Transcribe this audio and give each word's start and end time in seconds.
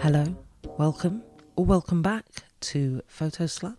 Hello, 0.00 0.24
welcome, 0.78 1.22
or 1.56 1.64
welcome 1.64 2.02
back 2.02 2.24
to 2.60 3.02
Photo 3.08 3.44
Slut. 3.44 3.76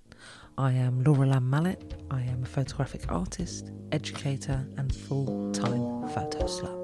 I 0.58 0.74
am 0.74 1.04
Laura 1.04 1.26
Lamb 1.26 1.50
Mallet. 1.50 1.96
I 2.12 2.22
am 2.24 2.44
a 2.44 2.46
photographic 2.46 3.10
artist, 3.10 3.72
educator, 3.92 4.68
and 4.78 4.94
full 4.94 5.52
time 5.54 6.10
photo 6.10 6.46
slut. 6.46 6.76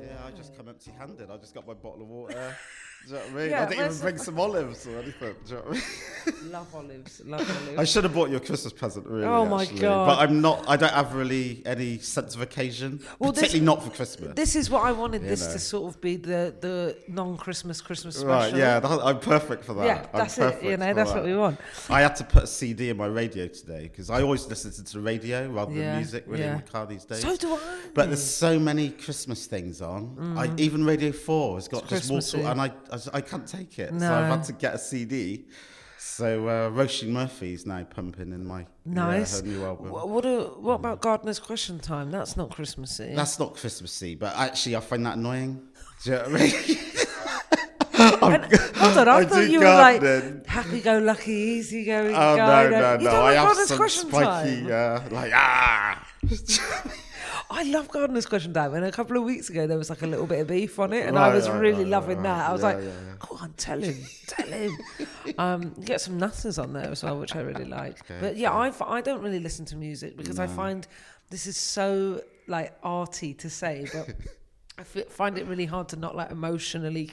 Yeah, 0.00 0.16
I 0.26 0.30
just 0.30 0.56
come 0.56 0.68
empty 0.68 0.92
handed. 0.96 1.30
I 1.30 1.36
just 1.38 1.54
got 1.54 1.66
my 1.66 1.74
bottle 1.74 2.02
of 2.02 2.08
water. 2.08 2.56
Do 3.08 3.14
you 3.14 3.14
know 3.14 3.20
what 3.20 3.30
I 3.30 3.34
mean? 3.34 3.50
Yeah, 3.50 3.64
I 3.64 3.68
didn't 3.68 3.84
even 3.86 3.98
bring 3.98 4.18
some 4.18 4.38
olives 4.38 4.86
or 4.86 4.98
anything. 4.98 5.34
Do 5.44 5.50
you 5.50 5.54
know 5.56 5.60
what 5.62 5.70
I 5.70 5.72
mean? 5.72 5.82
Love 6.50 6.74
olives, 6.74 7.22
love 7.24 7.40
olives. 7.62 7.78
I 7.78 7.84
should 7.84 8.04
have 8.04 8.14
bought 8.14 8.30
you 8.30 8.36
a 8.36 8.40
Christmas 8.40 8.72
present, 8.72 9.06
really. 9.06 9.24
Oh 9.26 9.44
my 9.46 9.62
actually. 9.62 9.80
God. 9.80 10.06
But 10.06 10.18
I'm 10.20 10.40
not. 10.40 10.64
I 10.68 10.76
don't 10.76 10.92
have 10.92 11.14
really 11.14 11.62
any 11.66 11.98
sense 11.98 12.34
of 12.34 12.40
occasion, 12.40 13.00
Well, 13.18 13.32
this- 13.32 13.40
particularly 13.42 13.66
not 13.66 13.82
for 13.82 13.90
Christmas. 13.90 14.32
This 14.34 14.56
is 14.56 14.70
what 14.70 14.84
I 14.84 14.92
wanted 14.92 15.22
You 15.22 15.28
this 15.28 15.46
know. 15.46 15.52
to 15.52 15.58
sort 15.58 15.94
of 15.94 16.00
be 16.00 16.16
the, 16.16 16.54
the 16.60 16.96
non 17.08 17.36
Christmas 17.36 17.80
Christmas 17.80 18.16
special. 18.16 18.28
right? 18.30 18.54
Yeah, 18.54 18.80
that, 18.80 19.00
I'm 19.04 19.20
perfect 19.20 19.64
for 19.64 19.74
that. 19.74 19.86
Yeah, 19.86 20.06
I'm 20.12 20.18
that's 20.18 20.38
it. 20.38 20.40
perfect 20.40 20.64
You 20.64 20.76
know, 20.76 20.94
that's 20.94 21.10
that. 21.12 21.16
what 21.18 21.26
we 21.26 21.36
want. 21.36 21.58
I 21.88 22.00
had 22.00 22.16
to 22.16 22.24
put 22.24 22.44
a 22.44 22.46
CD 22.46 22.90
in 22.90 22.96
my 22.96 23.06
radio 23.06 23.48
today 23.48 23.82
because 23.84 24.10
I 24.10 24.22
always 24.22 24.46
listen 24.46 24.72
to 24.72 24.92
the 24.92 25.00
radio 25.00 25.48
rather 25.48 25.72
Yeah, 25.72 25.90
than 25.90 25.96
music 25.96 26.24
really 26.26 26.42
yeah. 26.44 26.50
in 26.50 26.54
my 26.56 26.60
car 26.62 26.86
these 26.86 27.04
days. 27.04 27.20
So 27.20 27.36
do 27.36 27.54
I. 27.54 27.58
But 27.94 28.06
there's 28.06 28.24
so 28.24 28.58
many 28.58 28.90
Christmas 28.90 29.46
things 29.46 29.80
on. 29.82 30.34
I, 30.36 30.48
mm. 30.48 30.60
even 30.60 30.84
Radio 30.84 31.12
4 31.12 31.54
has 31.56 31.68
got 31.68 31.90
It's 31.92 32.08
just 32.08 32.34
more 32.36 32.50
and 32.50 32.60
I, 32.60 32.66
I, 32.92 32.98
I 33.14 33.20
can't 33.20 33.46
take 33.46 33.78
it. 33.78 33.92
No. 33.92 34.00
So 34.00 34.14
I've 34.14 34.30
had 34.30 34.44
to 34.44 34.52
get 34.52 34.74
a 34.74 34.78
CD. 34.78 35.46
So 36.16 36.48
uh, 36.48 36.70
Roisin 36.70 37.42
is 37.52 37.66
now 37.66 37.84
pumping 37.84 38.32
in 38.32 38.46
my 38.46 38.64
Nice. 38.86 39.42
yeah, 39.42 39.50
new 39.52 39.64
album. 39.66 39.90
Wha- 39.90 40.06
What, 40.06 40.24
a, 40.24 40.44
what 40.66 40.74
about 40.76 41.02
Gardener's 41.02 41.38
Question 41.38 41.78
Time? 41.78 42.10
That's 42.10 42.38
not 42.38 42.48
Christmassy. 42.50 43.12
That's 43.14 43.38
not 43.38 43.54
Christmassy, 43.54 44.14
but 44.14 44.34
actually 44.34 44.76
I 44.76 44.80
find 44.80 45.04
that 45.04 45.18
annoying. 45.18 45.60
Do 46.04 46.10
you 46.10 46.16
know 46.16 46.22
what 46.22 46.40
I 46.40 46.44
mean? 46.44 46.52
And- 47.98 48.44
hold 48.76 48.98
on, 48.98 49.08
I, 49.08 49.16
I 49.18 49.24
thought 49.24 49.48
you 49.50 49.58
were 49.60 49.64
like 49.66 50.46
happy-go-lucky, 50.46 51.32
easy-going 51.32 52.14
Oh 52.14 52.36
guy. 52.36 52.64
no, 52.64 52.70
no, 52.70 52.96
no! 52.96 53.02
don't 53.10 53.14
I 53.14 53.32
have 53.34 53.56
some 53.56 53.76
Question 53.78 54.08
spiky, 54.10 54.62
Time? 54.68 54.72
uh, 54.72 55.00
like 55.10 55.32
ah. 55.34 56.06
I 57.48 57.62
love 57.62 57.88
Gardener's 57.88 58.26
Question 58.26 58.52
Time, 58.52 58.74
and 58.74 58.84
a 58.84 58.90
couple 58.92 59.16
of 59.16 59.22
weeks 59.22 59.48
ago 59.50 59.66
there 59.66 59.78
was 59.78 59.88
like 59.88 60.02
a 60.02 60.06
little 60.06 60.26
bit 60.26 60.40
of 60.40 60.48
beef 60.48 60.78
on 60.78 60.92
it, 60.92 61.06
and 61.06 61.18
I 61.18 61.32
was 61.34 61.48
right, 61.48 61.60
really 61.60 61.84
right, 61.84 61.86
loving 61.90 62.16
right, 62.18 62.24
that. 62.24 62.50
I 62.50 62.52
was 62.52 62.62
yeah, 62.62 62.68
like, 62.68 62.76
yeah, 62.78 62.84
yeah. 62.84 63.14
"Go 63.20 63.36
on, 63.36 63.52
tell 63.56 63.80
him, 63.80 63.96
tell 64.26 64.46
him." 64.48 64.78
um, 65.38 65.74
you 65.78 65.84
get 65.84 66.00
some 66.00 66.18
nutters 66.18 66.58
on 66.58 66.72
there 66.72 66.90
as 66.90 67.02
well, 67.04 67.18
which 67.18 67.36
I 67.36 67.40
really 67.40 67.64
like. 67.80 67.98
but 68.20 68.36
yeah, 68.36 68.52
I, 68.52 68.68
f- 68.68 68.82
I 68.82 69.00
don't 69.00 69.22
really 69.22 69.40
listen 69.40 69.64
to 69.66 69.76
music 69.76 70.16
because 70.16 70.38
I 70.38 70.46
find 70.46 70.86
this 71.30 71.46
is 71.46 71.56
so 71.56 72.20
like 72.48 72.76
arty 72.82 73.34
to 73.34 73.48
say, 73.50 73.86
but 73.92 74.08
I 74.78 74.82
f- 74.82 75.08
find 75.08 75.38
it 75.38 75.46
really 75.46 75.66
hard 75.66 75.88
to 75.90 75.96
not 75.96 76.16
like 76.16 76.30
emotionally 76.30 77.10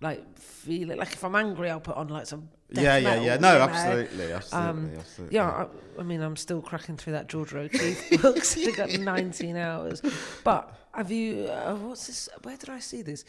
like 0.00 0.38
feel 0.38 0.90
it. 0.90 0.98
Like 0.98 1.12
if 1.12 1.24
I'm 1.24 1.34
angry, 1.36 1.70
I'll 1.70 1.80
put 1.80 1.96
on 1.96 2.08
like 2.08 2.26
some. 2.26 2.48
Yeah, 2.70 2.96
yeah, 2.96 3.14
yeah. 3.20 3.34
you 3.34 3.40
No, 3.40 3.58
know? 3.58 3.64
absolutely, 3.64 4.32
absolutely, 4.32 4.70
Um, 4.70 4.90
absolutely. 4.98 5.36
Yeah, 5.36 5.48
I, 5.48 6.00
I 6.00 6.02
mean, 6.02 6.20
I'm 6.20 6.36
still 6.36 6.60
cracking 6.60 6.96
through 6.96 7.12
that 7.14 7.28
Georgia 7.28 7.58
O'Keeffe 7.60 8.20
book. 8.22 8.42
Still 8.44 8.74
got 8.74 8.90
19 8.98 9.56
hours. 9.56 10.02
But 10.42 10.74
have 10.92 11.10
you? 11.10 11.44
Uh, 11.46 11.76
what's 11.76 12.06
this? 12.08 12.28
Where 12.42 12.56
did 12.56 12.68
I 12.70 12.80
see 12.80 13.02
this? 13.02 13.24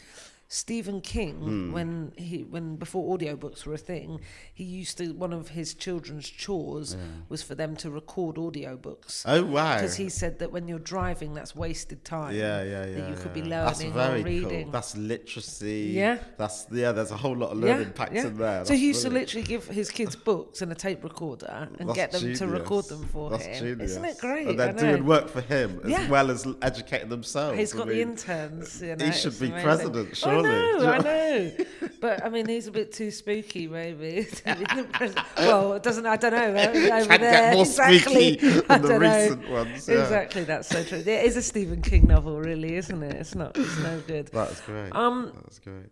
Stephen 0.50 1.02
King, 1.02 1.34
Hmm. 1.42 1.72
when 1.72 2.12
he 2.16 2.42
when 2.42 2.76
before 2.76 3.16
audiobooks 3.16 3.66
were 3.66 3.74
a 3.74 3.78
thing, 3.78 4.18
he 4.54 4.64
used 4.64 4.96
to 4.96 5.12
one 5.12 5.34
of 5.34 5.48
his 5.50 5.74
children's 5.74 6.26
chores 6.26 6.96
was 7.28 7.42
for 7.42 7.54
them 7.54 7.76
to 7.76 7.90
record 7.90 8.36
audiobooks. 8.36 9.24
Oh 9.26 9.44
wow! 9.44 9.74
Because 9.76 9.96
he 9.96 10.08
said 10.08 10.38
that 10.38 10.50
when 10.50 10.66
you're 10.66 10.78
driving, 10.78 11.34
that's 11.34 11.54
wasted 11.54 12.02
time. 12.02 12.34
Yeah, 12.34 12.62
yeah, 12.62 12.86
yeah. 12.86 12.96
That 13.00 13.10
you 13.10 13.16
could 13.16 13.34
be 13.34 13.40
yeah. 13.40 13.64
That's 13.66 13.80
learning 13.80 13.92
very 13.92 14.20
or 14.22 14.24
reading. 14.24 14.62
Cool. 14.64 14.72
That's 14.72 14.96
literacy. 14.96 15.90
Yeah. 15.94 16.16
That's 16.38 16.66
yeah. 16.72 16.92
There's 16.92 17.10
a 17.10 17.16
whole 17.18 17.36
lot 17.36 17.50
of 17.50 17.58
learning 17.58 17.92
packed 17.92 18.14
in 18.14 18.38
there. 18.38 18.64
So 18.64 18.72
he 18.72 18.78
That's 18.78 18.82
used 18.86 19.02
to 19.02 19.10
literally 19.10 19.46
give 19.46 19.66
his 19.68 19.90
kids 19.90 20.16
books 20.16 20.62
and 20.62 20.72
a 20.72 20.74
tape 20.74 21.04
recorder 21.04 21.68
and 21.78 21.90
That's 21.90 21.94
get 21.96 22.12
them 22.12 22.32
to 22.32 22.46
record 22.46 22.86
them 22.86 23.04
for 23.08 23.28
That's 23.28 23.44
him. 23.44 23.64
Genius. 23.76 23.90
Isn't 23.90 24.04
it 24.06 24.18
great? 24.18 24.48
And 24.48 24.58
they're 24.58 24.72
doing 24.72 25.04
work 25.04 25.28
for 25.28 25.42
him 25.42 25.82
as 25.84 25.90
Yeah. 25.90 26.08
well 26.08 26.30
as 26.30 26.46
educating 26.62 27.10
themselves. 27.10 27.58
He's 27.58 27.74
I 27.74 27.78
got 27.78 27.86
the 27.88 27.92
mean, 27.92 28.08
interns. 28.12 28.80
You 28.80 28.96
know, 28.96 29.04
he 29.04 29.12
should 29.12 29.38
be 29.38 29.48
amazing. 29.48 29.62
president, 29.64 30.16
surely. 30.16 30.37
I 30.46 30.78
know, 30.78 30.90
I 30.90 30.98
know? 30.98 31.52
but 32.00 32.24
I 32.24 32.28
mean, 32.28 32.46
he's 32.46 32.66
a 32.66 32.70
bit 32.70 32.92
too 32.92 33.10
spooky, 33.10 33.66
maybe. 33.66 34.24
to 34.24 34.54
be 34.56 34.64
the 34.64 34.88
president. 34.92 35.26
well, 35.38 35.72
it 35.74 35.82
doesn't. 35.82 36.06
I 36.06 36.16
don't 36.16 36.32
know. 36.32 36.44
Over 36.46 36.72
Can't 36.72 37.08
there, 37.08 37.18
get 37.18 37.54
more 37.54 37.62
exactly. 37.66 38.38
spooky 38.38 38.64
I 38.68 38.78
than 38.78 38.82
the 38.82 38.88
don't 38.88 39.02
know. 39.02 39.22
recent 39.22 39.50
ones. 39.50 39.88
Yeah. 39.88 40.02
Exactly, 40.02 40.44
that's 40.44 40.68
so 40.68 40.82
true. 40.84 40.98
It 40.98 41.08
is 41.08 41.36
a 41.36 41.42
Stephen 41.42 41.82
King 41.82 42.06
novel, 42.06 42.38
really, 42.38 42.76
isn't 42.76 43.02
it? 43.02 43.14
It's 43.14 43.34
not. 43.34 43.56
It's 43.56 43.78
no 43.78 44.00
good. 44.06 44.28
That's 44.28 44.60
great. 44.62 44.94
Um, 44.94 45.32
That's 45.34 45.58
great. 45.58 45.86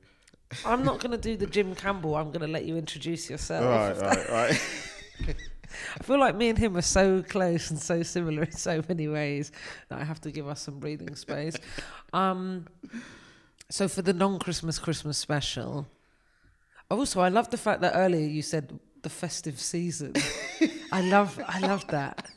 I'm 0.65 0.85
not 0.85 1.01
going 1.01 1.11
to 1.11 1.19
do 1.19 1.37
the 1.37 1.47
Jim 1.47 1.75
Campbell. 1.75 2.15
I'm 2.15 2.29
going 2.29 2.41
to 2.41 2.47
let 2.47 2.65
you 2.65 2.77
introduce 2.77 3.29
yourself. 3.29 3.65
Right, 3.65 4.01
right, 4.01 4.31
right. 4.31 5.37
I 6.01 6.05
feel 6.05 6.19
like 6.19 6.37
me 6.37 6.49
and 6.49 6.57
him 6.57 6.77
are 6.77 6.83
so 6.83 7.23
close 7.23 7.71
and 7.71 7.79
so 7.81 8.03
similar 8.05 8.45
in 8.45 8.53
so 8.53 8.81
many 8.89 9.09
ways 9.09 9.51
that 9.89 9.99
I 9.99 10.05
have 10.05 10.21
to 10.23 10.31
give 10.31 10.47
us 10.47 10.61
some 10.61 10.79
breathing 10.79 11.15
space. 11.17 11.57
Um, 12.13 12.67
so 13.69 13.89
for 13.89 14.03
the 14.03 14.13
non-Christmas 14.13 14.79
Christmas 14.79 15.19
special, 15.19 15.87
also 16.91 17.21
I 17.21 17.29
love 17.29 17.51
the 17.51 17.57
fact 17.59 17.81
that 17.81 17.93
earlier 17.95 18.27
you 18.27 18.43
said 18.43 18.79
the 19.03 19.11
festive 19.11 19.61
season. 19.61 20.15
I 20.93 21.01
love 21.03 21.41
I 21.47 21.61
love 21.61 21.87
that 21.89 22.31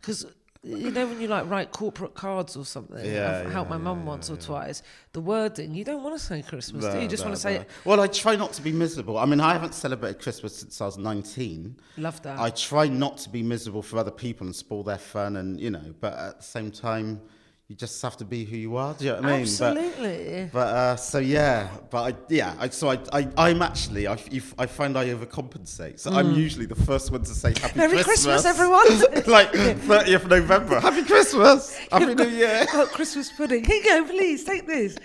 because 0.00 0.26
you 0.62 0.90
know 0.90 1.06
when 1.06 1.20
you 1.20 1.28
like 1.28 1.48
write 1.48 1.70
corporate 1.70 2.14
cards 2.14 2.56
or 2.56 2.64
something. 2.64 3.04
Yeah, 3.04 3.42
I've 3.44 3.52
helped 3.52 3.70
yeah, 3.70 3.76
my 3.76 3.82
mum 3.82 4.00
yeah, 4.00 4.04
once 4.06 4.28
yeah, 4.28 4.34
or 4.34 4.38
twice. 4.38 4.82
The 5.12 5.20
wording 5.20 5.74
you 5.74 5.84
don't 5.84 6.02
want 6.02 6.18
to 6.18 6.24
say 6.24 6.42
Christmas, 6.42 6.84
do 6.84 6.96
you? 6.96 7.02
You 7.02 7.08
just 7.08 7.22
No, 7.24 7.30
want 7.30 7.40
to 7.40 7.50
no, 7.52 7.58
say. 7.60 7.66
Well, 7.84 8.00
I 8.00 8.06
try 8.06 8.36
not 8.36 8.52
to 8.54 8.62
be 8.62 8.72
miserable. 8.72 9.18
I 9.18 9.24
mean, 9.26 9.40
I 9.40 9.52
haven't 9.52 9.74
celebrated 9.74 10.20
Christmas 10.20 10.56
since 10.56 10.80
I 10.80 10.86
was 10.86 10.98
19. 10.98 11.76
love 11.98 12.20
that. 12.22 12.38
I 12.38 12.50
try 12.50 12.88
not 12.88 13.18
to 13.18 13.28
be 13.30 13.42
miserable 13.42 13.82
for 13.82 13.98
other 13.98 14.10
people 14.10 14.46
and 14.46 14.56
spoil 14.56 14.82
their 14.82 14.98
fun, 14.98 15.36
and 15.36 15.60
you 15.60 15.70
know, 15.70 15.94
but 16.00 16.14
at 16.14 16.38
the 16.38 16.44
same 16.44 16.70
time, 16.70 17.20
you 17.68 17.76
just 17.76 18.00
have 18.00 18.16
to 18.16 18.24
be 18.24 18.46
who 18.46 18.56
you 18.56 18.76
are. 18.76 18.94
Do 18.94 19.04
you 19.04 19.10
know 19.10 19.16
what 19.16 19.24
I 19.26 19.32
mean? 19.32 19.40
Absolutely. 19.42 20.44
But, 20.44 20.52
but 20.52 20.68
uh, 20.74 20.96
so 20.96 21.18
yeah, 21.18 21.68
but 21.90 22.14
I, 22.14 22.16
yeah, 22.30 22.54
I, 22.58 22.68
so 22.70 22.88
I, 22.88 22.98
I, 23.12 23.28
I'm 23.36 23.60
actually, 23.60 24.08
I, 24.08 24.12
I 24.58 24.64
find 24.64 24.96
I 24.96 25.08
overcompensate. 25.08 26.00
So 26.00 26.10
I'm 26.12 26.32
usually 26.34 26.64
the 26.64 26.74
first 26.74 27.12
one 27.12 27.20
to 27.24 27.34
say 27.34 27.50
Happy 27.60 27.74
Mm. 27.74 27.76
Merry 27.76 28.02
Christmas, 28.02 28.42
Christmas, 28.42 28.44
everyone. 28.54 28.86
like 29.26 29.52
30th 29.52 30.14
of 30.14 30.28
November, 30.28 30.80
Happy 30.88 31.04
Christmas, 31.04 31.76
Happy 31.92 32.14
New 32.14 32.24
Year. 32.28 32.64
got 32.72 32.88
Christmas 32.92 33.30
pudding. 33.32 33.62
Here 33.64 33.76
you 33.76 33.84
go, 33.84 34.04
please 34.06 34.44
take 34.44 34.66
this. 34.66 34.96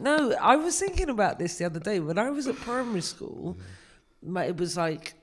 No, 0.00 0.32
I 0.40 0.56
was 0.56 0.76
thinking 0.78 1.10
about 1.10 1.38
this 1.38 1.56
the 1.58 1.66
other 1.66 1.78
day 1.80 2.00
when 2.00 2.18
I 2.18 2.30
was 2.30 2.48
at 2.48 2.56
primary 2.56 3.00
school. 3.02 3.56
my- 4.24 4.46
It 4.46 4.56
was 4.56 4.76
like, 4.76 5.14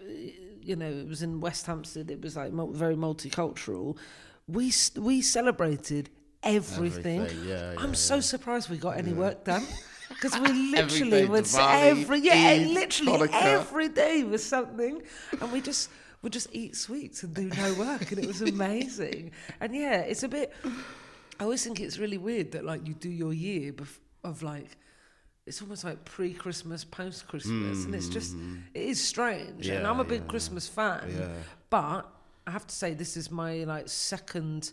you 0.62 0.78
know, 0.78 0.90
it 0.90 1.10
was 1.10 1.22
in 1.24 1.42
West 1.42 1.66
Hampstead. 1.66 2.10
It 2.10 2.22
was 2.22 2.38
like 2.38 2.54
very 2.54 2.96
multicultural. 2.96 3.98
We 4.48 4.72
we 4.98 5.22
celebrated 5.22 6.10
everything. 6.46 7.22
Everything, 7.22 7.50
yeah, 7.50 7.74
I'm 7.78 7.90
yeah, 7.90 7.96
so 7.96 8.20
surprised 8.20 8.70
we 8.70 8.78
got 8.78 8.98
any 8.98 9.14
work 9.14 9.44
done. 9.44 9.66
Because 10.10 10.40
we 10.40 10.48
literally 10.72 11.26
would 11.26 11.46
Diwali, 11.46 11.84
every 11.84 12.20
yeah, 12.20 12.34
Eid, 12.34 12.68
literally 12.68 13.28
Hanukkah. 13.28 13.42
every 13.42 13.90
day 13.90 14.24
was 14.24 14.46
something, 14.46 15.02
and 15.42 15.52
we 15.52 15.62
just 15.62 15.90
would 16.22 16.32
just 16.34 16.48
eat 16.54 16.76
sweets 16.76 17.24
and 17.24 17.34
do 17.34 17.50
no 17.50 17.74
work, 17.74 18.12
and 18.12 18.24
it 18.24 18.28
was 18.28 18.42
amazing. 18.42 19.32
And 19.60 19.76
yeah, 19.76 20.02
it's 20.02 20.24
a 20.24 20.28
bit. 20.28 20.54
I 21.40 21.44
always 21.44 21.64
think 21.64 21.80
it's 21.80 21.98
really 21.98 22.18
weird 22.18 22.52
that 22.54 22.64
like 22.64 22.88
you 22.88 22.94
do 22.94 23.10
your 23.10 23.34
year 23.34 23.74
bef- 23.74 24.00
of 24.24 24.44
like. 24.44 24.78
It's 25.48 25.62
almost 25.62 25.84
like 25.84 26.04
pre-Christmas, 26.06 26.84
post-Christmas, 26.84 27.86
and 27.86 27.94
it's 27.94 28.10
just 28.10 28.34
hmm. 28.34 28.56
it 28.74 28.82
is 28.82 29.04
strange. 29.04 29.68
and 29.68 29.86
I'm 29.86 30.00
a 30.00 30.04
big 30.04 30.22
yeah. 30.22 30.28
Christmas 30.28 30.68
fan, 30.68 31.14
Yeah. 31.16 31.28
but 31.70 32.10
I 32.48 32.52
have 32.52 32.66
to 32.68 32.76
say 32.76 32.94
this 32.94 33.18
is 33.18 33.30
my 33.30 33.64
like 33.64 33.88
second, 33.88 34.72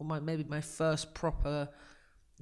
or 0.00 0.06
my 0.06 0.18
maybe 0.18 0.44
my 0.44 0.60
first 0.60 1.14
proper 1.14 1.68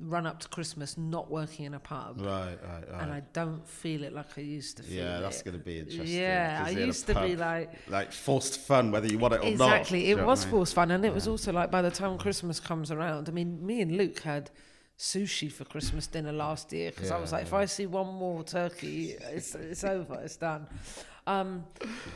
run 0.00 0.26
up 0.26 0.38
to 0.38 0.48
Christmas 0.48 0.96
not 0.96 1.28
working 1.28 1.64
in 1.66 1.74
a 1.74 1.80
pub 1.80 2.20
Right, 2.20 2.56
right, 2.62 2.84
right. 2.92 3.02
and 3.02 3.12
I 3.12 3.20
don't 3.32 3.66
feel 3.68 4.04
it 4.04 4.12
like 4.12 4.38
I 4.38 4.42
used 4.42 4.76
to 4.76 4.84
feel 4.84 4.96
yeah, 4.96 5.18
it. 5.18 5.22
that's 5.22 5.42
going 5.42 5.58
to 5.58 5.64
be 5.64 5.80
interesting. 5.80 6.06
Yeah, 6.06 6.62
I 6.64 6.70
you're 6.70 6.78
in 6.78 6.82
a 6.84 6.86
used 6.86 7.06
to 7.08 7.14
be 7.20 7.34
like 7.36 7.72
like 7.88 8.12
forced 8.12 8.60
fun, 8.60 8.92
whether 8.92 9.08
you 9.08 9.18
want 9.18 9.34
it 9.34 9.40
or 9.40 9.50
not. 9.50 9.80
exactly. 9.80 10.10
It 10.10 10.20
was 10.24 10.42
I 10.42 10.44
mean? 10.46 10.50
forced 10.52 10.74
fun, 10.74 10.90
and 10.92 11.04
it 11.04 11.12
was 11.12 11.26
also 11.26 11.52
like 11.52 11.70
by 11.72 11.82
the 11.82 11.90
time 11.90 12.16
Christmas 12.16 12.60
comes 12.60 12.92
around. 12.92 13.28
I 13.28 13.32
mean, 13.32 13.66
me 13.66 13.80
and 13.82 13.96
Luke 13.96 14.20
had 14.20 14.50
sushi 14.96 15.50
for 15.50 15.64
Christmas 15.64 16.06
dinner 16.06 16.32
last 16.32 16.72
year 16.72 16.90
because 16.92 17.10
I 17.10 17.18
was 17.18 17.30
Yeah, 17.32 17.38
like, 17.38 17.46
if 17.46 17.52
I 17.54 17.64
see 17.66 17.86
one 17.86 18.06
more 18.14 18.44
turkey, 18.44 19.16
it's 19.20 19.54
it's 19.56 19.82
over, 19.84 20.20
it's 20.22 20.36
done. 20.36 20.66
Um, 21.26 21.64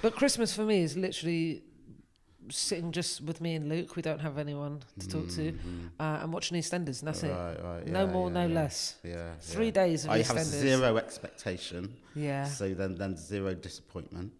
but 0.03 0.15
Christmas 0.15 0.55
for 0.55 0.62
me 0.65 0.83
is 0.83 0.97
literally 0.97 1.65
sitting 2.52 2.93
just 2.93 3.20
with 3.22 3.40
me 3.40 3.54
and 3.54 3.69
Luke. 3.69 3.96
We 3.96 4.02
don't 4.02 4.20
have 4.20 4.38
anyone 4.38 4.82
to 5.00 5.08
talk 5.08 5.28
to, 5.31 5.52
uh, 5.99 6.20
and 6.22 6.32
watching 6.32 6.56
EastEnders, 6.58 7.00
and 7.00 7.08
that's 7.08 7.22
it. 7.22 7.31
Mm-hmm. 7.32 7.64
Right, 7.66 7.76
right. 7.78 7.87
No 7.87 8.06
more, 8.06 8.28
yeah, 8.28 8.34
no 8.34 8.46
yeah. 8.46 8.54
less. 8.54 8.96
Yeah. 9.02 9.31
Three 9.40 9.66
yeah. 9.66 9.70
days 9.72 10.04
of 10.04 10.10
I 10.10 10.19
have 10.19 10.26
EastEnders. 10.37 10.60
zero 10.60 10.96
expectation. 10.96 11.94
Yeah. 12.14 12.44
So 12.44 12.72
then, 12.75 12.96
then 12.96 13.16
zero 13.16 13.54
disappointment. 13.54 14.32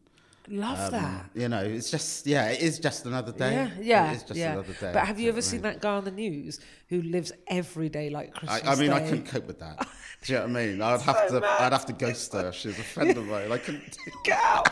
Love 0.49 0.93
Um, 0.93 1.01
that. 1.01 1.31
You 1.35 1.49
know, 1.49 1.63
it's 1.63 1.89
just 1.91 2.27
yeah, 2.27 2.49
it 2.49 2.61
is 2.61 2.81
just 2.81 3.07
another 3.07 3.31
day. 3.31 3.53
Yeah, 3.53 3.71
yeah, 3.81 4.11
it 4.11 4.17
is 4.17 4.23
just 4.25 4.39
yeah. 4.41 4.53
another 4.55 4.73
day. 4.73 4.91
But 4.93 5.07
have 5.07 5.21
you 5.21 5.29
ever 5.29 5.41
seen 5.41 5.63
that 5.63 5.81
guy 5.81 5.95
on 5.95 6.05
the 6.05 6.11
news 6.11 6.59
who 6.89 7.01
lives 7.03 7.31
every 7.47 7.89
day 7.89 8.11
like 8.11 8.35
Christmas 8.35 8.65
I, 8.65 8.73
I 8.73 8.75
mean, 8.75 8.91
I 8.91 9.01
couldn't 9.01 9.27
cope 9.27 9.47
with 9.47 9.61
that. 9.61 9.87
Do 10.25 10.33
you 10.33 10.39
know 10.41 10.47
what 10.47 10.51
I 10.57 10.67
mean? 10.67 10.83
I'd 10.83 11.01
have 11.01 11.17
So 11.29 11.35
to, 11.37 11.41
mad. 11.41 11.61
I'd 11.61 11.73
have 11.73 11.87
to 11.87 11.93
ghost 11.93 12.33
her. 12.33 12.51
She's 12.53 12.77
a 12.79 12.83
friend 12.83 13.17
of 13.17 13.25
mine. 13.27 13.53
I 13.53 13.59
couldn't. 13.59 13.97
Get 14.25 14.39
out. 14.43 14.69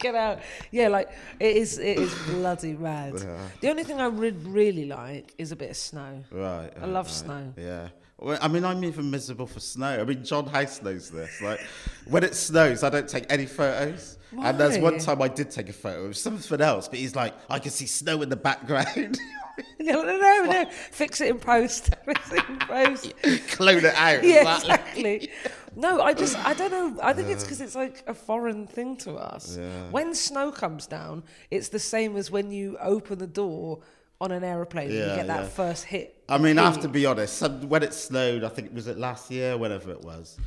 Get 0.00 0.14
out. 0.14 0.40
Yeah, 0.70 0.88
like 0.88 1.10
it 1.38 1.56
is. 1.56 1.78
It 1.78 1.98
is 1.98 2.14
bloody 2.26 2.72
mad. 2.72 3.14
The 3.60 3.68
only 3.70 3.84
thing 3.84 4.00
I 4.00 4.06
re- 4.06 4.30
really 4.30 4.86
like 4.86 5.34
is 5.38 5.52
a 5.52 5.56
bit 5.56 5.70
of 5.70 5.76
snow. 5.76 6.24
Right. 6.30 6.70
I 6.74 6.80
right, 6.80 6.88
love 6.88 7.06
right. 7.06 7.14
snow. 7.14 7.54
Yeah. 7.56 7.88
Well, 8.18 8.38
I 8.42 8.48
mean, 8.48 8.64
I'm 8.64 8.84
even 8.84 9.10
miserable 9.10 9.46
for 9.46 9.60
snow. 9.60 10.00
I 10.00 10.04
mean, 10.04 10.24
John 10.24 10.46
House 10.46 10.82
knows 10.82 11.10
this. 11.10 11.40
Like, 11.40 11.60
when 12.06 12.22
it 12.22 12.34
snows, 12.34 12.82
I 12.82 12.90
don't 12.90 13.08
take 13.08 13.24
any 13.30 13.46
photos. 13.46 14.18
Why? 14.30 14.50
And 14.50 14.60
there's 14.60 14.78
one 14.78 14.98
time 14.98 15.22
I 15.22 15.28
did 15.28 15.50
take 15.50 15.70
a 15.70 15.72
photo 15.72 16.04
of 16.04 16.16
something 16.16 16.60
else, 16.60 16.86
but 16.86 16.98
he's 16.98 17.16
like, 17.16 17.34
I 17.48 17.58
can 17.58 17.70
see 17.70 17.86
snow 17.86 18.20
in 18.20 18.28
the 18.28 18.36
background. 18.36 19.18
No, 19.78 20.02
no, 20.02 20.18
no, 20.18 20.44
no. 20.44 20.66
Fix 20.70 21.20
it 21.20 21.28
in 21.28 21.38
post. 21.38 21.94
Fix 22.04 22.32
it 22.32 22.48
in 22.48 22.58
post. 22.58 23.14
Clone 23.48 23.84
it 23.84 23.94
out. 23.94 24.22
yeah, 24.22 24.56
exactly. 24.56 25.30
No, 25.76 26.00
I 26.00 26.14
just, 26.14 26.36
I 26.38 26.54
don't 26.54 26.70
know. 26.70 27.02
I 27.02 27.12
think 27.12 27.28
it's 27.28 27.44
because 27.44 27.60
it's 27.60 27.74
like 27.74 28.02
a 28.06 28.14
foreign 28.14 28.66
thing 28.66 28.96
to 28.98 29.14
us. 29.14 29.58
When 29.90 30.14
snow 30.14 30.50
comes 30.50 30.86
down, 30.86 31.22
it's 31.50 31.68
the 31.68 31.78
same 31.78 32.16
as 32.16 32.30
when 32.30 32.50
you 32.50 32.76
open 32.78 33.18
the 33.18 33.26
door 33.26 33.80
on 34.20 34.32
an 34.32 34.44
aeroplane 34.44 34.90
and 34.90 34.98
you 34.98 35.16
get 35.16 35.26
that 35.28 35.42
yeah. 35.44 35.48
first 35.48 35.84
hit. 35.84 36.22
I 36.28 36.38
mean, 36.38 36.58
I 36.58 36.64
have 36.64 36.80
to 36.80 36.88
be 36.88 37.06
honest. 37.06 37.42
When 37.62 37.82
it 37.82 37.94
snowed, 37.94 38.44
I 38.44 38.48
think 38.48 38.74
was 38.74 38.86
it 38.86 38.98
last 38.98 39.30
year, 39.30 39.56
whenever 39.56 39.90
it 39.90 40.02
was. 40.02 40.38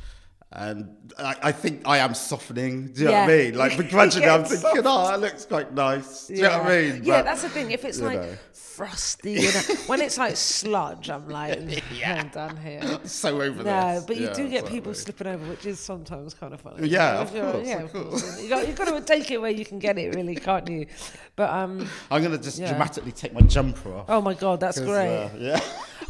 And 0.56 0.88
I, 1.18 1.34
I 1.44 1.52
think 1.52 1.82
I 1.84 1.98
am 1.98 2.14
softening. 2.14 2.92
Do 2.92 3.00
you 3.00 3.06
know 3.08 3.12
what 3.12 3.22
I 3.22 3.26
mean? 3.26 3.58
Like 3.58 3.76
begrudgingly, 3.84 4.28
I'm 4.28 4.42
Yeah, 4.42 4.46
thinking, 4.46 4.82
oh, 4.86 5.14
it 5.14 5.20
looks 5.20 5.46
quite 5.46 5.72
nice. 5.74 6.28
Do 6.28 6.34
you 6.36 6.42
know 6.42 6.58
what 6.58 6.66
I 6.70 6.80
mean? 6.92 7.04
Yeah, 7.04 7.22
that's 7.22 7.42
the 7.42 7.48
thing. 7.48 7.72
If 7.72 7.84
it's 7.84 8.00
like 8.00 8.20
know. 8.20 8.34
frosty, 8.52 9.32
you 9.32 9.52
know, 9.52 9.60
when 9.86 10.00
it's 10.00 10.16
like 10.16 10.36
sludge, 10.36 11.10
I'm 11.10 11.28
like, 11.28 11.82
I'm 12.06 12.28
done 12.28 12.56
here. 12.56 13.00
so 13.04 13.42
over 13.42 13.64
No, 13.64 13.94
this. 13.96 14.04
but 14.04 14.16
you 14.16 14.26
Yeah, 14.26 14.32
do 14.32 14.48
get 14.48 14.66
people 14.66 14.94
slipping 14.94 15.26
over, 15.26 15.44
which 15.44 15.66
is 15.66 15.80
sometimes 15.80 16.34
kind 16.34 16.54
of 16.54 16.60
funny. 16.60 16.86
Yeah, 16.88 17.20
of 17.20 17.32
course, 17.32 17.66
yeah, 17.66 17.80
of 17.82 17.92
course. 17.92 18.40
You 18.42 18.48
got, 18.48 18.66
you've 18.68 18.76
got 18.76 18.88
to 18.94 19.00
take 19.00 19.32
it 19.32 19.40
where 19.40 19.50
you 19.50 19.64
can 19.64 19.80
get 19.80 19.98
it, 19.98 20.14
really, 20.14 20.36
can't 20.36 20.68
you? 20.70 20.86
But 21.34 21.50
um, 21.50 21.88
I'm 22.12 22.22
going 22.22 22.36
to 22.36 22.42
just 22.42 22.58
Yeah. 22.60 22.68
dramatically 22.68 23.10
take 23.12 23.32
my 23.32 23.40
jumper 23.40 23.92
off. 23.92 24.06
oh 24.08 24.20
my 24.20 24.34
god, 24.34 24.60
that's 24.60 24.80
great. 24.80 25.16
uh, 25.16 25.30
yeah. 25.36 25.60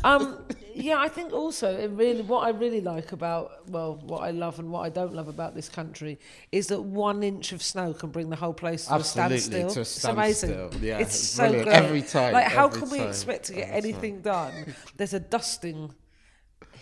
um, 0.04 0.44
yeah, 0.74 0.98
I 0.98 1.08
think 1.08 1.32
also 1.32 1.76
it 1.76 1.90
really 1.92 2.22
what 2.22 2.40
I 2.46 2.50
really 2.50 2.80
like 2.80 3.12
about 3.12 3.68
well, 3.70 3.96
what 4.04 4.22
I 4.22 4.30
love 4.30 4.58
and 4.58 4.70
what 4.70 4.80
I 4.80 4.88
don't 4.88 5.14
love 5.14 5.28
about 5.28 5.54
this 5.54 5.68
country 5.68 6.18
is 6.52 6.66
that 6.68 6.82
one 6.82 7.22
inch 7.22 7.52
of 7.52 7.62
snow 7.62 7.92
can 7.94 8.10
bring 8.10 8.28
the 8.30 8.36
whole 8.36 8.54
place 8.54 8.86
to 8.86 8.94
Absolutely, 8.94 9.36
a 9.36 9.40
standstill. 9.40 9.70
to 9.70 9.78
a 9.78 9.82
it's 9.82 10.04
amazing. 10.04 10.82
Yeah, 10.82 10.98
it's 10.98 11.14
it's 11.14 11.28
so 11.30 11.50
great 11.50 11.68
Every 11.68 12.02
time, 12.02 12.32
Like, 12.32 12.46
how 12.48 12.68
can 12.68 12.90
we 12.90 13.00
expect 13.00 13.44
to 13.46 13.54
get 13.54 13.68
anything 13.70 14.20
done? 14.20 14.74
There's 14.96 15.14
a 15.14 15.20
dusting. 15.20 15.94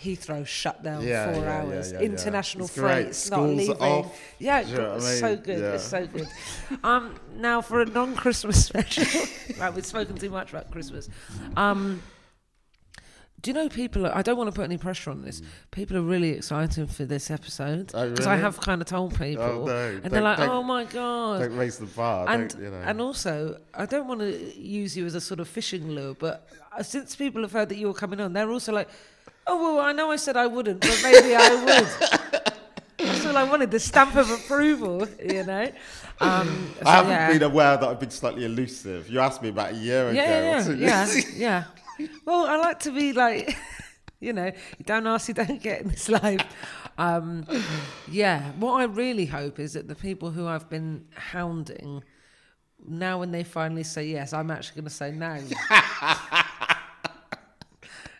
Heathrow 0.03 0.45
shut 0.45 0.83
down 0.83 1.03
Yeah, 1.07 1.31
four 1.31 1.43
yeah, 1.43 1.61
hours. 1.61 1.91
yeah, 1.93 1.99
yeah. 1.99 2.05
International 2.05 2.65
It's 2.65 2.75
freight's 2.75 3.29
not 3.31 3.43
leaving. 3.43 3.77
off. 3.77 4.19
Yeah, 4.37 4.59
you 4.61 4.81
I 4.81 4.95
it's 4.97 5.19
so 5.19 5.35
good. 5.37 5.59
It's 5.75 5.83
so 5.83 6.05
good. 6.07 6.27
Um, 6.83 7.15
now 7.37 7.61
for 7.61 7.79
a 7.81 7.85
non-Christmas 7.85 8.65
special, 8.69 9.05
right? 9.57 9.73
We've 9.73 9.85
spoken 9.85 10.17
too 10.17 10.29
much 10.29 10.49
about 10.49 10.71
Christmas. 10.71 11.07
Um, 11.55 12.01
do 13.43 13.51
you 13.51 13.53
know 13.53 13.69
people? 13.69 14.07
Are, 14.07 14.15
I 14.17 14.21
don't 14.23 14.37
want 14.37 14.47
to 14.49 14.55
put 14.55 14.63
any 14.63 14.77
pressure 14.77 15.11
on 15.11 15.21
this. 15.21 15.41
People 15.69 15.97
are 15.97 16.01
really 16.01 16.29
excited 16.29 16.89
for 16.89 17.05
this 17.05 17.29
episode 17.29 17.91
Oh, 17.93 18.09
because 18.09 18.25
I 18.25 18.37
have 18.37 18.59
kind 18.59 18.81
of 18.81 18.87
told 18.87 19.15
people, 19.19 19.65
no, 19.67 19.87
and 20.01 20.01
they're 20.03 20.09
don't- 20.21 20.23
like, 20.23 20.37
don't- 20.37 20.49
"Oh 20.49 20.63
my 20.63 20.85
god!" 20.85 21.39
Don't 21.41 21.55
raise 21.57 21.77
the 21.77 21.85
bar. 21.85 22.27
and 22.29 22.49
don't, 22.49 22.63
you 22.63 22.71
know. 22.71 22.77
and 22.77 22.99
also, 23.01 23.59
I 23.75 23.85
don't 23.85 24.07
want 24.07 24.21
to 24.21 24.59
use 24.59 24.97
you 24.97 25.05
as 25.05 25.13
a 25.13 25.21
sort 25.21 25.39
of 25.39 25.47
fishing 25.47 25.91
lure, 25.91 26.15
but 26.15 26.47
uh, 26.75 26.81
since 26.81 27.15
people 27.15 27.41
have 27.41 27.51
heard 27.51 27.69
that 27.69 27.77
you 27.77 27.87
were 27.87 27.93
coming 27.93 28.19
on, 28.21 28.31
they're 28.33 28.49
also 28.49 28.71
like, 28.73 28.87
"Oh 29.45 29.75
well, 29.75 29.85
I 29.85 29.91
know 29.91 30.09
I 30.09 30.15
said 30.15 30.37
I 30.37 30.47
wouldn't, 30.47 30.79
but 30.81 30.99
maybe 31.03 31.35
I 31.35 31.49
would." 31.65 32.53
That's 32.97 33.25
all 33.25 33.35
I 33.35 33.43
wanted, 33.43 33.71
the 33.71 33.79
stamp 33.79 34.15
of 34.15 34.29
approval, 34.31 35.05
you 35.21 35.43
know. 35.43 35.69
Um, 36.21 36.73
so, 36.79 36.85
I 36.87 36.91
haven't 36.95 37.11
yeah. 37.11 37.31
been 37.33 37.43
aware 37.43 37.75
that 37.75 37.83
I've 37.89 37.99
been 37.99 38.09
slightly 38.11 38.45
elusive. 38.45 39.09
You 39.09 39.19
asked 39.19 39.41
me 39.41 39.49
about 39.49 39.73
a 39.73 39.75
year 39.75 40.07
ago. 40.09 40.15
yeah, 40.21 40.67
or 40.69 40.73
yeah, 40.73 41.07
yeah, 41.13 41.21
yeah. 41.35 41.63
Well, 42.25 42.47
I 42.47 42.57
like 42.57 42.79
to 42.81 42.91
be 42.91 43.13
like, 43.13 43.57
you 44.19 44.33
know, 44.33 44.45
you 44.45 44.85
don't 44.85 45.07
ask, 45.07 45.27
you 45.27 45.33
don't 45.33 45.61
get 45.61 45.81
in 45.81 45.89
this 45.89 46.09
life. 46.09 46.41
Um, 46.97 47.45
yeah, 48.09 48.51
what 48.53 48.73
I 48.73 48.85
really 48.85 49.25
hope 49.25 49.59
is 49.59 49.73
that 49.73 49.87
the 49.87 49.95
people 49.95 50.31
who 50.31 50.47
I've 50.47 50.69
been 50.69 51.05
hounding, 51.15 52.03
now 52.85 53.19
when 53.19 53.31
they 53.31 53.43
finally 53.43 53.83
say 53.83 54.05
yes, 54.05 54.33
I'm 54.33 54.51
actually 54.51 54.81
going 54.81 54.85
to 54.85 54.89
say 54.91 55.11
no. 55.11 55.37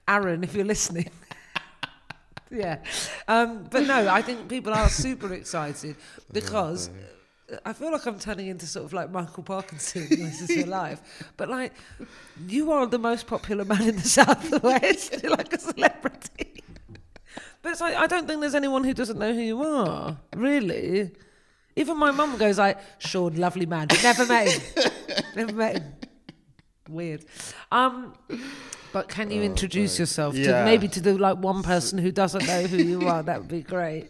Aaron, 0.08 0.44
if 0.44 0.54
you're 0.54 0.66
listening. 0.66 1.10
yeah. 2.52 2.80
Um, 3.28 3.66
but 3.70 3.88
no, 3.88 4.08
I 4.10 4.22
think 4.22 4.50
people 4.50 4.74
are 4.74 4.90
super 4.90 5.34
excited 5.34 5.96
because 6.32 6.90
I 7.66 7.74
feel 7.74 7.92
like 7.92 8.06
I'm 8.06 8.20
turning 8.20 8.48
into 8.48 8.66
sort 8.66 8.86
of 8.86 8.94
like 8.94 9.12
Michael 9.12 9.44
Parkinson, 9.44 10.08
This 10.10 10.42
Is 10.42 10.56
Your 10.56 10.68
Life. 10.68 11.02
But 11.38 11.50
like, 11.50 11.74
you 12.48 12.72
are 12.72 12.86
the 12.86 13.00
most 13.00 13.28
popular 13.28 13.66
man 13.66 13.82
in 13.82 13.96
the 13.96 14.02
Southwest, 14.02 15.22
You're 15.22 15.32
like 15.38 15.54
a 15.54 15.60
celebrity. 15.60 16.64
But 17.62 17.72
it's 17.72 17.82
like, 17.82 17.96
I 17.96 18.08
don't 18.08 18.28
think 18.28 18.42
there's 18.42 18.56
anyone 18.56 18.84
who 18.84 18.94
doesn't 18.94 19.18
know 19.18 19.34
who 19.34 19.40
you 19.40 19.64
are, 19.64 20.18
really. 20.36 21.12
Even 21.76 21.98
my 21.98 22.12
mum 22.12 22.38
goes 22.38 22.58
like, 22.60 22.78
Shawn, 23.00 23.36
lovely 23.36 23.66
man, 23.66 23.88
never 24.04 24.26
met 24.26 24.52
him. 24.52 24.92
never 25.36 25.54
met 25.54 25.78
him. 25.78 25.94
Weird. 26.90 27.26
Um, 27.72 28.14
but 28.92 29.08
can 29.08 29.32
you 29.32 29.42
introduce 29.42 29.98
yourself 29.98 30.36
to 30.36 30.64
maybe 30.66 30.88
to 30.90 31.02
the 31.02 31.18
like 31.18 31.38
one 31.38 31.64
person 31.64 31.98
who 31.98 32.12
doesn't 32.12 32.46
know 32.46 32.64
who 32.64 32.78
you 32.78 33.08
are? 33.08 33.24
That 33.24 33.40
would 33.40 33.48
be 33.50 33.62
great. 33.62 34.10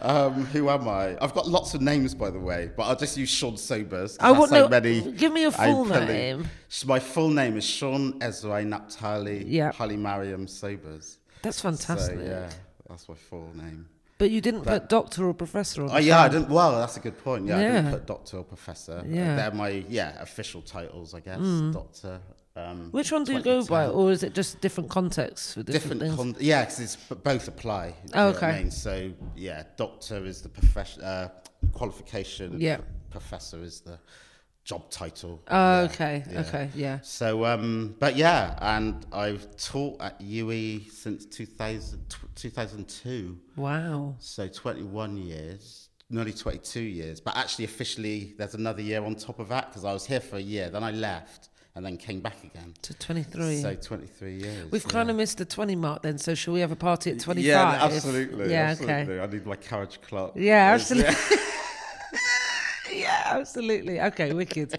Um, 0.00 0.46
who 0.46 0.68
am 0.68 0.88
I? 0.88 1.16
I've 1.22 1.34
got 1.34 1.46
lots 1.48 1.74
of 1.74 1.80
names, 1.80 2.14
by 2.14 2.30
the 2.30 2.38
way, 2.38 2.70
but 2.76 2.84
I'll 2.84 2.96
just 2.96 3.16
use 3.16 3.28
Shawn 3.28 3.56
Sobers. 3.56 4.16
I 4.18 4.32
want 4.32 4.50
no. 4.50 4.64
so 4.64 4.68
many. 4.68 5.12
Give 5.12 5.32
me 5.32 5.44
a 5.44 5.52
full 5.52 5.84
name. 5.84 6.48
My 6.86 6.98
full 6.98 7.30
name 7.30 7.56
is 7.56 7.64
Sean 7.64 8.18
Ezra 8.20 8.64
Naphtali 8.64 9.44
Yeah. 9.44 9.72
Hali 9.72 9.96
Mariam 9.96 10.48
Sobers. 10.48 11.18
That's 11.42 11.58
So 11.58 11.70
fantastic. 11.70 12.18
yeah, 12.20 12.50
that's 12.88 13.08
my 13.08 13.14
full 13.14 13.50
name. 13.54 13.88
But 14.18 14.30
you 14.30 14.40
didn't 14.40 14.62
put 14.62 14.88
doctor 14.88 15.26
or 15.26 15.34
professor 15.34 15.82
on. 15.82 15.90
Oh 15.92 15.98
yeah, 15.98 16.20
I 16.22 16.28
didn't. 16.28 16.48
Well, 16.48 16.78
that's 16.78 16.96
a 16.96 17.00
good 17.00 17.18
point. 17.24 17.46
Yeah, 17.46 17.56
I 17.58 17.62
didn't 17.62 17.90
put 17.90 18.06
doctor 18.06 18.38
or 18.38 18.44
professor. 18.44 19.02
Yeah. 19.06 19.34
they're 19.36 19.50
my 19.50 19.84
yeah 19.88 20.20
official 20.22 20.62
titles, 20.62 21.14
I 21.14 21.20
guess. 21.20 21.40
Doctor. 21.72 22.20
Um, 22.54 22.90
Which 22.90 23.10
one 23.10 23.24
do 23.24 23.32
you 23.32 23.40
go 23.40 23.64
by, 23.64 23.86
or 23.86 24.12
is 24.12 24.22
it 24.22 24.34
just 24.34 24.60
different 24.60 24.90
contexts 24.90 25.54
for 25.54 25.62
different, 25.62 26.00
different 26.00 26.18
things? 26.18 26.36
con- 26.36 26.44
yeah 26.44 26.60
because 26.64 26.80
it's 26.80 26.96
both 26.96 27.48
apply 27.48 27.94
Oh, 28.14 28.28
okay. 28.28 28.46
I 28.46 28.58
mean? 28.58 28.70
so 28.70 29.10
yeah 29.34 29.62
doctor 29.78 30.22
is 30.26 30.42
the 30.42 30.50
profession 30.50 31.02
uh, 31.02 31.28
qualification 31.72 32.60
Yeah. 32.60 32.78
professor 33.10 33.62
is 33.62 33.80
the 33.80 33.98
job 34.64 34.90
title 34.90 35.40
oh, 35.48 35.54
Yeah, 35.82 35.88
okay, 35.90 36.24
yeah. 36.30 36.40
okay, 36.40 36.70
yeah. 36.74 36.98
so 37.02 37.46
um 37.46 37.96
but 37.98 38.16
yeah 38.16 38.58
and 38.60 39.06
I've 39.12 39.56
taught 39.56 40.02
at 40.02 40.20
UWE 40.20 40.90
since 40.90 41.24
2000, 41.24 42.06
tw- 42.10 42.36
2002 42.36 43.38
Wow. 43.56 44.14
so 44.18 44.46
21 44.46 45.16
years 45.16 45.88
nearly 46.10 46.32
22 46.34 46.80
years 46.82 47.18
but 47.18 47.34
actually 47.34 47.64
officially 47.64 48.34
there's 48.36 48.54
another 48.54 48.82
year 48.82 49.02
on 49.02 49.14
top 49.14 49.38
of 49.38 49.48
that 49.48 49.70
because 49.70 49.86
I 49.86 49.92
was 49.94 50.04
here 50.04 50.20
for 50.20 50.36
a 50.36 50.40
year 50.42 50.68
then 50.68 50.84
I 50.84 50.90
left 50.90 51.48
and 51.74 51.84
then 51.84 51.96
came 51.96 52.20
back 52.20 52.36
again 52.44 52.74
To 52.82 52.94
23. 52.94 53.60
so 53.62 53.74
23 53.74 54.34
years 54.34 54.70
We've 54.70 54.84
yeah. 54.84 54.90
kind 54.90 55.10
of 55.10 55.16
missed 55.16 55.38
the 55.38 55.44
20 55.44 55.76
mark 55.76 56.02
then, 56.02 56.18
so 56.18 56.34
shall 56.34 56.54
we 56.54 56.60
have 56.60 56.72
a 56.72 56.76
party 56.76 57.10
at 57.10 57.20
25? 57.20 57.44
Yeah, 57.46 57.78
absolutely. 57.80 58.50
Yeah, 58.50 58.70
absolutely. 58.70 59.14
okay. 59.14 59.20
I 59.20 59.26
need 59.26 59.46
my 59.46 59.56
carriage 59.56 60.00
clock. 60.02 60.32
Yeah, 60.36 60.72
absolutely. 60.74 61.14
yeah, 62.92 63.22
absolutely. 63.26 64.00
Okay, 64.00 64.32
wicked. 64.32 64.78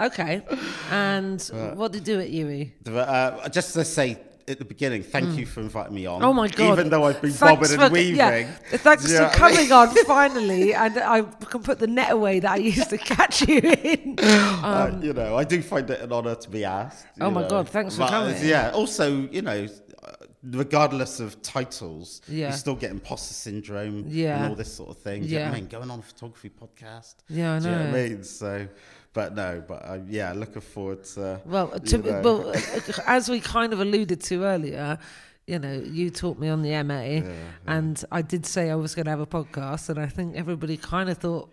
Okay. 0.00 0.42
And 0.90 1.40
what 1.76 1.92
did 1.92 2.06
you 2.06 2.14
do 2.14 2.20
at 2.20 2.28
UWE? 2.30 2.70
Uh, 2.88 3.48
just 3.48 3.74
to 3.74 3.84
say 3.84 4.18
at 4.48 4.58
the 4.58 4.64
beginning, 4.64 5.02
thank 5.02 5.38
you 5.38 5.46
for 5.46 5.60
inviting 5.60 5.94
me 5.94 6.06
on. 6.06 6.22
Oh 6.22 6.32
my 6.32 6.48
god! 6.48 6.72
Even 6.78 6.90
though 6.90 7.04
I've 7.04 7.20
been 7.22 7.30
Thanks 7.32 7.68
bobbing 7.68 7.76
for- 7.78 7.84
and 7.84 7.92
weaving. 7.92 8.16
Yeah, 8.16 8.52
thanks 8.72 9.10
for 9.10 9.24
I 9.24 9.34
coming 9.34 9.72
on 9.72 9.88
finally, 10.06 10.74
and 10.74 10.98
I 10.98 11.22
can 11.22 11.62
put 11.62 11.78
the 11.78 11.86
net 11.86 12.10
away 12.12 12.40
that 12.40 12.50
I 12.52 12.56
used 12.56 12.90
to 12.90 12.98
catch 12.98 13.46
you 13.48 13.58
in. 13.60 14.16
Uh, 14.64 14.90
you 15.02 15.12
know, 15.12 15.36
I 15.36 15.44
do 15.44 15.60
find 15.62 15.88
it 15.90 16.00
an 16.00 16.10
honour 16.12 16.34
to 16.36 16.48
be 16.50 16.64
asked. 16.64 17.06
Um, 17.20 17.26
Oh 17.28 17.30
my 17.30 17.42
know. 17.42 17.48
God, 17.50 17.68
thanks 17.68 17.94
for 17.94 18.00
But, 18.00 18.06
uh, 18.06 18.10
coming. 18.32 18.36
Yeah. 18.44 18.70
Also, 18.72 19.28
you 19.30 19.42
know, 19.42 19.66
uh, 20.02 20.12
regardless 20.42 21.20
of 21.20 21.40
titles, 21.42 22.22
Yeah. 22.28 22.48
you 22.50 22.52
still 22.56 22.74
get 22.74 22.90
imposter 22.90 23.34
syndrome 23.34 24.04
Yeah. 24.08 24.36
and 24.42 24.48
all 24.50 24.54
this 24.56 24.72
sort 24.72 24.90
of 24.90 24.98
thing. 24.98 25.22
Do 25.22 25.28
you 25.28 25.34
know 25.38 25.44
Yeah. 25.46 25.50
I 25.50 25.54
mean? 25.54 25.66
Going 25.66 25.90
on 25.90 25.98
a 25.98 26.02
photography 26.02 26.50
podcast. 26.50 27.16
Yeah, 27.28 27.54
I 27.54 27.58
Do 27.58 27.64
you 27.66 27.70
know 27.72 27.78
what. 27.84 27.88
I 27.88 27.92
mean? 28.08 28.24
So, 28.24 28.66
but 29.14 29.34
no, 29.34 29.62
but 29.66 29.82
uh, 29.84 29.98
yeah, 30.08 30.32
looking 30.32 30.60
forward 30.60 31.04
to. 31.04 31.40
Well, 31.46 31.68
to, 31.68 31.98
well, 31.98 32.50
uh, 32.54 33.00
as 33.06 33.28
we 33.28 33.40
kind 33.40 33.72
of 33.72 33.80
alluded 33.80 34.20
to 34.22 34.44
earlier, 34.44 34.98
you 35.46 35.58
know, 35.58 35.72
you 35.72 36.10
taught 36.10 36.38
me 36.38 36.48
on 36.48 36.62
the 36.62 36.82
MA, 36.82 37.26
and 37.66 38.04
I 38.12 38.22
did 38.22 38.44
say 38.44 38.70
I 38.70 38.74
was 38.74 38.94
going 38.94 39.04
to 39.06 39.10
have 39.10 39.20
a 39.20 39.26
podcast, 39.26 39.88
and 39.88 39.98
I 39.98 40.06
think 40.06 40.36
everybody 40.36 40.76
kind 40.76 41.08
of 41.08 41.18
thought 41.18 41.50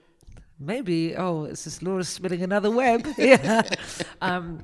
maybe 0.62 1.15
oh, 1.15 1.46
it's 1.46 1.63
just 1.63 1.82
Laura 1.84 2.03
spinning 2.03 2.44
another 2.44 2.72
web. 2.72 3.08
yeah. 3.18 3.63
Um, 4.22 4.62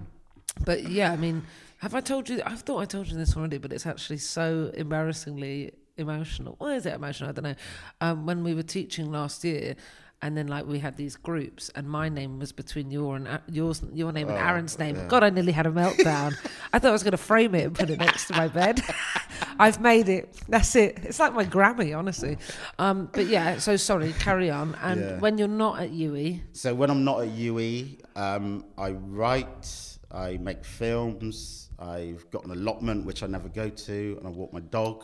but 0.64 0.88
yeah, 0.88 1.12
I 1.12 1.16
mean, 1.16 1.44
have 1.80 1.96
I 1.96 2.00
told 2.00 2.30
you? 2.30 2.42
I 2.46 2.54
thought 2.54 2.80
I 2.80 2.86
told 2.86 3.08
you 3.08 3.18
this 3.18 3.36
already, 3.36 3.58
but 3.58 3.74
it's 3.74 3.88
actually 3.88 4.20
so 4.20 4.72
embarrassingly 4.76 5.74
emotional. 5.98 6.56
Why 6.60 6.76
is 6.76 6.86
it 6.86 6.94
emotional? 6.94 7.32
I 7.32 7.34
don't 7.34 7.44
know. 7.44 7.56
Um, 8.00 8.26
when 8.28 8.44
we 8.44 8.54
were 8.54 8.64
teaching 8.64 9.12
last 9.12 9.44
year, 9.44 9.76
and 10.22 10.36
then 10.36 10.48
like 10.48 10.66
we 10.66 10.80
had 10.80 10.98
these 10.98 11.16
groups, 11.16 11.70
and 11.76 11.88
my 11.88 12.10
name 12.10 12.40
was 12.40 12.52
between 12.52 12.90
your 12.92 13.16
and 13.16 13.28
A- 13.28 13.42
yours, 13.52 13.82
your 13.94 14.12
name 14.12 14.30
and 14.30 14.38
Oh, 14.38 14.42
Aaron's 14.42 14.80
name. 14.80 14.96
yeah. 14.96 15.08
God, 15.08 15.24
I 15.24 15.30
nearly 15.30 15.52
had 15.52 15.66
a 15.68 15.72
meltdown. 15.72 16.36
I 16.74 16.80
thought 16.80 16.90
I 16.90 16.92
was 16.92 17.04
going 17.04 17.12
to 17.12 17.18
frame 17.18 17.54
it 17.56 17.66
and 17.66 17.76
put 17.76 17.90
it 17.90 18.00
next 18.00 18.28
to 18.28 18.34
my 18.34 18.48
bed. 18.48 18.82
I've 19.60 19.80
made 19.82 20.10
it. 20.10 20.36
That's 20.50 20.76
it. 20.76 21.00
It's 21.04 21.20
like 21.20 21.34
my 21.34 21.46
Grammy, 21.46 21.98
honestly. 21.98 22.38
Um, 22.80 23.10
but 23.14 23.28
yeah, 23.28 23.58
so 23.60 23.76
sorry. 23.76 24.14
Carry 24.14 24.50
on. 24.50 24.76
And 24.82 25.00
Yeah. 25.02 25.20
when 25.20 25.38
you're 25.38 25.48
not 25.48 25.80
at 25.82 25.92
UWE, 25.92 26.42
So 26.54 26.74
when 26.74 26.90
I'm 26.90 27.04
not 27.04 27.22
at 27.22 27.30
UWE, 27.30 28.00
um, 28.16 28.66
I 28.78 28.92
write, 28.92 29.98
I 30.12 30.38
make 30.38 30.64
films, 30.66 31.70
I've 31.80 32.30
got 32.32 32.44
an 32.46 32.52
allotment 32.52 33.06
which 33.06 33.22
I 33.24 33.28
never 33.28 33.50
go 33.50 33.70
to, 33.70 34.16
and 34.18 34.28
I 34.28 34.32
walk 34.32 34.52
my 34.54 34.62
dog. 34.62 35.04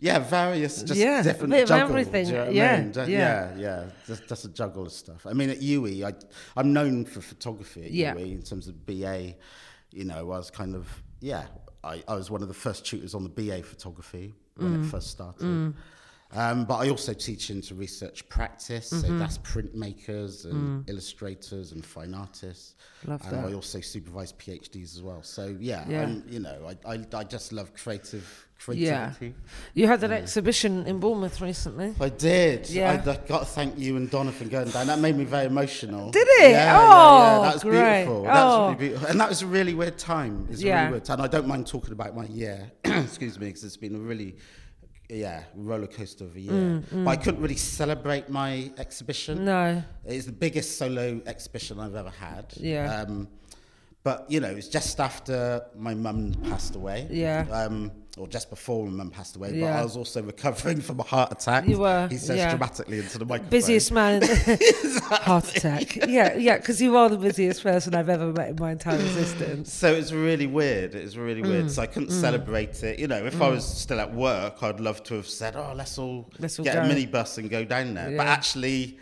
Yeah, 0.00 0.18
various 0.20 0.82
just 0.82 1.00
Yeah, 1.00 1.22
different 1.22 1.52
juggle, 1.66 1.96
everything, 1.96 2.26
you 2.28 2.32
know 2.34 2.38
what 2.40 2.48
I 2.48 2.52
yeah, 2.52 2.80
mean? 2.82 2.92
Yeah. 2.94 3.06
yeah, 3.06 3.56
yeah, 3.56 3.84
just, 4.06 4.28
just 4.28 4.44
a 4.44 4.48
juggle 4.48 4.86
of 4.86 4.92
stuff. 4.92 5.26
I 5.26 5.32
mean, 5.32 5.50
at 5.50 5.58
UWE, 5.60 6.04
I, 6.04 6.12
I'm 6.56 6.72
known 6.72 7.04
for 7.04 7.20
photography 7.20 7.84
at 7.86 7.90
Yeah. 7.90 8.14
UWE 8.14 8.32
in 8.32 8.42
terms 8.42 8.68
of 8.68 8.86
BA. 8.86 9.34
You 9.90 10.04
know, 10.04 10.18
I 10.18 10.22
was 10.38 10.50
kind 10.50 10.74
of 10.76 10.86
yeah, 11.20 11.44
I, 11.82 12.02
I 12.06 12.14
was 12.14 12.30
one 12.30 12.42
of 12.42 12.48
the 12.48 12.54
first 12.54 12.86
tutors 12.86 13.14
on 13.14 13.24
the 13.24 13.28
BA 13.28 13.62
photography 13.64 14.34
when 14.56 14.72
Mm. 14.76 14.84
it 14.84 14.88
first 14.90 15.10
started. 15.10 15.74
Um, 16.34 16.66
but 16.66 16.76
I 16.76 16.90
also 16.90 17.14
teach 17.14 17.48
into 17.48 17.74
research 17.74 18.28
practice, 18.28 18.88
so 18.90 19.00
that's 19.18 19.38
printmakers 19.38 20.44
and 20.44 20.88
illustrators 20.88 21.72
and 21.72 21.82
fine 21.84 22.12
artists. 22.14 22.74
Love 23.06 23.22
and 23.26 23.32
that. 23.44 23.50
I 23.50 23.54
also 23.54 23.80
supervise 23.80 24.34
PhDs 24.34 24.94
as 24.94 25.02
well. 25.02 25.22
So 25.22 25.56
yeah, 25.58 25.84
Yeah. 25.88 26.02
I'm, 26.02 26.22
you 26.28 26.40
know, 26.40 26.68
I, 26.84 26.94
I, 26.96 27.04
I 27.14 27.24
just 27.24 27.52
love 27.54 27.72
creative 27.74 28.46
creativity. 28.62 29.26
Yeah. 29.26 29.32
you 29.72 29.86
had 29.86 30.02
an 30.04 30.12
exhibition 30.12 30.84
in 30.86 30.98
Bournemouth 31.00 31.40
recently. 31.40 31.94
I 31.98 32.10
did. 32.10 32.68
Yeah. 32.68 33.02
I, 33.06 33.10
I 33.10 33.16
got 33.26 33.38
to 33.38 33.44
thank 33.46 33.78
you 33.78 33.96
and 33.96 34.10
Donna 34.10 34.30
for 34.32 34.44
going 34.44 34.68
down. 34.68 34.88
That 34.88 34.98
made 34.98 35.16
me 35.16 35.24
very 35.24 35.46
emotional. 35.46 36.10
Did 36.10 36.26
it? 36.28 36.50
Yeah, 36.50 36.74
yeah, 36.74 36.78
Oh, 36.78 37.36
yeah. 37.36 37.42
That 37.46 37.54
was 37.54 37.62
great. 37.62 38.02
beautiful. 38.04 38.22
That 38.24 38.44
was 38.44 38.54
Oh. 38.54 38.64
really 38.66 38.74
beautiful. 38.78 39.08
And 39.08 39.20
that 39.20 39.28
was 39.30 39.40
a 39.42 39.46
really 39.46 39.72
weird 39.74 39.96
time. 39.96 40.46
It's 40.50 40.60
Yeah. 40.60 40.80
really 40.80 40.90
weird 40.92 41.04
time. 41.06 41.20
I 41.22 41.28
don't 41.28 41.46
mind 41.46 41.66
talking 41.66 41.92
about 41.92 42.14
my 42.14 42.26
year, 42.26 42.70
excuse 42.84 43.38
me, 43.38 43.46
because 43.46 43.64
it's 43.64 43.76
been 43.78 43.94
a 43.94 43.98
really, 43.98 44.36
yeah, 45.08 45.44
roller 45.54 45.86
coaster 45.86 46.24
of 46.24 46.36
a 46.36 46.40
year. 46.40 46.52
Mm, 46.52 47.04
But 47.04 47.10
I 47.10 47.16
couldn't 47.16 47.40
really 47.40 47.56
celebrate 47.56 48.28
my 48.28 48.70
exhibition. 48.78 49.44
No. 49.44 49.82
It's 50.04 50.26
the 50.26 50.32
biggest 50.32 50.76
solo 50.78 51.20
exhibition 51.26 51.80
I've 51.80 51.94
ever 51.94 52.10
had. 52.10 52.52
Yeah. 52.56 53.02
Um, 53.02 53.28
but 54.04 54.26
you 54.30 54.40
know, 54.40 54.48
it 54.48 54.56
was 54.56 54.68
just 54.68 55.00
after 55.00 55.62
my 55.76 55.94
mum 55.94 56.32
passed 56.44 56.74
away. 56.76 57.06
Yeah. 57.10 57.46
Um, 57.50 57.90
or 58.16 58.26
just 58.26 58.50
before 58.50 58.84
my 58.86 58.90
mum 58.90 59.10
passed 59.10 59.36
away. 59.36 59.60
But 59.60 59.66
I 59.68 59.84
was 59.84 59.96
also 59.96 60.20
recovering 60.22 60.80
from 60.80 60.98
a 60.98 61.04
heart 61.04 61.30
attack. 61.30 61.68
You 61.68 61.78
were, 61.78 62.08
He 62.10 62.16
says 62.16 62.38
yeah. 62.38 62.48
dramatically 62.50 62.98
into 62.98 63.16
the 63.16 63.24
microphone. 63.24 63.50
Busiest 63.50 63.92
man 63.92 64.22
heart 65.02 65.56
attack. 65.56 65.94
Yeah, 65.94 66.34
yeah, 66.34 66.56
because 66.56 66.82
you 66.82 66.96
are 66.96 67.08
the 67.08 67.16
busiest 67.16 67.62
person 67.62 67.94
I've 67.94 68.08
ever 68.08 68.32
met 68.32 68.48
in 68.50 68.56
my 68.58 68.72
entire 68.72 68.98
existence. 68.98 69.72
So 69.72 69.92
it's 69.94 70.10
really 70.10 70.46
weird. 70.48 70.96
It 70.96 71.04
was 71.04 71.16
really 71.16 71.42
Mm. 71.42 71.48
weird. 71.48 71.70
So 71.70 71.82
I 71.82 71.86
couldn't 71.86 72.10
celebrate 72.10 72.82
it. 72.82 72.98
You 72.98 73.06
know, 73.06 73.24
if 73.24 73.40
I 73.40 73.48
was 73.48 73.64
still 73.64 74.00
at 74.00 74.12
work, 74.12 74.62
I'd 74.64 74.80
love 74.80 75.04
to 75.04 75.14
have 75.14 75.28
said, 75.28 75.54
"Oh, 75.54 75.72
let's 75.76 75.96
all 75.98 76.28
Let's 76.40 76.58
all 76.58 76.64
get 76.64 76.74
go." 76.74 76.80
a 76.80 76.84
minibus 76.92 77.38
and 77.38 77.48
go 77.48 77.64
down 77.64 77.94
there." 77.94 78.16
But 78.16 78.26
actually, 78.26 78.98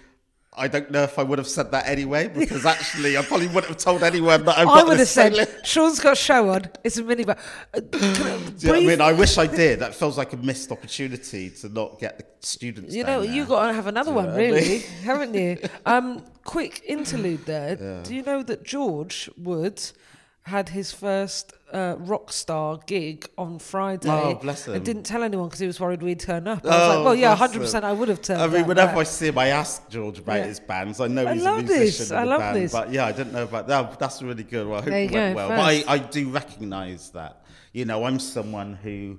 I 0.59 0.69
don't 0.69 0.91
know 0.91 1.03
if 1.03 1.19
I 1.19 1.23
would 1.23 1.39
have 1.39 1.49
said 1.49 1.71
that 1.73 1.87
anyway 1.87 2.29
because 2.29 2.65
actually, 2.65 3.19
I 3.19 3.23
probably 3.23 3.49
wouldn't 3.49 3.67
have 3.67 3.77
told 3.77 4.03
anyone 4.03 4.45
that 4.47 4.57
I've 4.59 4.69
I 4.69 4.83
would 4.85 4.99
have 4.99 5.09
said, 5.09 5.61
Shawn's 5.65 6.01
got 6.01 6.15
a 6.15 6.17
show 6.17 6.49
on. 6.51 6.71
It's 6.83 6.97
a 6.97 7.03
minibar. 7.03 7.39
Uh, 7.75 7.81
I 7.93 8.39
you 8.59 8.69
know 8.69 8.75
I 8.75 8.81
mean? 8.81 9.01
I 9.01 9.13
wish 9.13 9.37
I 9.37 9.47
did. 9.47 9.81
That 9.81 9.95
feels 9.95 10.17
like 10.17 10.33
a 10.33 10.39
missed 10.39 10.73
opportunity 10.73 11.51
to 11.51 11.69
not 11.69 11.99
get 11.99 12.19
the 12.19 12.25
students. 12.41 12.95
You 12.95 13.05
know, 13.05 13.21
you 13.21 13.45
got 13.45 13.67
to 13.67 13.75
have 13.75 13.87
another 13.87 14.13
one, 14.13 14.31
I 14.31 14.37
really, 14.37 14.61
mean? 14.69 14.81
haven't 15.03 15.35
you? 15.35 15.59
Um, 15.85 16.25
quick 16.43 16.83
interlude 16.87 17.45
there. 17.47 17.77
Do 18.03 18.15
you 18.15 18.23
know 18.23 18.43
that 18.43 18.65
George 18.65 19.31
Wood 19.37 19.81
had 20.47 20.69
his 20.69 20.93
first 20.93 21.53
uh, 21.73 21.97
rock 21.99 22.33
star 22.33 22.79
gig 22.87 23.29
on 23.37 23.59
Friday? 23.59 24.09
Oh, 24.09 24.35
bless 24.37 24.67
him. 24.69 24.75
And 24.75 24.85
didn't 24.85 25.03
tell 25.03 25.23
anyone 25.25 25.49
because 25.49 25.59
he 25.59 25.67
was 25.67 25.81
worried 25.81 26.03
we'd 26.03 26.21
turn 26.21 26.47
up. 26.47 26.65
I 26.65 26.69
was 26.69 26.75
Oh, 26.77 26.97
like, 26.99 27.05
well, 27.05 27.15
yeah, 27.17 27.37
100% 27.37 27.75
him. 27.79 27.85
I 27.85 27.93
would 27.93 28.09
have 28.09 28.23
turned 28.23 28.41
I 28.43 28.47
mean, 28.47 28.67
whenever 28.67 28.93
but- 28.95 29.01
I 29.01 29.05
see 29.05 29.27
him, 29.29 29.39
I 29.39 29.49
ask 29.49 29.89
George 29.89 30.21
about 30.21 30.37
Yeah. 30.39 30.45
his 30.47 30.61
bands. 30.61 31.01
I 31.01 31.09
know 31.09 31.27
I 31.27 31.35
he's 31.35 31.45
a 31.45 31.57
musician 31.57 31.77
this. 32.05 32.13
I 32.13 32.23
love 32.23 32.39
band, 32.41 32.57
this. 32.57 32.73
but 32.73 32.93
yeah, 32.93 33.07
I 33.07 33.13
didn't 33.13 33.33
know 33.33 33.43
about 33.43 33.67
that. 33.69 33.99
That's 33.99 34.23
really 34.23 34.45
good. 34.45 34.69
Well, 34.69 34.79
I 34.79 34.83
hope 34.83 34.93
it 34.93 35.11
went 35.13 35.13
go, 35.13 35.35
well. 35.35 35.49
But 35.49 35.59
I. 35.59 35.85
I 35.89 35.99
do 35.99 36.29
recognise 36.31 37.11
that. 37.11 37.43
You 37.73 37.85
know, 37.85 38.05
I'm 38.05 38.19
someone 38.21 38.75
who, 38.75 39.19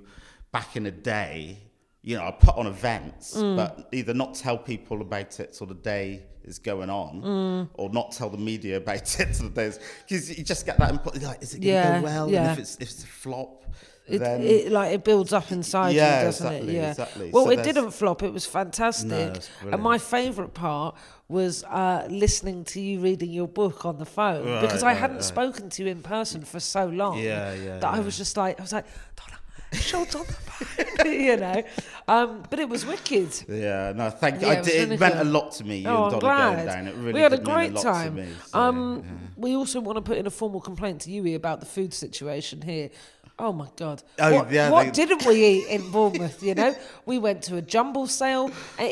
back 0.50 0.76
in 0.76 0.84
the 0.84 0.90
day, 0.90 1.58
you 2.02 2.16
know, 2.16 2.24
I 2.26 2.30
put 2.30 2.56
on 2.56 2.66
events, 2.66 3.36
Mm. 3.36 3.56
but 3.56 3.88
either 3.92 4.14
not 4.14 4.34
tell 4.34 4.56
people 4.56 5.02
about 5.02 5.38
it 5.40 5.52
till 5.52 5.66
the 5.66 5.74
day 5.74 6.22
is 6.48 6.58
going 6.58 6.90
on, 6.90 7.22
Mm. 7.22 7.68
or 7.74 7.90
not 7.90 8.12
tell 8.12 8.30
the 8.30 8.38
media 8.38 8.78
about 8.78 8.96
it 9.20 9.32
till 9.34 9.48
the 9.48 9.54
day 9.54 9.66
is. 9.66 9.78
Because 10.06 10.36
you 10.38 10.44
just 10.44 10.66
get 10.66 10.78
that 10.78 10.90
input. 10.90 11.20
Like, 11.22 11.42
is 11.42 11.54
it 11.54 11.60
going 11.60 11.62
to 11.62 11.68
Yeah, 11.68 11.98
go 12.00 12.04
well? 12.04 12.30
yeah. 12.30 12.42
And 12.50 12.52
if 12.52 12.58
it's 12.58 12.74
if 12.76 12.88
it's 12.90 13.04
a 13.04 13.06
flop, 13.06 13.64
It, 14.08 14.18
then 14.20 14.42
it 14.42 14.72
like 14.72 14.94
it 14.94 15.04
builds 15.04 15.32
up 15.34 15.52
inside 15.52 15.94
Yeah, 15.94 16.20
you, 16.20 16.26
doesn't 16.26 16.46
exactly, 16.46 16.72
it? 16.76 16.80
Yeah. 16.80 16.90
exactly. 16.90 17.30
Well, 17.30 17.44
So 17.44 17.50
it 17.50 17.56
there's- 17.56 17.74
didn't 17.74 17.90
flop. 17.92 18.22
It 18.22 18.32
was 18.32 18.46
fantastic. 18.46 19.08
No, 19.64 19.70
and 19.72 19.82
my 19.82 19.98
favourite 19.98 20.54
part 20.54 20.94
was 21.28 21.62
uh, 21.64 22.06
listening 22.08 22.64
to 22.64 22.80
you 22.80 23.00
reading 23.00 23.30
your 23.30 23.48
book 23.48 23.84
on 23.84 23.98
the 23.98 24.06
phone 24.06 24.46
Right, 24.46 24.62
because 24.62 24.82
I 24.82 24.86
right, 24.92 24.96
hadn't 24.96 25.16
right. 25.16 25.24
spoken 25.36 25.68
to 25.68 25.82
you 25.82 25.88
in 25.90 26.00
person 26.00 26.40
for 26.42 26.58
so 26.58 26.86
long. 26.86 27.18
Yeah, 27.18 27.52
yeah, 27.52 27.78
That 27.80 27.92
I 27.92 28.00
was 28.00 28.16
just 28.16 28.34
like, 28.38 28.58
I 28.58 28.62
was 28.62 28.72
like, 28.72 28.86
Shawn's 29.72 30.14
on 30.14 30.24
the 30.26 30.32
phone, 30.32 31.12
you 31.12 31.36
know. 31.36 31.62
Um, 32.06 32.42
but 32.48 32.58
it 32.58 32.68
was 32.68 32.86
wicked. 32.86 33.44
Yeah, 33.48 33.92
no, 33.94 34.08
thank 34.10 34.40
you. 34.40 34.46
Yeah, 34.46 34.52
I 34.54 34.56
it 34.56 34.64
did, 34.64 34.92
it 34.92 35.00
meant 35.00 35.16
a 35.16 35.24
lot 35.24 35.52
to 35.52 35.64
me. 35.64 35.78
You 35.78 35.88
Oh, 35.88 36.04
and 36.10 36.20
Donna 36.20 36.54
going 36.54 36.66
down. 36.66 36.86
It 36.88 36.94
really 36.96 37.12
we 37.12 37.20
had 37.20 37.32
a 37.34 37.38
great 37.38 37.74
lot 37.74 37.82
time. 37.82 38.14
Me, 38.16 38.28
so, 38.46 38.58
um, 38.58 39.02
yeah. 39.04 39.12
We 39.36 39.56
also 39.56 39.80
want 39.80 39.96
to 39.96 40.02
put 40.02 40.16
in 40.16 40.26
a 40.26 40.30
formal 40.30 40.60
complaint 40.60 41.02
to 41.02 41.10
UWE 41.10 41.34
about 41.36 41.60
the 41.60 41.66
food 41.66 41.92
situation 41.92 42.62
here. 42.62 42.90
Oh 43.40 43.52
my 43.52 43.68
God! 43.76 44.02
Oh, 44.18 44.34
what 44.34 44.50
yeah, 44.50 44.68
what 44.70 44.86
they- 44.86 44.90
didn't 44.90 45.24
we 45.24 45.44
eat 45.44 45.68
in 45.68 45.90
Bournemouth? 45.92 46.42
You 46.42 46.56
know, 46.56 46.74
we 47.06 47.18
went 47.18 47.42
to 47.44 47.56
a 47.56 47.62
jumble 47.62 48.08
sale 48.08 48.50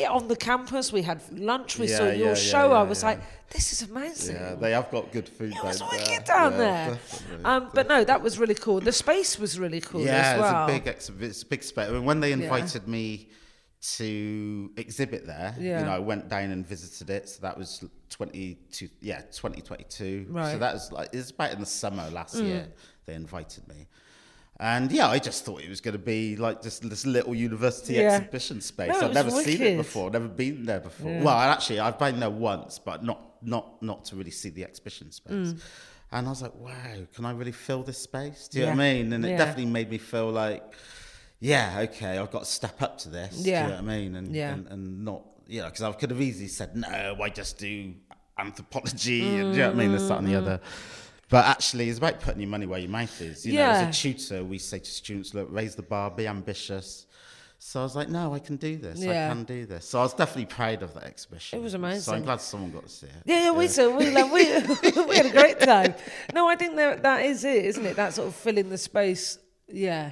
on 0.09 0.27
the 0.29 0.37
campus. 0.37 0.93
We 0.93 1.01
had 1.01 1.21
lunch. 1.37 1.77
We 1.77 1.89
Yeah, 1.89 1.97
saw 1.97 2.09
your 2.11 2.35
show. 2.35 2.71
I 2.71 2.83
was 2.83 3.03
like, 3.03 3.19
this 3.51 3.71
is 3.73 3.89
amazing. 3.89 4.35
Yeah, 4.35 4.55
they 4.55 4.71
have 4.71 4.89
got 4.91 5.11
good 5.11 5.27
food 5.29 5.53
it 5.55 5.63
was 5.63 5.81
wicked 5.81 6.07
there. 6.07 6.19
down 6.21 6.51
Yeah, 6.53 6.57
there. 6.57 6.89
definitely. 6.95 7.45
Um, 7.45 7.69
but 7.73 7.87
no, 7.87 8.03
that 8.03 8.21
was 8.21 8.37
really 8.39 8.55
cool. 8.55 8.79
The 8.79 8.91
space 8.91 9.39
was 9.39 9.57
really 9.59 9.81
cool 9.81 10.01
yeah, 10.01 10.33
as 10.35 10.39
well. 10.39 10.65
it's 10.67 10.71
a 10.73 10.79
big 10.79 10.87
exhibit. 10.95 11.29
It's 11.29 11.43
a 11.43 11.45
big 11.45 11.63
space. 11.63 11.87
I 11.89 11.91
mean, 11.91 12.05
when 12.05 12.19
they 12.19 12.31
invited 12.33 12.87
me 12.87 13.29
to 13.97 14.71
exhibit 14.77 15.25
there, 15.25 15.55
Yeah. 15.59 15.79
you 15.79 15.85
know, 15.85 15.91
I 15.91 15.99
went 15.99 16.27
down 16.29 16.51
and 16.51 16.65
visited 16.65 17.09
it. 17.09 17.29
So 17.29 17.41
that 17.41 17.57
was 17.57 17.83
twenty 18.09 18.55
two, 18.71 18.89
yeah, 19.01 19.21
twenty 19.33 19.61
twenty 19.61 19.85
two. 19.85 20.25
Right. 20.29 20.45
Mm. 20.47 20.51
So 20.53 20.57
that 20.59 20.73
was 20.73 20.91
like 20.91 21.09
it's 21.13 21.29
about 21.31 21.53
in 21.53 21.59
the 21.59 21.65
summer 21.65 22.09
last 22.09 22.35
year. 22.35 22.67
They 23.05 23.13
invited 23.13 23.67
me. 23.67 23.87
And 24.59 24.91
yeah, 24.91 25.07
I 25.07 25.19
just 25.19 25.45
thought 25.45 25.61
it 25.61 25.69
was 25.69 25.81
going 25.81 25.93
to 25.93 25.99
be 25.99 26.35
like 26.35 26.63
just 26.63 26.81
this 26.89 27.05
little 27.05 27.35
university 27.35 27.93
Yeah. 27.93 28.13
exhibition 28.15 28.59
space. 28.59 28.89
No, 28.89 29.07
I've 29.07 29.13
never 29.13 29.29
seen 29.29 29.61
it 29.61 29.77
before, 29.77 30.09
never 30.09 30.27
been 30.27 30.65
there 30.65 30.79
before. 30.79 31.19
Well, 31.19 31.37
actually, 31.37 31.79
I've 31.79 31.99
been 31.99 32.19
there 32.19 32.31
once, 32.31 32.79
but 32.79 33.03
not 33.03 33.26
not 33.41 33.81
not 33.81 34.05
to 34.05 34.15
really 34.15 34.31
see 34.31 34.49
the 34.49 34.63
exhibition 34.63 35.11
space. 35.11 35.33
Mm. 35.53 35.61
And 36.11 36.27
I 36.27 36.29
was 36.29 36.41
like, 36.41 36.55
wow, 36.55 36.73
can 37.13 37.25
I 37.25 37.31
really 37.31 37.51
fill 37.51 37.83
this 37.83 37.97
space? 37.97 38.47
Do 38.47 38.59
you 38.59 38.65
know 38.65 38.71
what 38.71 38.79
I 38.81 38.93
mean? 38.93 39.13
And 39.13 39.25
it 39.25 39.29
Yeah. 39.29 39.37
definitely 39.37 39.65
made 39.65 39.89
me 39.89 39.97
feel 39.97 40.29
like, 40.31 40.63
yeah, 41.39 41.79
okay, 41.83 42.17
I've 42.17 42.31
got 42.31 42.39
to 42.45 42.49
step 42.49 42.81
up 42.81 42.97
to 42.99 43.09
this. 43.09 43.43
Do 43.43 43.49
you 43.49 43.55
know 43.57 43.65
what 43.69 43.77
I 43.79 43.81
mean? 43.81 44.15
And, 44.15 44.33
Yeah. 44.33 44.53
and, 44.53 44.67
and 44.67 45.03
not, 45.03 45.23
you 45.47 45.59
know, 45.61 45.65
because 45.67 45.81
I 45.81 45.91
could 45.91 46.09
have 46.11 46.21
easily 46.21 46.47
said, 46.47 46.75
no, 46.77 47.17
I 47.21 47.29
just 47.29 47.57
do 47.57 47.93
anthropology 48.37 49.39
and, 49.39 49.51
do 49.51 49.57
you 49.57 49.63
know 49.63 49.67
what 49.69 49.75
I 49.75 49.79
mean? 49.79 49.91
This, 49.91 50.07
that, 50.07 50.19
and 50.19 50.27
the 50.27 50.31
Mm. 50.33 50.37
other. 50.37 50.61
But 51.29 51.45
actually, 51.45 51.89
it's 51.89 51.97
about 51.97 52.21
putting 52.21 52.39
your 52.39 52.49
money 52.49 52.65
where 52.65 52.79
your 52.79 52.89
mouth 52.89 53.19
is. 53.21 53.45
You 53.45 53.53
know, 53.53 53.65
as 53.65 53.81
a 53.81 53.91
tutor, 53.91 54.45
we 54.45 54.59
say 54.59 54.79
to 54.79 54.89
students, 54.89 55.33
look, 55.33 55.49
raise 55.51 55.75
the 55.75 55.81
bar, 55.81 56.09
be 56.09 56.25
ambitious. 56.25 57.05
So 57.59 57.79
I 57.79 57.83
was 57.83 57.95
like, 57.95 58.07
no, 58.09 58.33
I 58.35 58.39
can 58.39 58.55
do 58.57 58.77
this. 58.77 58.99
Yeah. 58.99 59.25
I 59.31 59.33
can 59.33 59.43
do 59.43 59.65
this. 59.65 59.85
So 59.89 59.99
I 59.99 60.03
was 60.03 60.13
definitely 60.13 60.45
proud 60.45 60.83
of 60.83 60.93
that 60.93 61.05
exhibition. 61.05 61.57
It 61.59 61.61
was 61.63 61.73
amazing. 61.73 62.01
So. 62.01 62.13
I'm 62.13 62.23
glad 62.23 62.39
someone 62.39 62.71
got 62.71 62.83
to 62.83 62.89
see 62.89 63.07
it. 63.07 63.13
Yeah, 63.25 63.45
yeah, 63.45 63.51
we 63.51 63.67
saw 63.67 63.89
we 63.97 64.11
like, 64.11 64.31
we 64.37 64.43
we 65.05 65.15
had 65.15 65.25
a 65.25 65.31
great 65.31 65.59
time. 65.59 65.95
No, 66.33 66.47
I 66.47 66.55
think 66.55 66.75
that 66.75 67.01
that 67.03 67.25
is 67.25 67.43
it, 67.43 67.65
isn't 67.65 67.85
it? 67.85 67.95
That 67.95 68.13
sort 68.13 68.27
of 68.27 68.35
filling 68.35 68.69
the 68.69 68.77
space. 68.77 69.39
Yeah, 69.67 70.11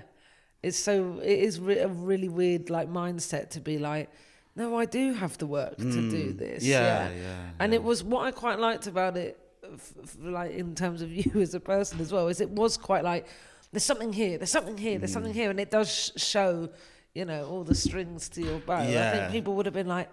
it's 0.63 0.77
so 0.77 1.19
it 1.23 1.39
is 1.39 1.59
re- 1.59 1.77
a 1.79 1.87
really 1.87 2.29
weird 2.29 2.69
like 2.69 2.89
mindset 2.91 3.51
to 3.51 3.59
be 3.61 3.77
like, 3.77 4.09
no, 4.55 4.75
I 4.77 4.85
do 4.85 5.13
have 5.13 5.37
the 5.37 5.45
work 5.45 5.77
to 5.77 6.09
do 6.09 6.33
this. 6.33 6.63
Mm. 6.63 6.67
Yeah, 6.67 7.09
yeah, 7.11 7.35
And 7.59 7.73
it 7.75 7.83
was 7.83 8.03
what 8.03 8.25
I 8.25 8.31
quite 8.31 8.57
liked 8.59 8.87
about 8.87 9.15
it, 9.17 9.37
f- 9.71 9.93
f- 10.03 10.17
like 10.19 10.51
in 10.51 10.73
terms 10.73 11.01
of 11.03 11.11
you 11.25 11.39
as 11.41 11.53
a 11.53 11.59
person 11.59 12.01
as 12.01 12.11
well, 12.11 12.27
is 12.27 12.41
it 12.41 12.49
was 12.49 12.75
quite 12.75 13.03
like 13.03 13.27
there's 13.71 13.83
something 13.85 14.11
here, 14.13 14.37
there's 14.39 14.51
something 14.51 14.77
here, 14.77 14.97
there's 14.97 15.11
Mm. 15.11 15.13
something 15.13 15.33
here, 15.33 15.51
and 15.51 15.59
it 15.59 15.69
does 15.69 15.89
sh- 15.93 16.11
show, 16.21 16.69
you 17.15 17.25
know, 17.25 17.45
all 17.47 17.63
the 17.63 17.73
strings 17.73 18.29
to 18.29 18.41
your 18.43 18.59
bow. 18.59 18.77
I 18.77 19.11
think 19.11 19.31
people 19.31 19.55
would 19.55 19.65
have 19.65 19.73
been 19.73 19.87
like. 19.87 20.09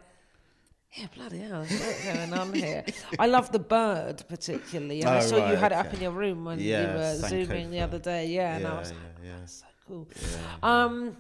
Yeah, 0.95 1.07
bloody 1.17 1.39
hell, 1.39 1.61
lot 1.61 1.97
going 2.05 2.33
on 2.35 2.53
here. 2.53 2.85
I 3.19 3.27
love 3.27 3.51
the 3.51 3.59
bird 3.59 4.25
particularly. 4.29 5.01
And 5.01 5.09
I 5.09 5.19
Oh, 5.19 5.21
saw 5.21 5.37
you 5.37 5.43
right, 5.45 5.59
had 5.59 5.73
it 5.73 5.79
up 5.79 5.95
in 5.95 6.03
your 6.03 6.11
room 6.11 6.45
when 6.45 6.61
Yeah, 6.61 6.83
you 6.83 6.99
were 6.99 7.17
zooming 7.31 7.71
the 7.71 7.81
other 7.81 7.99
day. 7.99 8.27
Yeah, 8.27 8.57
and 8.57 8.67
I 8.67 8.79
was 8.79 8.91
like, 8.91 8.99
yeah, 9.25 9.31
yeah. 9.41 9.47
so 9.47 9.65
cool. 9.89 10.07
Um, 10.63 11.17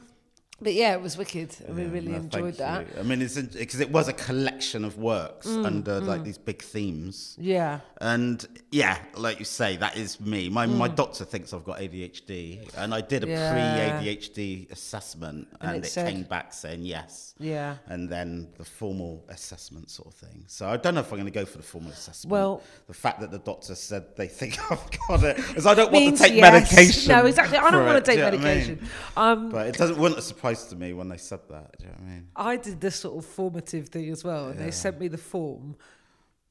but 0.63 0.75
yeah, 0.75 0.93
it 0.95 1.01
was 1.03 1.17
wicked. 1.19 1.51
and 1.67 1.77
we 1.77 1.85
really 1.85 2.13
no, 2.13 2.19
enjoyed 2.19 2.55
that. 2.59 2.87
you. 2.95 3.01
I 3.01 3.03
mean, 3.03 3.21
it's 3.23 3.37
because 3.39 3.81
it 3.81 3.91
was 3.91 4.09
a 4.09 4.13
collection 4.13 4.85
of 4.85 4.97
works 4.99 5.47
Mm, 5.47 5.67
under 5.67 6.01
like 6.01 6.23
these 6.25 6.39
big 6.39 6.63
themes. 6.63 7.37
Yeah. 7.39 7.81
And 8.01 8.47
yeah, 8.71 8.99
like 9.17 9.39
you 9.39 9.45
say, 9.45 9.77
that 9.79 9.97
is 9.97 10.21
me. 10.21 10.49
My 10.49 10.67
my 10.67 10.89
doctor 10.89 11.25
thinks 11.25 11.53
I've 11.53 11.65
got 11.65 11.79
ADHD, 11.81 12.69
and 12.77 12.95
I 12.95 13.01
did 13.01 13.25
a 13.25 13.27
Mm. 13.27 13.31
Yeah. 13.33 13.99
pre-ADHD 14.01 14.71
assessment, 14.71 15.49
And 15.61 15.77
and, 15.77 15.85
it 15.85 15.97
it, 15.97 16.07
came 16.07 16.23
back 16.25 16.53
saying 16.53 16.83
yes. 16.85 17.35
Yeah. 17.39 17.77
And 17.87 18.09
then 18.09 18.49
the 18.59 18.65
formal 18.65 19.25
assessment 19.29 19.91
sort 19.91 20.09
of 20.09 20.15
thing. 20.15 20.45
So 20.47 20.69
I 20.69 20.77
don't 20.77 20.95
know 20.95 21.01
if 21.01 21.11
I'm 21.13 21.19
going 21.19 21.33
to 21.33 21.39
go 21.43 21.45
for 21.45 21.59
the 21.59 21.65
formal 21.65 21.91
assessment. 21.91 22.31
Well- 22.31 22.63
the 22.87 22.95
fact 22.95 23.21
that 23.21 23.31
the 23.31 23.39
doctor 23.39 23.75
said 23.75 24.17
they 24.17 24.29
think 24.29 24.59
I've 24.71 24.87
got 25.09 25.23
it, 25.25 25.37
because 25.37 25.67
I 25.67 25.75
don't 25.75 25.93
want 25.93 26.17
to 26.17 26.23
take 26.23 26.35
yes. 26.35 26.53
medication. 26.53 27.09
No, 27.13 27.27
exactly. 27.27 27.59
I 27.59 27.71
don't 27.71 27.87
want 27.87 28.05
to 28.05 28.11
take 28.11 28.19
do 28.21 28.25
you 28.25 28.31
know 28.31 28.37
what 28.39 28.47
I 28.47 28.55
mean? 28.55 28.59
medication. 28.59 28.89
Um, 29.17 29.51
But 29.51 29.67
it 29.69 29.77
doesn't 29.77 29.99
wasn't 29.99 30.19
a 30.21 30.23
to 30.55 30.77
me 30.77 30.93
when 30.93 31.09
they 31.09 31.17
said 31.17 31.41
that. 31.51 31.79
Do 31.79 31.85
you 31.85 31.91
know 31.91 31.97
what 31.99 32.07
I 32.07 32.11
mean? 32.15 32.29
I 32.37 32.57
did 32.57 32.81
this 32.81 32.97
sort 32.97 33.19
of 33.19 33.25
formative 33.25 33.89
thing 33.89 34.09
as 34.11 34.23
well, 34.25 34.49
and 34.49 34.59
they 34.59 34.71
sent 34.71 35.01
me 35.01 35.09
the 35.09 35.19
form, 35.19 35.77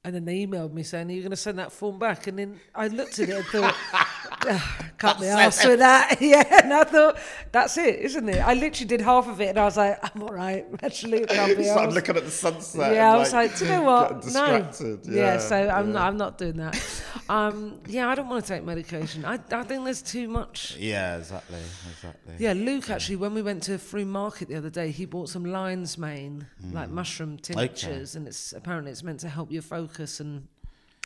and 0.04 0.16
then 0.16 0.26
they 0.26 0.46
emailed 0.46 0.74
me 0.74 0.84
saying, 0.84 1.10
"Are 1.10 1.14
you 1.14 1.22
going 1.22 1.32
to 1.32 1.38
send 1.38 1.60
that 1.60 1.72
form 1.72 2.00
back?" 2.00 2.28
And 2.28 2.38
then 2.40 2.60
I 2.74 2.88
looked 2.88 3.20
at 3.20 3.30
it 3.30 3.36
and 3.36 3.46
thought, 3.46 3.76
"Ah, 3.94 4.11
"Cut 4.98 5.20
me 5.20 5.28
ass 5.28 5.66
with 5.66 5.80
that." 5.80 6.18
yeah, 6.22 6.64
and 6.64 6.74
I 6.74 6.84
thought, 6.84 7.18
"That's 7.52 7.78
it, 7.78 8.00
isn't 8.00 8.28
it?" 8.28 8.40
I 8.40 8.54
literally 8.54 8.88
did 8.88 9.02
half 9.02 9.28
of 9.28 9.40
it, 9.42 9.50
and 9.50 9.58
I 9.58 9.66
was 9.66 9.78
like, 9.78 10.00
"I'm 10.04 10.24
all 10.24 10.30
right, 10.30 10.66
actually." 10.84 11.26
Can't 11.26 11.58
be 11.58 11.64
Started 11.72 11.94
looking 11.94 12.18
at 12.18 12.26
the 12.26 12.32
sunset. 12.32 12.96
yeah, 12.96 13.14
I 13.14 13.18
was 13.18 13.34
like, 13.34 13.58
do 13.58 13.66
you 13.66 13.72
know 13.72 13.84
what? 13.84 14.12
No. 14.12 14.20
distracted. 14.22 15.00
Yeah, 15.06 15.38
so 15.38 15.56
I'm 15.56 15.88
yeah. 15.88 15.94
not, 15.94 16.08
I'm 16.08 16.18
not 16.18 16.38
doing 16.38 16.58
that. 16.58 17.04
Um, 17.30 17.80
yeah, 17.88 18.10
I 18.10 18.16
don't 18.16 18.28
want 18.28 18.44
to 18.44 18.54
take 18.54 18.64
medication. 18.64 19.26
I, 19.26 19.40
I 19.52 19.64
think 19.64 19.86
there's 19.86 20.02
too 20.02 20.28
much. 20.28 20.76
Yeah, 20.78 21.18
exactly, 21.18 21.60
exactly. 21.92 22.36
Yeah, 22.40 22.54
Luke 22.54 22.90
actually, 22.90 23.18
when 23.18 23.34
we 23.34 23.42
went 23.42 23.64
to 23.64 23.78
Free 23.78 24.06
Market 24.06 24.50
the 24.50 24.56
other 24.56 24.70
day, 24.70 24.92
he 24.92 25.06
bought 25.06 25.30
some 25.30 25.46
lion's 25.46 25.98
mane, 25.98 26.48
like 26.72 26.90
mushroom 26.90 27.38
tinctures, 27.38 28.16
and 28.16 28.28
it's 28.28 28.54
apparently 28.54 28.92
it's 28.92 29.04
meant 29.04 29.20
to 29.22 29.30
help 29.30 29.52
your 29.52 29.62
focus 29.62 30.20
and 30.20 30.48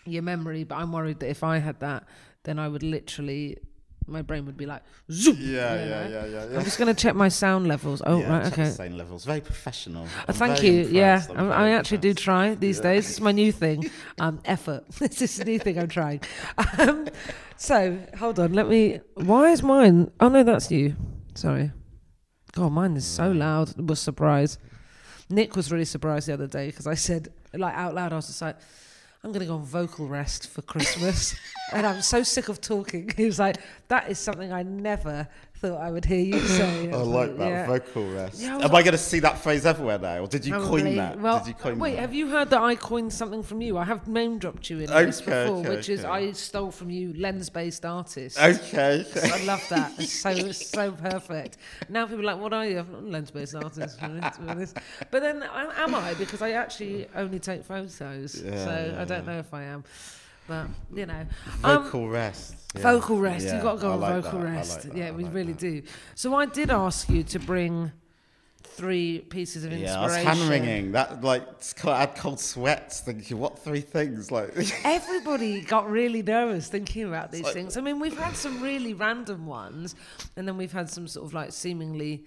your 0.06 0.24
memory. 0.24 0.64
But 0.64 0.76
I'm 0.76 0.92
worried 0.92 1.20
that 1.20 1.30
if 1.30 1.44
I 1.44 1.58
had 1.58 1.80
that, 1.80 2.06
then 2.46 2.58
I 2.60 2.68
would 2.68 2.84
literally, 2.84 3.58
my 4.08 4.22
brain 4.22 4.46
would 4.46 4.56
be 4.56 4.66
like, 4.66 4.84
zoom. 5.12 5.38
Yeah, 5.40 5.46
you 5.46 5.50
yeah, 5.50 5.74
know? 5.74 6.10
yeah, 6.10 6.26
yeah, 6.26 6.46
yeah. 6.52 6.58
I'm 6.58 6.64
just 6.64 6.78
going 6.78 6.94
to 6.94 7.00
check 7.00 7.16
my 7.16 7.28
sound 7.28 7.68
levels. 7.68 8.02
Oh, 8.06 8.20
yeah, 8.20 8.30
right, 8.30 8.44
check 8.46 8.54
okay. 8.54 8.70
same 8.70 8.98
levels. 8.98 9.26
Very 9.26 9.42
professional. 9.42 10.08
I'm 10.28 10.34
Thank 10.34 10.64
you. 10.64 10.88
Yeah, 10.90 11.18
impressed. 11.18 11.40
I'm 11.40 11.52
I, 11.52 11.72
actually 11.72 11.98
do 11.98 12.14
try 12.14 12.56
these 12.56 12.80
days. 12.80 13.10
It's 13.10 13.20
my 13.20 13.32
new 13.32 13.52
thing. 13.52 13.90
Um, 14.18 14.40
effort. 14.46 14.88
this 15.00 15.22
is 15.22 15.40
a 15.40 15.44
new 15.44 15.60
thing 15.60 15.78
I'm 15.78 15.90
trying. 15.90 16.22
Um, 16.78 17.10
so 17.58 18.00
hold 18.18 18.40
on. 18.40 18.54
Let 18.54 18.70
me. 18.70 19.02
Why 19.16 19.52
is 19.52 19.62
mine? 19.62 20.10
Oh 20.22 20.30
no, 20.30 20.42
that's 20.44 20.72
you. 20.72 20.96
Sorry. 21.34 21.72
God, 22.54 22.72
mine 22.72 22.96
is 22.96 23.06
so 23.06 23.32
loud. 23.32 23.74
I 23.78 23.82
was 23.82 24.00
surprised. 24.00 24.58
Nick 25.30 25.56
was 25.56 25.70
really 25.70 25.86
surprised 25.86 26.28
the 26.28 26.34
other 26.34 26.48
day 26.48 26.68
because 26.68 26.88
I 26.88 26.94
said, 26.94 27.34
like 27.54 27.76
out 27.76 27.94
loud, 27.94 28.14
I 28.14 28.16
was 28.16 28.28
just 28.28 28.42
like, 28.42 28.56
I'm 29.26 29.32
going 29.32 29.40
to 29.40 29.48
go 29.48 29.56
on 29.56 29.64
vocal 29.64 30.06
rest 30.06 30.50
for 30.50 30.62
Christmas. 30.62 31.36
and 31.74 31.88
I'm 31.88 32.04
so 32.04 32.22
sick 32.22 32.48
of 32.48 32.62
talking. 32.62 33.12
He 33.18 33.26
was 33.26 33.40
like, 33.40 33.58
that 33.88 34.08
is 34.08 34.20
something 34.20 34.54
I 34.54 34.62
never 34.62 35.28
thought 35.56 35.82
I 35.82 35.92
would 35.92 36.06
hear 36.06 36.20
you 36.20 36.40
say. 36.48 36.92
I 36.92 36.96
like 36.98 37.38
that 37.38 37.48
yeah. 37.48 37.68
vocal 37.68 38.08
rest. 38.12 38.42
Yeah, 38.42 38.54
I 38.54 38.56
was 38.58 38.66
Am 38.66 38.76
I 38.76 38.84
going 38.84 38.92
to 38.92 38.98
see 38.98 39.20
that 39.20 39.38
phrase 39.40 39.66
everywhere 39.66 40.00
now, 40.00 40.20
or 40.20 40.28
did 40.28 40.46
you 40.46 40.54
Probably. 40.54 40.84
coin 40.84 40.96
that? 40.98 41.20
Well, 41.20 41.40
did 41.40 41.48
you 41.48 41.54
coin 41.54 41.80
wait, 41.80 41.96
that? 41.96 42.02
have 42.02 42.14
you 42.14 42.30
heard 42.30 42.50
that 42.52 42.62
I 42.62 42.76
coined 42.76 43.14
something 43.14 43.44
from 43.44 43.62
you? 43.62 43.78
I 43.78 43.84
have 43.84 44.08
name 44.08 44.38
dropped 44.38 44.70
you 44.70 44.80
in 44.80 44.88
this 44.88 45.22
before, 45.22 45.36
okay, 45.58 45.70
which 45.70 45.90
is. 45.90 46.06
I 46.06 46.32
stole 46.34 46.72
from 46.72 46.90
you 46.90 47.14
lens-based 47.14 47.86
artists. 47.86 48.40
Okay. 48.40 49.06
I 49.24 49.44
love 49.46 49.66
that. 49.70 49.92
It's 49.98 50.14
so 50.14 50.30
it's 50.30 50.70
so 50.70 50.92
perfect. 50.92 51.58
Now 51.90 52.06
people 52.06 52.22
are 52.22 52.34
like, 52.34 52.40
"What 52.40 52.54
are 52.54 52.66
you?" 52.66 52.80
I'm 52.80 52.92
not 52.92 53.02
a 53.02 53.06
lens-based 53.06 53.56
artist, 53.56 54.00
really, 54.02 54.22
to 54.22 54.42
be 54.42 54.50
honest. 54.50 54.78
But 55.12 55.22
then, 55.22 55.44
am 55.44 55.72
am 55.76 55.96
I? 55.96 56.14
Because 56.16 56.42
I 56.42 56.52
actually 56.52 57.08
only 57.16 57.40
take 57.40 57.64
photos, 57.64 57.96
so 58.34 58.44
Yeah, 58.46 58.98
I 59.00 59.06
don't 59.06 59.26
know 59.26 59.40
if 59.40 59.54
I 59.54 59.64
am. 59.64 59.84
But 60.48 60.68
you 60.94 61.06
know, 61.06 61.26
um, 61.64 61.84
vocal 61.84 62.08
rest. 62.10 62.56
yeah. 62.76 62.82
vocal 62.82 63.18
rest. 63.20 63.46
Yeah, 63.46 63.54
You've 63.56 63.64
got 63.64 63.76
to 63.76 63.82
go 63.82 63.90
I 63.90 63.94
on 63.94 64.00
like 64.00 64.24
vocal 64.24 64.40
that, 64.40 64.46
rest. 64.46 64.86
like 64.90 64.98
yeah, 64.98 65.08
I 65.08 65.12
we 65.12 65.24
like 65.24 65.34
really 65.34 65.54
that. 65.54 65.60
do. 65.60 65.82
So 66.14 66.36
I 66.36 66.46
did 66.46 66.70
ask 66.70 67.10
you 67.10 67.24
to 67.24 67.40
bring 67.40 67.92
three 68.64 69.20
pieces 69.20 69.64
of 69.64 69.72
inspiration. 69.72 69.94
Yeah, 69.96 70.00
I 70.02 70.04
was 70.04 70.16
inspiration. 70.16 70.42
hand 70.42 70.50
wringing. 70.66 70.92
That 70.92 71.24
like 71.24 71.48
I 71.86 72.00
had 72.02 72.16
cold 72.16 72.40
sweats 72.40 73.00
thinking, 73.02 73.40
what 73.40 73.58
three 73.58 73.82
things? 73.82 74.32
Like, 74.32 74.54
Everybody 74.86 75.62
got 75.62 75.90
really 75.90 76.22
nervous 76.22 76.68
thinking 76.68 77.06
about 77.06 77.32
these 77.32 77.44
like- 77.44 77.54
things. 77.54 77.78
I 77.78 77.82
mean, 77.82 78.00
we've 78.00 78.18
had 78.18 78.36
some 78.36 78.62
really 78.62 78.94
random 78.94 79.48
ones, 79.48 79.96
and 80.36 80.48
then 80.48 80.58
we've 80.58 80.74
had 80.74 80.90
some 80.90 81.08
sort 81.08 81.26
of 81.26 81.34
like 81.34 81.54
seemingly 81.54 82.26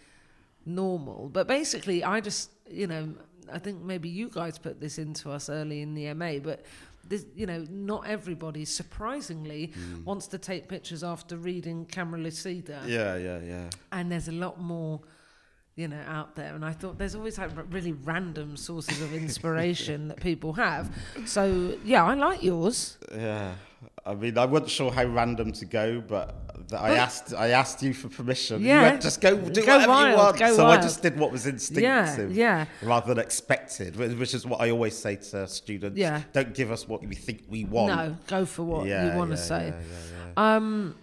normal. 0.67 1.29
But 1.33 1.47
basically, 1.47 2.03
I 2.03 2.21
just, 2.21 2.51
you 2.71 2.87
know, 2.87 3.15
I 3.53 3.59
think 3.59 3.83
maybe 3.83 4.09
you 4.09 4.29
guys 4.29 4.59
put 4.59 4.81
this 4.81 4.99
into 4.99 5.31
us 5.31 5.49
early 5.49 5.83
in 5.83 5.95
the 5.95 6.13
MA, 6.15 6.39
but. 6.43 6.65
This, 7.09 7.27
you 7.35 7.47
know, 7.47 7.64
not 7.71 8.07
everybody, 8.07 8.64
surprisingly, 8.64 9.73
mm. 9.77 10.05
wants 10.05 10.27
to 10.29 10.38
take 10.38 10.68
pictures 10.68 11.03
after 11.03 11.37
reading 11.37 11.87
Camera 11.87 12.21
Lucida 12.21 12.83
yeah, 12.87 13.16
yeah, 13.16 13.40
yeah. 13.40 13.71
and 13.92 14.12
there's 14.12 14.29
a 14.29 14.33
lot 14.33 14.61
more 14.61 15.01
you 15.75 15.87
know 15.87 16.03
out 16.09 16.35
there. 16.35 16.55
And 16.55 16.64
i 16.64 16.73
thought 16.73 16.99
there's 16.99 17.14
always 17.14 17.38
like 17.38 17.51
really 17.71 17.92
random 17.92 18.57
sources 18.57 19.01
of 19.01 19.14
inspiration 19.25 20.09
that 20.09 20.21
people 20.21 20.53
have. 20.55 20.90
So 21.25 21.77
yeah 21.85 22.05
i 22.05 22.14
like 22.14 22.42
yours. 22.42 22.99
Yeah, 23.14 23.55
I 24.05 24.14
mean, 24.14 24.37
I 24.38 24.45
wasn't 24.47 24.71
sure 24.71 24.91
how 24.91 25.05
random 25.05 25.53
to 25.53 25.64
go, 25.64 26.01
but 26.01 26.35
I 26.73 26.97
asked, 26.97 27.33
I 27.35 27.49
asked 27.51 27.83
you 27.83 27.95
for 27.95 28.09
permission. 28.09 28.61
You 28.62 28.69
Yeah. 28.69 28.83
went, 28.83 29.03
just 29.03 29.21
go, 29.21 29.37
do 29.37 29.64
Go 29.64 29.73
whatever 29.75 29.93
wild, 29.93 30.11
you 30.41 30.47
want. 30.47 30.57
so 30.57 30.67
I 30.67 30.77
just 30.79 31.03
did 31.03 31.19
what 31.19 31.31
was 31.31 31.47
instinctive, 31.47 32.35
yeah. 32.35 32.67
yeah. 32.83 32.88
rather 32.88 33.14
than 33.14 33.23
expected, 33.23 33.97
which 33.97 34.35
is 34.35 34.45
what 34.47 34.61
I 34.61 34.71
always 34.71 34.97
say 34.97 35.17
to 35.17 35.47
students. 35.47 35.97
Yeah. 35.99 36.23
don't 36.33 36.55
give 36.55 36.71
us 36.73 36.88
what 36.88 37.03
we 37.07 37.14
think 37.14 37.45
we 37.49 37.64
want. 37.64 37.95
no 37.95 38.17
go 38.27 38.45
for 38.45 38.62
what 38.64 38.87
Yeah, 38.87 39.12
you 39.12 39.19
want 39.19 39.31
to 39.31 39.37
say 39.37 39.73
um 40.37 40.95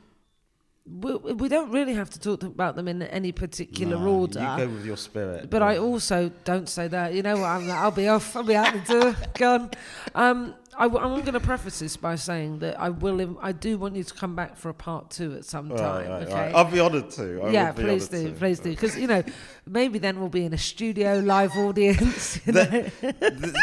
we, 0.88 1.16
we 1.16 1.48
don't 1.50 1.72
really 1.72 1.94
have 1.96 2.12
to 2.12 2.20
talk 2.20 2.44
about 2.44 2.76
them 2.76 2.88
in 2.88 3.02
any 3.02 3.32
particular 3.32 3.98
No, 3.98 4.08
order 4.20 4.40
You 4.40 4.66
go 4.66 4.68
with 4.68 4.86
your 4.86 4.98
spirit. 4.98 5.50
But 5.50 5.64
I 5.64 5.78
also 5.80 6.32
don't 6.44 6.70
say 6.70 6.88
that. 6.90 7.14
You 7.16 7.24
know 7.24 7.38
what? 7.38 7.48
I'm, 7.50 7.72
I'll 7.72 7.90
be 7.90 8.08
off. 8.08 8.36
I'll 8.36 8.44
be 8.44 8.56
out 8.56 8.72
the 8.72 9.00
door. 9.00 9.16
Gone. 9.34 9.72
Um, 10.14 10.54
I, 10.78 10.86
am 10.86 10.92
going 11.22 11.34
to 11.34 11.40
preface 11.40 11.80
this 11.80 11.96
by 11.98 12.16
saying 12.16 12.60
that 12.60 12.80
I 12.80 12.90
will. 12.90 13.20
Im- 13.20 13.38
I 13.42 13.52
do 13.52 13.78
want 13.78 13.96
you 13.96 14.04
to 14.04 14.14
come 14.14 14.36
back 14.36 14.58
for 14.58 14.70
a 14.70 14.74
part 14.74 15.10
two 15.10 15.34
at 15.36 15.46
some 15.46 15.70
Right, 15.70 15.78
time. 15.78 16.10
right, 16.10 16.24
okay. 16.24 16.34
right. 16.34 16.56
I'll 16.56 16.70
be 16.70 16.80
honoured 16.80 17.10
to. 17.12 17.42
I 17.44 17.50
yeah, 17.52 17.72
please 17.72 18.08
do, 18.08 18.26
to. 18.28 18.32
please 18.34 18.60
do, 18.60 18.70
because 18.72 18.98
you 18.98 19.08
know, 19.08 19.24
maybe 19.66 20.00
then 20.00 20.20
we'll 20.20 20.30
be 20.30 20.46
in 20.46 20.54
a 20.54 20.58
studio 20.58 21.20
live 21.20 21.52
audience. 21.58 22.40
You 22.46 22.54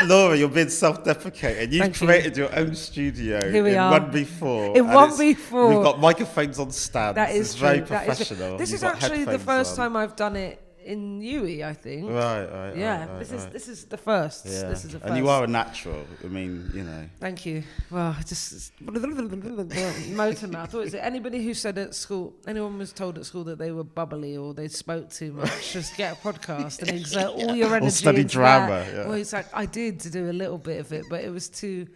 Laura, 0.04 0.36
you're 0.36 0.48
being 0.48 0.68
self-deprecating. 0.68 1.72
You've 1.72 1.82
Thank 1.82 2.00
you. 2.00 2.06
created 2.06 2.36
your 2.36 2.54
own 2.56 2.74
studio 2.74 3.50
Here 3.50 3.62
we 3.62 3.72
in 3.72 3.78
are. 3.78 3.90
One 4.00 4.10
before. 4.10 4.76
In 4.76 4.88
one 4.88 5.16
before. 5.16 5.68
We've 5.68 5.82
got 5.84 6.00
microphones 6.00 6.58
on 6.58 6.70
stands. 6.70 7.16
that 7.16 7.30
is 7.30 7.50
it's 7.50 7.54
true. 7.56 7.68
very 7.68 7.80
that 7.80 8.08
is 8.08 8.16
professional. 8.16 8.56
This 8.58 8.70
You've 8.70 8.76
is 8.76 8.84
actually 8.84 9.24
the 9.24 9.38
first 9.38 9.72
on. 9.72 9.76
time 9.76 9.96
I've 9.96 10.16
done 10.16 10.36
it 10.36 10.60
in 10.84 11.20
UWE. 11.20 11.64
I 11.64 11.72
think. 11.72 12.10
Right, 12.10 12.44
right. 12.44 12.76
yeah, 12.76 13.00
right, 13.00 13.08
right, 13.08 13.18
this 13.18 13.32
is 13.32 13.42
right. 13.44 13.52
this 13.52 13.68
is 13.68 13.84
the 13.84 13.96
first. 13.96 14.46
Yeah. 14.46 14.68
This 14.68 14.84
is 14.84 14.92
the 14.92 15.00
first. 15.00 15.10
And 15.10 15.16
you 15.16 15.28
are 15.28 15.44
a 15.44 15.46
natural. 15.46 16.04
I 16.24 16.26
mean, 16.28 16.70
you 16.74 16.82
know. 16.82 17.08
Thank 17.20 17.46
you. 17.46 17.62
Well, 17.90 18.16
I 18.18 18.22
just 18.22 18.72
motor 18.80 20.48
mouth. 20.48 20.74
Or 20.74 20.82
is 20.82 20.94
it? 20.94 20.98
Anybody 20.98 21.44
who 21.44 21.54
said 21.54 21.78
at 21.78 21.94
school, 21.94 22.34
anyone 22.46 22.78
was 22.78 22.92
told 22.92 23.18
at 23.18 23.26
school 23.26 23.44
that 23.44 23.58
they 23.58 23.70
were 23.72 23.84
bubbly 23.84 24.36
or 24.36 24.54
they 24.54 24.68
spoke 24.68 25.10
too 25.10 25.32
much, 25.32 25.72
just 25.72 25.96
get 25.96 26.12
a 26.12 26.16
podcast 26.16 26.80
and 26.80 26.90
exert 26.90 27.28
all 27.28 27.54
your 27.54 27.74
energy. 27.74 27.90
study 27.90 28.20
into 28.22 28.32
drama, 28.32 28.86
yeah. 28.92 29.06
Well, 29.06 29.14
it's 29.14 29.32
like 29.32 29.46
I 29.54 29.66
did 29.66 30.00
to 30.00 30.10
do 30.10 30.30
a 30.30 30.32
little 30.32 30.58
bit 30.58 30.80
of 30.80 30.92
it, 30.92 31.04
but 31.08 31.22
it 31.22 31.30
was 31.30 31.48
too. 31.48 31.86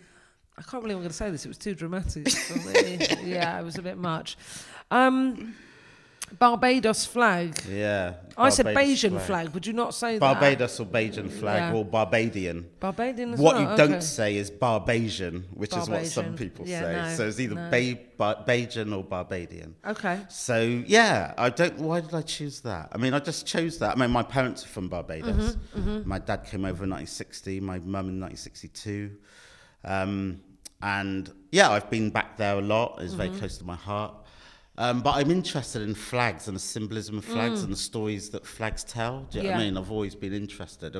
I 0.59 0.62
can't 0.62 0.83
believe 0.83 0.96
I'm 0.96 1.03
going 1.03 1.11
to 1.11 1.14
say 1.16 1.31
this. 1.31 1.44
It 1.44 1.49
was 1.49 1.59
too 1.59 1.75
dramatic 1.75 2.31
for 2.31 2.59
me. 2.66 3.07
yeah, 3.31 3.61
it 3.61 3.64
was 3.64 3.77
a 3.77 3.83
bit 3.83 3.99
much. 3.99 4.38
Um, 4.90 5.55
Barbados 6.38 7.06
flag. 7.06 7.58
Yeah. 7.70 8.14
I 8.36 8.50
said 8.50 8.64
Barbados 8.66 9.02
Bajan 9.02 9.20
flag. 9.20 9.48
Would 9.50 9.66
you 9.66 9.72
not 9.72 9.94
say 9.94 10.18
that? 10.18 10.20
Barbados 10.20 10.78
or 10.80 10.84
Bajan 10.86 11.30
flag 11.30 11.72
Yeah. 11.72 11.78
or 11.78 11.84
Barbadian. 11.84 12.66
Barbadian 12.80 13.32
as 13.34 13.40
What 13.40 13.56
well? 13.56 13.70
you 13.70 13.76
don't 13.76 14.02
say 14.02 14.36
is 14.36 14.50
Barbasian, 14.50 15.44
which 15.54 15.74
is 15.76 15.88
what 15.88 16.04
some 16.06 16.36
people 16.36 16.66
Yeah, 16.66 16.80
say. 16.80 16.92
no, 17.10 17.14
so 17.16 17.28
it's 17.28 17.40
either 17.40 17.54
no. 17.54 17.70
ba- 17.70 18.44
Bajan 18.46 18.94
or 18.96 19.04
Barbadian. 19.04 19.74
Okay. 19.86 20.20
So 20.28 20.60
yeah, 20.86 21.32
I 21.38 21.48
don't. 21.48 21.78
Why 21.78 22.00
did 22.00 22.12
I 22.12 22.22
choose 22.22 22.60
that? 22.62 22.90
I 22.92 22.98
mean, 22.98 23.14
I 23.14 23.18
just 23.20 23.46
chose 23.46 23.78
that. 23.78 23.96
I 23.96 24.00
mean, 24.00 24.10
my 24.10 24.22
parents 24.22 24.64
are 24.64 24.68
from 24.68 24.88
Barbados. 24.88 25.56
Mm-hmm, 25.76 26.06
My 26.08 26.18
dad 26.18 26.44
came 26.44 26.64
over 26.66 26.84
in 26.84 26.90
1960. 26.90 27.60
My 27.60 27.78
mum 27.78 28.08
in 28.10 28.20
1962. 28.20 29.12
Um, 29.84 30.40
and 30.82 31.32
yeah, 31.52 31.70
I've 31.70 31.88
been 31.88 32.10
back 32.10 32.36
there 32.36 32.58
a 32.58 32.60
lot. 32.60 32.98
It's 33.00 33.12
Mm-hmm. 33.14 33.16
very 33.18 33.38
close 33.38 33.56
to 33.58 33.64
my 33.64 33.76
heart. 33.76 34.12
Um, 34.78 35.00
but 35.00 35.14
I'm 35.16 35.30
interested 35.30 35.82
in 35.82 35.94
flags 35.94 36.48
and 36.48 36.56
the 36.56 36.60
symbolism 36.60 37.16
of 37.18 37.24
flags 37.24 37.62
and 37.62 37.72
the 37.72 37.76
stories 37.78 38.28
that 38.30 38.46
flags 38.46 38.84
tell. 38.84 39.22
Do 39.30 39.38
you 39.38 39.44
know 39.44 39.50
what 39.50 39.56
I 39.56 39.60
Mm. 39.62 39.64
Mean? 39.66 39.76
I've 39.78 39.90
always 39.90 40.14
been 40.14 40.34
interested. 40.34 40.92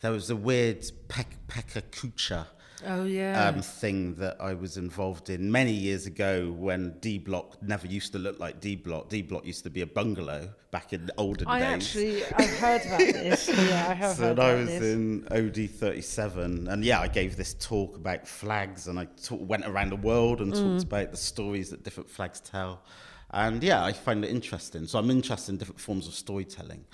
There- 0.00 0.12
was 0.12 0.28
a 0.30 0.36
weird 0.36 0.84
Pek- 1.08 1.46
Pecha 1.48 1.82
Kucha 1.90 2.46
Oh 2.86 3.04
yeah. 3.06 3.48
um, 3.48 3.62
thing 3.62 4.16
that 4.16 4.36
I 4.40 4.52
was 4.52 4.76
involved 4.76 5.30
in 5.30 5.50
many 5.50 5.72
years 5.72 6.04
ago 6.06 6.52
when 6.52 6.98
D 7.00 7.16
Block 7.18 7.62
never 7.62 7.86
used 7.86 8.12
to 8.12 8.18
look 8.18 8.38
like 8.38 8.60
D 8.60 8.76
Block. 8.76 9.08
D 9.08 9.22
Block 9.22 9.46
used 9.46 9.62
to 9.64 9.70
be 9.70 9.80
a 9.80 9.86
bungalow 9.86 10.50
back 10.70 10.92
in 10.92 11.06
the 11.06 11.14
olden 11.16 11.46
I 11.48 11.60
days. 11.60 11.72
actually 11.72 12.24
I've 12.26 12.58
heard 12.58 12.82
about 12.84 12.98
this. 12.98 13.48
Yeah, 13.48 13.86
I 13.88 13.94
have 13.94 14.16
So 14.16 14.22
heard 14.24 14.38
when 14.38 14.46
I 14.46 14.54
was 14.54 14.68
this. 14.68 14.82
in 14.82 15.26
OD 15.30 15.66
37, 15.70 16.68
and 16.68 16.84
yeah, 16.84 17.00
I 17.00 17.08
gave 17.08 17.36
this 17.36 17.54
talk 17.54 17.96
about 17.96 18.28
flags, 18.28 18.86
and 18.88 18.98
I 18.98 19.06
talk, 19.22 19.40
went 19.48 19.64
around 19.64 19.88
the 19.90 19.96
world 19.96 20.42
and 20.42 20.52
Mm. 20.52 20.72
talked 20.72 20.82
about 20.84 21.10
the 21.10 21.16
stories 21.16 21.70
that 21.70 21.84
different 21.84 22.10
flags 22.10 22.40
tell. 22.40 22.82
And 23.34 23.62
yeah, 23.62 23.84
I 23.84 23.92
find 23.92 24.24
it 24.24 24.30
interesting. 24.30 24.86
So 24.86 24.98
I'm 24.98 25.10
interested 25.10 25.52
in 25.52 25.58
different 25.58 25.80
forms 25.80 26.06
of 26.06 26.14
storytelling. 26.14 26.84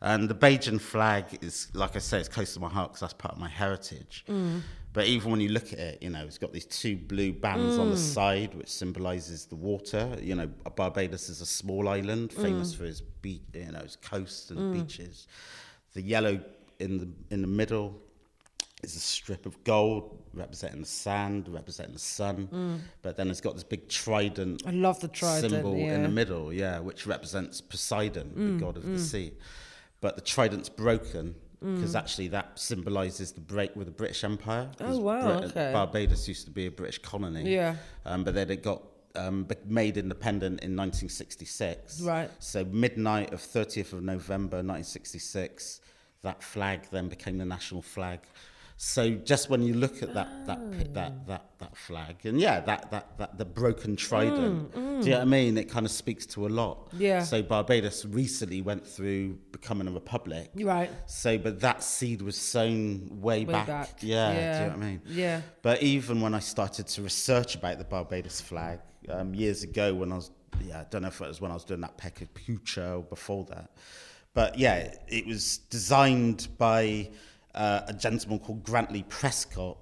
And 0.00 0.28
the 0.28 0.34
Bajan 0.34 0.80
flag 0.80 1.24
is, 1.42 1.68
like 1.74 1.94
I 1.94 2.00
say, 2.00 2.18
it's 2.18 2.28
close 2.28 2.54
to 2.54 2.60
my 2.60 2.68
heart 2.68 2.88
because 2.90 3.00
that's 3.02 3.12
part 3.14 3.34
of 3.34 3.40
my 3.40 3.48
heritage. 3.48 4.24
Mm. 4.28 4.62
But 4.92 5.06
even 5.06 5.30
when 5.30 5.40
you 5.40 5.50
look 5.50 5.72
at 5.72 5.78
it, 5.78 6.02
you 6.02 6.10
know, 6.10 6.24
it's 6.24 6.38
got 6.38 6.52
these 6.52 6.64
two 6.66 6.96
blue 6.96 7.32
bands 7.32 7.78
on 7.78 7.90
the 7.90 7.96
Mm. 7.96 8.14
side, 8.14 8.54
which 8.54 8.68
symbolizes 8.68 9.46
the 9.46 9.54
water. 9.54 10.18
You 10.20 10.34
know, 10.34 10.48
Barbados 10.76 11.28
is 11.28 11.40
a 11.40 11.46
small 11.46 11.88
island, 11.88 12.30
Mm. 12.30 12.42
famous 12.42 12.74
for 12.74 12.84
its 12.84 13.00
beach, 13.00 13.42
you 13.54 13.70
know, 13.70 13.78
its 13.80 13.96
coast 13.96 14.50
and 14.50 14.72
beaches. 14.72 15.26
The 15.94 16.02
yellow 16.02 16.40
in 16.78 16.98
the 16.98 17.08
in 17.30 17.42
the 17.42 17.48
middle 17.48 18.00
is 18.82 18.96
a 18.96 19.00
strip 19.00 19.46
of 19.46 19.62
gold 19.64 20.18
representing 20.34 20.80
the 20.80 20.86
sand, 20.86 21.48
representing 21.48 21.92
the 21.92 21.98
sun. 22.00 22.82
But 23.02 23.16
then 23.16 23.30
it's 23.30 23.40
got 23.40 23.54
this 23.54 23.64
big 23.64 23.88
trident 23.88 24.62
I 24.66 24.70
love 24.72 25.00
the 25.00 25.08
Mm. 25.08 25.12
trident. 25.12 25.52
symbol 25.52 25.76
yeah. 25.76 25.86
Mm, 25.92 25.94
in 25.94 26.02
the 26.02 26.08
middle, 26.08 26.52
yeah, 26.52 26.80
which 26.80 27.06
represents 27.06 27.60
Poseidon, 27.60 28.56
the 28.58 28.64
god 28.64 28.76
of 28.76 28.84
the 28.84 28.98
sea. 28.98 29.32
But 30.00 30.16
the 30.16 30.22
trident's 30.22 30.68
broken 30.68 31.34
because 31.60 31.94
actually 31.94 32.26
that 32.28 32.58
symbolizes 32.58 33.30
the 33.30 33.40
break 33.40 33.76
with 33.76 33.86
the 33.86 33.92
British 33.92 34.24
Empire. 34.24 34.68
Mm. 34.78 34.90
Oh, 34.90 34.98
wow, 34.98 35.28
okay. 35.44 35.70
Barbados 35.72 36.26
used 36.26 36.44
to 36.46 36.50
be 36.50 36.66
a 36.66 36.70
British 36.72 36.98
colony. 36.98 37.48
Yeah. 37.54 37.76
Um, 38.04 38.24
but 38.24 38.34
then 38.34 38.50
it 38.50 38.64
got 38.64 38.82
um, 39.14 39.46
made 39.66 39.96
independent 39.98 40.60
in 40.64 40.74
1966. 40.74 42.00
Right. 42.00 42.30
So 42.40 42.64
midnight 42.64 43.32
of 43.32 43.40
30th 43.40 43.92
of 43.92 44.02
November 44.02 44.56
1966, 44.56 45.80
that 46.22 46.42
flag 46.42 46.86
then 46.90 47.08
became 47.08 47.38
the 47.38 47.44
national 47.44 47.82
flag. 47.82 48.20
So 48.84 49.10
just 49.10 49.48
when 49.48 49.62
you 49.62 49.74
look 49.74 50.02
at 50.02 50.12
that 50.14 50.44
that 50.46 50.94
that 50.94 51.26
that 51.28 51.44
that 51.60 51.76
flag, 51.76 52.16
and 52.24 52.40
yeah, 52.40 52.58
that 52.62 52.90
that 52.90 53.16
that 53.16 53.38
the 53.38 53.44
broken 53.44 53.94
trident, 53.94 54.74
do 54.74 54.80
you 54.80 55.10
know 55.10 55.18
what 55.18 55.20
I 55.20 55.24
mean? 55.24 55.56
It 55.56 55.70
kind 55.70 55.86
of 55.86 55.92
speaks 55.92 56.26
to 56.26 56.48
a 56.48 56.50
lot. 56.50 56.88
Yeah. 56.92 57.22
So 57.22 57.44
Barbados 57.44 58.04
recently 58.04 58.60
went 58.60 58.84
through 58.84 59.38
becoming 59.52 59.86
a 59.86 59.92
republic. 59.92 60.50
Right. 60.56 60.90
So, 61.06 61.38
but 61.38 61.60
that 61.60 61.84
seed 61.84 62.22
was 62.22 62.36
sown 62.36 63.20
way, 63.20 63.44
Way 63.44 63.52
back. 63.52 63.66
back. 63.68 63.90
Yeah, 64.00 64.32
do 64.32 64.38
you 64.38 64.42
know 64.42 64.76
what 64.76 64.84
I 64.84 64.90
mean? 64.90 65.02
Yeah. 65.06 65.42
But 65.62 65.80
even 65.80 66.20
when 66.20 66.34
I 66.34 66.40
started 66.40 66.88
to 66.88 67.02
research 67.02 67.54
about 67.54 67.78
the 67.78 67.84
Barbados 67.84 68.40
flag 68.40 68.80
um, 69.08 69.32
years 69.32 69.62
ago, 69.62 69.94
when 69.94 70.10
I 70.10 70.16
was, 70.16 70.32
yeah, 70.60 70.80
I 70.80 70.86
don't 70.90 71.02
know 71.02 71.08
if 71.08 71.20
it 71.20 71.28
was 71.28 71.40
when 71.40 71.52
I 71.52 71.54
was 71.54 71.64
doing 71.64 71.82
that 71.82 71.96
Pecha 71.98 72.26
Kucha 72.34 72.98
or 72.98 73.02
before 73.04 73.44
that. 73.44 73.70
But 74.34 74.58
yeah, 74.58 74.92
it 75.06 75.24
was 75.24 75.58
designed 75.70 76.48
by 76.58 77.10
uh, 77.54 77.82
a 77.86 77.92
gentleman 77.92 78.38
called 78.38 78.64
Grantley 78.64 79.04
Prescod. 79.08 79.76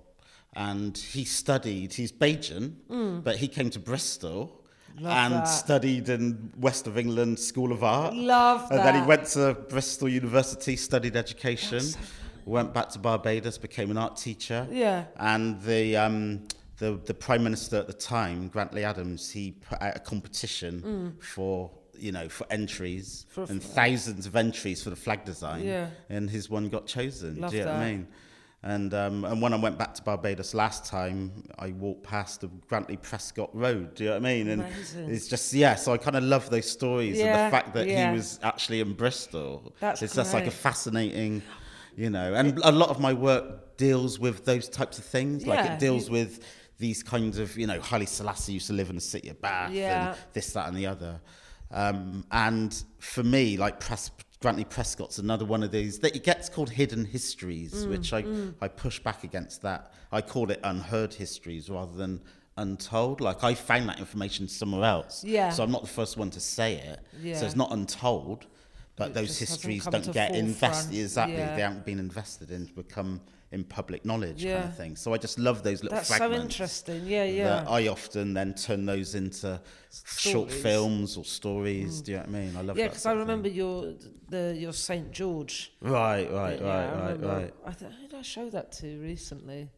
And 0.54 0.96
he 0.98 1.24
studied, 1.24 1.92
he's 1.92 2.11
Bajan, 2.11 3.22
but 3.24 3.37
he 3.37 3.46
came 3.48 3.70
to 3.70 3.78
Bristol 3.78 4.61
Mm. 4.98 5.02
Love 5.02 5.12
and 5.12 5.35
that. 5.35 5.44
studied 5.44 6.09
in 6.09 6.52
West 6.59 6.87
of 6.87 6.98
England 6.98 7.38
School 7.38 7.72
of 7.72 7.85
Art. 7.85 8.14
Love 8.14 8.68
that. 8.68 8.78
And 8.78 8.87
then 8.87 9.02
he 9.02 9.06
went 9.09 9.24
to 9.28 9.54
Bristol 9.68 10.09
University, 10.09 10.76
studied 10.76 11.16
education, 11.16 11.83
went 12.44 12.74
back 12.74 12.88
to 12.90 12.98
Barbados, 12.98 13.56
became 13.56 13.90
an 13.90 13.96
art 13.96 14.16
teacher. 14.16 14.66
Yeah. 14.70 15.04
And 15.16 15.61
the 15.62 15.96
um, 15.96 16.42
the 16.78 17.00
the 17.04 17.14
prime 17.14 17.44
minister 17.44 17.76
at 17.76 17.87
the 17.87 17.92
time, 17.92 18.48
Grantley 18.48 18.85
Adams, 18.85 19.30
he 19.30 19.52
put 19.52 19.80
out 19.80 19.96
a 19.96 20.00
competition 20.00 21.16
for 21.20 21.70
you 22.00 22.12
know 22.12 22.28
for 22.28 22.46
entries. 22.50 23.26
For 23.28 23.44
and 23.44 23.62
thousands 23.62 24.26
of 24.26 24.36
entries 24.36 24.82
for 24.82 24.90
the 24.90 24.96
flag 24.96 25.24
design. 25.24 25.64
Yeah. 25.64 25.88
And 26.08 26.28
his 26.28 26.50
one 26.50 26.68
got 26.68 26.86
chosen. 26.86 27.40
Love 27.40 27.50
Do 27.50 27.58
you 27.58 27.64
know 27.64 27.72
what 27.72 27.80
I 27.80 27.90
mean? 27.90 28.08
And 28.62 28.92
um, 28.92 29.24
and 29.24 29.40
when 29.40 29.54
I 29.54 29.56
went 29.56 29.78
back 29.78 29.94
to 29.94 30.02
Barbados 30.02 30.52
last 30.52 30.84
time, 30.84 31.44
I 31.58 31.70
walked 31.70 32.02
past 32.02 32.42
the 32.42 32.48
Grantley 32.68 32.98
Prescod 32.98 33.48
Road. 33.54 33.94
Do 33.94 34.04
you 34.04 34.10
know 34.10 34.16
what 34.16 34.26
I 34.26 34.34
mean? 34.34 34.48
And 34.48 34.62
Amazing. 34.62 35.10
it's 35.10 35.28
just 35.28 35.52
yeah. 35.54 35.76
So 35.76 35.94
I 35.94 35.96
kind 35.96 36.16
of 36.16 36.24
love 36.24 36.50
those 36.50 36.70
stories 36.70 37.18
and 37.20 37.28
the 37.28 37.50
fact 37.50 37.72
that 37.74 37.88
yeah. 37.88 38.10
he 38.10 38.16
was 38.16 38.38
actually 38.42 38.80
in 38.80 38.92
Bristol. 38.92 39.74
That's 39.80 40.02
it's 40.02 40.14
just 40.14 40.34
like 40.34 40.46
a 40.46 40.50
fascinating, 40.50 41.42
you 41.96 42.10
know. 42.10 42.34
And 42.34 42.58
a 42.62 42.72
lot 42.72 42.90
of 42.90 43.00
my 43.00 43.14
work 43.14 43.78
deals 43.78 44.18
with 44.18 44.44
those 44.44 44.68
types 44.68 44.98
of 44.98 45.06
things. 45.06 45.46
Like 45.46 45.64
it 45.64 45.78
deals 45.78 46.08
you- 46.08 46.12
with 46.12 46.40
these 46.80 47.02
kinds 47.02 47.38
of, 47.38 47.56
you 47.56 47.66
know, 47.66 47.80
Haile 47.80 48.06
Selassie 48.06 48.54
used 48.54 48.66
to 48.66 48.72
live 48.72 48.88
in 48.88 48.96
the 48.96 49.02
city 49.02 49.28
of 49.28 49.40
Bath 49.40 49.70
Yeah. 49.70 50.08
and 50.08 50.18
this, 50.32 50.52
that, 50.54 50.66
and 50.66 50.76
the 50.76 50.86
other. 50.86 51.20
Um, 51.70 52.24
and 52.33 52.83
for 52.98 53.22
me, 53.22 53.56
like 53.56 53.80
Pres- 53.80 54.11
Grantley 54.40 54.64
Prescod's 54.64 55.18
another 55.18 55.44
one 55.44 55.62
of 55.62 55.70
these 55.70 55.98
that 56.00 56.16
it 56.16 56.24
gets 56.24 56.48
called 56.48 56.70
hidden 56.70 57.04
histories, 57.04 57.85
Mm, 57.85 57.88
which 57.90 58.12
I, 58.12 58.24
I 58.61 58.68
push 58.68 58.98
back 58.98 59.22
against 59.24 59.62
that. 59.62 59.92
I 60.11 60.20
call 60.22 60.50
it 60.50 60.61
unheard 60.64 61.14
histories 61.14 61.68
rather 61.70 61.96
than 61.96 62.22
untold. 62.56 63.20
Like 63.20 63.44
I 63.44 63.54
found 63.54 63.88
that 63.88 63.98
information 63.98 64.48
somewhere 64.48 64.85
else. 64.85 65.22
Yeah. 65.24 65.50
So 65.50 65.62
I'm 65.62 65.70
not 65.70 65.83
the 65.83 65.88
first 65.88 66.16
one 66.16 66.30
to 66.30 66.40
say 66.40 66.74
it. 66.76 67.00
Yeah. 67.22 67.37
So 67.37 67.46
it's 67.46 67.56
not 67.56 67.72
untold. 67.72 68.46
But 68.96 69.11
It 69.11 69.14
those 69.14 69.38
histories 69.38 69.85
don't 69.87 70.12
get 70.12 70.35
invested. 70.35 70.98
Exactly. 70.98 71.37
Yeah. 71.37 71.56
They 71.56 71.62
haven't 71.62 71.87
been 71.87 71.98
invested 71.98 72.50
in 72.50 72.66
to 72.66 72.72
become 72.72 73.20
in 73.52 73.64
public 73.64 74.04
knowledge 74.04 74.44
kind 74.44 74.64
of 74.64 74.76
thing. 74.76 74.94
So 74.94 75.12
I 75.12 75.18
just 75.18 75.36
love 75.38 75.64
those 75.64 75.82
little 75.82 75.96
That's 75.96 76.16
so 76.16 76.32
interesting. 76.32 77.04
Yeah, 77.06 77.24
yeah. 77.24 77.64
I 77.68 77.88
often 77.88 78.32
then 78.32 78.54
turn 78.54 78.86
those 78.86 79.16
into 79.16 79.60
short 80.06 80.52
films 80.52 81.16
or 81.16 81.24
stories. 81.24 82.00
Do 82.00 82.12
you 82.12 82.18
know 82.18 82.22
what 82.24 82.28
I 82.28 82.32
mean? 82.32 82.56
I 82.56 82.60
love 82.62 82.78
yeah, 82.78 82.86
because 82.86 83.06
I 83.06 83.10
of 83.10 83.16
thing. 83.18 83.20
remember 83.26 83.48
your 83.48 83.94
the 84.28 84.54
your 84.56 84.72
Saint 84.72 85.10
George. 85.10 85.72
Right, 85.80 86.30
right, 86.32 86.60
Yeah, 86.60 86.66
right, 86.66 86.84
I 86.84 86.90
right, 86.92 87.02
remember. 87.12 87.26
right. 87.26 87.54
I 87.66 87.72
th- 87.72 87.90
who 88.00 88.06
did 88.08 88.14
I 88.18 88.22
show 88.22 88.48
that 88.50 88.70
to 88.72 89.00
recently? 89.00 89.68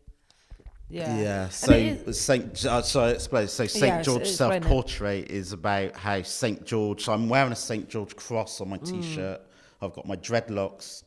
Yeah. 0.90 1.16
Yeah. 1.18 1.48
So 1.48 2.12
Saint. 2.12 2.66
Uh, 2.66 2.82
so 2.82 3.06
explain. 3.06 3.48
So 3.48 3.66
Saint 3.66 3.86
Yeah, 3.86 4.02
George 4.02 4.22
s- 4.22 4.28
explain 4.32 4.60
self-portrait 4.62 5.30
is 5.30 5.52
about 5.54 5.96
how 5.96 6.20
Saint 6.20 6.66
George. 6.66 7.04
So 7.04 7.14
I'm 7.14 7.30
wearing 7.30 7.52
a 7.52 7.56
Saint 7.56 7.88
George 7.88 8.14
cross 8.16 8.60
on 8.60 8.68
my 8.68 8.76
Mm. 8.76 8.86
t-shirt. 9.02 9.40
I've 9.80 9.94
got 9.94 10.06
my 10.06 10.16
dreadlocks 10.16 11.04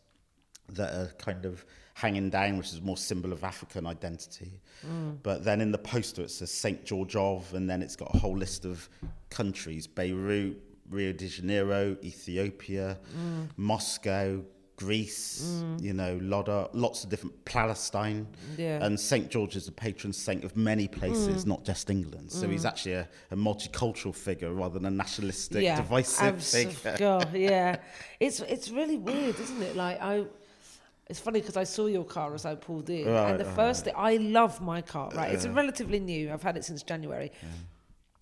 that 0.70 0.92
are 0.96 1.12
kind 1.20 1.46
of 1.46 1.64
hanging 1.96 2.30
down, 2.30 2.58
which 2.58 2.72
is 2.74 2.82
more 2.82 2.98
symbol 2.98 3.32
of 3.34 3.44
African 3.44 3.88
identity. 3.88 4.60
Mm. 4.86 5.18
But 5.24 5.44
then 5.44 5.62
in 5.62 5.72
the 5.72 5.78
poster 5.80 6.22
it 6.24 6.30
says 6.32 6.52
Saint 6.52 6.86
George 6.86 7.16
of, 7.16 7.52
and 7.54 7.70
then 7.70 7.82
it's 7.82 7.96
got 7.96 8.14
a 8.14 8.18
whole 8.18 8.38
list 8.38 8.66
of 8.66 8.88
countries: 9.30 9.88
Beirut, 9.88 10.58
Rio 10.90 11.12
de 11.14 11.28
Janeiro, 11.28 11.98
Ethiopia, 12.04 12.98
Mm. 13.18 13.48
Moscow. 13.58 14.44
Greece, 14.78 15.64
you 15.80 15.94
know, 15.94 16.20
of, 16.22 16.70
lots 16.76 17.06
of 17.06 17.10
different 17.10 17.46
Palestine, 17.46 18.28
Yeah. 18.58 18.84
and 18.86 19.00
St. 19.00 19.30
George 19.30 19.56
is 19.56 19.68
the 19.68 19.72
patron 19.72 20.12
saint 20.12 20.44
of 20.44 20.58
many 20.58 20.90
places, 20.90 21.46
not 21.46 21.64
just 21.64 21.90
England. 21.90 22.30
So 22.30 22.50
he's 22.50 22.66
actually 22.66 22.96
a, 22.96 23.08
a 23.32 23.38
multicultural 23.38 24.14
figure 24.14 24.52
rather 24.52 24.74
than 24.78 24.86
a 24.86 24.92
nationalistic, 24.92 25.64
divisive 25.78 26.36
abso- 26.36 26.72
figure. 26.74 26.98
God, 27.00 27.34
yeah. 27.34 27.78
It's 28.20 28.42
it's 28.42 28.70
really 28.70 28.98
weird, 28.98 29.40
isn't 29.40 29.62
it? 29.64 29.78
Like 29.78 30.02
I, 30.02 30.26
it's 31.08 31.20
funny 31.20 31.40
because 31.40 31.58
I 31.58 31.64
saw 31.66 31.86
your 31.86 32.04
car 32.04 32.34
as 32.34 32.46
I 32.46 32.56
pulled 32.56 32.90
in, 32.90 33.08
Right, 33.08 33.32
and 33.32 33.40
the 33.40 33.46
right, 33.46 33.56
first 33.56 33.86
thing 33.86 33.94
I 33.96 34.18
love 34.18 34.62
my 34.62 34.82
car. 34.82 35.10
Right, 35.14 35.34
it's 35.34 35.48
relatively 35.48 36.00
new. 36.00 36.32
I've 36.32 36.44
had 36.44 36.58
it 36.58 36.66
since 36.66 36.82
January, 36.84 37.32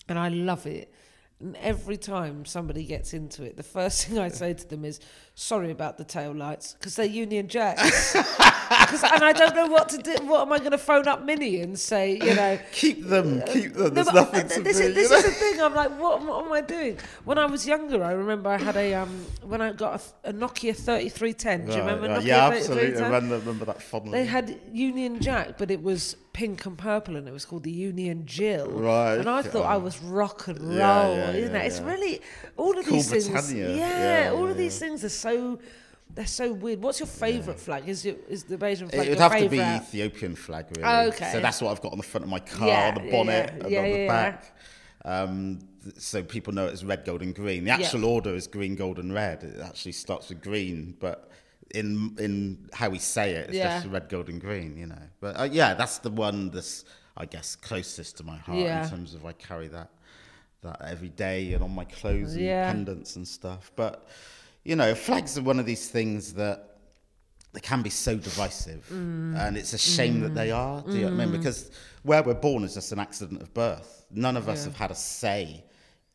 and 0.10 0.19
I 0.19 0.30
love 0.30 0.65
it. 0.67 0.93
And 1.39 1.56
every 1.58 1.98
time 1.98 2.46
somebody 2.46 2.86
gets 2.86 3.13
into 3.13 3.43
it, 3.43 3.58
the 3.58 3.63
first 3.63 4.06
thing 4.08 4.19
I 4.19 4.30
say 4.30 4.54
to 4.54 4.67
them 4.69 4.86
is, 4.86 5.00
"Sorry 5.36 5.72
about 5.72 5.98
the 5.98 6.04
tail 6.04 6.34
lights," 6.34 6.74
because 6.74 6.96
they're 6.96 7.06
Union 7.06 7.48
Jacks. 7.48 8.15
and 9.04 9.24
I 9.24 9.34
don't 9.34 9.56
know 9.56 9.67
what 9.67 9.89
to 9.89 9.98
do. 9.98 10.15
What 10.26 10.41
am 10.41 10.54
I 10.54 10.60
going 10.60 10.72
to 10.72 10.78
phone 10.78 11.08
up 11.08 11.24
Mini 11.24 11.62
and 11.62 11.78
say? 11.78 12.15
You 12.15 12.36
know, 12.36 12.60
Keep 12.72 13.08
them, 13.08 13.41
keep 13.48 13.74
them. 13.74 13.93
There's 13.93 14.08
but 14.08 14.15
nothing 14.15 14.48
to 14.50 14.62
this 14.62 14.78
do. 14.78 14.84
Is, 14.84 14.96
this 14.96 15.12
is 15.12 15.24
the 15.26 15.32
thing. 15.32 15.62
I'm 15.62 15.74
like, 15.74 15.91
what, 16.00 16.22
what 16.22 16.46
am 16.46 16.52
I 16.52 16.62
doing? 16.62 16.98
When 17.24 17.38
I 17.38 17.46
was 17.46 17.67
younger, 17.67 18.04
I 18.04 18.12
remember 18.12 18.50
I 18.50 18.58
had 18.58 18.76
a 18.76 18.93
um 18.93 19.26
when 19.43 19.62
I 19.62 19.72
got 19.72 20.02
a, 20.24 20.30
a 20.30 20.34
Nokia 20.34 20.76
3310. 20.76 21.65
Do 21.65 21.72
you 21.74 21.80
remember 21.80 22.08
right. 22.08 22.22
Nokia 22.22 22.26
Yeah, 22.26 22.48
absolutely. 22.48 23.02
I 23.02 23.06
remember, 23.06 23.39
remember 23.39 23.65
that 23.65 23.82
fondly. 23.82 24.12
They 24.12 24.26
had 24.26 24.60
Union 24.72 25.19
Jack, 25.19 25.58
but 25.58 25.72
it 25.72 25.82
was 25.82 26.15
pink 26.34 26.65
and 26.65 26.78
purple, 26.78 27.15
and 27.15 27.28
it 27.28 27.32
was 27.32 27.46
called 27.46 27.63
the 27.63 27.72
Union 27.72 28.26
Jill. 28.26 28.69
Right, 28.72 29.15
And 29.15 29.30
I 29.30 29.43
thought 29.43 29.65
I 29.65 29.76
oh. 29.76 29.80
was 29.80 30.02
rock 30.02 30.48
and 30.48 30.60
roll. 30.60 30.78
Yeah, 30.78 31.08
yeah, 31.08 31.32
isn't 31.32 31.56
yeah, 31.56 31.62
it? 31.62 31.67
It's 31.67 31.80
really 31.80 32.22
all 32.58 32.78
of 32.78 32.86
Cool 32.86 32.98
these 32.98 33.10
things. 33.10 33.30
Britannia. 33.30 33.76
Yeah, 33.76 34.26
Yeah, 34.26 34.32
all 34.32 34.50
of 34.50 34.58
these 34.58 34.78
things 34.80 35.04
are 35.04 35.10
so. 35.24 35.60
They're 36.16 36.28
so 36.28 36.54
weird. 36.54 36.80
What's 36.84 37.00
your 37.00 37.08
favourite 37.08 37.60
flag? 37.60 37.90
Is 37.90 38.06
your, 38.06 38.16
is 38.30 38.44
the 38.44 38.56
Bajan 38.56 38.88
flag 38.92 39.08
it 39.08 39.10
would 39.12 39.20
have 39.20 39.40
to 39.40 39.50
be? 39.50 39.58
Ethiopian 39.60 40.36
flag, 40.36 40.66
really. 40.76 40.84
Oh, 40.88 41.08
okay. 41.08 41.32
So 41.32 41.40
that's 41.40 41.60
what 41.60 41.72
I've 41.72 41.82
got 41.82 41.92
on 41.92 41.98
the 41.98 42.04
front 42.04 42.24
of 42.24 42.30
my 42.30 42.38
car, 42.40 42.68
Yeah, 42.68 42.92
the 42.92 43.00
bonnet, 43.10 43.50
yeah. 43.50 43.64
and 43.64 43.72
Yeah, 43.72 43.80
on 43.80 43.84
the 43.86 43.90
yeah, 43.90 43.96
yeah. 44.04 44.08
back. 44.08 44.56
Um, 45.06 45.60
so 45.98 46.22
people 46.22 46.54
know 46.54 46.68
it's 46.68 46.84
red, 46.84 47.04
gold, 47.04 47.24
and 47.24 47.34
green. 47.34 47.64
The 47.64 47.72
actual 47.72 48.06
order 48.06 48.36
is 48.36 48.46
green, 48.46 48.76
gold, 48.76 49.00
and 49.00 49.12
red. 49.12 49.44
It 49.44 49.60
actually 49.60 49.94
starts 49.94 50.30
with 50.30 50.42
green, 50.44 50.96
but 51.00 51.32
in 51.74 52.16
in 52.20 52.70
how 52.74 52.90
we 52.90 53.00
say 53.00 53.32
it, 53.40 53.50
it's 53.50 53.58
Yeah. 53.58 53.80
just 53.82 53.88
red, 53.92 54.08
gold, 54.08 54.30
and 54.30 54.40
green. 54.40 54.78
You 54.78 54.88
know. 54.94 55.04
But 55.20 55.40
uh, 55.40 55.50
yeah, 55.52 55.74
that's 55.74 55.98
the 55.98 56.12
one 56.12 56.52
that's 56.52 56.86
I 57.18 57.26
guess 57.26 57.56
closest 57.56 58.18
to 58.18 58.24
my 58.24 58.38
heart 58.38 58.60
Yeah. 58.60 58.84
in 58.84 58.90
terms 58.90 59.16
of 59.16 59.26
I 59.26 59.32
carry 59.34 59.70
that 59.70 59.90
that 60.62 60.80
every 60.96 61.10
day 61.10 61.54
and 61.54 61.64
on 61.64 61.74
my 61.74 61.86
clothes 61.86 62.36
and 62.36 62.46
pendants 62.48 63.16
and 63.16 63.28
stuff. 63.28 63.72
But 63.76 64.08
you 64.63 64.76
know, 64.76 64.95
flags 64.95 65.38
are 65.38 65.41
one 65.43 65.60
of 65.60 65.65
these 65.65 65.89
things 65.89 66.34
that 66.34 66.69
they 67.54 67.60
can 67.60 67.82
be 67.82 67.89
so 67.89 68.15
divisive, 68.15 68.88
Mm. 68.91 69.38
and 69.39 69.58
it's 69.58 69.73
a 69.73 69.78
shame 69.78 70.21
that 70.21 70.34
they 70.34 70.52
are. 70.52 70.82
Do 70.82 70.93
you 70.93 71.02
know 71.06 71.12
what 71.15 71.21
I 71.21 71.26
mean? 71.26 71.38
Because 71.38 71.69
where 72.02 72.23
we're 72.23 72.34
born 72.34 72.63
is 72.63 72.73
just 72.73 72.91
an 72.91 72.99
accident 72.99 73.41
of 73.41 73.54
birth. 73.54 74.06
None 74.10 74.38
of 74.38 74.49
us 74.49 74.60
Yeah. 74.60 74.65
have 74.71 74.76
had 74.78 74.91
a 74.91 74.95
say 74.95 75.63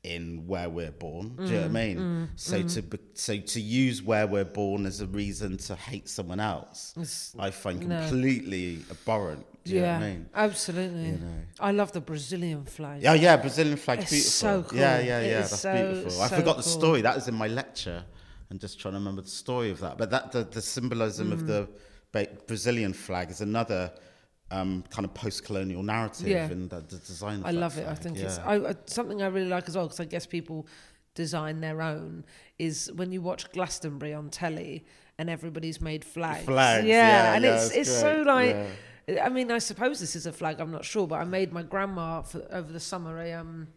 in 0.05 0.47
where 0.47 0.69
we're 0.71 0.91
born. 0.93 1.37
Do 1.37 1.45
you 1.45 1.51
know 1.51 1.63
what 1.63 1.71
Mm, 1.73 1.77
I 1.77 1.85
mean? 1.95 2.29
so 2.37 2.63
to 2.63 2.83
be, 2.83 2.99
so 3.15 3.37
to 3.39 3.61
use 3.61 4.03
where 4.03 4.27
we're 4.27 4.45
born 4.45 4.87
as 4.87 5.01
a 5.01 5.07
reason 5.07 5.57
to 5.59 5.77
hate 5.77 6.09
someone 6.09 6.41
else, 6.41 6.93
It's- 6.97 7.35
I 7.39 7.51
find 7.51 7.87
no. 7.87 8.01
completely 8.01 8.85
abhorrent. 8.91 9.45
Do 9.65 9.75
you 9.75 9.81
yeah, 9.81 9.87
know 9.87 9.93
what 9.99 10.07
I 10.07 10.11
mean? 10.11 10.27
absolutely. 10.35 11.05
You 11.07 11.13
know. 11.19 11.41
I 11.61 11.73
love 11.73 11.93
the 11.93 12.01
Brazilian 12.01 12.65
flag. 12.65 13.03
Yeah, 13.03 13.15
yeah, 13.15 13.37
Brazilian 13.37 13.77
flag's 13.77 14.05
It's 14.05 14.11
beautiful. 14.11 14.31
so 14.33 14.63
cool. 14.71 14.79
Yeah, 14.79 14.99
yeah, 15.01 15.21
yeah, 15.21 15.41
that's 15.41 15.61
so, 15.61 15.73
beautiful. 15.95 16.23
I 16.23 16.29
so 16.29 16.37
forgot 16.37 16.57
the 16.57 16.63
story. 16.63 17.03
That 17.03 17.15
was 17.17 17.29
in 17.29 17.35
my 17.35 17.49
lecture. 17.49 18.05
I'm 18.51 18.59
just 18.59 18.81
trying 18.81 18.95
to 18.95 18.99
remember 18.99 19.23
the 19.23 19.29
story 19.29 19.71
of 19.71 19.81
that. 19.81 19.99
But 19.99 20.11
that 20.11 20.33
the, 20.33 20.45
the 20.45 20.63
symbolism 20.63 21.33
of 21.33 21.43
Mm. 21.43 21.69
the 22.13 22.29
Brazilian 22.47 22.93
flag 22.93 23.31
is 23.31 23.41
another 23.41 23.93
um, 24.51 24.83
kind 24.89 25.05
of 25.05 25.13
post-colonial 25.13 25.83
narrative 25.83 26.29
Yeah. 26.29 26.51
in 26.51 26.69
the, 26.69 26.81
the 26.81 26.97
design. 26.97 27.41
Of 27.41 27.47
I 27.47 27.51
love 27.51 27.77
it. 27.77 27.87
I 27.87 27.95
think 27.95 28.17
yeah. 28.17 28.25
it's 28.25 28.39
I, 28.39 28.75
something 28.87 29.21
I 29.21 29.27
really 29.27 29.49
like 29.49 29.69
as 29.69 29.77
well 29.77 29.87
because 29.87 30.01
I 30.01 30.07
guess 30.07 30.25
people 30.27 30.67
design 31.15 31.61
their 31.61 31.83
own. 31.83 32.25
Is 32.59 32.91
when 32.95 33.13
you 33.13 33.21
watch 33.21 33.51
Glastonbury 33.53 34.15
on 34.15 34.31
telly 34.31 34.87
and 35.19 35.29
everybody's 35.29 35.81
made 35.81 36.05
flags. 36.05 36.47
Flags, 36.47 36.87
yeah, 36.87 36.95
yeah, 37.09 37.35
and 37.35 37.45
it's 37.45 37.67
it's 37.67 37.77
it's 37.77 38.01
so 38.01 38.23
like. 38.27 38.57
I 39.23 39.31
mean, 39.31 39.51
I 39.51 39.57
suppose 39.59 40.01
this 40.01 40.15
is 40.15 40.27
a 40.27 40.33
flag. 40.33 40.61
I'm 40.61 40.71
not 40.71 40.85
sure, 40.85 41.07
but 41.07 41.19
I 41.19 41.25
made 41.25 41.51
my 41.51 41.63
grandma 41.63 42.21
for, 42.21 42.47
over 42.51 42.71
the 42.71 42.81
summer 42.81 43.19
a 43.19 43.33
um 43.33 43.69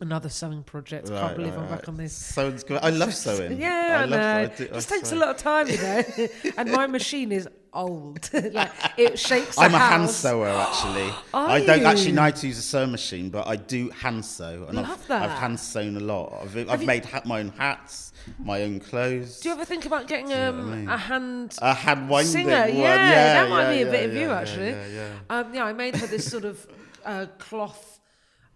another 0.00 0.28
sewing 0.28 0.62
project. 0.62 1.08
I 1.10 1.12
Right, 1.12 1.20
can't 1.20 1.36
believe 1.36 1.54
right, 1.56 1.62
I'm 1.62 1.68
back 1.68 1.88
on 1.88 1.96
this. 1.96 2.12
Sewing's 2.12 2.64
good. 2.64 2.80
I 2.82 2.90
love 2.90 3.14
sewing. 3.24 3.60
Yeah, 3.60 4.02
I, 4.02 4.06
know. 4.06 4.36
I 4.38 4.46
do- 4.46 4.64
it 4.64 4.80
takes 4.82 5.12
a 5.12 5.16
lot 5.16 5.28
of 5.30 5.36
time, 5.38 5.68
you 5.68 5.78
know. 5.78 6.02
and 6.58 6.70
my 6.70 6.86
machine 6.86 7.32
is 7.32 7.48
old. 7.72 8.30
like 8.52 8.72
it 8.96 9.18
shakes. 9.18 9.58
I'm 9.58 9.74
a 9.74 9.76
a 9.76 9.80
hand 9.80 10.10
sewer 10.10 10.48
actually. 10.48 11.12
I 11.34 11.64
don't 11.64 11.80
you? 11.80 11.86
actually 11.86 12.12
know 12.12 12.22
how 12.22 12.30
to 12.30 12.46
use 12.46 12.58
a 12.58 12.62
sewing 12.62 12.90
machine, 12.90 13.28
but 13.30 13.46
I 13.46 13.56
do 13.56 13.90
hand 13.90 14.24
sew, 14.24 14.64
and 14.68 14.76
Love 14.76 14.90
I've, 14.90 15.06
that. 15.08 15.22
I've 15.22 15.38
hand 15.38 15.60
sewn 15.60 15.96
a 15.96 16.00
lot. 16.00 16.40
I've, 16.42 16.56
I've 16.70 16.80
you- 16.80 16.86
made 16.86 17.04
ha- 17.04 17.22
my 17.24 17.40
own 17.40 17.50
hats, 17.50 18.12
my 18.38 18.62
own 18.62 18.80
clothes. 18.80 19.40
Do 19.40 19.48
you 19.50 19.54
ever 19.54 19.64
think 19.64 19.84
about 19.86 20.08
getting 20.08 20.28
know 20.28 20.52
what 20.52 20.60
I 20.60 20.62
um, 20.62 20.70
mean? 20.80 20.88
a 20.88 20.96
hand 20.96 21.56
a 21.62 21.74
hand 21.74 22.08
winding 22.08 22.32
singer? 22.32 22.60
one? 22.62 22.76
Yeah, 22.76 23.44
that 23.44 23.50
might 23.50 23.62
yeah, 23.62 23.74
be 23.74 23.82
a 23.82 23.90
bit 23.90 24.00
yeah, 24.00 24.06
of 24.08 24.14
you 24.14 24.28
yeah, 24.28 24.38
actually. 24.40 24.70
Yeah, 24.70 24.86
yeah, 24.88 25.08
Um, 25.40 25.54
yeah, 25.54 25.64
I 25.64 25.72
made 25.72 25.96
her 25.96 26.06
this 26.06 26.30
sort 26.30 26.44
of 26.44 26.66
uh, 27.04 27.26
cloth, 27.38 28.00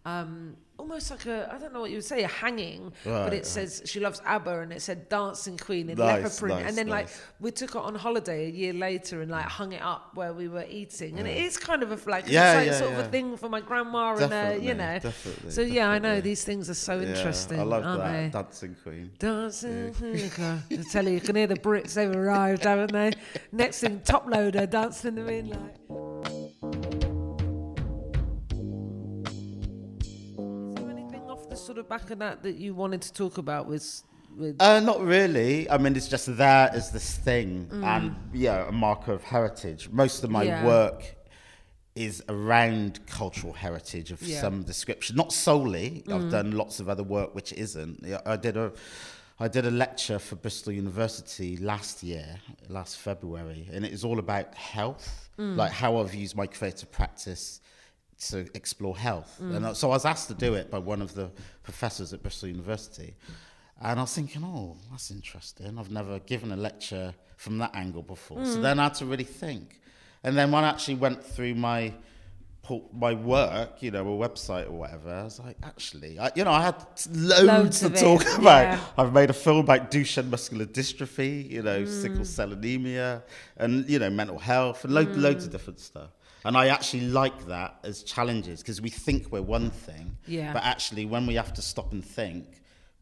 um, 0.04 0.56
almost 0.80 1.10
like 1.10 1.26
a 1.26 1.38
I 1.54 1.58
don't 1.58 1.72
know 1.74 1.80
what 1.82 1.90
you 1.90 1.98
would 1.98 2.04
say, 2.04 2.22
a 2.24 2.28
hanging, 2.28 2.92
but 3.04 3.32
it 3.32 3.36
right. 3.36 3.46
says 3.46 3.82
she 3.84 4.00
loves 4.00 4.20
ABBA 4.24 4.60
and 4.62 4.72
it 4.72 4.82
said 4.82 5.08
Dancing 5.08 5.56
Queen 5.58 5.90
in 5.90 5.98
Nice, 5.98 6.22
leopard 6.22 6.36
print, 6.38 6.56
nice, 6.56 6.68
and 6.68 6.76
then 6.78 6.88
like 6.88 7.08
we 7.38 7.50
took 7.50 7.70
it 7.76 7.82
on 7.88 7.94
holiday 7.94 8.46
a 8.46 8.50
year 8.50 8.72
later 8.72 9.20
and 9.22 9.30
like 9.30 9.44
hung 9.46 9.72
it 9.72 9.82
up 9.82 10.02
where 10.14 10.32
we 10.32 10.48
were 10.48 10.64
eating, 10.68 11.18
and 11.18 11.28
it 11.28 11.36
is 11.36 11.56
kind 11.56 11.82
of 11.82 11.92
a. 11.92 11.96
'cause 11.96 12.28
Yeah, 12.28 12.54
like 12.54 12.66
yeah, 12.66 12.78
sort 12.78 12.92
of 12.94 12.98
a 13.00 13.08
thing 13.08 13.36
for 13.36 13.48
my 13.48 13.60
grandma 13.60 14.16
and 14.16 14.32
uh, 14.32 14.58
you 14.68 14.74
know. 14.74 14.98
definitely, 14.98 15.50
so 15.50 15.60
yeah, 15.60 15.88
I 15.90 15.98
know 15.98 16.20
these 16.20 16.42
things 16.44 16.68
are 16.70 16.74
so 16.74 16.98
Yeah, 16.98 17.08
interesting. 17.08 17.60
I 17.60 17.62
love 17.62 17.84
aren't 17.84 18.00
that 18.02 18.12
they? 18.12 18.28
dancing 18.42 18.76
queen. 18.82 19.10
Dancing 19.18 19.92
hooker. 19.94 20.62
I 20.70 20.82
tell 20.90 21.04
you, 21.06 21.14
you 21.14 21.20
can 21.20 21.36
hear 21.36 21.46
the 21.46 21.56
Brits, 21.56 21.92
they've 21.94 22.14
arrived, 22.14 22.64
haven't 22.64 22.92
they? 22.92 23.12
Next 23.52 23.80
thing, 23.80 24.00
Toploader, 24.00 24.68
dancing 24.68 25.08
in 25.08 25.14
the 25.16 25.22
moonlight. 25.30 25.76
Sort 31.60 31.78
of 31.78 31.88
back 31.88 32.10
of 32.10 32.18
that 32.18 32.42
that 32.42 32.56
you 32.56 32.74
wanted 32.74 33.02
to 33.02 33.12
talk 33.12 33.38
about 33.38 33.66
was 33.66 34.04
with 34.36 34.56
Uh, 34.60 34.80
not 34.80 35.00
really. 35.00 35.68
I 35.70 35.76
mean, 35.78 35.94
it's 35.96 36.08
just 36.08 36.36
there 36.36 36.70
as 36.72 36.90
this 36.92 37.16
thing, 37.16 37.68
and 37.72 38.14
yeah, 38.32 38.68
a 38.68 38.72
marker 38.72 39.12
of 39.12 39.22
heritage. 39.24 39.88
Most 39.90 40.24
of 40.24 40.30
my 40.30 40.44
Mm. 40.44 40.48
Yeah. 40.48 40.66
work 40.66 41.16
is 41.96 42.22
around 42.28 43.04
cultural 43.06 43.52
heritage 43.52 44.12
of 44.12 44.22
Yeah. 44.22 44.38
Mm. 44.38 44.40
some 44.40 44.62
description. 44.62 45.16
Not 45.16 45.32
solely. 45.32 46.04
I've 46.08 46.30
done 46.30 46.52
lots 46.52 46.78
of 46.80 46.88
other 46.88 47.02
work 47.02 47.34
which 47.34 47.52
isn't. 47.52 48.04
I 48.26 48.36
did 48.36 48.56
a. 48.56 48.72
I 49.42 49.48
did 49.48 49.64
a 49.64 49.70
lecture 49.70 50.18
for 50.18 50.36
Bristol 50.36 50.70
University 50.74 51.56
last 51.56 52.02
year, 52.02 52.36
last 52.68 52.98
February, 52.98 53.70
and 53.72 53.86
it 53.86 53.90
was 53.90 54.04
all 54.04 54.18
about 54.18 54.54
health, 54.54 55.30
Mm. 55.38 55.56
like 55.56 55.72
how 55.72 55.96
I've 55.98 56.14
used 56.14 56.36
my 56.36 56.46
creative 56.46 56.92
practice 56.92 57.62
to 58.28 58.46
explore 58.54 58.96
health. 58.96 59.38
Mm. 59.42 59.56
And 59.66 59.76
so 59.76 59.88
I 59.90 59.94
was 59.94 60.04
asked 60.04 60.28
to 60.28 60.34
do 60.34 60.54
it 60.54 60.70
by 60.70 60.78
one 60.78 61.00
of 61.02 61.14
the 61.14 61.30
professors 61.62 62.12
at 62.12 62.22
Bristol 62.22 62.48
University. 62.48 63.14
And 63.82 63.98
I 63.98 64.02
was 64.02 64.14
thinking, 64.14 64.42
oh, 64.44 64.76
that's 64.90 65.10
interesting. 65.10 65.78
I've 65.78 65.90
never 65.90 66.18
given 66.20 66.52
a 66.52 66.56
lecture 66.56 67.14
from 67.36 67.58
that 67.58 67.74
angle 67.74 68.02
before. 68.02 68.38
Mm. 68.38 68.46
So 68.54 68.60
then 68.60 68.78
I 68.78 68.84
had 68.84 68.94
to 68.96 69.06
really 69.06 69.24
think. 69.24 69.80
And 70.22 70.36
then 70.36 70.50
when 70.52 70.64
I 70.64 70.68
actually 70.68 70.96
went 70.96 71.24
through 71.24 71.54
my 71.54 71.94
my 72.92 73.14
work, 73.14 73.82
you 73.82 73.90
know, 73.90 74.02
a 74.22 74.28
website 74.28 74.66
or 74.68 74.72
whatever, 74.72 75.10
I 75.10 75.24
was 75.24 75.40
like, 75.40 75.56
actually, 75.64 76.20
I, 76.20 76.30
you 76.36 76.44
know, 76.44 76.52
I 76.52 76.62
had 76.62 76.76
loads, 77.10 77.42
Loads 77.42 77.80
to 77.80 77.86
it, 77.86 77.96
talk 77.96 78.22
about. 78.38 78.62
yeah. 78.62 78.80
I've 78.96 79.12
made 79.12 79.28
a 79.28 79.32
film 79.32 79.56
about 79.58 79.90
Duchenne 79.90 80.28
muscular 80.28 80.66
dystrophy, 80.66 81.50
you 81.50 81.62
know, 81.62 81.80
Mm. 81.82 82.02
sickle 82.02 82.24
cell 82.24 82.52
anemia, 82.52 83.24
and 83.56 83.88
you 83.90 83.98
know, 83.98 84.08
mental 84.10 84.38
health, 84.38 84.84
and 84.84 84.94
lo- 84.94 85.02
loads 85.02 85.42
Mm. 85.42 85.46
of 85.46 85.52
different 85.52 85.80
stuff. 85.80 86.10
And 86.44 86.56
I 86.56 86.68
actually 86.68 87.02
like 87.08 87.46
that 87.46 87.78
as 87.84 88.02
challenges 88.02 88.60
because 88.60 88.80
we 88.80 88.90
think 88.90 89.30
we're 89.30 89.42
one 89.42 89.70
thing, 89.70 90.16
Yeah. 90.26 90.52
but 90.52 90.62
actually, 90.64 91.04
when 91.06 91.26
we 91.26 91.34
have 91.34 91.52
to 91.54 91.62
stop 91.62 91.92
and 91.92 92.04
think, 92.04 92.46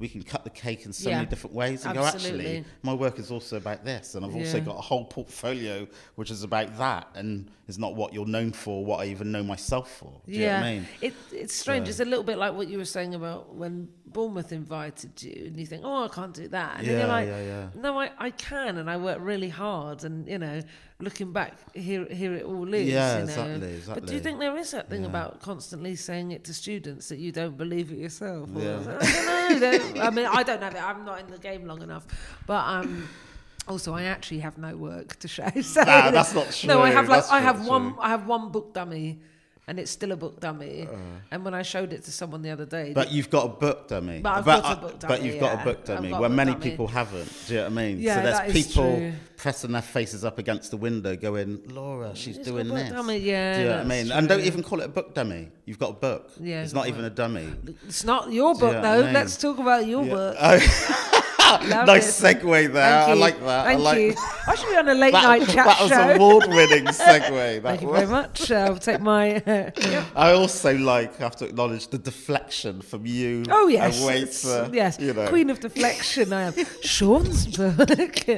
we 0.00 0.08
can 0.08 0.22
cut 0.22 0.44
the 0.44 0.50
cake 0.50 0.86
in 0.86 0.92
so 0.92 1.10
Yeah. 1.10 1.16
many 1.16 1.28
different 1.28 1.56
ways 1.56 1.84
and 1.84 1.92
go, 1.92 2.04
actually, 2.04 2.64
my 2.82 2.94
work 2.94 3.18
is 3.18 3.32
also 3.32 3.56
about 3.56 3.84
this, 3.84 4.14
and 4.14 4.24
I've 4.24 4.34
also 4.36 4.60
got 4.60 4.76
a 4.76 4.80
whole 4.80 5.04
portfolio 5.04 5.88
which 6.14 6.30
is 6.30 6.44
about 6.44 6.78
that, 6.78 7.08
and 7.16 7.50
is 7.66 7.78
not 7.80 7.96
what 7.96 8.12
you're 8.14 8.24
known 8.26 8.52
for, 8.52 8.84
what 8.84 9.00
I 9.00 9.06
even 9.10 9.32
know 9.32 9.42
myself 9.42 9.90
for. 9.98 10.20
Do 10.24 10.32
you 10.32 10.38
know 10.38 10.44
yeah, 10.44 10.60
what 10.60 10.66
I 10.66 10.70
mean? 10.74 10.86
it, 11.00 11.14
it's 11.32 11.54
strange. 11.54 11.88
It's 11.88 11.98
a 11.98 12.04
little 12.04 12.22
bit 12.22 12.38
like 12.38 12.54
what 12.54 12.68
you 12.68 12.78
were 12.78 12.84
saying 12.84 13.14
about 13.16 13.56
when 13.56 13.88
Bournemouth 14.06 14.52
invited 14.52 15.20
you, 15.20 15.46
and 15.46 15.58
you 15.58 15.66
think, 15.66 15.82
"Oh, 15.84 16.04
I 16.04 16.08
can't 16.08 16.32
do 16.32 16.46
that," 16.48 16.78
and 16.78 16.86
then 16.86 16.94
Yeah, 16.94 17.00
you're 17.00 17.08
like, 17.08 17.26
yeah, 17.26 17.42
yeah. 17.42 17.68
"No, 17.74 17.98
I, 18.00 18.10
I 18.18 18.30
can," 18.30 18.78
and 18.78 18.88
I 18.88 18.96
work 18.98 19.18
really 19.20 19.48
hard, 19.50 20.04
and 20.04 20.28
you 20.28 20.38
know, 20.38 20.62
looking 21.00 21.32
back, 21.32 21.52
here 21.74 22.06
here 22.10 22.34
it 22.34 22.44
all 22.44 22.72
is. 22.74 22.88
Yeah, 22.88 23.20
you 23.20 23.26
know. 23.26 23.66
exactly, 23.66 23.80
But 23.94 24.06
do 24.06 24.14
you 24.14 24.20
think 24.20 24.40
there 24.40 24.56
is 24.56 24.70
that 24.72 24.88
thing 24.90 25.02
Yeah. 25.02 25.08
about 25.08 25.40
constantly 25.40 25.94
saying 25.96 26.32
it 26.32 26.42
to 26.44 26.54
students 26.54 27.08
that 27.08 27.18
you 27.18 27.30
don't 27.32 27.56
believe 27.56 27.92
it 27.92 27.98
yourself? 27.98 28.48
Yeah. 28.54 28.80
I 29.00 29.58
don't 29.58 29.94
know. 29.94 30.02
I 30.08 30.10
mean, 30.10 30.26
I 30.26 30.42
don't 30.42 30.62
have 30.62 30.74
it. 30.74 30.82
I'm 30.82 31.04
not 31.04 31.20
in 31.20 31.28
the 31.30 31.38
game 31.38 31.66
long 31.66 31.82
enough, 31.82 32.06
but 32.46 32.64
um. 32.64 33.08
Also, 33.68 33.92
I 33.92 34.04
actually 34.04 34.38
have 34.40 34.56
no 34.56 34.74
work 34.74 35.18
to 35.18 35.28
show. 35.28 35.46
So 35.62 35.82
Nah, 35.84 36.10
that's 36.10 36.34
not 36.34 36.50
true. 36.52 36.68
No, 36.68 36.80
I 36.80 36.88
have 36.90 37.06
like 37.06 37.18
That's 37.20 37.30
I 37.30 37.40
have 37.40 37.66
one. 37.66 37.92
true. 37.92 38.00
I 38.00 38.08
have 38.08 38.26
one 38.26 38.50
book 38.50 38.72
dummy, 38.72 39.18
and 39.68 39.78
it's 39.78 39.90
still 39.92 40.10
a 40.12 40.16
book 40.16 40.40
dummy. 40.40 40.88
and 41.30 41.44
when 41.44 41.54
I 41.54 41.62
showed 41.62 41.92
it 41.92 42.02
to 42.04 42.10
someone 42.10 42.42
the 42.42 42.50
other 42.50 42.64
day, 42.66 42.90
Uh. 42.90 42.94
But 42.94 43.12
you've 43.12 43.30
got 43.30 43.44
a 43.44 43.48
book 43.48 43.86
dummy. 43.88 44.18
But 44.20 44.38
I've 44.38 44.44
got 44.44 44.78
a 44.78 44.80
book 44.80 45.00
But 45.06 45.22
you've 45.22 45.38
got 45.38 45.60
a 45.60 45.64
book 45.64 45.84
dummy, 45.84 46.12
where 46.12 46.28
many 46.28 46.52
dummy. 46.52 46.70
people 46.70 46.86
haven't. 46.88 47.30
Do 47.46 47.54
you 47.54 47.60
know 47.60 47.64
what 47.66 47.72
I 47.72 47.74
mean? 47.82 48.00
Yeah, 48.00 48.16
so 48.16 48.22
there's 48.22 48.52
people 48.52 48.96
true. 48.96 49.12
pressing 49.36 49.72
their 49.72 49.82
faces 49.82 50.24
up 50.24 50.38
against 50.38 50.70
the 50.72 50.76
window 50.78 51.14
going, 51.16 51.60
Laura, 51.68 52.16
she's 52.16 52.38
It's 52.38 52.48
a 52.48 52.50
doing 52.50 52.68
book 52.68 52.78
this. 52.78 52.90
dummy, 52.90 53.18
yeah, 53.18 53.54
Do 53.54 53.60
you 53.62 53.68
know 53.68 53.76
what 53.76 53.84
I 53.84 53.88
mean? 53.88 54.10
And 54.12 54.28
don't 54.28 54.40
even 54.40 54.62
call 54.62 54.80
it 54.80 54.86
a 54.86 54.88
book 54.88 55.14
dummy. 55.14 55.50
You've 55.66 55.78
got 55.78 55.90
a 55.90 56.00
book. 56.08 56.30
Yeah, 56.40 56.62
It's 56.62 56.72
not 56.72 56.84
good 56.86 56.94
even 56.94 57.04
a 57.04 57.10
dummy. 57.10 57.46
it's 57.86 58.04
not 58.04 58.32
your 58.32 58.54
Do 58.54 58.60
you 58.60 58.72
book 58.72 58.82
know 58.82 58.82
though. 58.96 59.02
I 59.02 59.04
mean? 59.04 59.12
Let's 59.14 59.36
talk 59.36 59.58
about 59.58 59.86
your 59.86 60.02
Yeah. 60.04 60.14
book. 60.14 60.36
Oh, 60.40 60.58
nice 61.86 62.22
it. 62.22 62.40
segue 62.40 62.72
there. 62.72 63.02
I 63.04 63.14
like 63.14 63.40
that. 63.40 63.64
Thank 63.66 63.80
I 63.80 63.82
like 63.82 63.98
you. 63.98 64.14
I 64.46 64.54
should 64.54 64.68
be 64.68 64.76
on 64.76 64.88
a 64.88 64.94
late 64.94 65.12
that, 65.12 65.22
night 65.22 65.46
chat 65.48 65.66
that 65.66 65.80
was 65.80 65.90
show. 65.90 66.10
award-winning 66.14 66.84
segue. 66.86 67.28
That 67.28 67.62
Thank 67.62 67.82
you 67.82 67.88
was. 67.88 68.00
very 68.00 68.10
much. 68.10 68.50
I'll 68.50 68.76
take 68.76 69.00
my. 69.00 69.36
Uh, 69.36 69.70
yeah. 69.80 70.04
I 70.14 70.32
also 70.32 70.76
like 70.76 71.16
have 71.16 71.36
to 71.36 71.46
acknowledge 71.46 71.88
the 71.88 71.98
deflection 71.98 72.80
from 72.82 73.06
you. 73.06 73.44
Oh 73.50 73.68
yes, 73.68 74.42
to, 74.42 74.70
yes, 74.72 74.98
you 75.00 75.12
know. 75.12 75.28
Queen 75.28 75.50
of 75.50 75.60
Deflection. 75.60 76.32
I 76.32 76.42
am 76.42 76.54
Shawn's 76.82 77.46
book. 77.56 78.28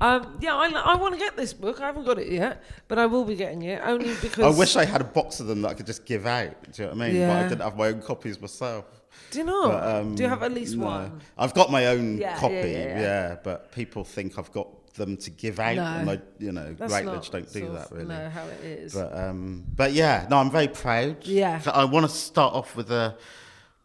um, 0.00 0.38
yeah, 0.40 0.54
I, 0.54 0.68
I 0.68 0.96
want 0.96 1.14
to 1.14 1.18
get 1.18 1.36
this 1.36 1.52
book. 1.52 1.80
I 1.80 1.86
haven't 1.86 2.04
got 2.04 2.18
it 2.18 2.30
yet, 2.30 2.62
but 2.88 2.98
I 2.98 3.06
will 3.06 3.24
be 3.24 3.36
getting 3.36 3.62
it 3.62 3.80
only 3.84 4.14
because. 4.20 4.44
I 4.44 4.58
wish 4.58 4.76
I 4.76 4.84
had 4.84 5.00
a 5.00 5.04
box 5.04 5.40
of 5.40 5.46
them 5.46 5.62
that 5.62 5.68
I 5.68 5.74
could 5.74 5.86
just 5.86 6.04
give 6.04 6.26
out. 6.26 6.54
Do 6.72 6.82
you 6.82 6.88
know 6.88 6.94
what 6.94 7.04
I 7.04 7.08
mean? 7.10 7.20
But 7.28 7.36
I 7.36 7.48
didn't 7.48 7.62
have 7.62 7.76
my 7.76 7.88
own 7.88 8.02
copies 8.02 8.40
myself. 8.40 9.01
Do 9.30 9.38
you 9.38 9.44
know? 9.44 9.68
But, 9.68 9.96
um, 9.96 10.14
Do 10.14 10.22
you 10.22 10.28
have 10.28 10.42
at 10.42 10.52
least 10.52 10.76
no. 10.76 10.86
one? 10.86 11.20
I've 11.38 11.54
got 11.54 11.70
my 11.70 11.86
own 11.86 12.18
Yeah, 12.18 12.30
yeah, 12.34 12.38
copy, 12.38 12.54
yeah, 12.54 13.00
yeah. 13.00 13.36
but 13.42 13.72
people 13.72 14.04
think 14.04 14.38
I've 14.38 14.52
got 14.52 14.68
them 14.94 15.16
to 15.16 15.30
give 15.30 15.58
out, 15.58 15.76
No. 15.76 15.84
and 15.84 16.10
I, 16.10 16.20
you 16.38 16.52
know, 16.52 16.74
That's 16.74 16.92
Routledge 16.92 17.30
don't 17.30 17.50
do 17.52 17.72
that 17.72 17.90
really. 17.90 18.04
Know 18.06 18.28
how 18.28 18.44
it 18.46 18.60
is. 18.62 18.92
But 18.94 19.16
um, 19.16 19.64
but 19.74 19.92
yeah, 19.92 20.26
no, 20.28 20.36
I'm 20.36 20.50
very 20.50 20.68
proud. 20.68 21.26
Yeah. 21.26 21.60
I 21.72 21.84
want 21.86 22.04
to 22.04 22.12
start 22.14 22.52
off 22.54 22.76
with 22.76 22.90
a 22.90 23.16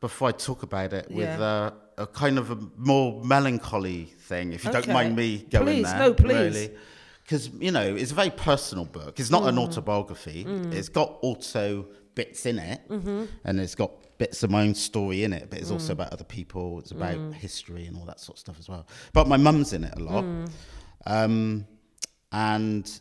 before 0.01 0.27
I 0.29 0.31
talk 0.33 0.63
about 0.63 0.91
it 0.93 1.09
with 1.09 1.27
Yeah. 1.39 1.71
a, 1.97 2.03
a 2.03 2.07
kind 2.07 2.37
of 2.37 2.51
a 2.51 2.57
more 2.77 3.23
melancholy 3.23 4.05
thing, 4.19 4.53
if 4.53 4.63
you 4.65 4.71
don't 4.71 4.87
mind 4.89 5.15
me 5.15 5.45
going 5.49 5.65
Please, 5.65 5.85
there. 5.85 5.99
no, 5.99 6.13
please. 6.13 6.55
Really. 6.55 6.71
Because, 7.23 7.49
you 7.59 7.71
know, 7.71 7.95
it's 7.95 8.11
a 8.11 8.15
very 8.15 8.29
personal 8.29 8.85
book. 8.85 9.19
It's 9.19 9.31
not 9.31 9.43
Mm. 9.43 9.49
an 9.49 9.57
autobiography. 9.59 10.45
It's 10.71 10.87
got 10.89 11.17
also 11.21 11.87
bits 12.15 12.45
in 12.45 12.59
it, 12.59 12.81
Mm-hmm. 12.89 13.25
and 13.43 13.59
it's 13.59 13.75
got 13.75 13.91
bits 14.17 14.43
of 14.43 14.49
my 14.51 14.61
own 14.63 14.73
story 14.75 15.23
in 15.23 15.33
it, 15.33 15.49
but 15.49 15.59
it's 15.59 15.69
Mm. 15.69 15.73
also 15.73 15.93
about 15.93 16.11
other 16.13 16.23
people. 16.23 16.79
It's 16.79 16.91
about 16.91 17.33
history 17.33 17.85
and 17.85 17.95
all 17.97 18.05
that 18.05 18.19
sort 18.19 18.37
of 18.37 18.39
stuff 18.39 18.59
as 18.59 18.67
well. 18.69 18.87
But 19.13 19.27
my 19.27 19.37
mum's 19.37 19.73
in 19.73 19.83
it 19.83 19.93
a 19.95 19.99
lot. 20.01 20.23
Mm. 20.23 20.49
Um, 21.05 21.67
and 22.31 22.99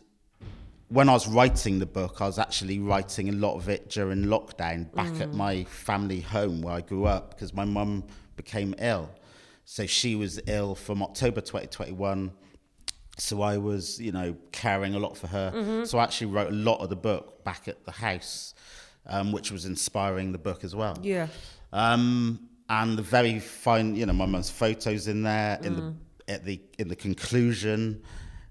when 0.89 1.09
I 1.09 1.13
was 1.13 1.27
writing 1.27 1.79
the 1.79 1.85
book, 1.85 2.21
I 2.21 2.25
was 2.27 2.39
actually 2.39 2.79
writing 2.79 3.29
a 3.29 3.33
lot 3.33 3.55
of 3.55 3.67
it 3.67 3.89
during 3.89 4.23
lockdown 4.25 4.93
back 4.93 5.11
Mm. 5.13 5.21
at 5.21 5.33
my 5.33 5.63
family 5.65 6.21
home 6.21 6.61
where 6.61 6.73
I 6.75 6.81
grew 6.81 7.05
up 7.05 7.31
because 7.31 7.53
my 7.53 7.65
mum 7.65 8.03
became 8.35 8.73
ill. 8.79 9.09
So 9.65 9.85
she 9.85 10.15
was 10.15 10.39
ill 10.47 10.75
from 10.75 11.03
October 11.03 11.41
2021. 11.41 12.31
So 13.17 13.41
I 13.41 13.57
was, 13.57 13.99
you 13.99 14.11
know, 14.11 14.37
caring 14.51 14.93
a 14.95 14.99
lot 14.99 15.17
for 15.17 15.27
her. 15.27 15.51
Mm-hmm. 15.53 15.85
So 15.85 15.97
I 15.97 16.03
actually 16.03 16.27
wrote 16.27 16.49
a 16.49 16.55
lot 16.55 16.79
of 16.81 16.89
the 16.89 16.95
book 16.95 17.43
back 17.43 17.67
at 17.67 17.83
the 17.83 17.91
house, 17.91 18.53
um, 19.07 19.31
which 19.31 19.51
was 19.51 19.65
inspiring 19.65 20.31
the 20.31 20.37
book 20.37 20.63
as 20.63 20.75
well. 20.75 20.97
Yeah. 21.01 21.27
Um, 21.73 22.39
and 22.69 22.97
the 22.97 23.01
very 23.01 23.39
fine, 23.39 23.95
you 23.95 24.05
know, 24.05 24.13
my 24.13 24.25
mum's 24.25 24.49
photos 24.49 25.07
in 25.07 25.23
there 25.23 25.59
in 25.63 25.75
Mm. 25.75 25.95
the 26.27 26.33
at 26.33 26.43
the 26.45 26.59
in 26.77 26.87
the 26.89 26.95
conclusion. 26.95 28.01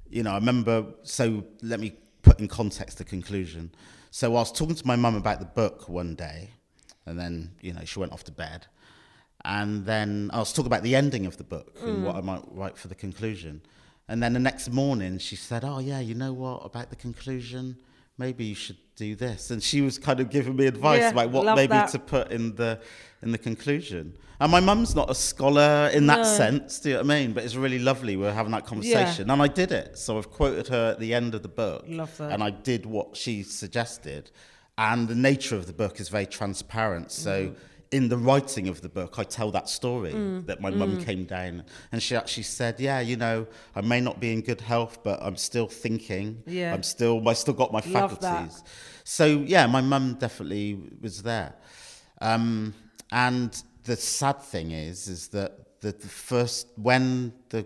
You 0.09 0.23
know, 0.23 0.31
I 0.33 0.37
remember. 0.37 0.87
So 1.03 1.45
let 1.63 1.81
me 1.81 1.93
put 2.23 2.41
in 2.41 2.49
context 2.49 2.99
the 2.99 3.05
conclusion. 3.05 3.71
So 4.11 4.29
I 4.29 4.35
was 4.35 4.53
talking 4.53 4.75
to 4.75 4.87
my 4.87 4.97
mum 4.97 5.15
about 5.17 5.41
the 5.41 5.47
book 5.47 5.89
one 5.89 6.15
day, 6.15 6.51
and 7.05 7.19
then 7.19 7.51
you 7.61 7.73
know 7.75 7.85
she 7.85 7.99
went 7.99 8.13
off 8.13 8.25
to 8.25 8.33
bed, 8.33 8.67
and 9.45 9.85
then 9.85 10.31
I 10.33 10.39
was 10.39 10.53
talking 10.53 10.69
about 10.69 10.83
the 10.83 10.97
ending 10.97 11.27
of 11.27 11.37
the 11.37 11.45
book 11.45 11.77
and 11.85 12.05
what 12.05 12.17
I 12.17 12.21
might 12.23 12.43
write 12.51 12.79
for 12.79 12.89
the 12.89 12.95
conclusion. 12.95 13.61
And 14.09 14.23
then 14.23 14.33
the 14.33 14.39
next 14.41 14.71
morning 14.71 15.19
she 15.19 15.37
said, 15.37 15.65
"Oh 15.65 15.81
yeah, 15.81 16.01
you 16.01 16.15
know 16.15 16.33
what 16.33 16.65
about 16.65 16.89
the 16.91 16.97
conclusion? 16.97 17.77
Maybe 18.17 18.45
you 18.47 18.55
should 18.55 18.79
do 18.97 19.15
this." 19.15 19.51
And 19.51 19.63
she 19.63 19.81
was 19.81 19.99
kind 19.99 20.21
of 20.21 20.31
giving 20.31 20.57
me 20.57 20.67
advice 20.67 21.01
Yeah, 21.01 21.11
about 21.11 21.31
what 21.31 21.55
maybe 21.57 21.69
that. 21.73 21.91
to 21.91 21.99
put 21.99 22.31
in 22.33 22.55
the 22.57 22.81
in 23.23 23.33
the 23.33 23.39
conclusion. 23.39 24.15
And 24.39 24.53
my 24.53 24.61
mum's 24.61 24.95
not 24.95 25.09
a 25.11 25.15
scholar 25.15 25.91
in 25.95 26.07
that 26.09 26.19
No. 26.19 26.25
sense, 26.25 26.79
do 26.81 26.91
you 26.91 26.95
know 26.97 27.01
what 27.03 27.11
I 27.11 27.21
mean? 27.21 27.33
But 27.33 27.45
it's 27.45 27.57
really 27.57 27.79
lovely. 27.79 28.17
We're 28.17 28.35
having 28.35 28.53
that 28.53 28.67
conversation. 28.67 29.31
And 29.31 29.41
I 29.41 29.49
did 29.49 29.73
it. 29.73 29.97
So 29.97 30.19
I've 30.19 30.31
quoted 30.31 30.69
her 30.69 30.91
at 30.93 31.01
the 31.01 31.15
end 31.15 31.35
of 31.35 31.43
the 31.43 31.49
book. 31.49 31.85
Love 31.89 32.15
that. 32.19 32.31
And 32.33 32.43
I 32.43 32.51
did 32.51 32.85
what 32.85 33.17
she 33.17 33.43
suggested. 33.43 34.31
And 34.77 35.09
the 35.09 35.15
nature 35.15 35.57
of 35.57 35.67
the 35.67 35.73
book 35.73 35.99
is 36.01 36.11
very 36.11 36.27
transparent. 36.27 37.11
So 37.11 37.47
Mm. 37.47 37.55
In 37.99 38.05
the 38.15 38.21
writing 38.29 38.67
of 38.73 38.79
the 38.85 38.89
book, 38.99 39.13
I 39.23 39.25
tell 39.39 39.51
that 39.59 39.67
story 39.81 40.13
Mm. 40.15 40.47
that 40.49 40.59
my 40.67 40.71
mum 40.81 40.93
came 41.09 41.25
down 41.39 41.55
and 41.93 41.99
she 42.05 42.13
actually 42.21 42.49
said, 42.59 42.73
Yeah, 42.89 43.01
you 43.11 43.17
know, 43.25 43.39
I 43.79 43.81
may 43.93 44.01
not 44.09 44.17
be 44.25 44.29
in 44.37 44.41
good 44.51 44.63
health, 44.73 44.95
but 45.09 45.17
I'm 45.27 45.37
still 45.51 45.69
thinking. 45.85 46.27
Yeah. 46.59 46.75
I'm 46.75 46.83
still 46.95 47.17
I 47.33 47.35
still 47.45 47.55
got 47.63 47.71
my 47.79 47.83
Love 47.87 48.11
that. 48.21 48.21
faculties. 48.21 48.57
So 49.05 49.25
yeah, 49.55 49.65
my 49.77 49.83
mum 49.93 50.05
definitely 50.27 50.69
was 51.07 51.17
there. 51.23 51.53
Um, 52.31 52.75
and 53.13 53.51
the 53.91 53.97
sad 53.97 54.39
thing 54.53 54.69
is, 54.89 55.09
is 55.09 55.23
that 55.37 55.51
the, 55.83 55.93
the 55.93 56.09
first 56.31 56.63
when 56.89 57.33
the 57.55 57.63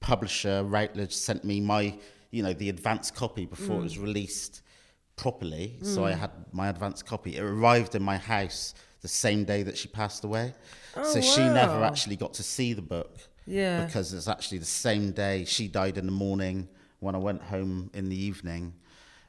publisher 0.00 0.56
Routledge 0.76 1.14
sent 1.28 1.40
me 1.50 1.56
my, 1.60 1.82
you 2.30 2.42
know, 2.44 2.52
the 2.62 2.68
advance 2.76 3.10
copy 3.22 3.44
before 3.46 3.76
it 3.76 3.80
Mm. 3.80 3.88
was 3.90 3.98
released 3.98 4.62
properly, 5.16 5.66
so 5.82 6.04
I 6.04 6.12
had 6.12 6.30
my 6.52 6.68
advance 6.74 7.02
copy. 7.02 7.30
It 7.38 7.42
arrived 7.42 7.94
in 7.94 8.02
my 8.02 8.18
house 8.18 8.74
the 9.06 9.12
same 9.26 9.44
day 9.52 9.60
that 9.62 9.76
she 9.80 9.88
passed 9.88 10.22
away. 10.24 10.46
so 10.94 11.18
Oh, 11.18 11.20
she 11.20 11.40
never 11.62 11.78
actually 11.90 12.16
got 12.24 12.32
to 12.34 12.42
see 12.42 12.72
the 12.80 12.86
book 12.96 13.12
Yeah. 13.46 13.84
because 13.84 14.06
it's 14.12 14.28
actually 14.28 14.58
the 14.58 14.74
same 14.86 15.12
day 15.12 15.44
she 15.44 15.68
died 15.68 15.96
in 16.00 16.06
the 16.06 16.16
morning 16.26 16.68
when 17.04 17.14
I 17.14 17.18
went 17.28 17.42
home 17.42 17.90
in 17.98 18.08
the 18.08 18.20
evening 18.30 18.64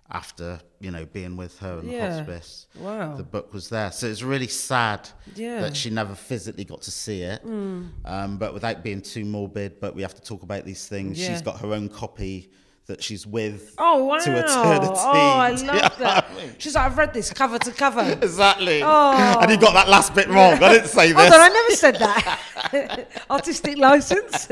after 0.09 0.59
you 0.79 0.89
know 0.89 1.05
being 1.05 1.35
with 1.35 1.59
her 1.59 1.79
in 1.79 1.87
the 1.87 1.99
hospice. 1.99 2.67
Wow. 2.79 3.15
The 3.17 3.23
book 3.35 3.53
was 3.53 3.67
there, 3.69 3.91
so 3.91 4.07
it's 4.07 4.23
really 4.23 4.47
sad 4.47 5.01
Yeah. 5.35 5.57
Mm. 5.57 5.61
that 5.63 5.75
she 5.75 5.89
never 5.89 6.15
physically 6.15 6.63
got 6.73 6.81
to 6.83 6.91
see 6.91 7.19
it. 7.33 7.41
Um, 7.43 8.37
but 8.39 8.53
without 8.53 8.83
being 8.83 9.01
too 9.01 9.25
morbid, 9.25 9.79
but 9.81 9.95
we 9.95 10.01
have 10.01 10.15
to 10.15 10.21
talk 10.21 10.43
about 10.43 10.63
these 10.65 10.87
things. 10.87 11.19
Yeah. 11.19 11.27
She's 11.29 11.41
got 11.41 11.59
her 11.59 11.73
own 11.73 11.89
copy 11.89 12.49
that 12.87 13.03
she's 13.03 13.27
with 13.27 13.75
Oh 13.77 14.05
wow! 14.05 14.17
to 14.19 14.31
eternity. 14.31 14.93
Oh, 14.95 15.11
I 15.37 15.49
love 15.65 15.97
that. 15.99 16.25
I 16.31 16.35
mean? 16.35 16.55
She's 16.57 16.75
like, 16.75 16.85
I've 16.85 16.97
read 16.97 17.13
this 17.13 17.31
cover 17.33 17.59
to 17.59 17.71
cover. 17.71 18.01
Exactly. 18.21 18.81
Oh. 18.83 19.37
And 19.41 19.51
you 19.51 19.57
got 19.57 19.73
that 19.73 19.89
last 19.89 20.15
bit 20.15 20.27
wrong. 20.29 20.53
I 20.63 20.73
didn't 20.73 20.87
say 20.87 21.11
this. 21.11 21.17
Hold 21.29 21.33
on, 21.33 21.41
I 21.41 21.49
never 21.49 21.75
said 21.75 21.95
that. 21.97 23.07
Artistic 23.29 23.77
license. 23.77 24.47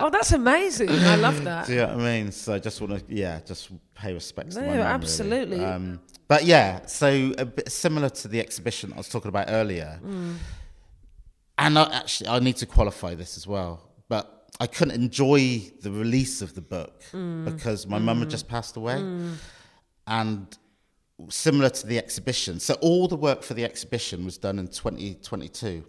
oh, 0.00 0.10
that's 0.10 0.32
amazing. 0.32 0.90
I 0.90 1.14
love 1.16 1.42
that. 1.44 1.66
Do 1.66 1.72
you 1.72 1.78
know 1.80 1.86
what 1.88 2.00
I 2.00 2.20
mean? 2.20 2.32
So 2.32 2.54
I 2.54 2.58
just 2.58 2.80
want 2.80 2.98
to, 2.98 3.14
yeah, 3.14 3.40
just 3.46 3.70
pay 3.94 4.12
respects 4.12 4.56
to 4.56 4.60
No, 4.60 4.66
my 4.66 4.72
mum, 4.72 4.78
really. 4.78 4.88
absolutely. 4.90 5.64
Um, 5.64 6.00
but 6.28 6.44
yeah, 6.44 6.84
so 6.86 7.32
a 7.38 7.44
bit 7.44 7.70
similar 7.70 8.08
to 8.08 8.28
the 8.28 8.40
exhibition 8.40 8.92
I 8.92 8.96
was 8.96 9.08
talking 9.08 9.28
about 9.28 9.46
earlier. 9.48 10.00
Mm. 10.04 10.34
And 11.58 11.78
I, 11.78 11.82
actually, 11.94 12.28
I 12.28 12.38
need 12.40 12.56
to 12.56 12.66
qualify 12.66 13.14
this 13.14 13.36
as 13.36 13.46
well. 13.46 13.80
But 14.08 14.41
I 14.60 14.66
couldn't 14.66 14.94
enjoy 14.94 15.62
the 15.80 15.90
release 15.90 16.42
of 16.42 16.54
the 16.54 16.60
book 16.60 17.02
Mm. 17.12 17.44
because 17.44 17.86
my 17.86 17.98
mum 17.98 18.20
had 18.20 18.30
just 18.30 18.46
mm. 18.46 18.50
passed 18.50 18.76
away. 18.76 18.96
Mm. 18.96 19.34
And 20.06 20.58
similar 21.28 21.70
to 21.70 21.86
the 21.86 21.98
exhibition, 21.98 22.60
so 22.60 22.74
all 22.74 23.08
the 23.08 23.16
work 23.16 23.42
for 23.42 23.54
the 23.54 23.64
exhibition 23.64 24.24
was 24.24 24.38
done 24.38 24.58
in 24.58 24.68
2022. 24.68 25.84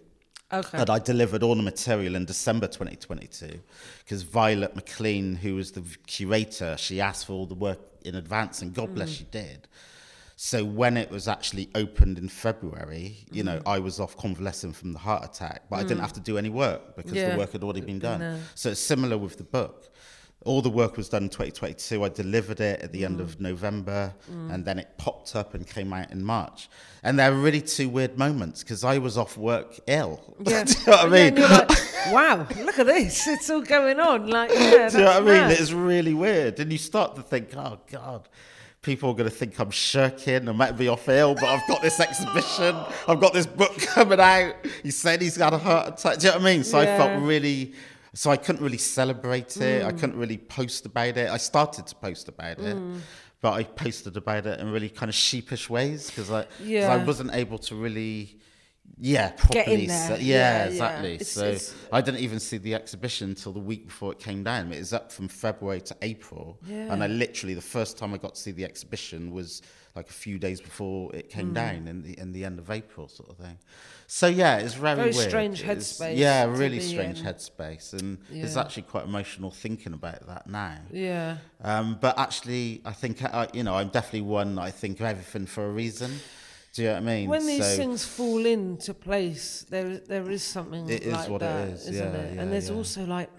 Okay. 0.52 0.78
And 0.78 0.90
I 0.90 0.98
delivered 0.98 1.42
all 1.42 1.54
the 1.54 1.62
material 1.62 2.14
in 2.14 2.26
December 2.26 2.66
2022 2.66 3.60
because 4.04 4.22
Violet 4.22 4.76
McLean, 4.76 5.36
who 5.36 5.56
was 5.56 5.72
the 5.72 5.82
curator, 6.06 6.76
she 6.78 7.00
asked 7.00 7.26
for 7.26 7.32
all 7.32 7.46
the 7.46 7.54
work 7.54 7.80
in 8.04 8.14
advance, 8.14 8.62
and 8.62 8.72
God 8.74 8.94
bless 8.94 9.10
mm. 9.10 9.18
she 9.18 9.24
did. 9.24 9.66
So 10.36 10.64
when 10.64 10.96
it 10.96 11.10
was 11.10 11.28
actually 11.28 11.70
opened 11.74 12.18
in 12.18 12.28
February, 12.28 13.18
you 13.30 13.44
know, 13.44 13.58
mm. 13.58 13.62
I 13.66 13.78
was 13.78 14.00
off 14.00 14.16
convalescing 14.16 14.72
from 14.72 14.92
the 14.92 14.98
heart 14.98 15.24
attack, 15.24 15.62
but 15.70 15.76
I 15.76 15.82
didn't 15.82 15.98
mm. 15.98 16.02
have 16.02 16.12
to 16.14 16.20
do 16.20 16.38
any 16.38 16.50
work 16.50 16.96
because 16.96 17.12
Yeah. 17.12 17.30
the 17.32 17.38
work 17.38 17.52
had 17.52 17.62
already 17.62 17.82
been 17.82 18.00
done. 18.00 18.20
No. 18.20 18.38
So 18.54 18.70
it's 18.70 18.80
similar 18.80 19.16
with 19.16 19.36
the 19.36 19.44
book. 19.44 19.88
All 20.44 20.60
the 20.60 20.70
work 20.70 20.96
was 20.98 21.08
done 21.08 21.22
in 21.22 21.28
2022. 21.30 22.04
I 22.04 22.08
delivered 22.10 22.60
it 22.60 22.82
at 22.82 22.92
the 22.92 23.04
end 23.04 23.18
Mm. 23.18 23.22
of 23.22 23.40
November, 23.40 24.12
mm. 24.30 24.52
and 24.52 24.64
then 24.64 24.78
it 24.78 24.88
popped 24.98 25.34
up 25.36 25.54
and 25.54 25.66
came 25.66 25.92
out 25.92 26.10
in 26.10 26.22
March. 26.22 26.68
And 27.02 27.18
they're 27.18 27.32
really 27.32 27.62
two 27.62 27.88
weird 27.88 28.18
moments 28.18 28.62
because 28.62 28.84
I 28.84 28.98
was 28.98 29.16
off 29.16 29.36
work 29.38 29.78
ill. 29.86 30.20
Yeah. 30.44 30.64
Do 30.64 30.72
you 30.72 30.86
know 30.86 30.92
what 30.92 31.06
I 31.06 31.08
mean? 31.08 31.34
like, 31.36 31.70
wow, 32.12 32.46
look 32.62 32.78
at 32.80 32.86
this. 32.86 33.26
It's 33.28 33.48
all 33.48 33.62
going 33.62 34.00
on. 34.00 34.26
Like, 34.26 34.50
yeah, 34.50 34.88
Do 34.90 34.98
you 34.98 35.04
know 35.04 35.10
what 35.10 35.16
I 35.16 35.20
mean? 35.20 35.26
mad. 35.26 35.52
It's 35.52 35.72
really 35.72 36.12
weird. 36.12 36.58
And 36.60 36.70
you 36.72 36.78
start 36.78 37.14
to 37.16 37.22
think, 37.22 37.56
oh, 37.56 37.78
God, 37.90 38.28
people 38.84 39.10
are 39.10 39.14
going 39.14 39.28
to 39.28 39.34
think 39.34 39.58
I'm 39.58 39.70
shirking. 39.70 40.48
I 40.48 40.52
might 40.52 40.76
be 40.76 40.88
off 40.88 41.08
ill, 41.08 41.34
but 41.34 41.44
I've 41.44 41.66
got 41.66 41.82
this 41.82 41.98
exhibition. 41.98 42.76
I've 43.08 43.18
got 43.20 43.32
this 43.32 43.46
book 43.46 43.76
coming 43.80 44.20
out. 44.20 44.54
He 44.82 44.90
said 44.90 45.20
he's 45.22 45.36
got 45.38 45.52
a 45.54 45.58
heart 45.58 45.98
attack. 45.98 46.18
Do 46.18 46.26
you 46.26 46.32
know 46.32 46.38
what 46.38 46.46
I 46.46 46.52
mean? 46.54 46.64
So 46.64 46.78
I 46.78 46.84
felt 46.86 47.20
really, 47.22 47.72
so 48.12 48.30
I 48.30 48.36
couldn't 48.36 48.62
really 48.62 48.78
celebrate 48.78 49.56
it. 49.56 49.84
I 49.84 49.90
Mm. 49.90 49.98
couldn't 50.00 50.16
really 50.18 50.36
post 50.38 50.86
about 50.86 51.16
it. 51.16 51.28
I 51.30 51.38
started 51.38 51.86
to 51.88 51.94
post 51.96 52.28
about 52.28 52.58
it. 52.58 52.76
Mm. 52.76 53.00
But 53.40 53.52
I 53.54 53.64
posted 53.64 54.16
about 54.16 54.46
it 54.46 54.60
in 54.60 54.70
really 54.70 54.88
kind 54.88 55.08
of 55.08 55.14
sheepish 55.14 55.68
ways 55.68 56.08
because 56.10 56.30
I, 56.30 56.46
Yeah. 56.62 56.92
I 56.92 56.96
wasn't 57.04 57.34
able 57.34 57.58
to 57.58 57.74
really, 57.74 58.38
yeah, 58.98 59.30
properly. 59.30 59.86
there. 59.86 60.16
se- 60.18 60.22
Yeah, 60.22 60.34
yeah, 60.36 60.58
yeah. 60.58 60.64
exactly. 60.70 61.14
It's- 61.14 61.28
so 61.28 61.46
it's- 61.46 61.74
I 61.92 62.00
didn't 62.00 62.20
even 62.20 62.40
see 62.40 62.58
the 62.58 62.74
exhibition 62.74 63.30
until 63.30 63.52
the 63.52 63.60
week 63.60 63.86
before 63.86 64.12
it 64.12 64.18
came 64.18 64.44
down. 64.44 64.72
It 64.72 64.78
was 64.78 64.92
up 64.92 65.10
from 65.12 65.28
February 65.28 65.80
to 65.82 65.96
April, 66.02 66.58
Yeah. 66.66 66.92
and 66.92 67.02
I 67.02 67.06
literally 67.08 67.54
the 67.54 67.60
first 67.60 67.98
time 67.98 68.14
I 68.14 68.18
got 68.18 68.34
to 68.36 68.40
see 68.40 68.50
the 68.52 68.64
exhibition 68.64 69.30
was 69.32 69.62
like 69.96 70.10
a 70.10 70.12
few 70.12 70.38
days 70.40 70.60
before 70.60 71.14
it 71.14 71.28
Mm. 71.28 71.32
came 71.32 71.52
down 71.54 71.86
in 71.86 72.02
the 72.02 72.18
in 72.18 72.32
the 72.32 72.44
end 72.44 72.58
of 72.58 72.68
April, 72.68 73.06
sort 73.08 73.30
of 73.30 73.36
thing. 73.36 73.58
So 74.08 74.26
yeah, 74.26 74.58
it's 74.58 74.74
very 74.74 74.96
Very 74.96 75.10
weird. 75.12 75.28
strange 75.28 75.62
headspace 75.62 76.16
Yeah, 76.16 76.44
really 76.46 76.80
strange 76.80 77.20
in. 77.20 77.26
headspace, 77.26 77.92
and 77.92 78.18
it's 78.30 78.56
actually 78.56 78.82
quite 78.82 79.04
emotional 79.04 79.50
thinking 79.52 79.92
about 79.92 80.26
that 80.26 80.48
now. 80.48 80.78
Yeah. 80.92 81.36
Um, 81.62 81.96
but 82.00 82.18
actually, 82.18 82.80
I 82.84 82.92
think 82.92 83.22
I, 83.22 83.46
you 83.54 83.62
know 83.62 83.74
I'm 83.76 83.88
definitely 83.88 84.22
one. 84.22 84.58
I 84.58 84.70
think 84.72 84.98
of 85.00 85.06
everything 85.06 85.46
for 85.46 85.64
a 85.64 85.70
reason. 85.70 86.20
Do 86.74 86.82
you 86.82 86.88
know 86.88 86.94
what 86.94 87.02
I 87.02 87.06
mean? 87.06 87.28
When 87.30 87.46
these 87.46 87.64
So- 87.64 87.76
things 87.76 88.04
fall 88.04 88.44
into 88.44 88.92
place, 88.94 89.64
there 89.70 89.98
there 89.98 90.28
is 90.30 90.42
something 90.42 90.88
It 90.90 91.02
is 91.04 91.12
like 91.12 91.28
what 91.28 91.42
it 91.42 91.46
that, 91.46 91.68
is, 91.68 91.80
isn't 91.88 91.94
yeah, 92.14 92.20
it? 92.20 92.34
yeah, 92.34 92.40
and 92.42 92.52
there's 92.52 92.68
yeah. 92.70 92.76
also 92.76 93.06
like, 93.06 93.30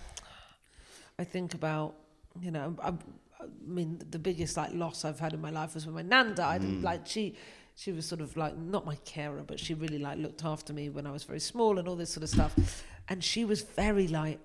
I 1.20 1.24
think 1.24 1.54
about, 1.54 1.96
you 2.42 2.52
know, 2.52 2.76
I, 2.82 2.90
I 2.90 3.46
mean, 3.66 4.02
the 4.10 4.20
biggest 4.20 4.58
like 4.58 4.74
loss 4.74 5.06
I've 5.06 5.20
had 5.20 5.34
in 5.34 5.42
my 5.42 5.50
life 5.52 5.74
was 5.76 5.86
when 5.86 5.96
my 5.96 6.02
nan 6.02 6.34
died, 6.36 6.62
Mm. 6.62 6.66
and 6.66 6.84
like 6.84 7.06
she. 7.08 7.36
She 7.78 7.92
was 7.92 8.06
sort 8.06 8.22
of 8.22 8.38
like 8.38 8.56
not 8.58 8.86
my 8.86 8.96
carer, 9.04 9.44
but 9.46 9.60
she 9.60 9.74
really 9.74 10.00
like 10.00 10.18
looked 10.18 10.46
after 10.46 10.72
me 10.72 10.88
when 10.90 11.06
I 11.06 11.12
was 11.12 11.26
very 11.26 11.42
small 11.42 11.78
and 11.78 11.90
all 11.90 11.98
this 11.98 12.10
sort 12.10 12.24
of 12.24 12.30
stuff. 12.30 12.56
And 13.10 13.22
she 13.22 13.44
was 13.44 13.64
very 13.64 14.08
like 14.08 14.40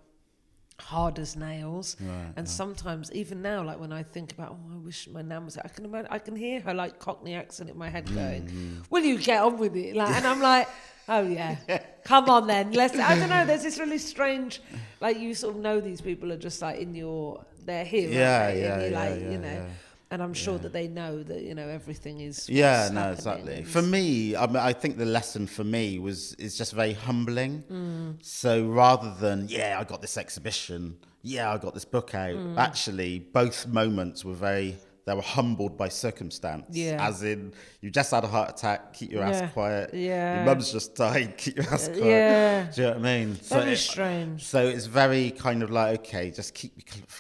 hard 0.81 1.19
as 1.19 1.37
nails. 1.37 1.97
Right, 2.01 2.33
and 2.37 2.49
sometimes, 2.49 3.13
even 3.13 3.43
now, 3.43 3.63
like 3.63 3.79
when 3.79 3.93
I 3.93 4.03
think 4.03 4.33
about, 4.33 4.57
oh, 4.59 4.75
I 4.75 4.77
wish 4.79 5.09
my 5.09 5.23
nan 5.23 5.45
was, 5.45 5.57
I 5.59 5.69
can 5.69 5.85
imagine, 5.85 6.09
I 6.11 6.19
can 6.19 6.35
hear 6.37 6.61
her 6.61 6.75
like 6.75 6.99
Cockney 6.99 7.35
accent 7.35 7.71
in 7.71 7.79
my 7.79 7.89
head 7.89 8.07
going, 8.15 8.43
Mm-hmm. 8.47 8.81
"Will 8.91 9.05
you 9.05 9.19
get 9.19 9.43
on 9.43 9.59
with 9.59 9.77
it?" 9.77 9.95
Like, 9.97 10.15
and 10.17 10.27
I'm 10.27 10.41
like, 10.41 10.69
oh 11.09 11.23
yeah, 11.23 11.57
Come 12.05 12.29
on 12.31 12.47
then. 12.47 12.73
Let's. 12.73 12.99
I 12.99 13.17
don't 13.19 13.29
know. 13.31 13.45
There's 13.47 13.63
this 13.63 13.79
really 13.79 13.99
strange, 13.99 14.61
like 15.01 15.19
you 15.19 15.35
sort 15.35 15.55
of 15.57 15.61
know 15.63 15.81
these 15.81 16.01
people 16.01 16.33
are 16.33 16.37
just 16.39 16.61
like 16.63 16.79
in 16.81 16.95
your. 16.95 17.45
They're 17.65 17.85
here. 17.85 18.09
Yeah, 18.09 18.51
they? 18.51 18.63
yeah, 18.63 18.75
And 18.81 18.93
yeah, 18.93 18.99
like, 18.99 19.21
yeah, 19.21 19.31
you 19.31 19.39
know. 19.39 19.53
yeah. 19.53 19.67
And 20.13 20.21
I'm 20.21 20.35
sure 20.35 20.59
that 20.59 20.73
they 20.73 20.89
know 20.89 21.23
that 21.23 21.43
you 21.43 21.55
know 21.55 21.69
everything 21.69 22.21
is. 22.21 22.49
Yeah, 22.49 22.89
no, 22.93 23.01
happening 23.01 23.15
exactly. 23.15 23.65
For 23.65 23.81
me, 23.81 24.35
I, 24.35 24.47
mean, 24.49 24.57
I 24.57 24.73
think 24.73 24.99
the 24.99 25.07
lesson 25.07 25.47
for 25.47 25.63
me 25.63 26.01
was 26.01 26.35
is 26.35 26.59
just 26.59 26.73
very 26.73 26.95
humbling. 26.95 27.63
Mm. 27.71 28.17
So 28.21 28.67
rather 28.67 29.15
than 29.21 29.47
yeah, 29.49 29.79
I 29.79 29.85
got 29.85 30.01
this 30.03 30.17
exhibition, 30.17 30.99
yeah, 31.23 31.53
I 31.53 31.59
got 31.59 31.75
this 31.75 31.85
book 31.85 32.13
out. 32.15 32.35
Mm. 32.35 32.59
Actually, 32.59 33.21
both 33.21 33.69
moments 33.69 34.25
were 34.25 34.35
very. 34.35 34.77
They 35.11 35.17
were 35.17 35.23
humbled 35.23 35.77
by 35.77 35.89
circumstance. 35.89 36.67
Yeah. 36.71 37.05
As 37.05 37.25
in, 37.25 37.53
you 37.81 37.91
just 37.91 38.13
had 38.13 38.23
a 38.23 38.29
heart 38.29 38.51
attack. 38.51 38.93
Keep 38.93 39.11
your 39.11 39.23
Yeah, 39.23 39.31
ass 39.31 39.53
quiet. 39.53 39.91
yeah. 39.93 40.37
Your 40.37 40.45
mum's 40.45 40.71
just 40.71 40.95
died. 40.95 41.35
Keep 41.43 41.57
your 41.57 41.67
ass 41.67 41.89
quiet. 41.89 42.05
yeah. 42.05 42.71
Do 42.73 42.81
you 42.81 42.87
know 42.87 42.93
what 42.95 42.99
I 43.01 43.03
mean? 43.19 43.29
Very 43.35 43.73
it- 43.73 43.77
strange. 43.79 44.45
So 44.45 44.65
it's 44.69 44.87
very 44.87 45.33
kind 45.33 45.65
of 45.65 45.71
like 45.73 45.99
okay, 46.01 46.31
just 46.31 46.55
keep 46.55 46.73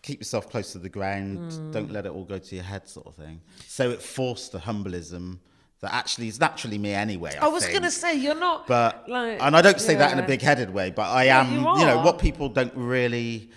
keep 0.02 0.20
yourself 0.20 0.48
close 0.48 0.70
to 0.72 0.78
the 0.78 0.88
ground. 0.88 1.50
Mm. 1.50 1.72
Don't 1.72 1.90
let 1.92 2.06
it 2.06 2.12
all 2.12 2.24
go 2.24 2.38
to 2.38 2.54
your 2.54 2.62
head, 2.64 2.88
sort 2.88 3.08
of 3.08 3.16
thing. 3.16 3.40
So 3.66 3.90
it 3.90 4.00
forced 4.00 4.52
the 4.52 4.58
humbleism 4.60 5.38
that 5.80 5.92
actually 5.92 6.28
is 6.28 6.38
naturally 6.38 6.78
me 6.78 6.92
anyway. 6.92 7.32
I, 7.40 7.46
I 7.46 7.48
was 7.48 7.66
gonna 7.66 7.90
say 7.90 8.14
you're 8.14 8.34
not. 8.38 8.66
but 8.68 9.08
like, 9.08 9.42
and 9.42 9.56
I 9.56 9.62
don't 9.62 9.80
say 9.80 9.96
that 9.96 10.12
in 10.12 10.18
a 10.22 10.26
big-headed 10.26 10.70
way, 10.70 10.90
but 10.90 11.08
I 11.08 11.24
Yeah, 11.24 11.40
am. 11.40 11.52
you 11.54 11.60
You, 11.80 11.86
know 11.86 12.02
what 12.02 12.18
people 12.20 12.48
don't 12.50 12.72
really 12.76 13.50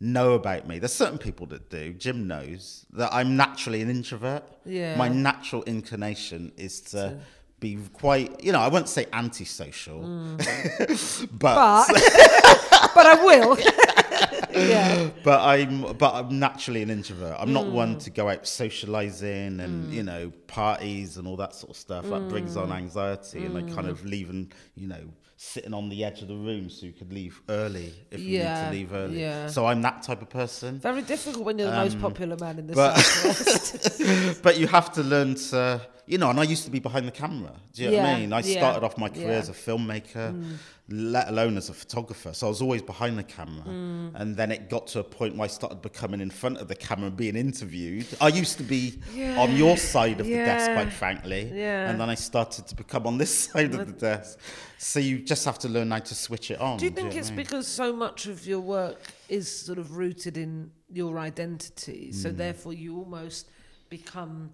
know 0.00 0.32
about 0.32 0.66
me. 0.66 0.78
There's 0.78 0.92
certain 0.94 1.18
people 1.18 1.46
that 1.48 1.68
do. 1.70 1.92
Jim 1.92 2.26
knows 2.26 2.86
that 2.92 3.12
I'm 3.12 3.36
naturally 3.36 3.82
an 3.82 3.90
introvert. 3.90 4.42
Yeah. 4.64 4.96
My 4.96 5.08
natural 5.08 5.62
inclination 5.64 6.52
is 6.56 6.80
to. 6.92 7.18
Be 7.60 7.76
quite, 7.92 8.42
you 8.42 8.52
know, 8.52 8.58
I 8.60 8.68
won't 8.68 8.88
say 8.88 9.04
antisocial, 9.12 10.00
Mm. 10.00 11.28
but 11.38 11.86
but 11.86 12.90
but 12.94 13.04
I 13.06 13.22
will. 13.22 13.58
yeah. 14.50 15.10
but 15.22 15.40
I'm 15.42 15.92
but 15.98 16.14
I'm 16.14 16.38
naturally 16.38 16.80
an 16.80 16.88
introvert. 16.88 17.36
I'm 17.38 17.52
not 17.52 17.66
Mm. 17.66 17.72
one 17.72 17.98
to 17.98 18.10
go 18.10 18.30
out 18.30 18.46
socializing 18.46 19.60
and 19.60 19.92
you 19.92 20.02
know 20.02 20.32
parties 20.46 21.18
and 21.18 21.28
all 21.28 21.36
that 21.36 21.54
sort 21.54 21.72
of 21.72 21.76
stuff. 21.76 22.06
That 22.06 22.30
brings 22.30 22.56
Mm. 22.56 22.62
on 22.62 22.72
anxiety 22.72 23.44
and 23.44 23.58
I 23.58 23.62
kind 23.74 23.88
of 23.88 24.06
leaving 24.06 24.50
you 24.74 24.86
know 24.88 25.04
sitting 25.42 25.72
on 25.72 25.88
the 25.88 26.04
edge 26.04 26.20
of 26.20 26.28
the 26.28 26.34
room 26.36 26.68
so 26.68 26.84
you 26.84 26.92
could 26.92 27.10
leave 27.14 27.40
early 27.48 27.94
if 28.10 28.20
you 28.20 28.40
need 28.40 28.44
to 28.44 28.68
leave 28.70 28.92
early. 28.92 29.20
yeah. 29.22 29.46
So 29.46 29.64
I'm 29.64 29.80
that 29.80 30.02
type 30.02 30.20
of 30.20 30.28
person. 30.28 30.78
Very 30.78 31.00
difficult 31.00 31.46
when 31.46 31.58
you're 31.58 31.70
the 31.70 31.76
most 31.76 31.98
popular 31.98 32.36
man 32.38 32.58
in 32.58 32.66
the 32.66 32.72
Um, 32.72 32.76
but- 32.76 32.98
southwest. 32.98 34.42
but 34.42 34.58
you 34.58 34.66
have 34.66 34.92
to 34.92 35.02
learn 35.02 35.34
to 35.36 35.80
you 36.10 36.18
know, 36.18 36.28
and 36.28 36.40
I 36.40 36.42
used 36.42 36.64
to 36.64 36.72
be 36.72 36.80
behind 36.80 37.06
the 37.06 37.12
camera. 37.12 37.52
Do 37.72 37.84
you 37.84 37.90
know 37.92 37.98
what 37.98 38.06
I 38.06 38.18
mean? 38.18 38.32
I 38.32 38.40
yeah, 38.40 38.58
started 38.58 38.84
off 38.84 38.98
my 38.98 39.08
career 39.08 39.28
yeah. 39.28 39.36
Mm. 39.36 39.38
as 39.38 39.48
a 39.48 39.52
filmmaker, 39.52 40.56
let 40.88 41.28
alone 41.28 41.56
as 41.56 41.68
a 41.68 41.72
photographer. 41.72 42.32
So 42.34 42.46
I 42.46 42.48
was 42.48 42.60
always 42.60 42.82
behind 42.82 43.16
the 43.16 43.22
camera. 43.22 43.62
Mm. 43.64 44.10
And 44.16 44.36
then 44.36 44.50
it 44.50 44.68
got 44.68 44.88
to 44.88 44.98
a 44.98 45.04
point 45.04 45.36
where 45.36 45.44
I 45.44 45.46
started 45.46 45.82
becoming 45.82 46.20
in 46.20 46.30
front 46.30 46.58
of 46.58 46.66
the 46.66 46.74
camera 46.74 47.06
and 47.06 47.16
being 47.16 47.36
interviewed. 47.36 48.08
I 48.20 48.26
used 48.26 48.56
to 48.56 48.64
be 48.64 48.98
on 49.38 49.54
your 49.56 49.76
side 49.76 50.18
of 50.18 50.26
the 50.26 50.34
desk, 50.34 50.72
quite 50.72 50.92
frankly. 50.92 51.48
Yeah. 51.54 51.88
And 51.88 52.00
then 52.00 52.10
I 52.10 52.16
started 52.16 52.66
to 52.66 52.74
become 52.74 53.06
on 53.06 53.16
this 53.16 53.32
side 53.44 53.72
of 53.72 53.86
the 53.86 53.92
desk. 53.92 54.40
So 54.78 54.98
you 54.98 55.20
just 55.20 55.44
have 55.44 55.60
to 55.60 55.68
learn 55.68 55.92
how 55.92 56.00
to 56.00 56.14
switch 56.16 56.50
it 56.50 56.60
on. 56.60 56.78
Do 56.78 56.86
you 56.86 56.90
think 56.90 57.08
what 57.08 57.16
I 57.16 57.20
it's 57.20 57.28
mean? 57.30 57.36
because 57.36 57.68
so 57.68 57.92
much 57.92 58.26
of 58.26 58.44
your 58.48 58.60
work 58.60 59.00
is 59.28 59.46
sort 59.48 59.78
of 59.78 59.96
rooted 59.96 60.36
in 60.36 60.72
your 60.92 61.20
identity, 61.20 62.06
Hmm. 62.06 62.16
so 62.22 62.32
therefore 62.32 62.72
you 62.72 62.96
almost 62.96 63.46
become 63.90 64.50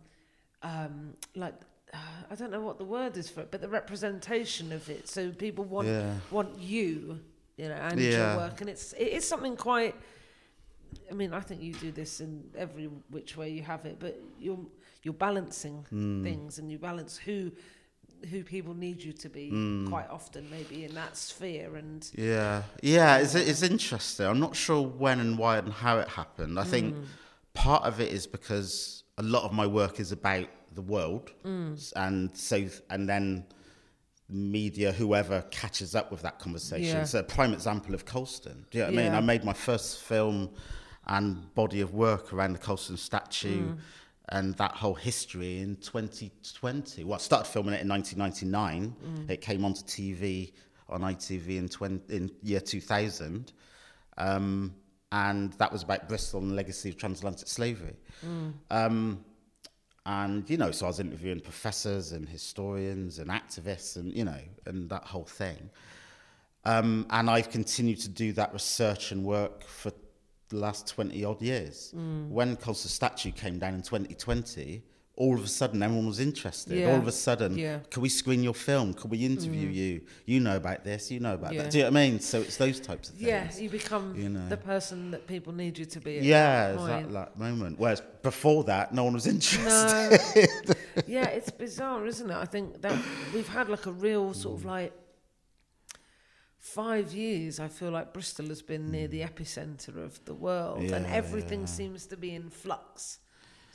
um, 0.63 1.15
like 1.35 1.55
uh, 1.95 1.99
I 2.31 2.35
don't 2.35 2.51
know 2.51 2.61
what 2.61 2.79
the 2.79 2.85
word 2.85 3.17
is 3.17 3.29
for 3.31 3.41
it, 3.41 3.51
but 3.51 3.61
the 3.61 3.69
representation 3.69 4.73
of 4.73 4.89
it. 4.91 5.09
So 5.09 5.31
people 5.31 5.65
want 5.65 5.89
Yeah. 5.89 6.15
want 6.31 6.59
you, 6.59 7.21
you 7.57 7.69
know, 7.69 7.75
and 7.75 8.01
Yeah. 8.01 8.19
your 8.33 8.37
work, 8.37 8.61
and 8.61 8.69
it's 8.71 8.93
it 8.95 9.09
is 9.13 9.27
something 9.27 9.57
quite. 9.57 9.95
I 11.11 11.15
mean, 11.15 11.33
I 11.33 11.41
think 11.41 11.63
you 11.63 11.73
do 11.75 11.93
this 11.93 12.21
in 12.21 12.45
every 12.57 12.87
which 13.11 13.37
way 13.37 13.51
you 13.51 13.63
have 13.63 13.85
it, 13.87 13.99
but 14.01 14.21
you're 14.39 14.59
you're 15.03 15.15
balancing 15.15 15.85
Hmm. 15.91 16.23
things, 16.23 16.59
and 16.59 16.71
you 16.71 16.79
balance 16.79 17.17
who 17.17 17.53
who 18.31 18.43
people 18.43 18.75
need 18.75 19.03
you 19.03 19.13
to 19.13 19.29
be 19.29 19.51
Hmm. 19.51 19.87
quite 19.87 20.09
often, 20.09 20.49
maybe 20.51 20.85
in 20.85 20.95
that 20.95 21.17
sphere, 21.17 21.77
and 21.77 22.09
Yeah, 22.17 22.63
yeah, 22.83 23.19
it's, 23.19 23.35
it's 23.35 23.63
interesting. 23.63 24.27
I'm 24.27 24.41
not 24.41 24.57
sure 24.57 24.83
when 24.83 25.21
and 25.21 25.39
why 25.39 25.59
and 25.59 25.73
how 25.73 25.99
it 25.99 26.09
happened. 26.09 26.59
I 26.59 26.65
think 26.65 26.95
part 27.53 27.85
of 27.85 28.01
it 28.01 28.11
is 28.13 28.27
because 28.27 29.05
a 29.19 29.23
lot 29.23 29.45
of 29.45 29.53
my 29.53 29.67
work 29.67 30.01
is 30.01 30.13
about 30.13 30.49
the 30.75 30.83
world, 30.83 31.33
S- 31.45 31.93
and 31.97 32.37
so 32.37 32.67
and 32.91 33.09
then 33.09 33.47
media, 34.29 34.93
whoever 34.93 35.43
catches 35.51 35.95
up 35.95 36.11
with 36.11 36.23
that 36.23 36.39
conversation. 36.39 36.97
Yeah. 36.99 37.05
So 37.05 37.21
a 37.21 37.23
prime 37.23 37.53
example 37.55 37.95
of 37.95 38.05
Colston. 38.05 38.67
Do 38.71 38.79
you 38.79 38.85
know 38.85 38.91
what 38.91 38.99
I 38.99 39.03
mean? 39.05 39.15
I 39.15 39.21
made 39.21 39.45
my 39.45 39.53
first 39.53 40.01
film 40.01 40.51
and 41.07 41.55
body 41.55 41.81
of 41.81 41.95
work 41.95 42.33
around 42.33 42.53
the 42.55 42.59
Colston 42.59 42.97
statue. 42.97 43.75
And 44.31 44.55
that 44.57 44.73
whole 44.73 44.95
history 44.95 45.61
in 45.61 45.77
2020. 45.77 47.05
Well, 47.05 47.15
I 47.15 47.19
started 47.19 47.49
filming 47.49 47.75
it 47.75 47.83
in 47.83 47.89
1999. 47.89 49.27
It 49.31 49.41
came 49.41 49.65
onto 49.65 49.83
TV 49.83 50.53
on 50.89 51.03
ITV 51.03 51.59
in, 51.59 51.69
20, 51.69 52.13
in 52.17 52.33
year 52.43 52.59
2000. 52.59 53.53
Um, 54.19 54.75
and 55.13 55.53
that 55.55 55.73
was 55.73 55.83
about 55.83 56.09
Bristol 56.09 56.41
and 56.41 56.51
the 56.51 56.55
legacy 56.55 56.89
of 56.89 56.97
transatlantic 56.97 57.49
slavery. 57.49 57.97
Um, 58.71 59.25
and 60.05 60.49
you 60.49 60.57
know, 60.57 60.71
so 60.71 60.87
I 60.87 60.89
was 60.89 61.01
interviewing 61.01 61.41
professors 61.41 62.13
and 62.13 62.29
historians 62.29 63.19
and 63.19 63.29
activists, 63.31 63.97
and 63.97 64.15
you 64.15 64.25
know, 64.25 64.39
and 64.67 64.89
that 64.91 65.05
whole 65.05 65.25
thing. 65.25 65.71
Um, 66.65 67.07
and 67.11 67.29
I've 67.31 67.51
continued 67.51 68.01
to 68.01 68.09
do 68.09 68.33
that 68.35 68.53
research 68.53 69.13
and 69.13 69.25
work 69.25 69.65
for 69.65 69.93
the 70.49 70.57
last 70.57 70.87
twenty 70.89 71.25
odd 71.25 71.43
years. 71.43 71.93
When 72.31 72.57
Colston 72.57 72.89
statue 72.91 73.33
came 73.33 73.59
down 73.59 73.75
in 73.75 73.83
2020, 73.83 74.83
all 75.17 75.35
of 75.35 75.45
a 75.45 75.49
sudden 75.49 75.83
everyone 75.83 76.07
was 76.07 76.21
interested. 76.21 76.79
Yeah. 76.79 76.93
All 76.93 76.99
of 76.99 77.09
a 77.09 77.13
sudden, 77.13 77.57
Yeah. 77.57 77.79
can 77.91 78.03
we 78.03 78.11
screen 78.11 78.43
your 78.43 78.55
film? 78.55 78.93
Can 78.93 79.09
we 79.09 79.25
interview 79.25 79.69
mm. 79.69 79.75
you? 79.75 80.01
You 80.27 80.41
know 80.41 80.57
about 80.57 80.85
this. 80.85 81.11
You 81.11 81.21
know 81.21 81.35
about 81.35 81.55
Yeah. 81.55 81.63
that. 81.63 81.73
Do 81.73 81.79
you 81.79 81.85
know 81.85 81.91
what 81.91 81.99
I 81.99 82.11
mean? 82.11 82.21
So 82.21 82.43
it's 82.43 82.59
those 82.59 82.79
types 82.81 83.09
of 83.09 83.15
things. 83.15 83.27
yeah, 83.27 83.51
you 83.59 83.71
become 83.71 84.15
you 84.15 84.29
know. 84.29 84.47
the 84.49 84.59
person 84.59 85.11
that 85.13 85.27
people 85.27 85.55
need 85.55 85.79
you 85.79 85.87
to 85.87 86.01
be. 86.01 86.19
At 86.19 86.25
Yeah, 86.25 86.73
that 86.73 86.87
that, 86.87 87.13
that 87.13 87.39
moment. 87.39 87.79
Whereas 87.79 88.03
before 88.23 88.65
that, 88.65 88.93
no 88.93 89.05
one 89.05 89.15
was 89.15 89.27
interested. 89.27 90.51
No. 90.67 90.75
yeah, 91.07 91.29
it's 91.29 91.51
bizarre, 91.51 92.05
isn't 92.07 92.31
it? 92.31 92.37
I 92.37 92.45
think 92.45 92.83
that 92.83 92.97
we've 93.33 93.49
had 93.49 93.71
like 93.71 93.87
a 93.87 93.93
real 93.93 94.35
sort 94.35 94.59
of 94.59 94.65
mm. 94.65 94.71
like 94.71 94.93
five 96.59 97.15
years. 97.15 97.59
I 97.59 97.69
feel 97.69 97.91
like 97.91 98.13
Bristol 98.13 98.49
has 98.49 98.61
been 98.61 98.91
near 98.91 99.09
the 99.09 99.21
mm. 99.21 99.31
epicenter 99.31 99.97
of 99.97 100.23
the 100.27 100.35
world, 100.35 100.83
and 100.83 101.07
everything 101.07 101.67
seems 101.67 102.05
to 102.07 102.19
be 102.19 102.35
in 102.35 102.51
flux 102.51 103.21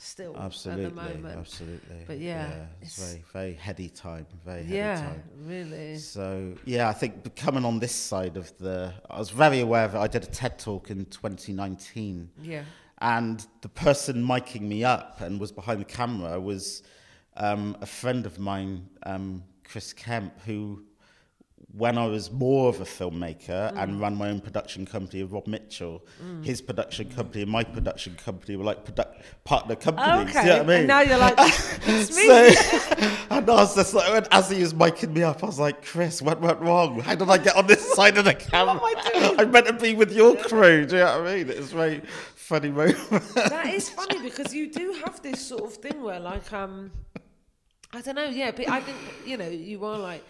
still 0.02 0.36
Absolutely, 0.36 0.84
at 0.86 0.94
the 0.94 1.02
moment. 1.14 1.38
absolutely. 1.38 2.04
But 2.06 2.18
yeah, 2.18 2.66
it's, 2.80 2.98
it's- 2.98 3.12
very, 3.12 3.24
very 3.32 3.54
heady 3.54 3.88
time. 3.88 4.26
Very 4.44 4.62
heady 4.64 4.76
Yeah, 4.76 4.96
time. 5.00 5.22
really. 5.44 5.96
So 5.98 6.54
yeah, 6.64 6.88
I 6.88 6.92
think 6.92 7.34
coming 7.36 7.64
on 7.64 7.78
this 7.78 7.94
side 7.94 8.36
of 8.36 8.56
the, 8.58 8.92
I 9.10 9.18
was 9.18 9.30
very 9.30 9.60
aware 9.60 9.84
of 9.84 9.94
it. 9.94 9.98
I 9.98 10.06
did 10.08 10.22
a 10.24 10.26
TED 10.26 10.58
talk 10.58 10.90
in 10.90 11.04
2019, 11.06 12.30
Yeah. 12.40 12.64
and 13.00 13.46
the 13.60 13.68
person 13.68 14.22
miking 14.24 14.62
me 14.62 14.84
up 14.84 15.20
and 15.20 15.38
was 15.40 15.52
behind 15.52 15.80
the 15.80 15.84
camera 15.84 16.40
was 16.40 16.82
um, 17.36 17.76
a 17.80 17.86
friend 17.86 18.26
of 18.26 18.38
mine, 18.38 18.88
um, 19.04 19.42
Chris 19.64 19.92
Kemp, 19.92 20.32
who. 20.46 20.84
When 21.74 21.96
I 21.96 22.06
was 22.06 22.30
more 22.30 22.68
of 22.68 22.80
a 22.82 22.84
filmmaker 22.84 23.72
Mm. 23.72 23.82
and 23.82 24.00
ran 24.00 24.14
my 24.14 24.28
own 24.28 24.40
production 24.40 24.84
company 24.84 25.22
with 25.22 25.32
Rob 25.32 25.46
Mitchell, 25.46 26.04
his 26.42 26.60
production 26.60 27.08
company 27.08 27.42
and 27.42 27.50
my 27.50 27.64
production 27.64 28.14
company 28.14 28.56
were 28.56 28.64
like 28.64 28.84
produ- 28.84 29.10
partner 29.44 29.74
companies. 29.76 30.36
Okay. 30.36 30.42
You 30.42 30.46
know 30.48 30.56
what 30.58 30.62
I 30.64 30.66
mean? 30.66 30.78
And 30.80 30.86
now 30.88 31.00
you're 31.00 31.16
like, 31.18 31.34
it's 31.38 32.14
me. 32.14 32.26
So, 32.26 33.06
and 33.30 33.48
I 33.48 33.54
was 33.54 33.74
just 33.74 33.94
like, 33.94 34.26
as 34.30 34.50
he 34.50 34.60
was 34.60 34.74
miking 34.74 35.14
me 35.14 35.22
up, 35.22 35.42
I 35.42 35.46
was 35.46 35.58
like, 35.58 35.82
Chris, 35.82 36.20
what 36.20 36.42
went 36.42 36.60
wrong? 36.60 37.00
How 37.00 37.14
did 37.14 37.30
I 37.30 37.38
get 37.38 37.56
on 37.56 37.66
this 37.66 37.94
side 37.94 38.18
of 38.18 38.26
the 38.26 38.34
camera? 38.34 38.74
what 38.78 38.98
am 38.98 39.06
I 39.06 39.26
doing? 39.28 39.40
I'm 39.40 39.50
meant 39.50 39.66
to 39.68 39.72
be 39.72 39.94
with 39.94 40.12
your 40.12 40.36
crew. 40.36 40.84
Do 40.84 40.96
you 40.96 41.02
know 41.04 41.20
what 41.22 41.28
I 41.28 41.34
mean? 41.36 41.48
It's 41.48 41.70
very 41.72 42.02
funny 42.34 42.70
moment. 42.70 42.98
that 43.34 43.66
is 43.72 43.88
funny 43.88 44.20
because 44.20 44.52
you 44.54 44.70
do 44.70 44.92
have 45.04 45.22
this 45.22 45.40
sort 45.40 45.62
of 45.64 45.72
thing 45.76 46.02
where 46.02 46.20
like 46.20 46.52
um 46.52 46.90
i 47.94 48.00
don't 48.02 48.16
know 48.16 48.24
yeah 48.24 48.50
but 48.50 48.68
i 48.68 48.80
think 48.80 48.98
you 49.24 49.36
know 49.36 49.48
you 49.48 49.82
are 49.84 49.96
like 49.98 50.22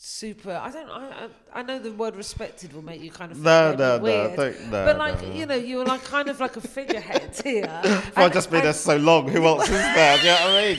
super 0.00 0.52
i 0.52 0.70
don't 0.70 0.88
i 0.90 1.28
i, 1.54 1.62
know 1.62 1.76
the 1.80 1.90
word 1.90 2.14
respected 2.14 2.72
will 2.72 2.82
make 2.82 3.02
you 3.02 3.10
kind 3.10 3.32
of 3.32 3.38
No, 3.40 3.74
no, 3.74 3.96
no, 3.96 4.02
weird, 4.02 4.36
don't- 4.36 4.64
no, 4.66 4.84
but 4.84 4.96
like 4.96 5.20
no, 5.20 5.28
no. 5.28 5.34
you 5.34 5.46
know 5.46 5.56
you 5.56 5.78
were 5.78 5.84
like 5.84 6.04
kind 6.04 6.28
of 6.28 6.38
like 6.38 6.56
a 6.56 6.60
figurehead 6.60 7.36
here 7.44 7.80
If 7.82 8.16
I've 8.16 8.32
just 8.32 8.48
been 8.48 8.62
there 8.62 8.72
so 8.74 8.96
long, 8.96 9.26
who 9.28 9.44
else 9.44 9.64
is 9.64 9.70
there? 9.70 10.16
Do 10.18 10.22
you 10.22 10.28
know 10.28 10.34
what 10.36 10.50
I 10.50 10.68
mean? 10.68 10.78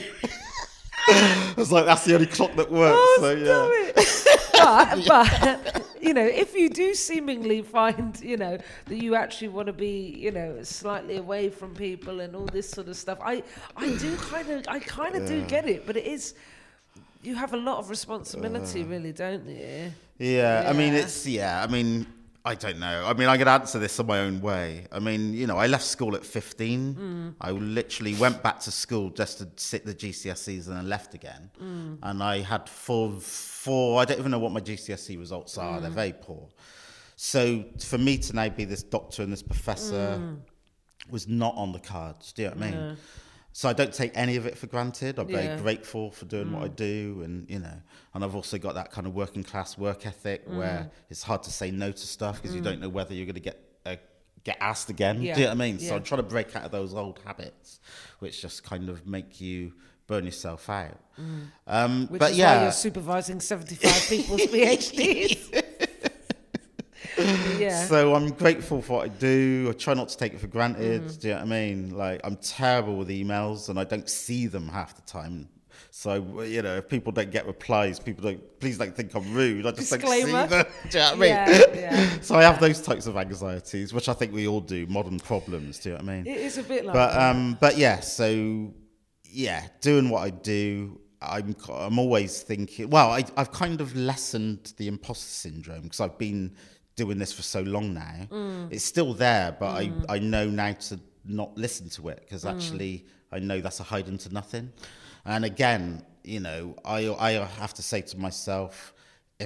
I 1.08 1.54
was 1.56 1.70
like, 1.72 1.84
that's 1.84 2.04
the 2.06 2.14
only 2.14 2.26
clock 2.26 2.54
that 2.54 2.70
works. 2.70 2.96
Oh, 2.98 3.18
so 3.20 3.30
yeah. 3.32 3.68
it. 3.98 5.04
but, 5.04 5.06
but 5.06 5.86
you 6.00 6.14
know, 6.14 6.24
if 6.24 6.54
you 6.54 6.70
do 6.70 6.94
seemingly 6.94 7.60
find, 7.62 8.18
you 8.22 8.36
know, 8.38 8.56
that 8.86 8.96
you 8.96 9.16
actually 9.16 9.48
want 9.48 9.66
to 9.66 9.72
be, 9.72 10.16
you 10.18 10.30
know, 10.30 10.62
slightly 10.62 11.16
away 11.16 11.50
from 11.50 11.74
people 11.74 12.20
and 12.20 12.34
all 12.36 12.46
this 12.46 12.70
sort 12.70 12.88
of 12.88 12.96
stuff, 12.96 13.18
I, 13.22 13.42
I 13.76 13.96
do 13.96 14.16
kind 14.30 14.48
of, 14.50 14.64
I 14.68 14.78
kind 14.78 15.14
of 15.16 15.26
do 15.26 15.42
get 15.46 15.68
it, 15.68 15.86
but 15.86 15.96
it 15.96 16.06
is, 16.06 16.34
you 17.22 17.34
have 17.34 17.52
a 17.52 17.56
lot 17.56 17.78
of 17.78 17.90
responsibility, 17.90 18.82
really, 18.84 19.12
don't 19.12 19.46
you? 19.46 19.92
Yeah, 20.18 20.66
I 20.68 20.72
mean, 20.72 20.94
it's 20.94 21.26
yeah. 21.26 21.62
I 21.62 21.66
mean, 21.66 22.06
I 22.44 22.54
don't 22.54 22.78
know. 22.78 23.04
I 23.06 23.12
mean, 23.14 23.28
I 23.28 23.36
could 23.36 23.48
answer 23.48 23.78
this 23.78 23.98
in 23.98 24.06
my 24.06 24.20
own 24.20 24.40
way. 24.40 24.86
I 24.90 24.98
mean, 24.98 25.34
you 25.34 25.46
know, 25.46 25.56
I 25.58 25.66
left 25.66 25.84
school 25.84 26.14
at 26.16 26.24
15. 26.24 26.94
Mm. 26.94 27.34
I 27.40 27.50
literally 27.50 28.14
went 28.14 28.42
back 28.42 28.60
to 28.60 28.70
school 28.70 29.10
just 29.10 29.38
to 29.38 29.48
sit 29.56 29.84
the 29.84 29.94
GCSEs 29.94 30.66
and 30.68 30.76
then 30.76 30.88
left 30.88 31.14
again. 31.14 31.50
Mm. 31.62 31.98
And 32.02 32.22
I 32.22 32.40
had 32.40 32.68
four, 32.68 33.12
four. 33.20 34.00
I 34.00 34.04
don't 34.06 34.18
even 34.18 34.30
know 34.30 34.38
what 34.38 34.52
my 34.52 34.60
GCSE 34.60 35.18
results 35.18 35.58
are. 35.58 35.78
Mm. 35.78 35.82
They're 35.82 35.90
very 35.90 36.14
poor. 36.14 36.48
So 37.16 37.64
for 37.78 37.98
me 37.98 38.16
to 38.18 38.34
now 38.34 38.48
be 38.48 38.64
this 38.64 38.82
doctor 38.82 39.22
and 39.22 39.30
this 39.32 39.42
professor 39.42 40.18
Mm. 40.18 40.38
was 41.10 41.28
not 41.28 41.54
on 41.56 41.72
the 41.72 41.78
cards. 41.80 42.32
Do 42.32 42.42
you 42.42 42.48
know 42.48 42.54
what 42.56 42.64
I 42.66 42.70
mean? 42.70 42.96
So 43.52 43.68
I 43.68 43.72
don't 43.72 43.92
take 43.92 44.12
any 44.14 44.36
of 44.36 44.46
it 44.46 44.56
for 44.56 44.66
granted. 44.68 45.18
I'm 45.18 45.28
Yeah. 45.28 45.36
very 45.56 45.60
grateful 45.62 46.10
for 46.12 46.24
doing 46.24 46.52
what 46.52 46.62
I 46.62 46.68
do, 46.68 47.22
and 47.24 47.48
you 47.50 47.58
know, 47.58 47.82
and 48.14 48.24
I've 48.24 48.34
also 48.36 48.58
got 48.58 48.74
that 48.76 48.90
kind 48.92 49.06
of 49.06 49.14
working 49.14 49.42
class 49.42 49.76
work 49.76 50.06
ethic 50.06 50.42
where 50.46 50.90
it's 51.10 51.22
hard 51.24 51.42
to 51.44 51.50
say 51.50 51.70
no 51.70 51.90
to 51.92 52.06
stuff 52.06 52.40
because 52.40 52.54
you 52.54 52.62
don't 52.62 52.80
know 52.80 52.88
whether 52.88 53.12
you're 53.14 53.26
going 53.26 53.34
to 53.34 53.40
get 53.40 53.58
uh, 53.84 53.96
get 54.44 54.56
asked 54.60 54.88
again. 54.88 55.20
Yeah. 55.20 55.34
Do 55.34 55.40
you 55.40 55.46
know 55.46 55.50
what 55.50 55.62
I 55.62 55.66
mean? 55.66 55.78
So 55.80 55.96
I'm 55.96 56.02
trying 56.04 56.22
to 56.22 56.28
break 56.28 56.54
out 56.54 56.64
of 56.64 56.70
those 56.70 56.94
old 56.94 57.18
habits, 57.24 57.80
which 58.20 58.40
just 58.40 58.62
kind 58.62 58.88
of 58.88 59.06
make 59.06 59.40
you 59.40 59.72
burn 60.06 60.24
yourself 60.24 60.68
out. 60.70 60.98
Um, 61.66 62.06
Which 62.08 62.18
but 62.18 62.32
is 62.32 62.38
yeah, 62.38 62.56
why 62.56 62.62
you're 62.64 62.72
supervising 62.72 63.38
75 63.40 64.08
people's 64.08 64.40
PhDs. 64.46 65.59
yeah. 67.58 67.84
So 67.84 68.14
I'm 68.14 68.30
grateful 68.30 68.82
for 68.82 68.98
what 68.98 69.04
I 69.06 69.08
do. 69.08 69.68
I 69.70 69.72
try 69.72 69.94
not 69.94 70.08
to 70.08 70.16
take 70.16 70.34
it 70.34 70.40
for 70.40 70.46
granted. 70.46 71.02
Mm. 71.02 71.20
Do 71.20 71.28
you 71.28 71.34
know 71.34 71.40
what 71.40 71.46
I 71.46 71.50
mean? 71.50 71.90
Like 71.96 72.20
I'm 72.24 72.36
terrible 72.36 72.96
with 72.96 73.08
emails, 73.08 73.68
and 73.68 73.78
I 73.78 73.84
don't 73.84 74.08
see 74.08 74.46
them 74.46 74.68
half 74.68 74.94
the 74.96 75.02
time. 75.02 75.48
So 75.90 76.42
you 76.42 76.62
know, 76.62 76.76
if 76.76 76.88
people 76.88 77.12
don't 77.12 77.30
get 77.30 77.46
replies, 77.46 77.98
people 77.98 78.22
don't. 78.22 78.60
Please 78.60 78.78
don't 78.78 78.94
think 78.94 79.14
I'm 79.14 79.34
rude. 79.34 79.66
I 79.66 79.72
just 79.72 79.90
Disclaimer. 79.90 80.46
don't 80.46 80.50
see 80.50 80.56
them. 80.56 80.66
Do 80.90 80.98
you 80.98 81.04
know 81.04 81.10
what 81.10 81.14
I 81.14 81.18
mean? 81.18 81.28
Yeah, 81.28 81.74
yeah. 81.74 82.18
so 82.20 82.34
I 82.36 82.42
have 82.42 82.60
those 82.60 82.80
types 82.80 83.06
of 83.06 83.16
anxieties, 83.16 83.92
which 83.92 84.08
I 84.08 84.12
think 84.12 84.32
we 84.32 84.46
all 84.46 84.60
do. 84.60 84.86
Modern 84.86 85.18
problems. 85.18 85.78
Do 85.78 85.90
you 85.90 85.94
know 85.96 86.04
what 86.04 86.10
I 86.10 86.16
mean? 86.16 86.26
it 86.26 86.38
is 86.38 86.58
a 86.58 86.62
bit 86.62 86.84
like 86.84 86.94
but 86.94 87.12
that. 87.12 87.30
um, 87.30 87.58
but 87.60 87.76
yeah. 87.76 88.00
So 88.00 88.72
yeah, 89.24 89.66
doing 89.80 90.10
what 90.10 90.22
I 90.22 90.30
do, 90.30 91.00
I'm 91.20 91.56
I'm 91.72 91.98
always 91.98 92.42
thinking. 92.42 92.90
Well, 92.90 93.10
I, 93.10 93.24
I've 93.36 93.52
kind 93.52 93.80
of 93.80 93.96
lessened 93.96 94.72
the 94.76 94.88
imposter 94.88 95.26
syndrome 95.26 95.82
because 95.82 96.00
I've 96.00 96.18
been 96.18 96.54
doing 97.02 97.18
this 97.22 97.32
for 97.38 97.42
so 97.56 97.60
long 97.76 97.86
now. 98.06 98.16
Mm. 98.30 98.72
It's 98.74 98.84
still 98.94 99.12
there, 99.26 99.48
but 99.62 99.70
I 99.82 99.84
I 100.16 100.18
know 100.32 100.44
now 100.62 100.72
to 100.88 100.94
not 101.40 101.50
listen 101.64 101.86
to 101.96 102.02
it 102.12 102.18
because 102.24 102.42
Mm. 102.44 102.52
actually 102.54 102.94
I 103.36 103.38
know 103.48 103.58
that's 103.64 103.80
a 103.84 103.86
hide 103.92 104.08
into 104.14 104.28
nothing. 104.40 104.66
And 105.32 105.42
again, 105.52 105.82
you 106.34 106.40
know, 106.46 106.60
I 106.98 106.98
I 107.28 107.30
have 107.62 107.74
to 107.80 107.82
say 107.90 108.00
to 108.12 108.16
myself. 108.28 108.72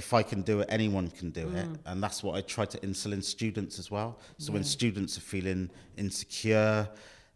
If 0.03 0.09
I 0.21 0.23
can 0.31 0.41
do 0.51 0.55
it, 0.61 0.67
anyone 0.79 1.07
can 1.19 1.29
do 1.41 1.45
it. 1.61 1.67
Mm. 1.69 1.77
And 1.89 1.97
that's 2.03 2.19
what 2.25 2.33
I 2.39 2.41
try 2.55 2.65
to 2.73 2.77
instill 2.87 3.13
in 3.17 3.21
students 3.21 3.75
as 3.81 3.87
well. 3.95 4.11
So 4.43 4.47
when 4.55 4.65
students 4.77 5.11
are 5.17 5.25
feeling 5.35 5.61
insecure, 6.03 6.77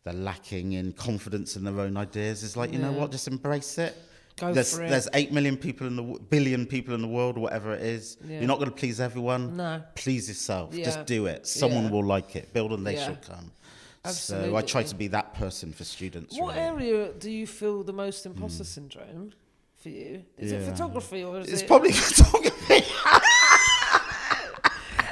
they're 0.04 0.22
lacking 0.32 0.68
in 0.74 0.92
confidence 1.08 1.50
in 1.58 1.64
their 1.68 1.80
own 1.86 1.96
ideas. 2.08 2.44
It's 2.46 2.58
like, 2.62 2.72
you 2.76 2.80
know 2.86 2.92
what, 3.00 3.08
just 3.18 3.28
embrace 3.36 3.78
it. 3.88 3.94
Go 4.40 4.54
there's, 4.54 4.78
there's 4.78 5.08
8 5.14 5.32
million 5.34 5.58
people 5.58 5.88
in 5.88 5.96
the 5.96 6.04
billion 6.30 6.66
people 6.66 6.94
in 6.96 7.02
the 7.02 7.08
world, 7.08 7.38
or 7.38 7.42
whatever 7.42 7.74
it 7.74 7.82
is. 7.82 8.18
Yeah. 8.24 8.40
You're 8.40 8.48
not 8.48 8.60
going 8.60 8.70
to 8.70 8.76
please 8.76 9.00
everyone. 9.00 9.58
No. 9.58 9.84
Please 9.96 10.28
yourself. 10.30 10.74
Yeah. 10.74 10.86
Just 10.86 11.06
do 11.06 11.26
it. 11.26 11.46
Someone 11.46 11.86
Yeah. 11.86 11.90
will 11.92 12.06
like 12.06 12.36
it. 12.36 12.54
Build 12.54 12.72
and 12.72 12.86
they 12.86 12.96
shall 12.96 13.18
come. 13.18 13.52
So 14.06 14.56
I 14.56 14.62
try 14.62 14.84
to 14.84 14.96
be 14.96 15.08
that 15.10 15.34
person 15.34 15.74
for 15.74 15.84
students. 15.84 16.38
What 16.40 16.56
really. 16.56 16.90
area 16.90 17.14
do 17.14 17.30
you 17.30 17.46
feel 17.46 17.84
the 17.84 17.94
most 17.94 18.26
imposter 18.26 18.64
hmm. 18.64 18.68
syndrome 18.68 19.34
for 19.76 19.90
you? 19.90 20.24
Is 20.38 20.52
it. 20.52 20.64
Photography 20.64 21.24
or 21.24 21.40
is 21.40 21.44
It's 21.44 21.50
it? 21.50 21.54
It's 21.54 21.64
probably 21.64 21.92
photography. 21.94 22.86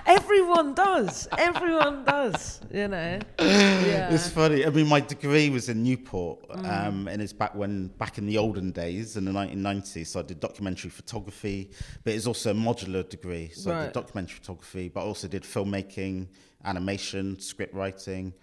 Everyone 0.07 0.73
does. 0.73 1.27
Everyone 1.37 2.05
does. 2.05 2.61
You 2.73 2.87
know. 2.87 3.19
Yeah. 3.39 4.13
It's 4.13 4.29
funny. 4.29 4.65
I 4.65 4.69
mean, 4.69 4.87
my 4.87 5.01
degree 5.01 5.49
was 5.49 5.67
in 5.69 5.83
Newport, 5.83 6.47
Mm. 6.49 6.87
um, 6.87 7.07
and 7.07 7.21
it's 7.21 7.33
back 7.33 7.53
when 7.55 7.87
back 7.99 8.17
in 8.17 8.25
the 8.25 8.37
olden 8.37 8.71
days 8.71 9.17
in 9.17 9.25
the 9.25 9.31
1990s. 9.31 10.07
So 10.07 10.19
I 10.21 10.23
did 10.23 10.39
documentary 10.39 10.89
photography, 10.89 11.71
but 12.03 12.13
it's 12.13 12.25
also 12.25 12.51
a 12.51 12.53
modular 12.53 13.07
degree. 13.07 13.49
So 13.53 13.73
I 13.75 13.83
did 13.85 13.93
documentary 13.93 14.37
photography, 14.39 14.89
but 14.89 15.01
I 15.01 15.03
also 15.03 15.27
did 15.27 15.43
filmmaking, 15.43 16.27
animation, 16.63 17.39
script 17.39 17.73
writing, 17.73 18.33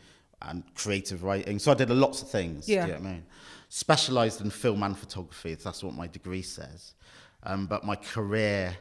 and 0.42 0.62
creative 0.74 1.22
writing. 1.24 1.58
So 1.58 1.72
I 1.72 1.74
did 1.74 1.90
a 1.90 1.94
lots 1.94 2.20
of 2.22 2.30
things. 2.30 2.68
Yeah. 2.68 2.86
Do 2.86 2.92
you 2.92 2.98
know 2.98 3.00
what 3.04 3.08
I 3.08 3.12
mean? 3.12 3.26
Specialized 3.70 4.40
in 4.42 4.50
film 4.50 4.82
and 4.82 4.96
photography. 4.96 5.54
That's 5.54 5.82
what 5.82 5.94
my 5.94 6.06
degree 6.08 6.42
says. 6.42 6.94
Um, 7.42 7.66
but 7.66 7.84
my 7.84 7.96
career. 7.96 8.76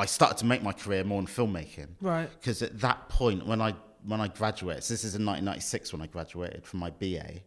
I 0.00 0.06
started 0.06 0.38
to 0.38 0.46
make 0.46 0.62
my 0.62 0.72
career 0.72 1.04
more 1.04 1.20
in 1.20 1.26
filmmaking 1.26 1.88
Right. 2.00 2.28
because 2.38 2.62
at 2.62 2.80
that 2.80 3.08
point 3.08 3.46
when 3.46 3.60
I 3.60 3.74
when 4.02 4.20
I 4.20 4.28
graduated, 4.28 4.82
so 4.84 4.94
this 4.94 5.04
is 5.04 5.14
in 5.14 5.24
1996 5.26 5.92
when 5.92 6.00
I 6.00 6.06
graduated 6.06 6.66
from 6.66 6.80
my 6.80 6.90
BA, 6.90 7.40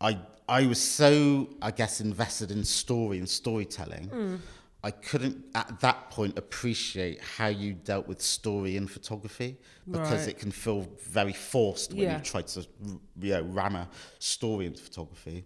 I 0.00 0.18
I 0.48 0.66
was 0.66 0.80
so 0.80 1.48
I 1.60 1.70
guess 1.72 2.00
invested 2.00 2.50
in 2.50 2.64
story 2.64 3.18
and 3.18 3.28
storytelling. 3.28 4.08
Mm. 4.08 4.38
I 4.84 4.90
couldn't 4.90 5.44
at 5.54 5.78
that 5.80 6.10
point 6.10 6.36
appreciate 6.38 7.20
how 7.20 7.46
you 7.48 7.72
dealt 7.74 8.06
with 8.08 8.20
story 8.20 8.76
in 8.76 8.86
photography 8.88 9.56
because 9.90 10.20
Right. 10.26 10.28
it 10.30 10.38
can 10.40 10.50
feel 10.50 10.88
very 11.20 11.32
forced 11.32 11.92
when 11.92 12.02
Yeah. 12.02 12.18
you 12.18 12.24
try 12.24 12.42
to 12.42 12.60
you 13.20 13.32
know 13.34 13.42
ram 13.42 13.74
a 13.76 13.88
story 14.18 14.66
into 14.66 14.82
photography. 14.82 15.44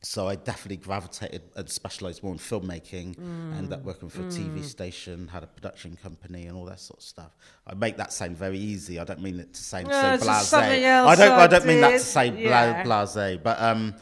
So 0.00 0.28
I 0.28 0.36
definitely 0.36 0.76
gravitated 0.76 1.42
and 1.56 1.68
specialised 1.68 2.22
more 2.22 2.32
in 2.32 2.38
filmmaking. 2.38 3.18
Ended 3.56 3.72
up 3.72 3.82
working 3.82 4.08
for 4.08 4.20
a 4.22 4.26
TV 4.26 4.62
station, 4.62 5.26
had 5.26 5.42
a 5.42 5.48
production 5.48 5.96
company, 6.00 6.46
and 6.46 6.56
all 6.56 6.64
that 6.66 6.78
sort 6.78 7.00
of 7.00 7.04
stuff. 7.04 7.36
I 7.66 7.74
make 7.74 7.96
that 7.96 8.12
sound 8.12 8.36
very 8.36 8.58
easy. 8.58 9.00
I 9.00 9.04
don't 9.04 9.20
mean 9.20 9.40
it 9.40 9.52
to 9.54 9.62
sound 9.62 9.88
No, 9.88 10.16
so 10.18 10.24
blasé. 10.26 10.54
I 10.54 11.16
don't. 11.16 11.32
I 11.32 11.42
I 11.42 11.46
don't 11.48 11.66
mean 11.66 11.80
that 11.80 11.92
to 11.92 11.98
say 11.98 12.28
Yeah. 12.30 12.84
blasé, 12.84 13.42
but 13.42 13.60
um, 13.60 13.94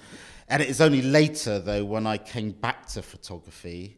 and 0.49 0.63
it 0.63 0.69
is 0.69 0.83
only 0.83 1.01
later 1.01 1.59
though 1.61 1.85
when 1.87 2.07
I 2.07 2.19
came 2.19 2.51
back 2.51 2.87
to 2.89 3.03
photography. 3.03 3.97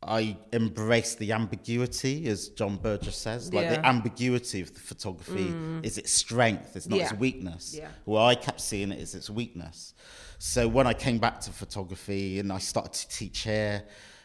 I 0.00 0.36
embraced 0.52 1.18
the 1.18 1.32
ambiguity, 1.32 2.28
as 2.28 2.50
John 2.50 2.76
Berger 2.76 3.10
says. 3.10 3.52
Like 3.52 3.66
the 3.68 3.74
Yeah. 3.74 3.82
Mm. 3.82 3.84
ambiguity 3.96 4.60
of 4.60 4.72
the 4.72 4.78
photography 4.78 5.52
is 5.82 5.98
its 5.98 6.12
strength, 6.12 6.76
it's 6.76 6.86
not 6.86 7.00
its 7.00 7.12
weakness. 7.14 7.74
Yeah. 7.76 7.88
Well, 8.06 8.24
I 8.24 8.36
kept 8.36 8.60
seeing 8.60 8.92
it 8.92 9.00
as 9.00 9.16
its 9.16 9.28
weakness. 9.28 9.94
So 10.38 10.68
when 10.68 10.86
I 10.86 10.94
came 10.94 11.18
back 11.18 11.40
to 11.42 11.50
photography 11.50 12.38
and 12.38 12.52
I 12.52 12.58
started 12.58 12.92
to 12.94 13.08
teach 13.08 13.40
here, 13.40 13.82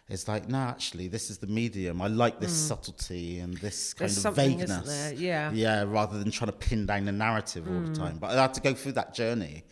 it's 0.09 0.27
like, 0.27 0.47
no, 0.47 0.57
actually, 0.57 1.07
this 1.07 1.29
is 1.29 1.39
the 1.39 1.47
medium. 1.47 2.01
I 2.01 2.07
like 2.07 2.39
this 2.39 2.51
subtlety 2.51 3.39
and 3.39 3.57
this 3.57 3.93
kind 3.93 4.11
Mm. 4.11 4.13
There's 4.13 4.25
of 4.25 4.35
vagueness. 4.35 5.13
Yeah. 5.19 5.51
Mm. 5.51 5.55
Yeah, 5.55 5.83
rather 5.87 6.19
than 6.19 6.29
trying 6.29 6.51
to 6.51 6.57
pin 6.57 6.85
down 6.85 7.05
the 7.05 7.11
narrative 7.11 7.67
all 7.67 7.81
the 7.81 7.95
time. 7.95 8.17
But 8.19 8.37
I 8.37 8.41
had 8.41 8.53
to 8.55 8.61
go 8.61 8.73
through 8.73 8.91
that 8.93 9.13
journey 9.15 9.63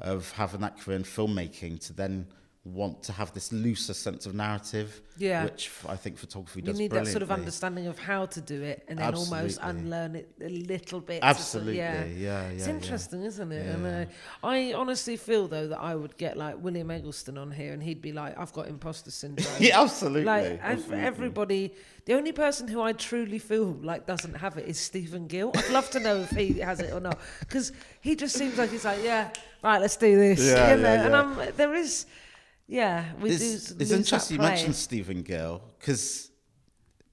of 0.00 0.30
having 0.32 0.60
that 0.60 0.78
career 0.78 0.96
in 0.96 1.04
filmmaking 1.04 1.84
to 1.86 1.92
then 1.92 2.26
want 2.74 3.02
to 3.04 3.12
have 3.12 3.32
this 3.32 3.52
looser 3.52 3.94
sense 3.94 4.26
of 4.26 4.34
narrative, 4.34 5.00
Yeah. 5.16 5.44
which 5.44 5.70
I 5.88 5.94
think 5.94 6.18
photography 6.18 6.62
does. 6.62 6.74
You 6.76 6.82
need 6.84 6.90
that 6.92 7.06
sort 7.06 7.22
of 7.22 7.30
understanding 7.30 7.86
of 7.86 7.96
how 7.98 8.26
to 8.26 8.40
do 8.40 8.60
it, 8.62 8.82
and 8.88 8.98
then 8.98 9.14
almost 9.14 9.58
unlearn 9.62 10.16
it 10.16 10.28
a 10.40 10.48
little 10.48 11.00
bit. 11.00 11.22
to 11.22 11.26
sort 11.28 11.30
of- 11.32 11.36
Absolutely, 11.38 11.76
yeah, 11.76 12.04
yeah, 12.06 12.42
It's 12.48 12.66
yeah. 12.66 12.72
interesting, 12.74 13.22
isn't 13.22 13.52
it? 13.52 13.66
And 13.72 13.84
Yeah. 13.84 14.00
uh, 14.42 14.46
I 14.48 14.72
honestly 14.72 15.16
feel 15.16 15.46
though 15.46 15.68
that 15.68 15.78
I 15.80 15.94
would 15.94 16.16
get 16.16 16.36
like 16.36 16.56
William 16.62 16.90
Eggleston 16.90 17.38
on 17.38 17.52
here, 17.52 17.72
and 17.72 17.82
he'd 17.82 18.02
be 18.02 18.12
like, 18.12 18.36
"I've 18.36 18.52
got 18.52 18.66
imposter 18.68 19.10
syndrome." 19.12 19.46
Yeah, 19.60 19.80
absolutely. 19.82 20.24
Like 20.24 20.58
absolutely. 20.60 21.04
everybody, 21.04 21.74
the 22.06 22.14
only 22.14 22.32
person 22.32 22.66
who 22.68 22.82
I 22.82 22.92
truly 22.92 23.38
feel 23.38 23.72
like 23.82 24.06
doesn't 24.06 24.34
have 24.34 24.56
it 24.58 24.66
is 24.68 24.78
Stephen 24.78 25.28
Gill. 25.28 25.52
I'd 25.54 25.70
love 25.70 25.88
to 25.90 26.00
know 26.00 26.16
if 26.16 26.30
he 26.30 26.54
has 26.60 26.80
it 26.80 26.92
or 26.92 27.00
not, 27.00 27.18
because 27.40 27.70
he 28.00 28.16
just 28.16 28.34
seems 28.36 28.58
like 28.58 28.70
he's 28.70 28.84
like, 28.84 29.02
yeah, 29.04 29.30
right, 29.62 29.80
let's 29.80 29.96
do 29.96 30.16
this. 30.16 30.40
Yeah, 30.44 30.74
you 30.74 30.82
know? 30.82 30.94
yeah, 30.94 31.04
And. 31.06 31.16
I'm, 31.16 31.52
there 31.56 31.74
is, 31.74 32.06
yeah, 32.68 33.04
we 33.20 33.30
it's, 33.30 33.70
do. 33.72 33.76
it's 33.80 33.90
interesting 33.92 34.36
you 34.38 34.42
mentioned 34.42 34.74
Stephen 34.74 35.22
Gill 35.22 35.62
because 35.78 36.30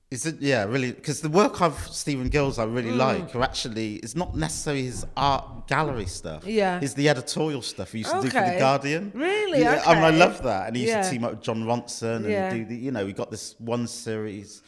is 0.09 0.25
it 0.27 0.35
yeah 0.41 0.63
really 0.65 0.91
because 0.91 1.21
the 1.21 1.29
work 1.29 1.61
of 1.61 1.73
Stephen 1.91 2.29
Gill's 2.29 2.59
I 2.59 2.65
Mm. 2.65 2.75
really 2.75 2.91
like 2.91 3.35
are 3.35 3.41
actually 3.43 3.95
it's 3.95 4.15
not 4.15 4.35
necessarily 4.35 4.83
his 4.85 5.05
art 5.17 5.67
gallery 5.67 6.05
stuff 6.05 6.45
Yeah. 6.45 6.79
it's 6.81 6.93
the 6.93 7.09
editorial 7.09 7.61
stuff 7.61 7.91
he 7.93 7.99
used 7.99 8.11
to 8.11 8.21
do 8.21 8.29
for 8.29 8.41
the 8.51 8.55
Guardian 8.59 9.11
Really? 9.15 9.61
yeah, 9.61 9.81
and 9.89 9.99
I 10.05 10.09
Okay. 10.09 10.17
love 10.17 10.43
that 10.43 10.67
and 10.67 10.75
he 10.75 10.83
used 10.83 10.93
Yeah. 10.93 11.01
to 11.03 11.09
team 11.09 11.23
up 11.23 11.31
with 11.31 11.41
Jon 11.41 11.63
Ronson 11.63 12.29
Yeah. 12.29 12.51
and 12.51 12.59
do 12.59 12.65
the 12.75 12.79
you 12.79 12.91
know 12.91 13.05
we 13.05 13.13
got 13.13 13.31
this 13.31 13.55
one 13.59 13.87
series 13.87 14.61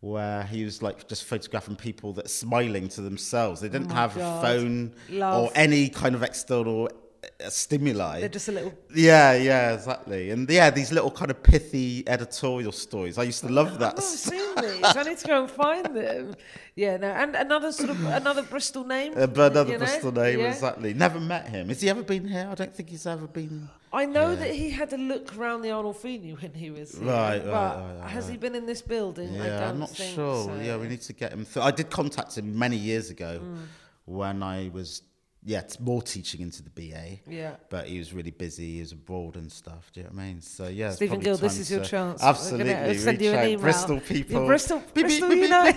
where 0.00 0.42
he 0.44 0.64
was 0.64 0.82
like 0.82 1.06
just 1.08 1.24
photographing 1.24 1.76
people 1.76 2.12
that 2.14 2.24
are 2.26 2.36
smiling 2.44 2.88
to 2.88 3.00
themselves 3.00 3.60
they 3.60 3.68
didn't 3.68 3.92
Oh 3.92 3.94
have 3.94 4.14
God. 4.16 4.44
a 4.44 4.46
phone 4.46 4.94
Love. 5.08 5.44
or 5.44 5.50
any 5.54 5.88
kind 5.88 6.14
of 6.14 6.22
external 6.22 6.88
uh, 7.24 7.48
stimuli. 7.50 8.20
They're 8.20 8.28
just 8.28 8.48
a 8.48 8.52
little. 8.52 8.74
Yeah, 8.94 9.34
yeah, 9.34 9.72
exactly. 9.74 10.30
And 10.30 10.48
yeah, 10.50 10.70
these 10.70 10.90
little 10.92 11.10
kind 11.10 11.30
of 11.30 11.42
pithy 11.42 12.02
editorial 12.08 12.72
stories. 12.72 13.18
I 13.18 13.22
used 13.24 13.40
to 13.40 13.48
love 13.48 13.78
that. 13.78 13.90
I've 13.92 13.96
not 13.96 14.02
seen 14.02 14.54
these. 14.56 14.84
I 14.84 15.02
need 15.04 15.18
to 15.18 15.26
go 15.26 15.40
and 15.42 15.50
find 15.50 15.86
them. 15.94 16.34
Yeah, 16.74 16.96
no, 16.96 17.08
and 17.08 17.36
another 17.36 17.70
sort 17.72 17.90
of 17.90 18.04
another 18.06 18.42
Bristol 18.42 18.84
name. 18.84 19.12
Uh, 19.16 19.26
but 19.26 19.52
another 19.52 19.72
you 19.72 19.78
know? 19.78 19.84
Bristol 19.84 20.12
name, 20.12 20.40
Yeah. 20.40 20.48
exactly. 20.52 20.94
Never 20.94 21.20
met 21.20 21.48
him. 21.48 21.68
Has 21.68 21.80
he 21.80 21.90
ever 21.90 22.02
been 22.02 22.26
here? 22.26 22.48
I 22.50 22.54
don't 22.54 22.74
think 22.74 22.88
he's 22.88 23.06
ever 23.06 23.26
been. 23.26 23.68
I 23.94 24.06
know 24.06 24.34
that 24.34 24.54
he 24.54 24.70
had 24.70 24.90
a 24.94 24.96
look 24.96 25.36
around 25.36 25.60
the 25.60 25.70
Arnold 25.70 25.96
Arnolfini 25.96 26.40
when 26.40 26.54
he 26.54 26.70
was 26.70 26.96
here, 26.96 27.06
Right, 27.06 27.36
right, 27.36 27.44
but 27.44 27.52
right, 27.52 27.96
right, 28.00 28.10
has 28.10 28.26
he 28.26 28.38
been 28.38 28.54
in 28.54 28.64
this 28.64 28.80
building? 28.80 29.38
I 29.38 29.46
Yeah, 29.46 29.60
don't 29.60 29.68
I'm 29.68 29.78
not 29.80 29.90
think 29.90 30.14
sure. 30.14 30.44
so. 30.46 30.54
Yeah, 30.62 30.78
we 30.78 30.88
need 30.88 31.02
to 31.02 31.12
get 31.12 31.30
him. 31.32 31.44
Th- 31.44 31.62
I 31.62 31.70
did 31.72 31.90
contact 31.90 32.38
him 32.38 32.58
many 32.58 32.78
years 32.78 33.10
ago 33.10 33.40
Mm. 33.42 33.58
when 34.06 34.42
I 34.42 34.70
was, 34.72 35.02
yeah, 35.44 35.62
t- 35.62 35.76
more 35.80 36.02
teaching 36.02 36.40
into 36.40 36.62
the 36.62 36.70
BA. 36.70 37.18
Yeah. 37.28 37.56
But 37.68 37.86
he 37.88 37.98
was 37.98 38.12
really 38.12 38.30
busy. 38.30 38.74
He 38.74 38.80
was 38.80 38.92
abroad 38.92 39.36
and 39.36 39.50
stuff. 39.50 39.90
Do 39.92 40.00
you 40.00 40.04
know 40.06 40.12
what 40.14 40.22
I 40.22 40.26
mean? 40.26 40.40
So 40.40 40.68
yeah, 40.68 40.90
Stephen 40.92 41.20
Gill, 41.20 41.36
this 41.36 41.58
is 41.58 41.70
your 41.70 41.82
chance. 41.84 42.22
Absolutely. 42.22 42.96
send 42.98 43.20
you 43.20 43.32
an 43.32 43.48
email. 43.48 43.60
Bristol 43.60 43.96
Yeah, 43.96 44.00
people. 44.08 44.46
Bristol- 44.46 44.82
Beep, 44.94 45.04
Bristol, 45.06 45.28
beep, 45.30 45.38
you 45.42 45.48
know. 45.48 45.72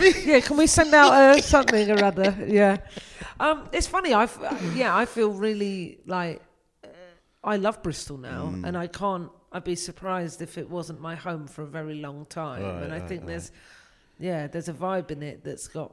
beep, 0.00 0.26
yeah, 0.26 0.40
can 0.40 0.56
we 0.56 0.66
send 0.66 0.92
out 0.94 1.12
uh, 1.12 1.40
something 1.40 1.90
or 1.90 2.04
other? 2.04 2.36
Yeah. 2.46 2.78
Um, 3.38 3.68
it's 3.72 3.86
funny. 3.86 4.12
I 4.14 4.28
yeah, 4.74 4.94
I 4.96 5.06
feel 5.06 5.30
really 5.30 5.98
like 6.06 6.42
uh, 6.84 6.88
I 7.44 7.56
love 7.56 7.82
Bristol 7.82 8.18
now, 8.18 8.50
Mm. 8.54 8.66
and 8.66 8.76
I 8.76 8.86
can't. 8.86 9.30
I'd 9.52 9.64
be 9.64 9.74
surprised 9.76 10.42
if 10.42 10.58
it 10.58 10.68
wasn't 10.68 11.00
my 11.00 11.14
home 11.14 11.46
for 11.46 11.62
a 11.62 11.66
very 11.66 11.94
long 11.94 12.26
time. 12.26 12.62
Right, 12.62 12.82
and 12.84 12.92
I 12.92 12.98
right, 12.98 13.08
think 13.08 13.22
right. 13.22 13.28
there's, 13.28 13.50
yeah, 14.18 14.46
there's 14.46 14.68
a 14.68 14.72
vibe 14.74 15.10
in 15.10 15.22
it 15.22 15.42
that's 15.44 15.66
got. 15.68 15.92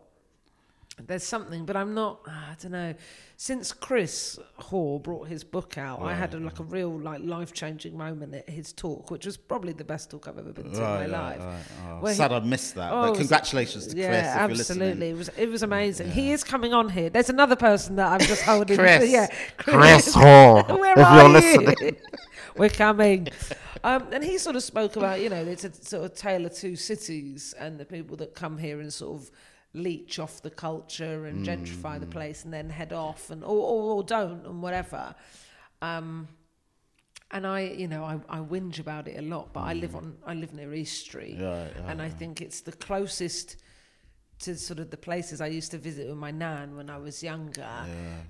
There's 1.06 1.24
something, 1.24 1.64
but 1.66 1.78
I'm 1.78 1.94
not. 1.94 2.22
I 2.28 2.56
don't 2.60 2.72
know. 2.72 2.96
Since 3.40 3.72
Chris 3.72 4.40
Hoare 4.56 5.00
brought 5.00 5.28
his 5.28 5.44
book 5.44 5.78
out, 5.78 6.02
I 6.02 6.16
had 6.16 6.34
a, 6.34 6.40
like 6.40 6.60
a 6.60 6.64
real 6.64 6.90
like 7.00 7.22
life 7.24 7.54
changing 7.54 7.96
moment 7.96 8.34
at 8.34 8.50
his 8.50 8.74
talk, 8.74 9.12
which 9.12 9.24
was 9.28 9.38
probably 9.38 9.74
the 9.74 9.84
best 9.84 10.10
talk 10.10 10.28
I've 10.28 10.40
ever 10.40 10.52
been 10.52 10.72
to 10.72 10.82
Right, 10.82 11.04
in 11.06 11.12
my 11.12 11.18
right, 11.20 11.40
life. 11.40 11.46
right. 11.46 11.64
Oh, 11.92 12.00
Where 12.02 12.14
he- 12.14 12.18
sad 12.18 12.32
I 12.32 12.40
missed 12.40 12.74
that. 12.76 12.92
Oh, 12.92 12.98
it 12.98 13.02
but 13.02 13.10
was- 13.12 13.20
congratulations 13.20 13.86
to 13.88 13.94
Chris 13.94 14.04
yeah, 14.06 14.10
if 14.46 14.50
you're 14.50 14.60
absolutely. 14.60 14.88
listening. 14.88 15.10
It 15.12 15.18
was 15.18 15.30
it 15.38 15.50
was 15.50 15.62
amazing. 15.64 16.10
He 16.12 16.32
is 16.32 16.44
coming 16.44 16.74
on 16.74 16.90
here. 16.90 17.12
There's 17.12 17.30
another 17.30 17.56
person 17.56 17.96
that 17.98 18.12
I'm 18.12 18.20
just 18.28 18.42
holding. 18.42 18.76
Chris. 18.78 19.08
yeah, 19.12 19.28
Chris 19.58 20.14
Hoare, 20.16 20.64
Where 20.64 20.94
if 21.00 21.06
are 21.06 21.16
you're 21.18 21.28
you? 21.28 21.60
listening. 21.68 21.96
We're 22.58 22.70
coming. 22.70 23.28
Um, 23.84 24.08
and 24.12 24.24
he 24.24 24.40
sort 24.40 24.56
of 24.56 24.64
spoke 24.64 24.96
about 24.96 25.22
you 25.22 25.30
know 25.30 25.36
it's 25.46 25.64
a 25.64 25.72
sort 25.72 26.06
of 26.06 26.16
tale 26.16 26.44
of 26.48 26.56
two 26.56 26.76
cities 26.76 27.54
and 27.60 27.80
the 27.80 27.86
people 27.86 28.18
that 28.18 28.34
come 28.34 28.58
here 28.58 28.80
and 28.80 28.92
sort 28.92 29.22
of 29.22 29.30
leech 29.74 30.18
off 30.20 30.42
the 30.42 30.50
culture 30.50 31.26
and 31.26 31.46
gentrify 31.46 31.98
Mm. 31.98 32.00
the 32.00 32.06
place 32.08 32.44
and 32.46 32.54
then 32.54 32.70
head 32.70 32.94
off 32.94 33.30
and 33.30 33.44
or, 33.44 33.50
or, 33.50 33.84
or 33.98 34.04
don't 34.04 34.46
and 34.46 34.62
whatever. 34.64 35.14
Um, 35.82 36.28
and 37.32 37.46
I, 37.46 37.62
you 37.62 37.88
know, 37.88 38.04
I, 38.04 38.20
I 38.30 38.40
whinge 38.40 38.80
about 38.80 39.08
it 39.08 39.18
a 39.20 39.22
lot, 39.22 39.52
but 39.54 39.62
I 39.62 39.74
live 39.74 39.96
on, 39.96 40.16
I 40.26 40.34
live 40.34 40.54
near 40.54 40.74
East 40.74 41.02
Street, 41.02 41.36
Right, 41.40 41.66
right, 41.66 41.74
and 41.88 42.02
I 42.02 42.10
think 42.10 42.40
it's 42.42 42.62
the 42.62 42.72
closest 42.72 43.58
to 44.40 44.56
sort 44.56 44.80
of 44.80 44.92
the 44.92 44.98
places 44.98 45.42
I 45.42 45.48
used 45.48 45.72
to 45.72 45.78
visit 45.78 46.08
with 46.08 46.16
my 46.18 46.32
nan 46.32 46.78
when 46.78 46.90
I 46.90 46.98
was 46.98 47.22
younger. 47.24 47.68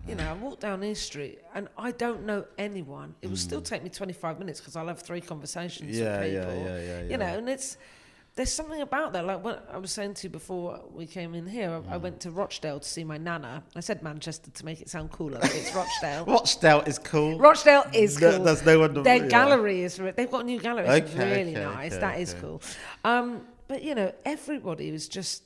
you 0.08 0.16
know, 0.16 0.28
I 0.30 0.34
walk 0.34 0.60
down 0.60 0.84
East 0.84 1.04
Street 1.04 1.40
and 1.54 1.68
I 1.78 1.92
don't 1.92 2.26
know 2.26 2.46
anyone. 2.58 3.14
It 3.22 3.30
will 3.30 3.36
still 3.38 3.62
take 3.62 3.84
me 3.84 3.90
25 3.90 4.40
minutes 4.40 4.60
because 4.62 4.76
I'll 4.76 4.88
have 4.88 5.02
three 5.02 5.22
conversations 5.22 5.96
Mm. 5.96 6.00
Yeah, 6.00 6.20
with 6.22 6.34
yeah, 6.34 6.46
people. 6.46 6.64
yeah, 6.66 6.82
yeah, 6.82 7.02
You 7.04 7.18
know, 7.18 7.26
and 7.38 7.50
it's 7.50 7.78
there's 8.38 8.54
something 8.54 8.82
about 8.82 9.12
that. 9.14 9.26
Like 9.26 9.44
what 9.44 9.68
I 9.72 9.78
was 9.78 9.92
saying 9.92 10.14
to 10.14 10.24
you 10.28 10.30
before 10.30 10.80
we 10.94 11.06
came 11.06 11.34
in 11.36 11.46
here, 11.48 11.70
I, 11.72 11.80
Mm. 11.80 11.92
I 11.92 11.98
went 11.98 12.20
to 12.22 12.32
Rochdale 12.32 12.80
to 12.80 12.88
see 12.88 13.04
my 13.04 13.18
nana. 13.18 13.64
I 13.76 13.82
said 13.82 14.02
Manchester 14.04 14.50
to 14.52 14.66
make 14.66 14.80
it 14.80 14.90
sound 14.90 15.12
cooler. 15.12 15.40
but 15.42 15.54
it's 15.56 15.74
Rochdale. 15.76 16.24
Rochdale 16.38 16.82
is 16.82 16.98
cool. 17.00 17.38
Rochdale 17.40 17.86
is 17.94 18.20
No- 18.22 18.32
cool. 18.36 18.44
there's 18.46 18.66
no 18.66 18.80
one 18.80 18.94
Their 19.04 19.18
yeah. 19.24 19.28
gallery 19.28 19.82
is. 19.82 20.00
re- 20.00 20.12
They've 20.16 20.32
got 20.32 20.42
a 20.42 20.46
new 20.46 20.60
gallery. 20.60 20.88
It's 20.88 21.12
Okay, 21.14 21.36
really 21.38 21.56
okay, 21.58 21.66
nice. 21.66 21.92
okay, 21.94 22.02
That 22.02 22.20
is 22.20 22.36
cool. 22.36 22.62
Um, 23.04 23.42
but 23.68 23.84
you 23.84 23.96
know, 23.96 24.14
everybody 24.24 24.92
was 24.92 25.08
just 25.10 25.44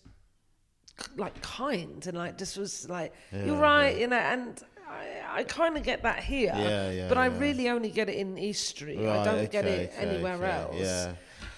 like 1.17 1.41
kind 1.41 2.05
and 2.05 2.15
like 2.17 2.37
just 2.37 2.57
was 2.57 2.87
like 2.89 3.13
you're 3.31 3.45
Yeah, 3.55 3.59
right, 3.59 3.97
you 3.97 4.07
know, 4.07 4.17
and. 4.17 4.61
I, 4.89 5.39
I 5.39 5.43
kind 5.45 5.77
of 5.77 5.83
get 5.83 6.03
that 6.03 6.19
here, 6.21 6.51
Yeah, 6.53 6.91
yeah, 6.91 7.07
but 7.07 7.17
I 7.17 7.27
yeah. 7.27 7.39
really 7.39 7.69
only 7.69 7.89
get 7.89 8.09
it 8.09 8.15
in 8.17 8.37
East 8.37 8.67
Street. 8.67 8.99
I 8.99 9.23
don't 9.23 9.49
get 9.49 9.63
it 9.63 9.93
anywhere 9.97 10.43
else. 10.43 10.75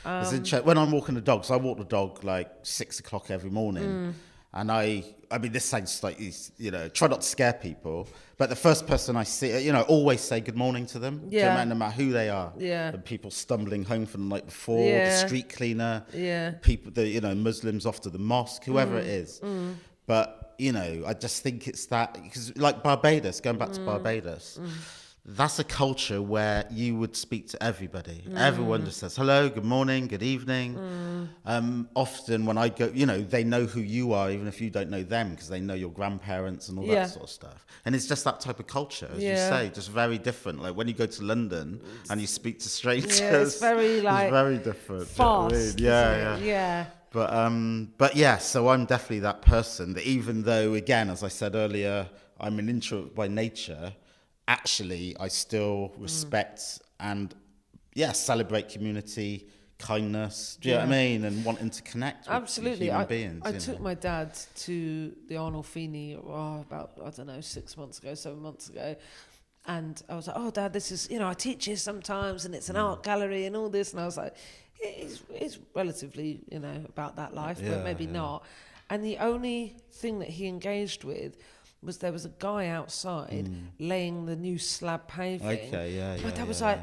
Um, 0.06 0.22
it's 0.24 0.34
interesting. 0.34 0.66
When 0.68 0.78
I'm 0.78 0.92
walking 0.92 1.16
the 1.16 1.22
dog, 1.22 1.46
so 1.46 1.54
I 1.54 1.58
walk 1.58 1.78
the 1.78 1.86
dog 1.86 2.24
like 2.24 2.50
six 2.64 3.00
o'clock 3.00 3.32
every 3.32 3.50
morning. 3.50 3.84
Mm. 3.84 4.14
And 4.56 4.72
I, 4.72 5.04
I 5.32 5.40
mean, 5.40 5.52
this 5.52 5.66
sounds 5.66 6.04
like, 6.04 6.18
you 6.60 6.70
know, 6.70 6.88
try 6.88 7.08
not 7.08 7.22
to 7.22 7.28
scare 7.28 7.54
people, 7.54 8.08
but 8.38 8.50
the 8.50 8.56
first 8.56 8.86
person 8.86 9.16
I 9.16 9.24
see, 9.24 9.58
you 9.66 9.72
know, 9.74 9.82
always 9.84 10.22
say 10.22 10.42
good 10.42 10.56
morning 10.56 10.86
to 10.88 11.00
them. 11.00 11.28
Do 11.28 11.36
you 11.36 11.42
know 11.42 11.48
Yeah. 11.48 11.58
mean? 11.60 11.70
No 11.70 11.76
matter 11.76 11.96
who 11.96 12.12
they 12.12 12.30
are. 12.30 12.54
Yeah. 12.60 12.92
The 12.92 13.00
people 13.00 13.32
stumbling 13.32 13.84
home 13.84 14.06
from 14.06 14.30
the 14.30 14.36
night 14.36 14.46
before, 14.46 14.88
Yeah. 14.88 15.10
the 15.22 15.28
street 15.28 15.50
cleaner, 15.50 16.06
Yeah. 16.14 16.52
people, 16.62 16.92
the, 16.92 17.08
you 17.08 17.20
know, 17.22 17.34
Muslims 17.34 17.88
off 17.88 18.02
to 18.02 18.12
the 18.12 18.20
mosque, 18.20 18.64
whoever 18.66 19.00
it 19.00 19.08
is. 19.08 19.42
But, 20.06 20.54
you 20.60 20.72
know, 20.72 21.04
I 21.08 21.14
just 21.14 21.42
think 21.42 21.68
it's 21.68 21.88
that, 21.88 22.14
because 22.22 22.56
like 22.56 22.84
Barbados, 22.84 23.40
going 23.42 23.58
back 23.58 23.72
to 23.72 23.80
Barbados, 23.82 24.60
that's 25.26 25.58
a 25.58 25.64
culture 25.64 26.22
where 26.22 26.66
you 26.70 26.98
would 26.98 27.16
speak 27.16 27.48
to 27.50 27.64
everybody. 27.64 28.24
Everyone 28.36 28.84
just 28.84 29.00
says 29.00 29.16
hello, 29.16 29.48
good 29.50 29.64
morning, 29.64 30.08
good 30.08 30.24
evening. 30.24 30.78
Um, 31.46 31.88
often 31.96 32.46
when 32.46 32.58
I 32.58 32.68
go, 32.70 32.92
you 32.94 33.06
know, 33.06 33.22
they 33.22 33.44
know 33.46 33.66
who 33.66 33.80
you 33.80 34.12
are, 34.12 34.30
even 34.32 34.48
if 34.48 34.60
you 34.60 34.70
don't 34.70 34.90
know 34.90 35.04
them, 35.04 35.32
because 35.32 35.48
they 35.48 35.62
know 35.62 35.74
your 35.76 35.92
grandparents 35.92 36.68
and 36.68 36.78
all 36.78 36.86
Yeah. 36.86 36.96
that 37.04 37.10
sort 37.12 37.24
of 37.24 37.30
stuff. 37.30 37.66
And 37.86 37.96
it's 37.96 38.06
just 38.08 38.26
that 38.26 38.42
type 38.42 38.60
of 38.60 38.68
culture, 38.68 39.10
as 39.16 39.24
you 39.24 39.38
say, 39.38 39.72
just 39.74 39.90
very 39.92 40.18
different. 40.18 40.62
Like 40.62 40.76
when 40.76 40.88
you 40.90 40.94
go 40.94 41.06
to 41.06 41.24
London 41.24 41.80
and 42.10 42.20
you 42.20 42.28
speak 42.28 42.60
to 42.60 42.70
strangers, 42.70 43.22
Yeah, 43.22 43.38
it's 43.38 43.60
very, 43.60 44.02
like, 44.10 44.26
it's 44.26 44.32
very 44.32 44.58
different. 44.58 45.08
do 45.08 45.24
you 45.24 45.30
know 45.30 45.36
I 45.46 45.50
Fast. 45.50 45.76
mean? 45.78 45.86
Yeah, 45.86 46.18
yeah. 46.18 46.38
Yeah. 46.38 46.86
But 47.12 47.32
um, 47.34 47.94
but 47.98 48.16
yeah, 48.16 48.40
so 48.40 48.70
I'm 48.70 48.86
definitely 48.86 49.20
that 49.20 49.42
person 49.44 49.94
that 49.94 50.04
even 50.06 50.44
though, 50.44 50.74
again, 50.74 51.10
as 51.10 51.24
I 51.24 51.28
said 51.30 51.56
earlier, 51.56 52.10
I'm 52.40 52.58
an 52.60 52.68
introvert 52.70 53.14
by 53.16 53.28
nature. 53.28 53.94
Actually, 54.48 55.16
I 55.20 55.28
still 55.30 55.90
Mm. 55.98 56.02
respect 56.02 56.82
and 57.00 57.34
yeah, 57.96 58.12
celebrate 58.12 58.70
community, 58.70 59.48
kindness. 59.78 60.58
Do 60.60 60.70
you 60.70 60.76
know 60.76 60.82
what 60.82 60.88
I 60.88 60.92
mean? 60.92 61.26
And 61.26 61.46
wanting 61.46 61.70
to 61.70 61.82
connect 61.84 62.28
with 62.28 62.36
Absolutely. 62.36 62.88
human 62.88 63.02
I, 63.02 63.06
beings. 63.06 63.42
I 63.46 63.52
took 63.54 63.78
know. 63.78 63.84
my 63.84 63.94
dad 63.94 64.34
to 64.66 65.16
the 65.28 65.36
Arnolfini 65.36 66.18
oh, 66.18 66.62
about, 66.62 66.92
I 67.06 67.10
don't 67.12 67.28
know, 67.28 67.42
six 67.42 67.78
months 67.78 68.00
ago, 68.00 68.16
seven 68.16 68.42
months 68.42 68.70
ago. 68.70 68.96
And 69.66 70.02
I 70.10 70.16
was 70.16 70.28
like, 70.28 70.36
oh, 70.40 70.52
dad, 70.52 70.74
this 70.74 70.92
is, 70.92 71.10
you 71.10 71.20
know, 71.20 71.28
I 71.28 71.34
teach 71.34 71.66
here 71.66 71.78
sometimes 71.78 72.46
and 72.46 72.54
it's 72.56 72.70
an 72.70 72.76
Mm. 72.76 72.84
art 72.90 73.04
gallery 73.04 73.46
and 73.46 73.56
all 73.56 73.70
this. 73.70 73.92
And 73.94 74.02
I 74.02 74.06
was 74.06 74.18
like, 74.18 74.36
it's, 74.80 75.24
it's 75.30 75.60
relatively, 75.74 76.42
you 76.52 76.60
know, 76.60 76.84
about 76.90 77.16
that 77.16 77.34
life, 77.34 77.60
Yeah, 77.62 77.70
but 77.76 77.84
maybe 77.86 78.06
yeah. 78.06 78.12
not. 78.12 78.44
And 78.90 79.04
the 79.06 79.18
only 79.20 79.78
thing 79.92 80.20
that 80.20 80.30
he 80.30 80.48
engaged 80.48 81.04
with 81.06 81.38
was 81.84 81.98
there 82.00 82.12
was 82.12 82.26
a 82.26 82.34
guy 82.40 82.68
outside 82.68 83.50
laying 83.80 84.26
the 84.26 84.36
new 84.36 84.58
slab 84.58 85.08
paving. 85.08 85.48
Mm. 85.48 85.68
Okay, 85.68 85.96
yeah, 85.96 86.16
My 86.18 86.30
yeah, 86.30 86.36
dad 86.36 86.48
was 86.48 86.62
yeah, 86.62 86.68
like, 86.68 86.80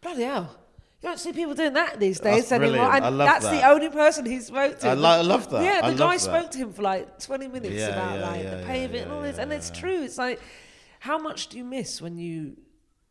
bloody 0.00 0.22
hell. 0.22 0.56
You 1.02 1.08
don't 1.08 1.18
see 1.18 1.32
people 1.32 1.54
doing 1.54 1.72
that 1.72 1.98
these 1.98 2.20
That's 2.20 2.42
days 2.42 2.52
anymore. 2.52 2.72
brilliant. 2.72 2.94
And 2.96 3.04
I 3.06 3.08
love 3.08 3.26
that's 3.28 3.48
the 3.48 3.66
only 3.66 3.88
person 3.88 4.26
he 4.26 4.38
spoke 4.40 4.78
to. 4.80 4.88
I 4.88 4.92
lo- 4.92 5.08
I 5.08 5.22
love 5.22 5.48
that. 5.50 5.62
Yeah, 5.64 5.80
I 5.86 5.90
the 5.92 5.96
guy 5.98 6.16
spoke 6.18 6.50
to 6.50 6.58
him 6.58 6.72
for 6.74 6.82
like 6.82 7.18
20 7.20 7.48
minutes 7.48 7.74
Yeah, 7.74 7.88
about 7.88 8.18
yeah, 8.18 8.28
like 8.28 8.42
yeah, 8.42 8.50
the 8.54 8.60
yeah, 8.60 8.66
paving 8.66 9.00
and 9.02 9.10
yeah, 9.10 9.16
all 9.16 9.22
this. 9.22 9.36
yeah, 9.36 9.42
and 9.42 9.52
it's 9.52 9.70
true. 9.70 10.02
It's 10.02 10.18
like, 10.18 10.40
how 10.98 11.16
much 11.18 11.46
do 11.48 11.56
you 11.56 11.64
miss 11.64 12.02
when 12.02 12.18
you, 12.18 12.56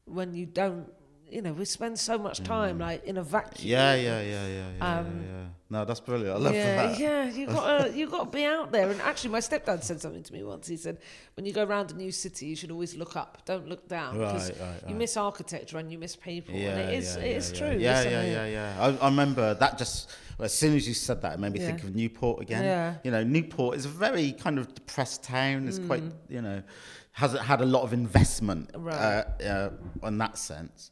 when 0.06 0.36
you 0.36 0.46
don't, 0.46 0.92
you 1.32 1.42
know, 1.42 1.54
we 1.54 1.66
spend 1.66 1.98
so 2.00 2.18
much 2.18 2.44
time 2.44 2.80
like 2.80 3.04
in 3.06 3.18
a 3.18 3.24
vacuum. 3.24 3.68
Mm. 3.68 3.72
Yeah, 3.72 3.96
yeah, 3.96 4.22
yeah, 4.22 4.48
yeah, 4.48 4.70
yeah, 4.78 5.00
Um, 5.00 5.06
yeah, 5.06 5.28
yeah. 5.32 5.46
No, 5.72 5.86
that's 5.86 6.00
brilliant. 6.00 6.36
I 6.36 6.40
love 6.40 6.56
yeah, 6.56 6.88
that. 6.88 7.00
yeah, 7.00 7.30
you 7.30 7.46
got 7.56 7.94
you 7.94 8.10
got 8.10 8.32
to 8.32 8.38
be 8.38 8.44
out 8.46 8.72
there. 8.72 8.90
And 8.90 9.00
actually, 9.02 9.30
my 9.32 9.40
stepdad 9.40 9.84
said 9.84 10.02
something 10.02 10.24
to 10.24 10.34
me 10.34 10.44
once. 10.44 10.68
He 10.68 10.78
said, 10.78 10.98
"When 11.36 11.46
you 11.46 11.54
go 11.54 11.64
around 11.64 11.92
a 11.92 11.96
new 11.96 12.12
city, 12.12 12.48
you 12.48 12.56
should 12.56 12.72
always 12.72 12.96
look 12.96 13.16
up. 13.16 13.44
Don't 13.46 13.68
look 13.68 13.88
down 13.88 14.18
because 14.18 14.50
Right, 14.52 14.62
right, 14.62 14.90
you 14.90 14.96
miss 14.96 15.16
architecture 15.16 15.78
and 15.78 15.92
you 15.92 16.00
miss 16.00 16.16
people. 16.16 16.56
Yeah, 16.56 16.70
and 16.70 16.90
it 16.90 16.98
is 16.98 17.16
yeah, 17.16 17.24
it 17.24 17.38
is 17.38 17.52
true. 17.52 17.76
Yeah, 17.78 18.02
yeah, 18.02 18.24
yeah, 18.24 18.46
yeah. 18.48 18.76
I, 18.80 19.06
I 19.06 19.10
remember 19.10 19.54
that 19.54 19.78
just 19.78 20.10
as 20.46 20.54
soon 20.54 20.76
as 20.76 20.88
you 20.88 20.94
said 20.94 21.22
that, 21.22 21.34
it 21.34 21.40
made 21.40 21.54
me 21.54 21.60
think 21.60 21.84
of 21.84 21.96
Newport 21.96 22.42
again. 22.42 22.64
Yeah. 22.64 22.96
You 23.04 23.12
know, 23.12 23.24
Newport 23.24 23.78
is 23.78 23.86
a 23.86 23.90
very 23.90 24.32
kind 24.34 24.58
of 24.58 24.74
depressed 24.74 25.24
town. 25.24 25.68
It's 25.68 25.80
quite, 25.80 26.04
Mm. 26.04 26.14
you 26.30 26.42
know, 26.42 26.64
hasn't 27.12 27.44
had 27.44 27.62
a 27.62 27.66
lot 27.66 27.84
of 27.84 27.92
investment 27.94 28.70
Right. 28.76 29.26
uh, 29.42 29.44
uh, 30.04 30.08
in 30.08 30.18
that 30.20 30.38
sense. 30.38 30.92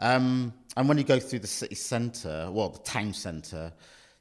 Um, 0.00 0.54
and 0.76 0.88
when 0.88 0.98
you 0.98 1.04
go 1.04 1.20
through 1.20 1.40
the 1.40 1.46
city 1.46 1.74
centre, 1.74 2.48
well, 2.50 2.70
the 2.70 2.78
town 2.80 3.12
centre, 3.12 3.72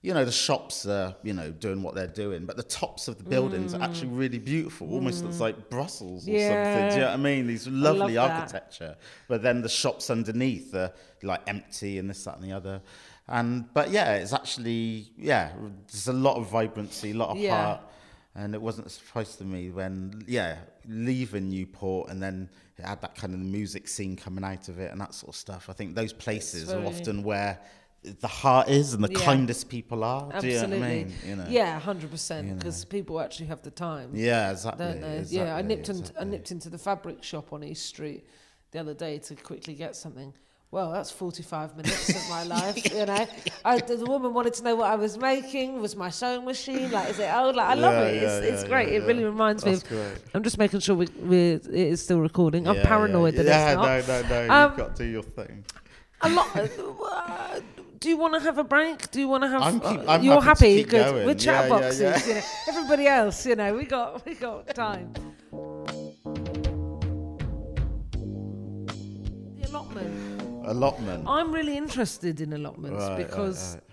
you 0.01 0.13
know, 0.13 0.24
the 0.24 0.32
shops 0.32 0.86
are, 0.86 1.15
you 1.24 1.34
know, 1.34 1.51
doing 1.51 1.82
what 1.84 1.93
they're 1.95 2.07
doing, 2.07 2.45
but 2.45 2.55
the 2.55 2.63
tops 2.63 3.07
of 3.07 3.17
the 3.17 3.24
buildings 3.24 3.74
are 3.74 3.82
actually 3.82 4.07
really 4.09 4.39
beautiful. 4.39 4.93
Almost 4.93 5.24
looks 5.24 5.39
like 5.39 5.70
Brussels 5.70 6.24
or 6.28 6.32
something. 6.32 6.38
Do 6.38 6.39
you 6.39 6.43
Mm. 6.45 6.91
Yeah. 6.91 6.97
know 6.99 7.05
what 7.07 7.13
I 7.13 7.17
mean? 7.17 7.47
These 7.47 7.67
lovely 7.67 8.17
architecture. 8.17 8.95
But 9.28 9.41
then 9.41 9.61
the 9.61 9.67
shops 9.70 10.09
underneath 10.09 10.74
are 10.76 10.93
like 11.24 11.41
empty 11.47 11.97
and 11.97 12.09
this, 12.09 12.24
that, 12.26 12.36
and 12.36 12.43
the 12.43 12.51
other. 12.53 12.82
And 13.30 13.71
but 13.73 13.91
yeah, 13.91 14.15
it's 14.15 14.34
actually 14.34 15.11
yeah, 15.15 15.51
there's 15.88 16.07
a 16.07 16.13
lot 16.13 16.36
of 16.38 16.49
vibrancy, 16.49 17.11
a 17.11 17.13
lot 17.13 17.30
of 17.30 17.38
Yeah. 17.38 17.55
heart. 17.55 17.82
And 18.36 18.53
it 18.53 18.61
wasn't 18.61 18.88
a 18.88 18.89
surprise 18.89 19.36
to 19.38 19.43
me 19.43 19.69
when, 19.69 20.23
yeah, 20.27 20.57
leaving 20.88 21.49
Newport 21.49 22.09
and 22.09 22.21
then 22.21 22.49
it 22.77 22.86
had 22.86 23.01
that 23.01 23.15
kind 23.15 23.34
of 23.34 23.39
music 23.39 23.88
scene 23.88 24.15
coming 24.15 24.43
out 24.43 24.69
of 24.69 24.80
it 24.80 24.91
and 24.91 25.01
that 25.01 25.13
sort 25.13 25.30
of 25.30 25.36
stuff. 25.36 25.69
I 25.69 25.73
think 25.73 25.95
those 25.95 26.13
places 26.13 26.71
are 26.71 26.86
often 26.86 27.23
where 27.23 27.59
the 28.03 28.27
heart 28.27 28.69
is 28.69 28.93
and 28.93 29.03
the 29.03 29.11
Yeah. 29.11 29.19
kindest 29.25 29.67
people 29.67 30.03
are. 30.03 30.30
Absolutely. 30.32 30.61
You 30.61 30.67
know 30.67 30.86
I 30.86 30.89
mean? 30.89 31.13
You 31.27 31.36
know? 31.36 31.45
Yeah, 31.49 31.80
hundred 31.80 32.11
percent. 32.11 32.57
Because 32.57 32.86
people 32.86 33.19
actually 33.19 33.47
have 33.47 33.61
the 33.61 33.71
time. 33.71 34.11
Yeah, 34.13 34.51
exactly. 34.51 34.86
exactly 34.86 35.38
yeah, 35.38 35.55
I 35.55 35.61
nipped 35.61 35.89
into 35.89 36.13
I 36.19 36.23
nipped 36.23 36.51
into 36.51 36.69
the 36.69 36.77
fabric 36.77 37.23
shop 37.23 37.51
on 37.51 37.63
East 37.63 37.86
Street 37.88 38.25
the 38.71 38.80
other 38.80 38.93
day 38.93 39.17
to 39.19 39.36
quickly 39.36 39.73
get 39.73 39.95
something. 39.95 40.34
Well, 40.72 40.91
that's 40.91 41.09
forty-five 41.09 41.76
minutes 41.76 42.09
of 42.09 42.30
my 42.30 42.43
life, 42.55 42.93
you 42.93 43.03
know. 43.05 43.28
I, 43.65 43.80
the 43.80 44.05
woman 44.05 44.36
wanted 44.36 44.53
to 44.55 44.63
know 44.63 44.76
what 44.76 44.91
I 44.91 44.95
was 44.95 45.17
making. 45.17 45.82
Was 45.82 45.95
my 45.95 46.11
sewing 46.11 46.45
machine 46.45 46.91
like? 46.91 47.09
Is 47.09 47.17
it 47.17 47.34
old? 47.34 47.55
Like 47.55 47.70
I 47.70 47.74
love 47.74 47.93
Yeah, 47.93 48.01
it. 48.11 48.24
It's, 48.24 48.45
yeah, 48.45 48.53
it's 48.53 48.61
yeah, 48.63 48.70
great. 48.70 48.89
yeah, 48.89 48.99
it 48.99 49.03
really 49.07 49.22
yeah. 49.22 49.26
reminds 49.26 49.65
me 49.65 49.72
That's 49.72 49.84
of. 49.84 49.89
great. 49.89 50.17
I'm 50.36 50.43
just 50.43 50.59
making 50.59 50.82
sure 50.82 50.95
we, 50.95 51.07
we 51.24 51.38
it 51.53 51.65
is 51.67 52.03
still 52.03 52.22
recording. 52.22 52.67
I'm 52.67 52.76
Yeah, 52.76 52.86
paranoid 52.86 53.34
yeah, 53.34 53.41
that 53.43 53.47
yeah, 53.49 53.70
it's 53.72 54.07
not. 54.07 54.07
Yeah, 54.07 54.22
no, 54.22 54.30
no, 54.30 54.47
no. 54.47 54.53
Um, 54.53 54.70
You've 54.72 54.78
got 54.78 54.95
to 54.95 55.03
do 55.03 55.09
your 55.09 55.24
thing. 55.24 55.65
A 56.22 56.30
lot. 56.30 56.55
Uh, 56.55 57.59
do 57.99 58.09
you 58.09 58.17
want 58.17 58.36
to 58.36 58.39
have 58.41 58.59
a 58.59 58.63
break? 58.63 59.09
Do 59.09 59.20
you 59.22 59.28
want 59.28 59.43
to 59.45 59.49
have? 59.49 59.61
I'm 59.63 59.80
keep- 59.80 60.07
uh, 60.07 60.11
I'm 60.11 60.24
you're 60.24 60.39
happy 60.39 60.43
to 60.43 60.49
happy. 60.49 60.76
keep 60.84 60.89
Good. 60.89 61.05
going. 61.13 61.26
We're 61.26 61.34
chat 61.34 61.45
Yeah, 61.47 61.63
yeah, 61.63 61.70
boxes. 61.82 61.99
yeah. 62.01 62.28
You 62.28 62.34
know, 62.36 62.41
everybody 62.67 63.07
else. 63.07 63.45
You 63.47 63.55
know, 63.55 63.74
we 63.74 63.86
got 63.86 64.24
we 64.24 64.36
got 64.36 64.67
time. 64.76 65.13
The 69.57 69.67
allotment. 69.67 70.28
Allotment. 70.70 71.26
I'm 71.28 71.51
really 71.51 71.76
interested 71.78 72.39
in 72.41 72.53
allotments 72.53 73.03
Right, 73.03 73.09
right, 73.17 73.28
because 73.28 73.76
right. 73.76 73.84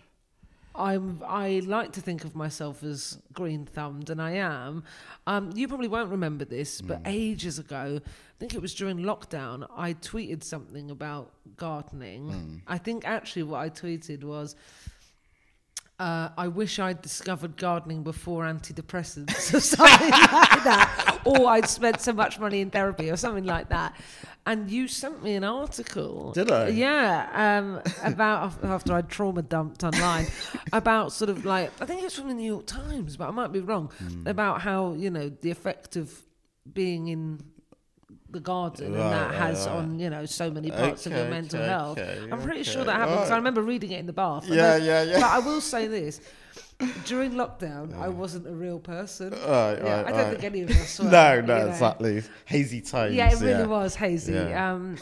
I'm 0.79 1.23
I 1.27 1.63
like 1.65 1.93
to 1.93 2.03
think 2.03 2.25
of 2.25 2.37
myself 2.37 2.83
as 2.83 3.19
green 3.33 3.65
thumbed, 3.65 4.11
and 4.11 4.21
I 4.21 4.33
am. 4.33 4.85
Um, 5.27 5.51
you 5.55 5.69
probably 5.69 5.89
won't 5.89 6.11
remember 6.11 6.45
this, 6.45 6.81
but 6.83 6.99
Hmm. 6.99 7.07
ages 7.07 7.59
ago, 7.59 8.01
I 8.05 8.35
think 8.39 8.53
it 8.55 8.61
was 8.61 8.75
during 8.75 8.99
lockdown, 8.99 9.67
I 9.75 9.95
tweeted 9.95 10.45
something 10.45 10.91
about 10.91 11.33
gardening. 11.57 12.31
Hmm. 12.31 12.57
I 12.67 12.77
think 12.79 13.07
actually 13.07 13.45
what 13.45 13.61
I 13.61 13.71
tweeted 13.71 14.23
was. 14.25 14.55
Uh, 15.99 16.29
I 16.37 16.49
wish 16.49 16.79
I'd 16.79 17.01
discovered 17.01 17.57
gardening 17.57 18.03
before 18.03 18.45
antidepressants 18.45 19.55
or 19.55 19.61
something 19.61 20.11
like 20.11 20.63
that. 20.65 21.21
Or 21.25 21.47
I'd 21.49 21.71
spent 21.71 22.03
so 22.03 22.13
much 22.13 22.39
money 22.39 22.61
in 22.61 22.69
therapy 22.71 23.09
or 23.11 23.17
something 23.17 23.45
like 23.47 23.71
that. 23.71 23.97
And 24.47 24.71
you 24.71 24.87
sent 24.87 25.25
me 25.25 25.35
an 25.35 25.43
article. 25.43 26.31
Did 26.33 26.53
I? 26.53 26.69
Yeah, 26.69 27.29
um, 27.35 27.83
about 28.05 28.55
after 28.63 28.93
I'd 28.95 29.09
trauma 29.09 29.43
dumped 29.43 29.83
online 29.83 30.27
about 30.73 31.13
sort 31.13 31.31
of 31.31 31.45
like 31.45 31.73
I 31.81 31.85
think 31.85 32.05
it's 32.05 32.15
from 32.17 32.29
the 32.29 32.35
New 32.35 32.47
York 32.47 32.67
Times, 32.67 33.17
but 33.17 33.27
I 33.29 33.33
might 33.33 33.53
be 33.53 33.61
wrong 33.61 33.91
Hmm. 33.99 34.27
about 34.27 34.61
how 34.63 34.93
you 34.93 35.11
know 35.11 35.29
the 35.29 35.51
effect 35.51 35.97
of 35.97 36.23
being 36.73 37.09
in 37.09 37.41
the 38.31 38.41
garden 38.41 38.87
and 38.87 38.97
that 38.97 39.31
right, 39.31 39.35
has 39.35 39.67
right. 39.67 39.77
on 39.77 39.99
you 39.99 40.11
know 40.11 40.27
so 40.27 40.51
many 40.51 40.71
parts 40.71 41.07
of 41.07 41.13
your 41.13 41.29
mental 41.29 41.61
okay, 41.61 41.69
health. 41.69 41.99
okay, 41.99 42.29
I'm 42.31 42.43
pretty 42.43 42.65
sure 42.65 42.85
that 42.85 42.93
happened 42.93 43.17
because 43.19 43.31
I 43.31 43.37
remember 43.37 43.63
reading 43.63 43.93
it 43.93 44.01
in 44.01 44.07
the 44.07 44.13
bath. 44.13 44.47
Yeah, 44.49 44.77
yeah, 44.77 45.03
yeah. 45.03 45.21
But 45.21 45.31
I 45.31 45.39
will 45.41 45.61
say 45.61 45.87
this. 45.87 46.21
During 47.07 47.33
lockdown, 47.33 47.99
I 47.99 48.09
wasn't 48.09 48.47
a 48.47 48.53
real 48.53 48.79
person. 48.79 49.31
Right, 49.31 49.41
yeah, 49.41 50.03
right, 50.03 50.07
I 50.07 50.11
don't 50.11 50.19
right. 50.21 50.31
think 50.33 50.45
any 50.45 50.61
of 50.63 50.71
us 50.71 50.99
were. 51.01 51.11
No, 51.11 51.35
you 51.35 51.43
no, 51.43 51.59
know. 51.59 51.69
exactly. 51.71 52.23
Hazy 52.45 52.81
times. 52.83 53.15
Yeah, 53.15 53.33
it 53.33 53.41
really 53.41 53.67
was 53.67 53.95
hazy. 53.95 54.35
Yeah. 54.35 54.73
Um, 54.75 54.99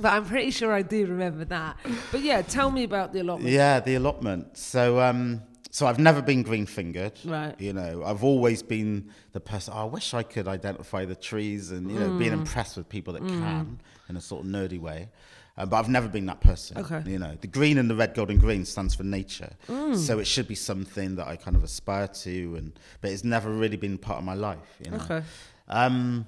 but 0.00 0.12
I'm 0.14 0.24
pretty 0.24 0.50
sure 0.50 0.72
I 0.72 0.80
do 0.80 1.04
remember 1.06 1.44
that. 1.46 1.76
But 2.10 2.22
yeah, 2.22 2.40
tell 2.40 2.70
me 2.70 2.84
about 2.84 3.12
the 3.12 3.20
allotment. 3.20 3.50
Yeah, 3.52 3.80
the 3.80 3.96
allotment. 3.96 4.56
So, 4.56 5.00
um, 5.00 5.42
so 5.70 5.86
I've 5.86 5.98
never 5.98 6.22
been 6.22 6.42
green 6.42 6.64
fingered. 6.64 7.12
Right. 7.26 7.60
You 7.60 7.74
know, 7.74 8.02
I've 8.04 8.24
always 8.24 8.62
been 8.62 9.10
the 9.32 9.40
person. 9.40 9.74
"Oh, 9.76 9.82
I 9.82 9.84
wish 9.84 10.14
I 10.14 10.22
could 10.22 10.48
identify 10.48 11.04
the 11.04 11.14
trees 11.14 11.72
and 11.72 11.90
you 11.90 11.98
know, 12.00 12.08
Mm. 12.08 12.18
being 12.18 12.32
impressed 12.32 12.78
with 12.78 12.88
people 12.88 13.12
that 13.14 13.26
can 13.26 13.80
in 14.08 14.16
a 14.16 14.20
sort 14.20 14.46
of 14.46 14.50
nerdy 14.50 14.80
way. 14.80 15.10
Uh, 15.56 15.66
but 15.66 15.76
I've 15.76 15.88
never 15.88 16.08
been 16.08 16.26
that 16.26 16.40
person. 16.40 16.78
Okay. 16.78 17.02
You 17.06 17.18
know, 17.18 17.36
the 17.40 17.46
green 17.46 17.76
and 17.76 17.90
the 17.90 17.94
red, 17.94 18.14
gold, 18.14 18.30
and 18.30 18.40
green 18.40 18.64
stands 18.64 18.94
for 18.94 19.04
nature. 19.04 19.50
Mm. 19.68 19.96
So 19.96 20.18
it 20.18 20.26
should 20.26 20.48
be 20.48 20.54
something 20.54 21.16
that 21.16 21.28
I 21.28 21.36
kind 21.36 21.56
of 21.56 21.62
aspire 21.62 22.08
to, 22.08 22.56
and 22.56 22.72
but 23.00 23.10
it's 23.10 23.22
never 23.24 23.50
really 23.50 23.76
been 23.76 23.98
part 23.98 24.18
of 24.18 24.24
my 24.24 24.34
life. 24.34 24.78
You 24.82 24.92
know. 24.92 24.96
Okay. 24.96 25.22
Um, 25.68 26.26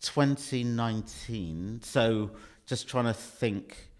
2019. 0.00 1.80
So 1.82 2.30
just 2.66 2.88
trying 2.88 3.04
to 3.06 3.14
think. 3.14 3.90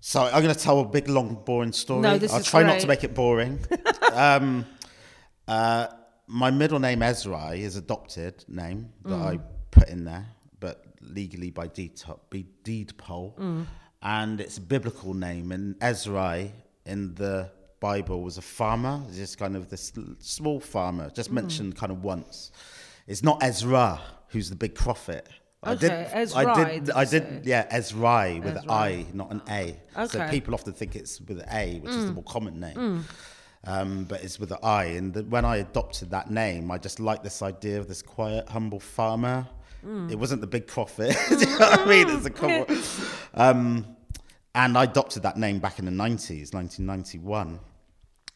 So 0.00 0.22
I'm 0.22 0.42
going 0.42 0.54
to 0.54 0.60
tell 0.60 0.80
a 0.80 0.84
big, 0.84 1.08
long, 1.08 1.42
boring 1.44 1.72
story. 1.72 2.02
No, 2.02 2.18
this 2.18 2.32
I'll 2.32 2.40
is 2.40 2.46
try 2.46 2.62
not 2.62 2.80
to 2.80 2.86
make 2.86 3.04
it 3.04 3.14
boring. 3.14 3.58
um, 4.12 4.64
uh, 5.46 5.88
my 6.26 6.50
middle 6.50 6.78
name 6.78 7.00
Ezri 7.00 7.58
is 7.58 7.76
adopted 7.76 8.44
name 8.48 8.90
that 9.04 9.10
Mm. 9.10 9.22
I 9.22 9.38
put 9.70 9.88
in 9.88 10.04
there, 10.04 10.26
legally 11.08 11.50
by 11.50 11.66
deed, 11.68 12.00
deed 12.64 12.96
poll, 12.98 13.34
Mm. 13.38 13.66
and 14.02 14.40
it's 14.40 14.58
a 14.58 14.60
biblical 14.60 15.14
name. 15.14 15.52
And 15.52 15.78
Ezri 15.80 16.50
in 16.86 17.14
the 17.14 17.50
Bible 17.80 18.22
was 18.22 18.38
a 18.38 18.42
farmer, 18.42 19.02
just 19.14 19.38
kind 19.38 19.56
of 19.56 19.68
this 19.70 19.92
small 20.20 20.60
farmer, 20.60 21.08
Mm. 21.08 21.14
just 21.14 21.30
mentioned 21.32 21.76
kind 21.76 21.92
of 21.92 22.02
once. 22.02 22.50
It's 23.06 23.22
not 23.22 23.42
Ezra 23.42 24.00
who's 24.28 24.50
the 24.50 24.56
big 24.56 24.74
prophet. 24.74 25.26
I 25.62 25.72
Okay, 25.72 25.88
did, 25.88 26.32
I 26.34 26.44
did, 26.54 26.84
did 26.84 26.94
I 26.94 27.04
did, 27.04 27.46
yeah, 27.46 27.76
Ezri 27.76 28.44
with 28.44 28.56
an 28.56 28.70
I, 28.70 29.06
not 29.12 29.30
an 29.32 29.42
A. 29.48 29.76
So 29.94 30.02
Okay. 30.02 30.18
Mm. 30.20 30.30
people 30.30 30.54
often 30.54 30.72
think 30.72 30.94
it's 30.94 31.20
with 31.20 31.40
an 31.40 31.48
A, 31.50 31.80
which 31.80 31.92
is 31.92 32.06
the 32.06 32.12
more 32.12 32.22
common 32.24 32.60
name. 32.60 33.04
Um, 33.64 34.04
but 34.04 34.22
it's 34.22 34.38
with 34.38 34.52
an 34.52 34.58
I. 34.62 34.84
And 34.98 35.12
the, 35.12 35.24
when 35.24 35.44
I 35.44 35.56
adopted 35.56 36.10
that 36.10 36.30
name, 36.30 36.70
I 36.70 36.78
just 36.78 37.00
liked 37.00 37.24
this 37.24 37.42
idea 37.42 37.78
of 37.80 37.88
this 37.88 38.02
quiet, 38.02 38.48
humble 38.48 38.78
farmer. 38.78 39.48
Mm. 39.86 40.10
It 40.10 40.16
wasn't 40.18 40.40
the 40.40 40.46
big 40.46 40.66
prophet. 40.66 41.16
Do 41.28 41.38
you 41.38 41.46
know 41.46 41.58
what 41.58 41.80
I 41.80 41.84
mean? 41.86 42.08
It's 42.10 42.26
a 42.26 42.30
common. 42.30 42.66
Um, 43.34 43.96
and 44.54 44.76
I 44.76 44.84
adopted 44.84 45.22
that 45.22 45.36
name 45.36 45.58
back 45.60 45.78
in 45.78 45.84
the 45.84 45.90
90s, 45.90 46.52
1991. 46.52 47.60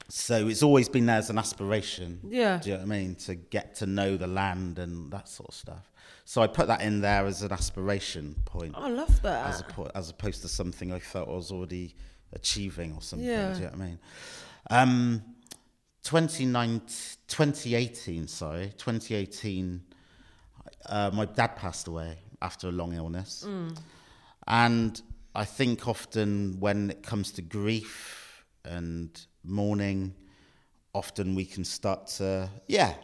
So 0.09 0.47
it's 0.49 0.62
always 0.62 0.88
been 0.88 1.07
there 1.07 1.16
as 1.16 1.30
an 1.30 1.38
aspiration. 1.38 2.20
Yeah. 2.22 2.59
Do 2.59 2.68
you 2.70 2.74
know 2.76 2.82
what 2.82 2.95
I 2.95 2.99
mean? 2.99 3.14
To 3.16 3.34
get 3.34 3.74
to 3.76 3.86
know 3.86 4.16
the 4.16 4.26
land 4.26 4.78
and 4.78 5.11
that 5.12 5.28
sort 5.28 5.49
of 5.49 5.55
stuff. 5.55 5.90
So 6.24 6.43
I 6.43 6.47
put 6.47 6.66
that 6.68 6.82
in 6.82 7.01
there 7.01 7.26
as 7.26 7.43
an 7.43 7.53
aspiration 7.53 8.36
point 8.45 8.74
I 8.76 8.88
love 8.88 9.20
that. 9.22 9.47
as, 9.49 9.62
oppo- 9.62 9.90
as 9.95 10.11
opposed 10.11 10.43
to 10.43 10.49
something 10.49 10.93
I 10.93 10.99
felt 10.99 11.28
I 11.28 11.32
was 11.32 11.51
already 11.51 11.97
achieving 12.32 12.93
or 12.95 13.03
something. 13.03 13.26
Yeah. 13.28 13.53
Do 13.53 13.59
you 13.59 13.64
know 13.64 13.70
what 13.70 13.80
I 13.80 13.84
mean? 13.84 13.99
Um, 14.70 15.22
29 16.05 16.82
2018, 17.28 18.28
sorry, 18.28 18.72
2018, 18.76 19.82
uh, 20.87 21.11
my 21.12 21.24
dad 21.24 21.57
passed 21.57 21.89
away 21.89 22.18
after 22.41 22.68
a 22.68 22.72
long 22.72 22.95
illness. 22.95 23.47
And 24.47 25.01
I 25.35 25.45
think 25.45 25.87
often 25.89 26.57
when 26.61 26.91
it 26.91 27.03
comes 27.03 27.33
to 27.33 27.43
grief 27.43 28.45
and 28.64 29.09
mourning, 29.45 30.14
often 30.95 31.35
we 31.35 31.45
can 31.45 31.64
start 31.64 32.07
to, 32.18 32.49
yeah, 32.66 32.95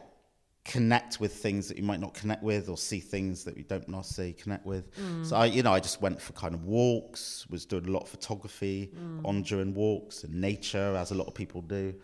connect 0.64 1.18
with 1.18 1.32
things 1.32 1.66
that 1.68 1.78
you 1.78 1.82
might 1.82 2.00
not 2.00 2.12
connect 2.12 2.42
with 2.42 2.68
or 2.68 2.76
see 2.76 3.00
things 3.00 3.44
that 3.44 3.56
you 3.56 3.62
don't 3.64 3.88
necessarily 3.88 4.34
connect 4.34 4.66
with. 4.66 4.90
So 5.24 5.36
I, 5.36 5.46
you 5.46 5.62
know, 5.62 5.72
I 5.72 5.80
just 5.80 6.02
went 6.02 6.20
for 6.20 6.34
kind 6.34 6.54
of 6.54 6.64
walks, 6.64 7.46
was 7.48 7.64
doing 7.64 7.86
a 7.86 7.90
lot 7.90 8.02
of 8.02 8.08
photography 8.08 8.92
on 9.24 9.42
during 9.42 9.72
walks 9.72 10.24
and 10.24 10.34
nature, 10.34 10.94
as 10.96 11.10
a 11.10 11.14
lot 11.14 11.26
of 11.26 11.34
people 11.34 11.62
do. 11.62 11.94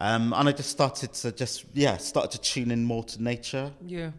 Um, 0.00 0.32
and 0.32 0.48
I 0.48 0.52
just 0.52 0.70
started 0.70 1.12
to 1.14 1.32
just, 1.32 1.64
yeah, 1.74 1.96
started 1.96 2.30
to 2.30 2.40
tune 2.40 2.70
in 2.70 2.84
more 2.84 3.02
to 3.02 3.20
nature 3.20 3.72
yeah. 3.84 4.12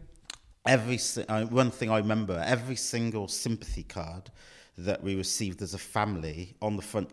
Every 0.66 0.98
uh, 1.28 1.44
one 1.46 1.70
thing 1.70 1.90
I 1.90 1.98
remember 1.98 2.42
every 2.46 2.76
single 2.76 3.28
sympathy 3.28 3.82
card 3.82 4.30
that 4.78 5.02
we 5.02 5.14
received 5.16 5.62
as 5.62 5.74
a 5.74 5.78
family 5.78 6.54
on 6.62 6.76
the 6.76 6.82
front 6.82 7.10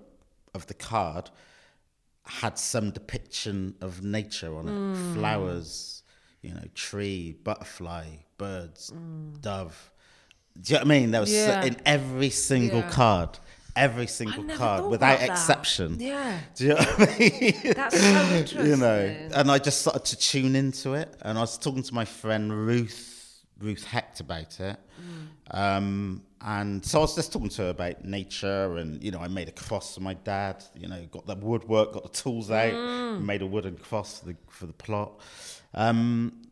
of 0.54 0.68
the 0.68 0.74
card 0.74 1.30
had 2.26 2.58
some 2.58 2.92
depiction 2.92 3.76
of 3.82 4.04
nature 4.04 4.56
on 4.58 4.68
it 4.70 4.78
flowers 4.92 6.04
you 6.42 6.54
know 6.54 6.64
tree 6.76 7.36
butterfly 7.44 8.06
birds 8.38 8.92
dove 9.42 9.92
do 10.62 10.74
you 10.74 10.80
know 10.80 10.80
what 10.84 10.86
I 10.86 11.00
mean 11.00 11.12
there 11.12 11.22
was 11.22 11.32
Yeah. 11.32 11.64
in 11.66 11.78
every 11.86 12.30
single 12.30 12.82
Yeah. 12.82 12.90
card 12.90 13.40
every 13.78 14.08
single 14.08 14.44
card 14.44 14.86
without 14.86 15.22
exception 15.22 15.98
Yeah. 16.00 16.40
do 16.56 16.64
you 16.66 16.70
know 16.74 16.76
what 16.76 17.00
I 17.00 17.20
mean 17.20 17.74
That's 17.76 18.00
so 18.02 18.08
interesting. 18.36 18.66
you 18.70 18.76
know 18.78 19.30
and 19.36 19.52
i 19.52 19.58
just 19.60 19.82
started 19.82 20.04
to 20.06 20.18
tune 20.18 20.56
into 20.56 20.94
it 20.96 21.16
and 21.22 21.38
i 21.38 21.42
was 21.42 21.58
talking 21.58 21.84
to 21.84 21.94
my 21.94 22.06
friend 22.06 22.52
ruth 22.66 23.14
ruth 23.60 23.84
hecht 23.86 24.20
about 24.20 24.60
it. 24.60 24.78
Um, 25.52 26.24
and 26.42 26.86
so 26.86 27.00
i 27.00 27.02
was 27.02 27.16
just 27.16 27.34
talking 27.34 27.50
to 27.50 27.64
her 27.64 27.70
about 27.70 28.06
nature 28.06 28.78
and 28.78 29.04
you 29.04 29.10
know 29.10 29.20
i 29.20 29.28
made 29.28 29.50
a 29.50 29.52
cross 29.52 29.96
for 29.96 30.02
my 30.02 30.14
dad 30.14 30.64
you 30.76 30.88
know 30.88 31.04
got 31.10 31.26
the 31.26 31.36
woodwork 31.36 31.92
got 31.94 32.04
the 32.04 32.10
tools 32.10 32.52
out 32.52 32.74
made 33.20 33.42
a 33.42 33.46
wooden 33.46 33.76
cross 33.76 34.20
for 34.20 34.28
the 34.28 34.36
for 34.50 34.66
the 34.68 34.74
plot. 34.74 35.20
Um, 35.74 36.47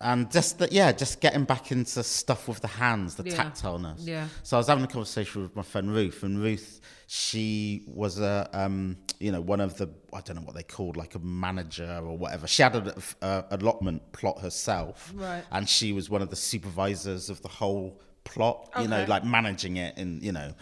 and 0.00 0.30
just 0.30 0.58
that, 0.58 0.72
yeah, 0.72 0.92
just 0.92 1.20
getting 1.20 1.44
back 1.44 1.72
into 1.72 2.02
stuff 2.02 2.48
with 2.48 2.60
the 2.60 2.68
hands, 2.68 3.14
the 3.14 3.24
Yeah. 3.24 3.44
tactileness. 3.44 3.98
Yeah. 4.00 4.28
So 4.42 4.56
I 4.56 4.58
was 4.58 4.66
having 4.68 4.84
a 4.84 4.88
conversation 4.88 5.42
with 5.42 5.56
my 5.56 5.62
friend 5.62 5.90
Ruth, 5.90 6.22
and 6.22 6.38
Ruth, 6.38 6.80
she 7.06 7.82
was 7.86 8.18
a, 8.20 8.48
um, 8.52 8.98
you 9.20 9.32
know, 9.32 9.40
one 9.40 9.60
of 9.60 9.78
the, 9.78 9.88
I 10.12 10.20
don't 10.20 10.36
know 10.36 10.42
what 10.42 10.54
they 10.54 10.62
called, 10.62 10.96
like 10.96 11.14
a 11.14 11.18
manager 11.20 12.00
or 12.02 12.16
whatever. 12.18 12.46
She 12.46 12.62
had 12.62 12.76
an 12.76 12.92
a 13.22 13.44
allotment 13.52 14.12
plot 14.12 14.40
herself, 14.40 15.12
Right. 15.14 15.44
And 15.50 15.68
she 15.68 15.92
was 15.92 16.10
one 16.10 16.20
of 16.22 16.30
the 16.30 16.36
supervisors 16.36 17.30
of 17.30 17.40
the 17.42 17.48
whole 17.48 18.00
plot, 18.24 18.68
you 18.80 18.88
know, 18.88 19.04
like 19.04 19.24
managing 19.24 19.76
it 19.76 19.96
and 19.96 20.20
you 20.22 20.32
know, 20.32 20.52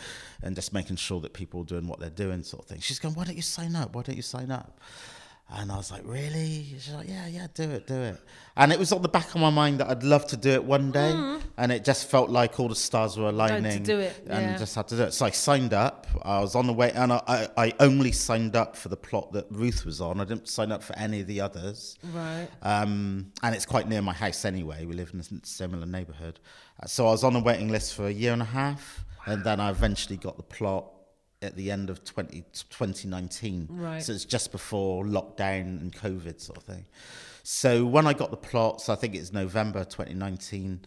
and 0.42 0.54
just 0.54 0.72
making 0.74 0.96
sure 0.96 1.18
that 1.22 1.32
people 1.32 1.62
are 1.62 1.64
doing 1.64 1.88
what 1.88 1.98
they're 1.98 2.10
doing, 2.10 2.42
sort 2.42 2.62
of 2.62 2.68
thing. 2.68 2.78
She's 2.80 2.98
going, 2.98 3.14
why 3.14 3.24
don't 3.24 3.36
you 3.36 3.42
sign 3.42 3.74
up? 3.74 3.96
Why 3.96 4.02
don't 4.02 4.16
you 4.16 4.22
sign 4.22 4.50
up? 4.50 4.78
And 5.50 5.70
I 5.70 5.76
was 5.76 5.92
like, 5.92 6.02
really? 6.04 6.64
She's 6.70 6.90
like, 6.90 7.06
yeah, 7.06 7.28
yeah, 7.28 7.46
do 7.54 7.64
it, 7.64 7.86
do 7.86 7.94
it. 7.94 8.16
And 8.56 8.72
it 8.72 8.78
was 8.78 8.92
on 8.92 9.02
the 9.02 9.08
back 9.08 9.34
of 9.34 9.40
my 9.40 9.50
mind 9.50 9.78
that 9.78 9.88
I'd 9.88 10.02
love 10.02 10.26
to 10.28 10.36
do 10.38 10.50
it 10.50 10.64
one 10.64 10.90
day. 10.90 11.38
And 11.58 11.70
it 11.70 11.84
just 11.84 12.08
felt 12.08 12.30
like 12.30 12.58
all 12.58 12.68
the 12.68 12.74
stars 12.74 13.18
were 13.18 13.28
aligning. 13.28 13.84
To 13.84 13.92
do 13.92 14.00
it, 14.00 14.24
And 14.26 14.42
yeah. 14.42 14.58
just 14.58 14.74
had 14.74 14.88
to 14.88 14.96
do 14.96 15.02
it. 15.02 15.12
So 15.12 15.26
I 15.26 15.30
signed 15.30 15.74
up. 15.74 16.06
I 16.22 16.40
was 16.40 16.54
on 16.54 16.66
the 16.66 16.72
way, 16.72 16.92
and 16.92 17.12
I, 17.12 17.48
I, 17.56 17.72
only 17.78 18.10
signed 18.10 18.56
up 18.56 18.74
for 18.74 18.88
the 18.88 18.96
plot 18.96 19.32
that 19.32 19.46
Ruth 19.50 19.84
was 19.84 20.00
on. 20.00 20.18
I 20.18 20.24
didn't 20.24 20.48
sign 20.48 20.72
up 20.72 20.82
for 20.82 20.96
any 20.96 21.20
of 21.20 21.26
the 21.26 21.42
others. 21.42 21.98
Right. 22.12 22.48
Um, 22.62 23.30
and 23.42 23.54
it's 23.54 23.66
quite 23.66 23.86
near 23.86 24.00
my 24.00 24.14
house 24.14 24.44
anyway. 24.44 24.86
We 24.86 24.94
live 24.94 25.10
in 25.12 25.20
a 25.20 25.46
similar 25.46 25.86
neighbourhood. 25.86 26.40
Uh, 26.82 26.86
So 26.86 27.06
I 27.06 27.10
was 27.10 27.22
on 27.22 27.36
a 27.36 27.40
waiting 27.40 27.68
list 27.68 27.94
for 27.94 28.06
a 28.06 28.12
year 28.12 28.32
and 28.32 28.42
a 28.42 28.46
half, 28.46 29.04
and 29.26 29.44
then 29.44 29.60
I 29.60 29.70
eventually 29.70 30.16
got 30.16 30.36
the 30.36 30.42
plot 30.42 30.86
at 31.44 31.56
the 31.56 31.70
end 31.70 31.90
of 31.90 32.04
20, 32.04 32.44
2019. 32.52 33.68
Right. 33.70 34.02
So 34.02 34.12
it's 34.12 34.24
just 34.24 34.50
before 34.50 35.04
lockdown 35.04 35.80
and 35.80 35.92
COVID 35.92 36.40
sort 36.40 36.58
of 36.58 36.64
thing. 36.64 36.86
So 37.42 37.84
when 37.84 38.06
I 38.06 38.14
got 38.14 38.30
the 38.30 38.36
plots, 38.36 38.88
I 38.88 38.94
think 38.94 39.14
it's 39.14 39.32
November 39.32 39.84
2019. 39.84 40.80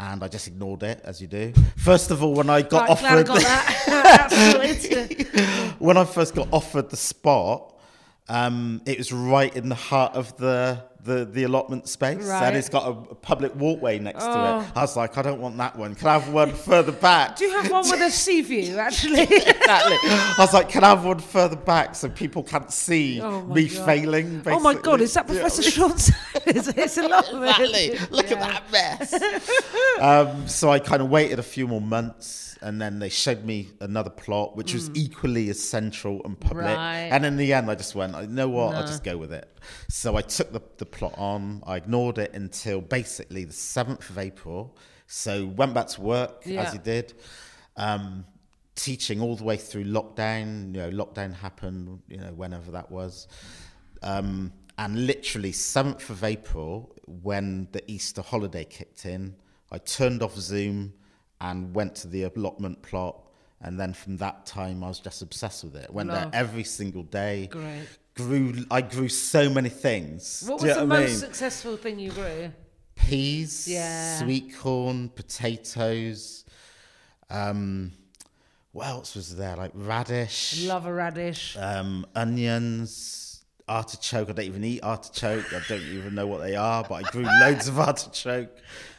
And 0.00 0.24
I 0.24 0.28
just 0.28 0.48
ignored 0.48 0.82
it, 0.82 1.00
as 1.04 1.20
you 1.20 1.28
do. 1.28 1.52
First 1.76 2.10
of 2.10 2.24
all, 2.24 2.34
when 2.34 2.50
I 2.50 2.62
got 2.62 2.86
glad 2.86 2.88
I 2.88 2.92
offered, 2.92 3.26
got 3.26 3.42
that. 3.42 5.72
When 5.78 5.96
I 5.96 6.04
first 6.04 6.34
got 6.34 6.48
offered 6.52 6.90
the 6.90 6.96
spot, 6.96 7.72
um, 8.28 8.82
it 8.84 8.98
was 8.98 9.12
right 9.12 9.54
in 9.54 9.68
the 9.68 9.76
heart 9.76 10.14
of 10.14 10.36
the 10.36 10.82
the, 11.04 11.24
the 11.24 11.42
allotment 11.42 11.88
space, 11.88 12.24
Right. 12.24 12.44
and 12.44 12.56
it's 12.56 12.68
got 12.68 12.86
a, 12.88 13.14
public 13.16 13.54
walkway 13.56 13.98
next 13.98 14.22
to 14.24 14.30
Oh. 14.30 14.60
it. 14.60 14.66
I 14.76 14.80
was 14.82 14.96
like, 14.96 15.18
I 15.18 15.22
don't 15.22 15.40
want 15.40 15.56
that 15.56 15.76
one. 15.76 15.94
Can 15.96 16.06
I 16.08 16.12
have 16.18 16.32
one 16.32 16.52
further 16.52 16.92
back? 16.92 17.36
Do 17.36 17.44
you 17.44 17.60
have 17.60 17.70
one 17.70 17.88
with 17.90 18.00
a 18.00 18.10
sea 18.24 18.40
view, 18.42 18.78
actually? 18.78 19.22
exactly. 19.22 19.96
I 20.02 20.34
was 20.38 20.54
like, 20.54 20.68
can 20.68 20.84
I 20.84 20.90
have 20.90 21.04
one 21.04 21.18
further 21.18 21.56
back 21.56 21.96
so 21.96 22.08
people 22.08 22.42
can't 22.44 22.70
see 22.72 23.20
Oh 23.20 23.42
me 23.42 23.66
God. 23.68 23.84
failing? 23.86 24.42
oh 24.46 24.60
my 24.60 24.74
God, 24.74 25.00
is 25.00 25.12
that 25.14 25.26
Professor 25.26 25.62
Sobers? 25.62 26.10
It's 26.46 26.98
a 26.98 27.08
lot 27.08 27.28
of 27.32 27.42
Exactly. 27.42 27.98
Look 28.10 28.30
at 28.30 28.38
that 28.40 28.62
mess. 28.70 29.14
um, 30.00 30.46
so 30.48 30.70
I 30.70 30.78
kind 30.78 31.02
of 31.02 31.08
waited 31.10 31.38
a 31.38 31.42
few 31.42 31.66
more 31.66 31.80
months, 31.80 32.51
and 32.62 32.80
then 32.80 32.98
they 32.98 33.08
showed 33.08 33.44
me 33.44 33.68
another 33.80 34.10
plot, 34.10 34.56
which 34.56 34.72
was 34.72 34.90
equally 34.94 35.48
as 35.50 35.60
central 35.62 36.22
and 36.24 36.38
public. 36.38 36.66
Mm. 36.66 36.76
Right. 36.76 37.08
And 37.12 37.26
in 37.26 37.36
the 37.36 37.52
end, 37.52 37.70
I 37.70 37.74
just 37.74 37.94
went, 37.94 38.16
you 38.16 38.26
know 38.28 38.48
what? 38.48 38.74
I'll 38.74 38.86
just 38.86 39.04
go 39.04 39.16
with 39.16 39.32
it. 39.32 39.48
So 39.88 40.16
I 40.16 40.22
took 40.22 40.52
the, 40.52 40.62
the 40.78 40.86
plot 40.86 41.14
on. 41.18 41.62
I 41.66 41.76
ignored 41.76 42.18
it 42.18 42.32
until 42.34 42.80
basically 42.80 43.44
the 43.44 43.52
seventh 43.52 44.08
of 44.08 44.18
April. 44.18 44.76
So 45.06 45.46
went 45.46 45.74
back 45.74 45.88
to 45.88 46.00
work 46.00 46.42
Yeah. 46.46 46.62
as 46.62 46.72
he 46.72 46.78
did. 46.78 47.14
Um, 47.76 48.24
teaching 48.74 49.20
all 49.20 49.36
the 49.36 49.44
way 49.44 49.56
through 49.56 49.84
lockdown. 49.84 50.74
You 50.74 50.82
know, 50.82 50.90
lockdown 50.90 51.34
happened. 51.34 52.00
You 52.08 52.18
know, 52.18 52.32
whenever 52.32 52.70
that 52.72 52.90
was. 52.90 53.28
Um, 54.02 54.52
and 54.78 55.06
literally, 55.06 55.52
7th 55.52 56.08
of 56.10 56.24
April, 56.24 56.94
when 57.06 57.68
the 57.72 57.82
Easter 57.90 58.22
holiday 58.22 58.64
kicked 58.64 59.04
in, 59.04 59.36
I 59.70 59.78
turned 59.78 60.22
off 60.22 60.36
Zoom 60.36 60.94
and 61.42 61.74
went 61.74 61.94
to 61.96 62.08
the 62.08 62.22
allotment 62.24 62.80
plot. 62.82 63.18
And 63.60 63.78
then 63.78 63.92
from 63.92 64.16
that 64.16 64.46
time, 64.46 64.82
I 64.82 64.88
was 64.88 64.98
just 65.00 65.20
obsessed 65.22 65.62
with 65.64 65.76
it. 65.76 65.90
Went 65.92 66.08
Love. 66.08 66.32
there 66.32 66.40
every 66.40 66.64
single 66.64 67.02
day. 67.02 67.48
Great. 67.50 67.86
Grew, 68.14 68.54
I 68.70 68.80
grew 68.80 69.08
so 69.08 69.48
many 69.50 69.68
things. 69.68 70.44
What 70.46 70.60
Do 70.60 70.66
was 70.66 70.74
the 70.76 70.80
know 70.80 70.86
what 70.86 70.96
I 70.96 71.00
most 71.02 71.10
mean? 71.10 71.18
successful 71.18 71.76
thing 71.76 71.98
you 71.98 72.10
grew? 72.10 72.50
Peas, 72.96 73.66
Yeah. 73.68 74.18
sweet 74.18 74.56
corn, 74.56 75.08
potatoes. 75.10 76.44
Um, 77.30 77.92
what 78.72 78.86
else 78.88 79.14
was 79.14 79.34
there? 79.36 79.56
Like 79.56 79.70
radish 79.74 80.64
Love 80.64 80.86
a 80.86 80.92
radish. 80.92 81.56
um, 81.58 82.06
onions, 82.14 83.44
artichoke. 83.68 84.28
I 84.28 84.32
don't 84.32 84.44
even 84.46 84.64
eat 84.64 84.82
artichoke. 84.82 85.52
I 85.52 85.60
don't 85.68 85.80
even 85.82 86.14
know 86.14 86.26
what 86.26 86.40
they 86.40 86.56
are, 86.56 86.84
but 86.88 86.94
I 87.06 87.10
grew 87.10 87.24
loads 87.40 87.68
of 87.68 87.78
artichoke. 87.88 88.50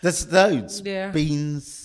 There's 0.02 0.32
loads. 0.32 0.82
Yeah. 0.84 1.12
Beans. 1.12 1.83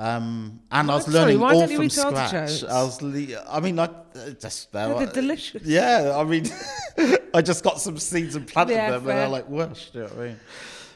Um, 0.00 0.60
and 0.70 0.88
I 0.92 0.94
was 0.94 1.06
Sorry, 1.12 1.34
learning 1.34 1.42
all 1.42 1.66
from 1.66 1.90
scratch. 1.90 2.32
artichokes? 2.32 2.62
I 2.62 2.82
was, 2.84 3.02
le- 3.02 3.44
I 3.50 3.58
mean, 3.58 3.80
I 3.80 3.84
uh, 3.86 4.30
just 4.40 4.70
they 4.72 4.86
They're 4.86 5.06
delicious. 5.08 5.64
Yeah, 5.64 6.14
I 6.16 6.22
mean, 6.22 6.44
I 7.34 7.42
just 7.42 7.64
got 7.64 7.80
some 7.80 7.98
seeds 7.98 8.36
and 8.36 8.46
planted 8.46 8.74
Yeah, 8.74 8.90
them, 8.92 9.00
and 9.00 9.08
they're 9.18 9.28
like, 9.28 9.46
whoosh. 9.48 9.90
Do 9.90 9.98
you 9.98 10.04
know 10.04 10.10
what 10.10 10.18
I 10.22 10.26
mean? 10.28 10.36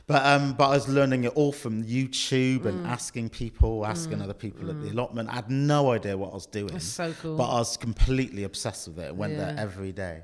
But 0.07 0.25
um, 0.27 0.53
but 0.53 0.67
I 0.69 0.75
was 0.75 0.89
learning 0.89 1.25
it 1.25 1.33
all 1.35 1.51
from 1.53 1.83
YouTube 1.83 2.61
Mm. 2.61 2.67
and 2.67 2.87
asking 2.87 3.31
people, 3.31 3.85
asking 3.85 4.23
other 4.23 4.35
people 4.35 4.71
at 4.71 4.81
the 4.81 4.91
allotment. 4.91 5.29
I 5.31 5.35
had 5.35 5.51
no 5.51 5.91
idea 5.91 6.17
what 6.17 6.31
I 6.31 6.35
was 6.35 6.47
doing. 6.47 6.69
That's 6.69 6.85
so 6.85 7.13
cool. 7.23 7.37
But 7.37 7.49
I 7.51 7.59
was 7.59 7.77
completely 7.77 8.45
obsessed 8.45 8.87
with 8.87 9.01
it. 9.01 9.15
Went 9.17 9.37
there 9.37 9.55
every 9.59 9.91
day. 9.93 10.23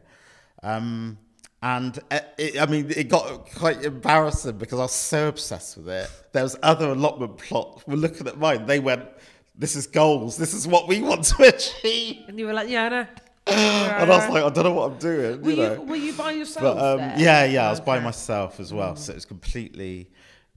Um, 0.63 1.19
and 1.63 1.99
uh, 2.11 2.21
it, 2.37 2.61
I 2.61 2.67
mean, 2.67 2.91
it 2.91 3.09
got 3.09 3.51
quite 3.55 3.85
embarrassing 3.85 4.59
because 4.59 4.79
I 4.79 4.83
was 4.83 4.93
so 4.93 5.29
obsessed 5.29 5.77
with 5.77 5.89
it. 5.89 6.09
There 6.33 6.45
was 6.45 6.57
other 6.63 6.91
allotment 6.91 7.37
plots 7.39 7.87
were 7.87 7.97
looking 7.97 8.29
at 8.29 8.39
mine. 8.39 8.67
They 8.67 8.79
went, 8.79 9.09
"This 9.57 9.75
is 9.75 9.87
goals. 9.87 10.37
This 10.37 10.55
is 10.55 10.69
what 10.69 10.87
we 10.87 11.01
want 11.01 11.25
to 11.25 11.43
achieve." 11.55 12.25
And 12.29 12.39
you 12.39 12.47
were 12.47 12.53
like, 12.53 12.69
yeah, 12.69 12.85
I 12.85 12.89
know. 12.89 13.07
And 13.49 14.13
I 14.13 14.17
was 14.17 14.29
like, 14.29 14.45
"I 14.45 14.51
don't 14.51 14.65
know 14.65 14.73
what 14.73 14.93
I'm 14.93 14.99
doing." 14.99 15.43
were, 15.43 15.51
you 15.51 15.57
know. 15.57 15.75
you, 15.75 15.81
were 15.83 15.97
you 15.97 16.13
by 16.13 16.33
yourself? 16.33 16.77
But 16.77 16.79
um, 16.79 16.99
yeah, 17.19 17.45
yeah, 17.45 17.67
I 17.67 17.71
was 17.71 17.81
by 17.81 17.99
myself 17.99 18.61
as 18.61 18.73
well, 18.73 18.95
so 18.95 19.13
it 19.13 19.17
was 19.17 19.25
completely 19.25 20.11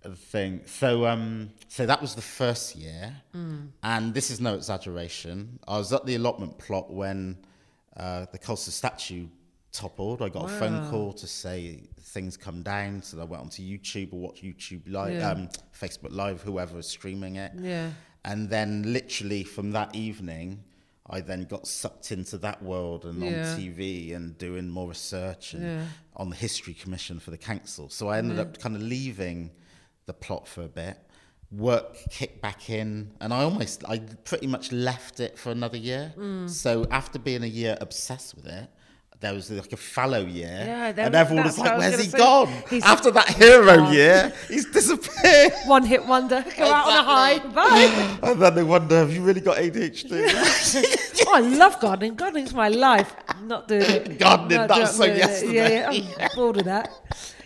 a 0.04 0.12
thing. 0.12 0.62
So 0.66 1.08
um, 1.08 1.50
so 1.68 1.88
that 1.88 2.00
was 2.00 2.14
the 2.14 2.22
first 2.22 2.76
year, 2.76 3.16
and 3.82 4.14
this 4.14 4.30
is 4.30 4.40
no 4.40 4.54
exaggeration. 4.54 5.58
I 5.68 5.78
was 5.78 5.92
at 5.94 6.06
the 6.06 6.16
allotment 6.16 6.60
plot 6.60 6.94
when 6.94 7.38
uh, 7.98 8.26
the 8.32 8.38
Colston 8.38 8.74
statue 8.74 9.28
toppled. 9.72 10.22
I 10.22 10.30
got 10.30 10.46
a 10.46 10.54
phone 10.54 10.90
call 10.90 11.14
to 11.14 11.28
say 11.28 11.84
things 12.00 12.38
come 12.38 12.62
down, 12.62 13.02
so 13.02 13.20
I 13.22 13.24
went 13.24 13.42
onto 13.42 13.62
YouTube 13.64 14.14
or 14.14 14.20
watch 14.20 14.42
YouTube 14.42 14.84
live, 14.92 15.14
Yeah. 15.14 15.30
um, 15.32 15.50
Facebook 15.78 16.12
Live, 16.14 16.42
whoever 16.42 16.76
was 16.76 16.88
streaming 16.88 17.36
it. 17.38 17.52
Yeah. 17.58 17.92
And 18.26 18.50
then 18.50 18.94
literally 18.94 19.44
from 19.44 19.72
that 19.72 19.96
evening, 19.96 20.64
I 21.10 21.22
then 21.22 21.46
got 21.46 21.68
sucked 21.68 22.12
into 22.12 22.38
that 22.40 22.62
world 22.64 23.06
and 23.06 23.22
Yeah. 23.22 23.52
on 23.52 23.58
TV 23.58 24.14
and 24.14 24.38
doing 24.38 24.70
more 24.70 24.90
research 24.90 25.54
and 25.54 25.64
Yeah. 25.64 25.86
on 26.16 26.30
the 26.30 26.36
History 26.36 26.74
Commission 26.74 27.20
for 27.20 27.32
the 27.32 27.38
council. 27.38 27.90
So 27.90 28.10
I 28.10 28.18
ended 28.18 28.40
up 28.40 28.60
kind 28.60 28.76
of 28.76 28.82
leaving 28.82 29.52
the 30.06 30.14
plot 30.14 30.48
for 30.48 30.64
a 30.64 30.70
bit. 30.70 30.98
Work 31.52 31.98
kicked 32.10 32.42
back 32.42 32.70
in, 32.70 33.12
and 33.20 33.34
I 33.34 33.44
almost, 33.44 33.84
I 33.86 34.00
pretty 34.00 34.48
much 34.48 34.72
left 34.72 35.20
it 35.20 35.38
for 35.38 35.52
another 35.52 35.78
year. 35.78 36.14
Mm. 36.18 36.50
So 36.50 36.86
after 36.92 37.20
being 37.20 37.44
a 37.44 37.48
year 37.48 37.78
obsessed 37.82 38.36
with 38.36 38.46
it, 38.46 38.70
there 39.22 39.34
was 39.34 39.50
like 39.52 39.72
a 39.72 39.78
fallow 39.78 40.26
year, 40.26 40.64
Yeah, 40.66 40.94
and 41.06 41.16
everyone 41.16 41.46
was 41.46 41.58
like, 41.58 41.72
I 41.72 41.76
was 41.78 41.86
"Where's 41.86 42.04
he 42.04 42.10
say. 42.10 42.18
gone?" 42.18 42.52
After 42.84 43.12
that 43.12 43.30
hero 43.30 43.78
gone. 43.78 43.94
year, 43.94 44.34
he's 44.50 44.66
disappeared. 44.70 45.54
One 45.68 45.86
hit 45.86 46.06
wonder. 46.06 46.44
Go 46.58 46.66
out 46.66 46.88
on 46.88 46.98
a 46.98 47.04
high. 47.04 47.38
Bye. 47.40 48.18
And 48.32 48.42
then 48.42 48.56
they 48.56 48.64
wonder, 48.64 48.98
have 48.98 49.14
you 49.14 49.22
really 49.22 49.42
got 49.42 49.58
ADHD? 49.58 50.10
oh, 51.28 51.34
I 51.36 51.40
love 51.42 51.80
gardening. 51.80 52.16
Gardening's 52.16 52.54
my 52.54 52.68
life. 52.70 53.16
I'm 53.30 53.48
not 53.48 53.68
doing 53.68 53.84
it. 53.84 54.20
Gardening, 54.20 54.58
Not 54.58 54.70
that 54.70 54.90
so 54.90 55.06
yesterday. 55.06 55.54
Yeah, 55.54 55.92
yeah. 55.92 56.28
I'm 56.30 56.36
bored 56.36 56.58
of 56.58 56.66
that. 56.66 56.90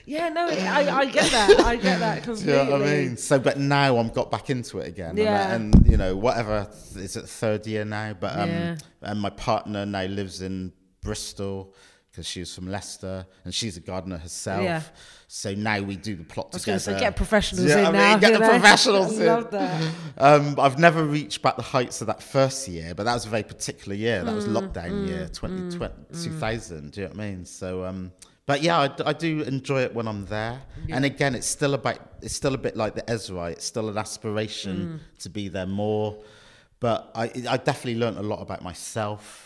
Yeah, 0.08 0.30
no, 0.30 0.46
I, 0.48 1.00
I 1.00 1.06
get 1.06 1.32
that. 1.32 1.60
I 1.62 1.76
get 1.78 2.00
that 2.00 2.18
Do 2.24 2.36
completely. 2.36 2.54
you 2.54 2.64
know 2.66 2.72
what 2.72 2.82
I 2.84 2.86
mean? 2.86 3.18
So, 3.18 3.40
but 3.40 3.58
now 3.58 3.98
I'm 3.98 4.10
got 4.10 4.30
back 4.30 4.52
into 4.52 4.78
it 4.80 4.88
again. 4.88 5.18
Yeah. 5.18 5.52
And, 5.56 5.74
and 5.76 5.88
you 5.92 5.98
know, 5.98 6.16
whatever, 6.16 6.68
is 6.96 7.16
it 7.18 7.28
third 7.28 7.66
year 7.66 7.84
now? 7.86 8.14
But, 8.14 8.38
um, 8.38 8.50
Yeah. 8.50 8.76
and 9.02 9.20
my 9.20 9.32
partner 9.32 9.84
now 9.86 10.04
lives 10.04 10.42
in 10.44 10.74
Bristol 11.06 11.74
because 12.12 12.28
she 12.28 12.40
was 12.40 12.54
from 12.56 12.68
Leicester 12.72 13.26
and 13.44 13.54
she's 13.54 13.76
a 13.76 13.82
gardener 13.82 14.18
herself. 14.18 14.64
Yeah. 14.64 14.82
So 15.28 15.54
now 15.54 15.82
we 15.82 15.98
do 15.98 16.16
the 16.16 16.24
plot 16.24 16.48
I 16.54 16.56
was 16.56 16.64
together. 16.64 16.80
say, 16.80 17.00
get 17.00 17.16
professionals 17.18 17.66
Yeah, 17.68 17.80
in 17.80 17.86
I 17.88 17.92
mean, 17.92 18.02
now. 18.14 18.18
get 18.20 18.34
the 18.34 18.40
know? 18.40 18.50
professionals 18.52 19.20
I 19.20 19.22
in. 19.22 19.28
love 19.28 19.52
that. 19.52 19.94
Um, 20.18 20.60
I've 20.60 20.80
never 20.80 21.04
reached 21.04 21.42
back 21.42 21.58
the 21.58 21.62
heights 21.62 22.00
of 22.00 22.08
that 22.08 22.24
first 22.24 22.68
year, 22.70 22.94
but 22.96 23.04
that 23.04 23.14
was 23.14 23.26
a 23.26 23.30
very 23.30 23.44
particular 23.44 23.96
year. 23.96 24.24
That 24.24 24.32
Mm, 24.32 24.36
was 24.36 24.48
lockdown 24.48 25.06
year, 25.06 25.28
2020, 25.28 25.94
2000. 26.14 26.92
Do 26.92 27.02
you 27.02 27.08
know 27.08 27.10
what 27.14 27.20
I 27.20 27.30
mean? 27.30 27.46
So, 27.46 27.84
um, 27.84 28.14
but 28.46 28.62
yeah, 28.64 28.88
I 29.06 29.12
do 29.14 29.42
enjoy 29.42 29.82
it 29.82 29.94
when 29.94 30.08
I'm 30.08 30.26
there. 30.28 30.62
And 30.90 31.04
again, 31.04 31.36
it's 31.36 31.48
still 31.48 31.74
about 31.74 32.00
it's 32.22 32.36
still 32.36 32.54
a 32.54 32.58
bit 32.68 32.78
like 32.78 32.96
the 32.96 33.02
Ezri. 33.02 33.52
It's 33.52 33.66
still 33.66 33.90
an 33.90 33.98
aspiration 33.98 34.76
Mm. 34.88 35.20
to 35.24 35.30
be 35.30 35.50
there 35.50 35.66
more. 35.68 36.16
But 36.80 37.12
I, 37.14 37.24
I 37.50 37.58
definitely 37.58 37.96
learned 38.00 38.20
a 38.20 38.24
lot 38.24 38.40
about 38.42 38.62
myself 38.64 39.45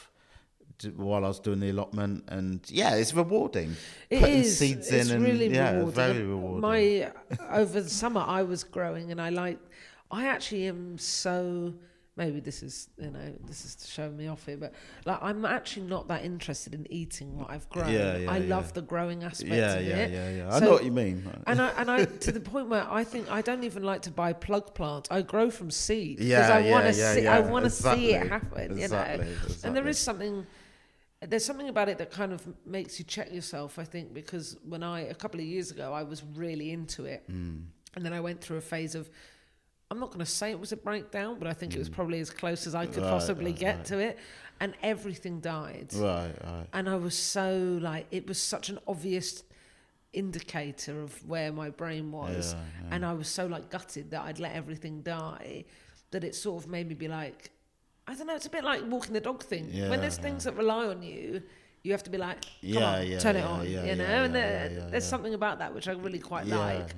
while 0.95 1.25
I 1.25 1.27
was 1.27 1.39
doing 1.39 1.59
the 1.59 1.69
allotment, 1.69 2.25
and 2.27 2.61
yeah, 2.69 2.95
it's 2.95 3.13
rewarding. 3.13 3.75
It 4.09 4.19
Putting 4.19 4.35
is. 4.39 4.57
seeds 4.57 4.91
it's 4.91 5.09
in 5.09 5.23
and 5.25 5.51
yeah, 5.51 5.71
rewarding. 5.71 5.91
very 5.93 6.23
rewarding. 6.23 6.61
My 6.61 7.11
over 7.51 7.81
the 7.81 7.89
summer, 7.89 8.23
I 8.25 8.43
was 8.43 8.63
growing, 8.63 9.11
and 9.11 9.21
I 9.21 9.29
like. 9.29 9.59
I 10.11 10.27
actually 10.27 10.65
am 10.67 10.97
so. 10.97 11.73
Maybe 12.17 12.41
this 12.41 12.63
is 12.63 12.89
you 12.97 13.11
know 13.11 13.33
this 13.45 13.63
is 13.63 13.87
showing 13.89 14.17
me 14.17 14.27
off 14.27 14.45
here, 14.45 14.57
but 14.57 14.73
like 15.05 15.19
I'm 15.21 15.45
actually 15.45 15.85
not 15.85 16.09
that 16.09 16.25
interested 16.25 16.73
in 16.75 16.85
eating 16.91 17.37
what 17.37 17.49
I've 17.49 17.69
grown. 17.69 17.93
Yeah, 17.93 18.17
yeah, 18.17 18.31
I 18.31 18.39
love 18.39 18.73
the 18.73 18.81
growing 18.81 19.23
aspect 19.23 19.53
yeah, 19.53 19.75
of 19.75 19.85
yeah, 19.85 19.95
it. 19.95 20.11
yeah, 20.11 20.29
yeah. 20.37 20.49
I 20.53 20.59
So- 20.59 20.65
know 20.65 20.71
what 20.71 20.83
you 20.83 20.91
mean. 20.91 21.23
And 21.47 21.61
I 21.61 21.69
and 21.77 21.89
I 21.89 22.03
to 22.03 22.31
the 22.33 22.41
point 22.41 22.67
where 22.67 22.85
I 22.91 23.05
think 23.05 23.31
I 23.31 23.41
don't 23.41 23.63
even 23.63 23.83
like 23.83 24.01
to 24.01 24.11
buy 24.11 24.33
plug 24.33 24.73
plants. 24.73 25.07
I 25.09 25.21
grow 25.21 25.49
from 25.49 25.71
seed 25.71 26.17
because 26.17 26.29
Yeah, 26.49 26.53
I 26.55 26.59
yeah, 26.59 26.71
want 26.71 26.93
to 26.93 26.99
yeah, 26.99 27.13
see. 27.13 27.27
I 27.27 27.39
want 27.39 27.63
to 27.65 27.69
see 27.69 28.13
it 28.15 28.23
exactly, 28.23 28.27
happen. 28.63 28.77
You 28.77 28.83
exactly, 28.83 29.25
know, 29.25 29.31
and 29.63 29.75
there 29.77 29.87
is 29.87 29.97
something. 29.99 30.45
There's 31.21 31.43
something 31.43 31.67
about 31.67 31.89
it 31.89 31.97
that 31.97 32.11
kind 32.11 32.31
of 32.31 32.47
makes 32.65 32.97
you 32.97 33.03
check 33.05 33.31
yourself. 33.33 33.77
I 33.77 33.83
think 33.83 34.13
because 34.13 34.55
when 34.63 34.83
I 34.83 35.01
a 35.01 35.13
couple 35.13 35.39
of 35.39 35.45
years 35.45 35.69
ago 35.71 35.91
I 35.93 36.03
was 36.03 36.23
really 36.35 36.71
into 36.71 37.05
it, 37.05 37.23
Hmm. 37.27 37.57
and 37.95 38.05
then 38.05 38.13
I 38.13 38.21
went 38.21 38.41
through 38.41 38.57
a 38.57 38.61
phase 38.61 38.95
of. 38.95 39.09
I'm 39.91 39.99
not 39.99 40.09
going 40.09 40.19
to 40.19 40.25
say 40.27 40.51
it 40.51 40.59
was 40.59 40.71
a 40.71 40.77
breakdown, 40.77 41.39
but 41.39 41.47
I 41.47 41.53
think 41.53 41.73
it 41.75 41.79
was 41.79 41.89
probably 41.89 42.19
as 42.19 42.29
close 42.29 42.67
as 42.67 42.75
I 42.75 42.85
could 42.85 42.97
Hmm. 42.97 43.01
Right, 43.05 43.09
possibly 43.09 43.45
right, 43.51 43.59
get 43.59 43.75
right. 43.77 43.85
to 43.85 43.97
it, 43.97 44.19
and 44.59 44.75
everything 44.83 45.39
died 45.39 45.89
right, 45.95 46.31
right. 46.45 46.67
and 46.73 46.87
I 46.87 46.95
was 46.95 47.15
so 47.15 47.79
like 47.81 48.05
it 48.11 48.27
was 48.27 48.39
such 48.39 48.69
an 48.69 48.77
obvious 48.87 49.43
indicator 50.13 51.01
of 51.01 51.27
where 51.27 51.51
my 51.51 51.69
brain 51.69 52.11
was, 52.11 52.53
Yeah, 52.53 52.59
yeah. 52.83 52.95
and 52.95 53.05
I 53.05 53.13
was 53.13 53.27
so 53.27 53.47
like 53.47 53.69
gutted 53.69 54.11
that 54.11 54.21
I'd 54.25 54.39
let 54.39 54.53
everything 54.55 55.01
die 55.01 55.65
that 56.11 56.23
it 56.23 56.35
sort 56.35 56.63
of 56.63 56.69
made 56.69 56.87
me 56.87 56.95
be 56.95 57.07
like, 57.07 57.51
I 58.09 58.15
don't 58.15 58.27
know, 58.27 58.35
it's 58.35 58.45
a 58.47 58.49
bit 58.49 58.63
like 58.63 58.81
walking 58.87 59.13
the 59.13 59.21
dog 59.21 59.43
thing. 59.43 59.69
Yeah, 59.71 59.89
when 59.89 60.01
there's 60.01 60.17
things 60.17 60.43
that 60.45 60.55
rely 60.57 60.85
on 60.87 61.01
you. 61.03 61.43
You 61.81 61.93
have 61.93 62.03
to 62.03 62.09
be 62.09 62.17
like, 62.17 62.41
come 62.41 62.51
Yeah, 62.61 62.95
on, 62.97 63.07
yeah, 63.07 63.19
turn 63.19 63.35
it 63.37 63.45
on, 63.45 63.65
you 63.65 63.75
know. 63.95 64.03
and 64.25 64.35
there, 64.35 64.87
there's 64.91 65.05
something 65.05 65.33
about 65.33 65.59
that 65.59 65.73
which 65.73 65.87
I 65.87 65.93
really 65.93 66.19
quite 66.19 66.45
like. 66.45 66.89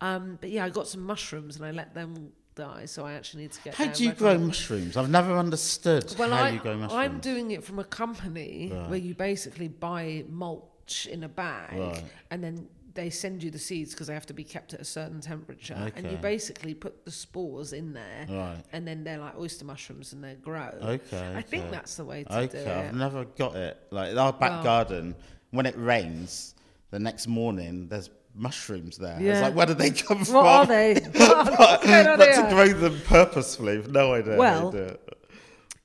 Um, 0.00 0.38
but 0.40 0.50
yeah, 0.50 0.64
I 0.64 0.68
got 0.70 0.86
some 0.86 1.02
mushrooms 1.02 1.56
and 1.56 1.64
I 1.66 1.72
let 1.72 1.94
them 1.94 2.30
die, 2.54 2.84
so 2.84 3.04
I 3.04 3.14
actually 3.14 3.42
need 3.44 3.52
to 3.52 3.62
get. 3.62 3.74
How 3.74 3.86
do 3.86 4.04
you 4.04 4.12
grow 4.12 4.38
mushrooms? 4.38 4.96
I've 4.96 5.10
never 5.10 5.36
understood 5.36 6.14
Well, 6.16 6.30
how 6.30 6.44
I, 6.44 6.50
you 6.50 6.60
grow 6.60 6.76
mushrooms. 6.76 6.92
I'm 6.92 7.18
doing 7.18 7.50
it 7.50 7.64
from 7.64 7.80
a 7.80 7.84
company 7.84 8.70
Right. 8.72 8.88
where 8.90 8.98
you 9.00 9.14
basically 9.16 9.66
buy 9.68 10.24
mulch 10.28 11.08
in 11.10 11.24
a 11.24 11.28
bag 11.28 11.78
Right. 11.78 12.04
and 12.30 12.44
then 12.44 12.68
they 12.94 13.10
send 13.10 13.42
you 13.42 13.50
the 13.50 13.58
seeds 13.58 13.92
because 13.92 14.06
they 14.06 14.14
have 14.14 14.26
to 14.26 14.34
be 14.34 14.44
kept 14.44 14.74
at 14.74 14.80
a 14.80 14.84
certain 14.84 15.20
temperature. 15.20 15.92
And 15.96 16.10
you 16.10 16.16
basically 16.16 16.74
put 16.74 17.04
the 17.04 17.10
spores 17.10 17.72
in 17.72 17.92
there 17.92 18.26
Right. 18.28 18.62
and 18.72 18.86
then 18.86 19.04
they're 19.04 19.18
like 19.18 19.38
oyster 19.38 19.64
mushrooms 19.64 20.12
and 20.12 20.22
they 20.22 20.34
grow. 20.34 20.70
Okay. 20.82 21.32
I 21.34 21.42
think 21.42 21.70
that's 21.70 21.96
the 21.96 22.04
way 22.04 22.24
to 22.24 22.38
Okay, 22.40 22.64
do 22.64 22.68
it. 22.68 22.68
I've 22.68 22.94
never 22.94 23.24
got 23.24 23.54
it. 23.56 23.78
Like 23.90 24.16
our 24.16 24.32
back 24.32 24.50
Well- 24.50 24.62
garden, 24.62 25.14
when 25.50 25.66
it 25.66 25.74
rains, 25.76 26.54
the 26.90 26.98
next 26.98 27.26
morning 27.26 27.88
there's 27.88 28.10
mushrooms 28.34 28.96
there. 28.96 29.14
It's 29.14 29.22
Yeah. 29.22 29.40
like, 29.42 29.54
where 29.54 29.66
did 29.66 29.78
they 29.78 29.90
come 29.90 30.24
from? 30.24 30.34
What 30.34 30.46
are 30.46 30.66
they? 30.66 30.94
But 31.14 31.82
but 31.82 32.34
to 32.34 32.46
grow 32.50 32.68
them 32.68 33.00
purposefully, 33.06 33.82
no 33.88 34.14
idea. 34.14 34.36
Well, 34.36 34.72
to 34.72 34.78
do 34.78 34.84
it. 34.84 35.16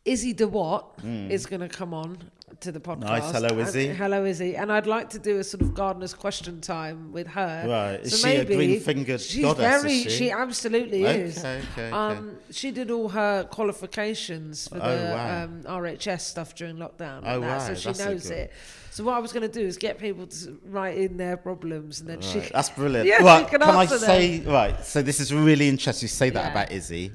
Izzy 0.05 0.33
DeWatt 0.35 0.99
hmm. 1.01 1.31
is 1.31 1.47
going 1.47 1.61
to 1.61 1.67
come 1.67 1.93
on 1.93 2.17
to 2.61 2.71
the 2.71 2.79
podcast. 2.79 2.99
Nice. 2.99 3.31
Hello, 3.31 3.47
And- 3.49 3.59
Izzy. 3.67 3.87
hello, 3.87 4.23
Izzy. 4.23 4.55
And 4.55 4.71
I'd 4.71 4.85
like 4.87 5.09
to 5.11 5.19
do 5.19 5.39
a 5.39 5.43
sort 5.43 5.61
of 5.61 5.73
gardener's 5.73 6.13
question 6.13 6.61
time 6.61 7.11
with 7.11 7.27
her. 7.27 7.65
Right. 7.67 7.99
Is 8.05 8.21
So 8.21 8.27
she 8.29 8.35
a 8.35 8.45
green-fingered 8.45 9.19
she's 9.19 9.41
goddess, 9.43 9.81
Very, 9.81 10.03
she? 10.03 10.09
she 10.09 10.31
absolutely 10.31 11.05
Okay, 11.05 11.21
is. 11.21 11.37
okay, 11.39 11.61
okay. 11.73 11.91
Um, 11.91 12.37
she 12.51 12.71
did 12.71 12.91
all 12.91 13.09
her 13.09 13.43
qualifications 13.45 14.67
for 14.67 14.75
Oh, 14.77 14.79
the 14.79 15.03
wow. 15.13 15.43
um, 15.43 15.63
RHS 15.67 16.21
stuff 16.21 16.53
during 16.55 16.77
lockdown. 16.77 17.21
Oh, 17.25 17.33
and 17.35 17.41
wow, 17.41 17.59
So 17.59 17.73
she 17.75 17.85
that's 17.89 17.99
knows 17.99 18.29
it. 18.29 18.51
So 18.91 19.03
what 19.03 19.15
I 19.15 19.19
was 19.19 19.33
going 19.33 19.43
to 19.49 19.51
do 19.59 19.65
is 19.65 19.75
get 19.77 19.97
people 19.99 20.25
to 20.27 20.57
write 20.67 20.97
in 20.97 21.17
their 21.17 21.35
problems, 21.35 21.99
and 21.99 22.09
then 22.09 22.21
she. 22.21 22.39
That's 22.39 22.69
brilliant. 22.69 23.07
Yeah, 23.09 23.23
right, 23.23 23.45
can 23.47 23.59
can 23.59 23.63
I 23.69 23.85
them. 23.85 23.99
say 23.99 24.39
right? 24.45 24.85
So 24.85 25.01
this 25.01 25.19
is 25.19 25.33
really 25.33 25.67
interesting. 25.67 26.05
You 26.05 26.09
say 26.09 26.29
that 26.29 26.45
Yeah. 26.45 26.51
about 26.51 26.71
Izzy. 26.71 27.11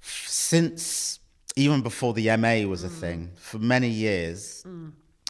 Since 0.00 1.18
even 1.56 1.80
before 1.82 2.12
the 2.12 2.28
MA 2.30 2.64
was 2.66 2.82
Mm. 2.82 2.86
a 2.86 2.88
thing, 2.90 3.30
for 3.36 3.58
many 3.58 3.88
years, 3.88 4.64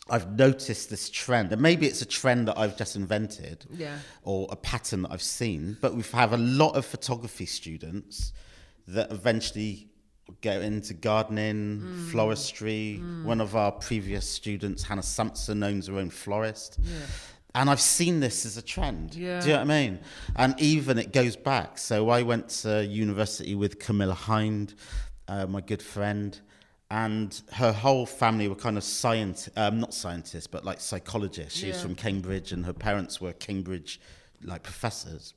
I've 0.08 0.32
noticed 0.38 0.90
this 0.90 1.08
trend, 1.10 1.52
and 1.52 1.60
maybe 1.60 1.86
it's 1.86 2.02
a 2.02 2.06
trend 2.06 2.46
that 2.48 2.58
I've 2.58 2.76
just 2.76 2.94
invented, 2.96 3.64
Yeah. 3.72 3.98
or 4.22 4.46
a 4.50 4.56
pattern 4.56 5.02
that 5.02 5.12
I've 5.12 5.22
seen. 5.22 5.76
But 5.80 5.94
we 5.96 6.02
have 6.12 6.32
a 6.32 6.36
lot 6.36 6.76
of 6.76 6.84
photography 6.86 7.46
students 7.46 8.32
that 8.86 9.10
eventually 9.10 9.88
go 10.42 10.60
into 10.60 10.94
gardening, 10.94 11.80
Mm. 11.82 12.10
floristry. 12.12 13.24
One 13.24 13.40
of 13.40 13.54
our 13.56 13.72
previous 13.72 14.28
students, 14.28 14.84
Hannah 14.84 15.02
Sampson, 15.02 15.62
owns 15.62 15.86
her 15.86 15.96
own 15.96 16.10
florist. 16.10 16.78
And 17.54 17.70
I've 17.70 17.80
seen 17.80 18.20
this 18.20 18.44
as 18.44 18.56
a 18.56 18.62
trend. 18.62 19.14
Yeah. 19.14 19.40
Do 19.40 19.46
you 19.46 19.52
know 19.54 19.60
what 19.60 19.70
I 19.70 19.80
mean? 19.82 19.98
And 20.36 20.54
even 20.60 20.98
it 20.98 21.12
goes 21.12 21.36
back. 21.36 21.78
So 21.78 22.10
I 22.10 22.22
went 22.22 22.48
to 22.62 22.84
university 22.84 23.54
with 23.54 23.78
Camilla 23.78 24.14
Hind, 24.14 24.74
uh, 25.28 25.46
my 25.46 25.60
good 25.60 25.82
friend, 25.82 26.38
and 26.90 27.42
her 27.52 27.72
whole 27.72 28.06
family 28.06 28.48
were 28.48 28.54
kind 28.54 28.76
of 28.76 28.84
science, 28.84 29.48
um, 29.56 29.80
not 29.80 29.92
scientists, 29.92 30.46
but 30.46 30.64
like 30.64 30.80
psychologists. 30.80 31.58
She 31.58 31.68
was 31.68 31.80
from 31.80 31.94
Cambridge, 31.94 32.52
and 32.52 32.64
her 32.64 32.72
parents 32.72 33.20
were 33.20 33.32
Cambridge, 33.32 34.00
like 34.42 34.62
professors. 34.62 35.34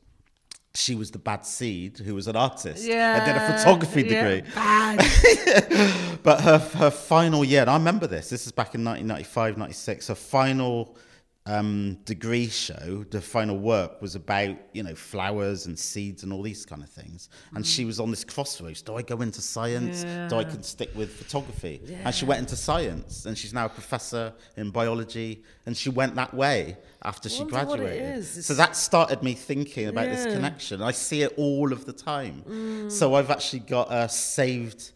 She 0.76 0.94
was 0.94 1.10
the 1.10 1.18
bad 1.18 1.46
seed 1.48 1.98
who 1.98 2.14
was 2.14 2.28
an 2.28 2.36
artist. 2.36 2.86
Yeah. 2.86 3.20
I 3.20 3.26
did 3.26 3.36
a 3.36 3.58
photography 3.58 4.04
yeah. 4.04 4.24
degree. 4.24 4.52
Bad. 4.54 6.16
But 6.22 6.42
her 6.42 6.58
her 6.58 6.92
final 6.92 7.46
year, 7.46 7.62
and 7.62 7.70
I 7.70 7.78
remember 7.78 8.06
this. 8.06 8.30
This 8.30 8.46
is 8.46 8.52
back 8.52 8.76
in 8.76 8.84
1995, 8.84 9.58
96. 9.58 10.08
Her 10.10 10.16
final 10.16 10.98
um, 11.46 11.98
degree 12.06 12.48
show, 12.48 13.06
the 13.10 13.22
final 13.22 13.58
work 13.58 14.02
was 14.02 14.16
about 14.16 14.56
you 14.74 14.84
know 14.84 14.94
flowers 14.94 15.66
and 15.66 15.78
seeds 15.78 16.24
and 16.24 16.32
all 16.32 16.44
these 16.44 16.66
kind 16.66 16.84
of 16.84 16.90
things. 16.90 17.30
And 17.56 17.66
she 17.66 17.86
was 17.86 18.00
on 18.00 18.12
this 18.12 18.24
crossroads: 18.24 18.82
do 18.82 18.96
I 18.96 19.02
go 19.02 19.22
into 19.22 19.42
science? 19.42 20.04
Do 20.30 20.38
I 20.38 20.44
can 20.44 20.62
stick 20.64 20.92
with 20.96 21.12
photography? 21.12 21.82
And 22.04 22.14
she 22.14 22.26
went 22.26 22.42
into 22.42 22.56
science, 22.56 23.26
and 23.26 23.38
she's 23.38 23.54
now 23.54 23.66
a 23.66 23.70
professor 23.70 24.34
in 24.58 24.70
biology. 24.70 25.44
And 25.66 25.76
she 25.76 25.90
went 25.90 26.16
that 26.16 26.34
way 26.34 26.78
after 27.04 27.30
she 27.30 27.44
it 27.44 27.50
graduated. 27.50 28.26
So 28.26 28.54
that 28.56 28.76
started 28.76 29.24
me 29.24 29.34
thinking 29.34 29.88
about 29.88 30.06
this 30.06 30.26
connection. 30.26 30.82
I 30.82 30.92
see 30.92 31.22
it 31.24 31.34
all 31.38 31.72
of 31.72 31.86
the 31.86 31.94
time. 31.94 32.44
Mm. 32.48 32.92
So 32.92 33.16
I've 33.16 33.32
actually 33.32 33.60
got 33.60 33.92
a 33.92 34.10
saved 34.10 34.92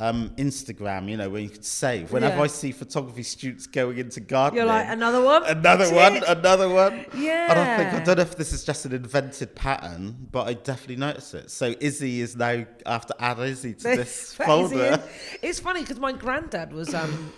um, 0.00 0.30
Instagram, 0.36 1.10
you 1.10 1.16
know, 1.18 1.28
where 1.28 1.42
you 1.42 1.50
can 1.50 1.62
save. 1.62 2.10
Whenever 2.10 2.36
Yeah. 2.36 2.42
I 2.42 2.46
see 2.46 2.72
photography 2.72 3.22
students 3.22 3.66
going 3.66 3.98
into 3.98 4.20
gardening, 4.20 4.56
You're 4.56 4.66
like 4.66 4.88
another 4.88 5.20
one. 5.22 5.44
another 5.44 5.92
one, 5.94 6.16
it." 6.16 6.24
another 6.26 6.68
one. 6.70 7.04
Yeah. 7.14 7.48
I 7.50 7.54
don't 7.54 7.76
think 7.76 8.02
I 8.02 8.04
don't 8.04 8.16
know 8.16 8.22
if 8.22 8.36
this 8.36 8.52
is 8.52 8.64
just 8.64 8.86
an 8.86 8.92
invented 8.94 9.54
pattern, 9.54 10.26
but 10.32 10.48
I 10.48 10.54
definitely 10.54 10.96
notice 10.96 11.34
it. 11.34 11.50
So 11.50 11.74
Izzy 11.78 12.22
is 12.22 12.34
now 12.34 12.46
I 12.86 12.92
have 12.92 13.06
to 13.06 13.22
add 13.22 13.38
Izzy 13.40 13.74
to 13.74 13.82
this 13.96 14.34
folder. 14.34 15.02
It's 15.42 15.60
funny 15.60 15.82
because 15.82 16.00
my 16.00 16.12
granddad 16.12 16.72
was 16.72 16.94
um 16.94 17.32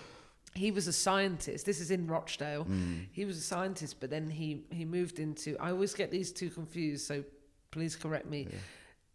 he 0.55 0.71
was 0.71 0.87
a 0.87 0.93
scientist. 0.93 1.67
This 1.67 1.81
is 1.81 1.91
in 1.91 2.07
Rochdale. 2.07 2.65
Hmm. 2.65 3.01
He 3.11 3.25
was 3.25 3.39
a 3.39 3.41
scientist, 3.41 3.97
but 4.01 4.11
then 4.11 4.31
he 4.31 4.65
he 4.71 4.85
moved 4.85 5.19
into. 5.19 5.57
I 5.59 5.71
always 5.71 5.95
get 5.95 6.11
these 6.11 6.31
two 6.31 6.51
confused, 6.51 7.07
so 7.07 7.25
please 7.71 7.97
correct 7.97 8.27
me. 8.27 8.47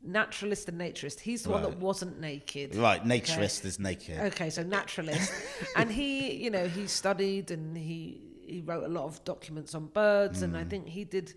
Naturalist 0.03 0.69
and 0.69 0.79
naturist. 0.79 1.19
He's 1.19 1.43
the 1.43 1.49
one 1.49 1.63
that 1.63 1.77
wasn't 1.79 2.19
naked. 2.21 2.75
Right, 2.75 3.03
naturist 3.03 3.65
is 3.65 3.79
naked. 3.79 4.19
Okay, 4.19 4.49
so 4.49 4.61
naturalist, 4.63 5.33
and 5.75 5.91
he, 5.91 6.33
you 6.35 6.49
know, 6.51 6.67
he 6.67 6.87
studied 6.87 7.51
and 7.51 7.75
he 7.77 8.21
he 8.45 8.61
wrote 8.61 8.83
a 8.85 8.87
lot 8.87 9.05
of 9.05 9.21
documents 9.25 9.75
on 9.75 9.87
birds, 9.87 10.41
and 10.43 10.55
I 10.55 10.63
Hmm. 10.63 10.69
think 10.69 10.87
he 10.87 11.03
did 11.03 11.33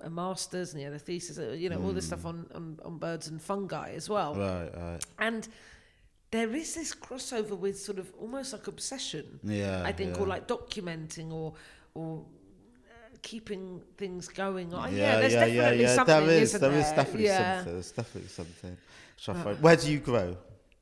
a 0.00 0.08
master's 0.08 0.72
and 0.72 0.78
he 0.78 0.84
had 0.84 0.92
a 0.94 0.98
thesis, 0.98 1.38
uh, 1.38 1.50
you 1.50 1.68
know, 1.68 1.80
all 1.82 1.92
this 1.92 2.06
stuff 2.06 2.24
on, 2.24 2.46
on 2.54 2.78
on 2.84 2.98
birds 2.98 3.28
and 3.28 3.42
fungi 3.42 3.90
as 3.94 4.08
well. 4.08 4.34
Right, 4.34 4.70
right. 4.76 5.04
And 5.18 5.46
there 6.30 6.54
is 6.54 6.74
this 6.74 6.94
crossover 6.94 7.56
with 7.58 7.78
sort 7.78 7.98
of 7.98 8.12
almost 8.18 8.52
like 8.52 8.66
obsession. 8.68 9.40
Yeah, 9.42 9.82
I 9.84 9.92
think, 9.92 10.14
yeah. 10.16 10.22
or 10.22 10.26
like 10.26 10.46
documenting 10.46 11.32
or 11.32 11.54
or 11.94 12.24
keeping 13.22 13.82
things 13.96 14.28
going. 14.28 14.72
Or, 14.74 14.88
yeah, 14.88 14.94
Yeah, 15.14 15.20
there's 15.20 15.32
yeah, 15.32 15.44
yeah, 15.44 15.54
definitely 15.62 15.82
yeah. 15.84 15.94
something. 15.94 16.26
There 16.26 16.42
is, 16.42 16.52
there 16.52 16.60
there 16.70 16.78
is 16.78 16.86
definitely 16.92 17.24
yeah. 17.24 17.56
something. 17.56 17.72
There's 17.74 17.92
definitely 17.92 18.28
something. 18.30 18.76
I 19.28 19.32
find- 19.42 19.60
Where 19.62 19.76
do 19.76 19.90
you 19.92 19.98
grow? 19.98 20.36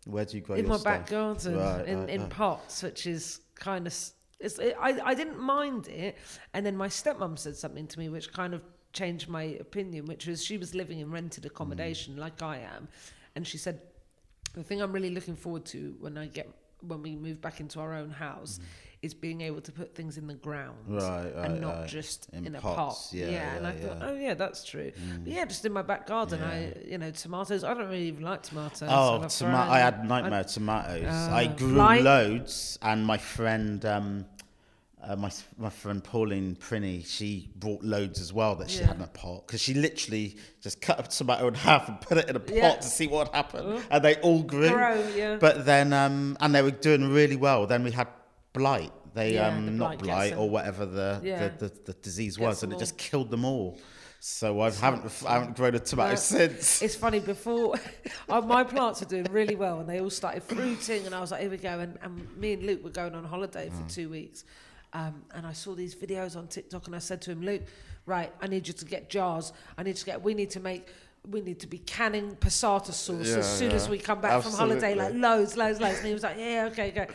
Where 0.05 0.24
do 0.24 0.37
you 0.37 0.43
grow 0.43 0.57
in 0.57 0.68
my 0.68 0.76
stuff? 0.76 0.84
back 0.84 1.07
garden 1.09 1.57
Right, 1.57 1.87
in, 1.87 2.01
right, 2.01 2.09
in 2.11 2.28
pots, 2.28 2.82
which 2.82 3.07
is 3.07 3.41
kind 3.55 3.87
of. 3.87 3.95
It, 4.39 4.76
I, 4.78 5.01
I 5.03 5.14
didn't 5.14 5.41
mind 5.41 5.89
it. 5.89 6.16
And 6.55 6.64
then 6.64 6.76
my 6.76 6.89
stepmom 6.89 7.39
said 7.39 7.57
something 7.57 7.87
to 7.89 7.99
me 7.99 8.09
which 8.11 8.32
kind 8.32 8.55
of 8.55 8.62
changed 8.93 9.28
my 9.28 9.43
opinion, 9.61 10.05
which 10.07 10.26
was 10.26 10.45
she 10.45 10.59
was 10.59 10.74
living 10.74 11.01
in 11.01 11.11
rented 11.11 11.45
accommodation 11.47 12.14
Mm. 12.14 12.18
like 12.18 12.43
I 12.43 12.59
am. 12.59 12.89
And 13.34 13.47
she 13.47 13.59
said, 13.59 13.80
The 14.55 14.62
thing 14.62 14.80
I'm 14.82 14.93
really 14.93 15.11
looking 15.11 15.37
forward 15.37 15.64
to 15.66 15.97
when 16.01 16.16
I 16.18 16.26
get 16.26 16.49
when 16.82 17.03
we 17.03 17.16
move 17.16 17.41
back 17.41 17.59
into 17.61 17.80
our 17.80 17.95
own 17.95 18.11
house 18.11 18.61
is 19.07 19.15
being 19.15 19.41
able 19.41 19.61
to 19.63 19.73
put 19.73 19.95
things 19.95 20.19
in 20.19 20.27
the 20.27 20.35
ground 20.35 20.77
Mm. 20.89 21.01
Right, 21.01 21.35
right, 21.35 21.45
and 21.47 21.61
not 21.61 21.77
right. 21.77 21.89
just 21.89 22.29
In 22.33 22.47
in, 22.47 22.55
a 22.57 22.61
pot. 22.61 22.97
yeah, 23.13 23.29
yeah, 23.29 23.57
and 23.57 23.67
I 23.67 23.71
yeah. 23.73 23.77
Mm. 23.79 23.83
thought, 23.87 23.99
oh 24.09 24.15
yeah, 24.27 24.35
that's 24.35 24.65
true. 24.65 24.93
But 25.25 25.33
yeah, 25.33 25.45
just 25.47 25.65
in 25.65 25.73
my 25.73 25.83
back 25.83 26.07
garden, 26.07 26.43
I 26.43 26.73
you 26.93 26.99
know 26.99 27.11
tomatoes. 27.11 27.65
I 27.65 27.73
don't 27.75 27.89
really 27.89 28.09
even 28.09 28.25
like 28.25 28.43
tomatoes. 28.43 28.89
Oh, 28.93 29.25
toma- 29.29 29.67
I 29.71 29.79
had 29.79 30.05
nightmare 30.07 30.45
tomatoes. 30.45 31.05
I 31.41 31.45
Uh, 31.47 31.53
grew 31.57 31.75
fly- 31.75 32.01
loads, 32.01 32.79
and 32.83 32.99
my 33.13 33.19
friend, 33.19 33.85
um, 33.87 34.27
uh, 35.03 35.15
my 35.15 35.31
my 35.57 35.71
friend 35.71 36.03
Pauline 36.03 36.57
Prinny, 36.57 37.07
she 37.07 37.49
brought 37.57 37.83
loads 37.85 38.21
as 38.21 38.33
well 38.33 38.57
that 38.57 38.69
she 38.71 38.81
Yeah. 38.81 38.89
had 38.89 38.97
in 38.97 39.03
a 39.03 39.07
pot 39.07 39.47
because 39.47 39.61
she 39.61 39.73
literally 39.75 40.37
just 40.61 40.81
cut 40.81 40.99
a 40.99 41.05
tomato 41.09 41.47
in 41.49 41.55
half 41.55 41.89
and 41.89 42.01
put 42.01 42.19
it 42.19 42.29
in 42.29 42.35
a 42.37 42.41
pot 42.41 42.55
Yeah. 42.57 42.75
to 42.75 42.89
see 42.99 43.07
what 43.07 43.33
happened, 43.33 43.85
and 43.91 44.01
they 44.05 44.17
all 44.17 44.43
grew. 44.43 44.69
Grow, 44.71 44.97
yeah. 45.15 45.37
But 45.47 45.65
then, 45.65 45.93
um, 45.93 46.37
and 46.41 46.53
they 46.55 46.63
were 46.63 46.73
doing 46.89 47.13
really 47.13 47.37
well. 47.37 47.67
Then 47.69 47.85
we 47.85 47.93
had 47.93 48.09
blight. 48.53 48.93
They 49.17 49.35
Yeah, 49.35 49.49
um, 49.49 49.67
the 49.67 49.73
not 49.73 49.79
blight 49.89 49.99
gets 49.99 50.07
blight 50.09 50.31
them. 50.31 50.39
or 50.41 50.51
whatever 50.51 50.85
the, 50.87 51.21
Yeah. 51.25 51.49
the, 51.49 51.69
the, 51.69 51.73
the 51.87 51.93
disease 51.95 52.39
was, 52.39 52.62
and 52.62 52.73
it 52.73 52.79
just 52.79 52.97
killed 52.99 53.31
them 53.31 53.45
all. 53.45 53.79
So 54.21 54.61
I 54.61 54.71
haven't 54.71 55.05
I 55.27 55.33
haven't 55.35 55.57
grown 55.57 55.75
a 55.75 55.79
tomato 55.79 56.09
Well, 56.11 56.17
since. 56.17 56.83
It's 56.83 56.97
funny 56.97 57.21
before 57.21 57.77
uh, 58.29 58.41
my 58.41 58.62
plants 58.64 59.01
were 59.01 59.07
doing 59.07 59.27
really 59.31 59.55
well 59.55 59.79
and 59.81 59.89
they 59.89 60.01
all 60.01 60.11
started 60.11 60.43
fruiting 60.43 61.07
and 61.07 61.14
I 61.14 61.21
was 61.21 61.31
like, 61.33 61.43
here 61.43 61.51
we 61.51 61.59
go. 61.59 61.79
And, 61.79 61.99
and 62.03 62.37
me 62.37 62.55
and 62.55 62.62
Luke 62.64 62.83
were 62.85 62.91
going 63.03 63.14
on 63.14 63.25
holiday 63.25 63.69
Mm. 63.69 63.77
for 63.83 63.89
two 63.99 64.09
weeks. 64.11 64.45
Um, 64.93 65.23
and 65.35 65.47
I 65.47 65.53
saw 65.53 65.75
these 65.75 65.95
videos 65.95 66.37
on 66.37 66.49
TikTok 66.49 66.87
and 66.87 66.97
I 66.97 66.99
said 66.99 67.21
to 67.23 67.31
him, 67.31 67.43
Luke, 67.43 67.62
right, 68.07 68.33
I 68.41 68.47
need 68.49 68.67
you 68.69 68.75
to 68.75 68.85
get 68.85 69.11
jars. 69.11 69.53
I 69.79 69.83
need 69.83 69.97
to 69.97 70.05
get, 70.07 70.23
we 70.23 70.33
need 70.35 70.51
to 70.51 70.61
make, 70.61 70.89
we 71.31 71.41
need 71.41 71.61
to 71.61 71.67
be 71.67 71.79
canning 71.79 72.37
passata 72.37 72.93
sauce 72.93 73.29
Yeah, 73.29 73.37
as 73.39 73.59
soon 73.59 73.73
as 73.73 73.89
we 73.89 73.99
come 73.99 74.21
back 74.21 74.43
from 74.43 74.53
holiday, 74.53 74.95
like 74.95 75.12
loads, 75.14 75.57
loads, 75.57 75.81
loads. 75.81 75.99
And 75.99 76.07
he 76.09 76.14
was 76.14 76.23
like, 76.23 76.39
yeah, 76.39 76.69
okay, 76.73 76.89
okay. 76.91 77.09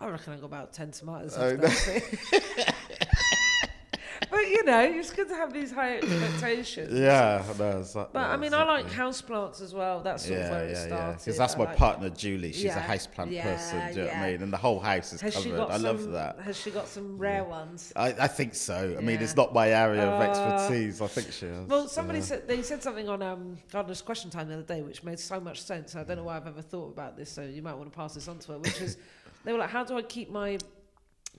I 0.00 0.08
reckon 0.08 0.34
I 0.34 0.36
got 0.36 0.46
about 0.46 0.72
10 0.72 0.90
tomatoes. 0.90 1.36
Oh, 1.38 1.56
that. 1.56 2.74
but 4.30 4.40
you 4.48 4.62
know, 4.64 4.80
it's 4.80 5.10
good 5.10 5.28
to 5.28 5.34
have 5.34 5.52
these 5.54 5.70
high 5.72 5.96
expectations. 5.96 6.92
Yeah, 6.98 7.42
no, 7.58 7.78
exactly. 7.78 8.10
But 8.12 8.26
I 8.26 8.36
mean, 8.36 8.52
I 8.52 8.64
like 8.64 8.90
houseplants 8.90 9.62
as 9.62 9.72
well. 9.74 10.00
That's 10.02 10.26
sort 10.26 10.38
of 10.40 10.44
yeah, 10.44 10.50
where 10.50 10.64
it 10.64 10.70
yeah, 10.72 10.80
yeah. 10.80 10.86
started. 10.86 11.18
Because 11.18 11.38
that's 11.38 11.54
I 11.54 11.58
my 11.58 11.64
like- 11.64 11.76
partner, 11.76 12.10
Julie. 12.10 12.52
She's 12.52 12.64
Yeah, 12.64 12.78
a 12.78 12.86
houseplant 12.96 13.30
yeah, 13.32 13.42
person. 13.44 13.78
Do 13.78 14.00
you 14.00 14.00
know 14.00 14.06
what 14.12 14.16
I 14.16 14.30
mean? 14.32 14.42
And 14.42 14.52
the 14.52 14.56
whole 14.58 14.80
house 14.80 15.12
is 15.14 15.20
Has 15.22 15.34
covered. 15.34 15.60
I 15.60 15.72
some, 15.74 15.82
love 15.82 16.12
that. 16.12 16.40
Has 16.40 16.56
she 16.60 16.70
got 16.70 16.88
some 16.88 17.16
rare 17.16 17.44
ones? 17.44 17.92
I, 17.96 18.08
I 18.08 18.26
think 18.28 18.54
so. 18.54 18.96
I 18.98 19.00
mean, 19.00 19.16
Yeah. 19.16 19.22
it's 19.22 19.36
not 19.36 19.54
my 19.54 19.70
area 19.70 20.02
of 20.06 20.20
Uh, 20.20 20.24
expertise. 20.24 21.00
I 21.00 21.06
think 21.06 21.32
she 21.32 21.46
has. 21.46 21.66
Well, 21.66 21.88
somebody 21.88 22.18
yeah. 22.18 22.24
said 22.26 22.48
they 22.48 22.60
said 22.62 22.82
something 22.82 23.08
on 23.08 23.22
um, 23.22 23.56
Gardener's 23.72 24.02
Question 24.02 24.30
Time 24.30 24.48
the 24.48 24.54
other 24.54 24.62
day, 24.62 24.82
which 24.82 25.02
made 25.04 25.18
so 25.18 25.40
much 25.40 25.62
sense. 25.62 25.96
I 25.96 26.04
don't 26.04 26.16
know 26.18 26.24
why 26.24 26.36
I've 26.36 26.46
ever 26.46 26.62
thought 26.62 26.92
about 26.92 27.16
this, 27.16 27.30
so 27.30 27.42
you 27.42 27.62
might 27.62 27.74
want 27.74 27.90
to 27.90 27.96
pass 27.96 28.12
this 28.14 28.28
on 28.28 28.38
to 28.40 28.52
her. 28.52 28.58
Which 28.58 28.80
is, 28.80 28.96
they 29.46 29.52
were 29.52 29.58
like, 29.58 29.70
"How 29.70 29.84
do 29.84 29.96
I 29.96 30.02
keep 30.02 30.30
my 30.30 30.58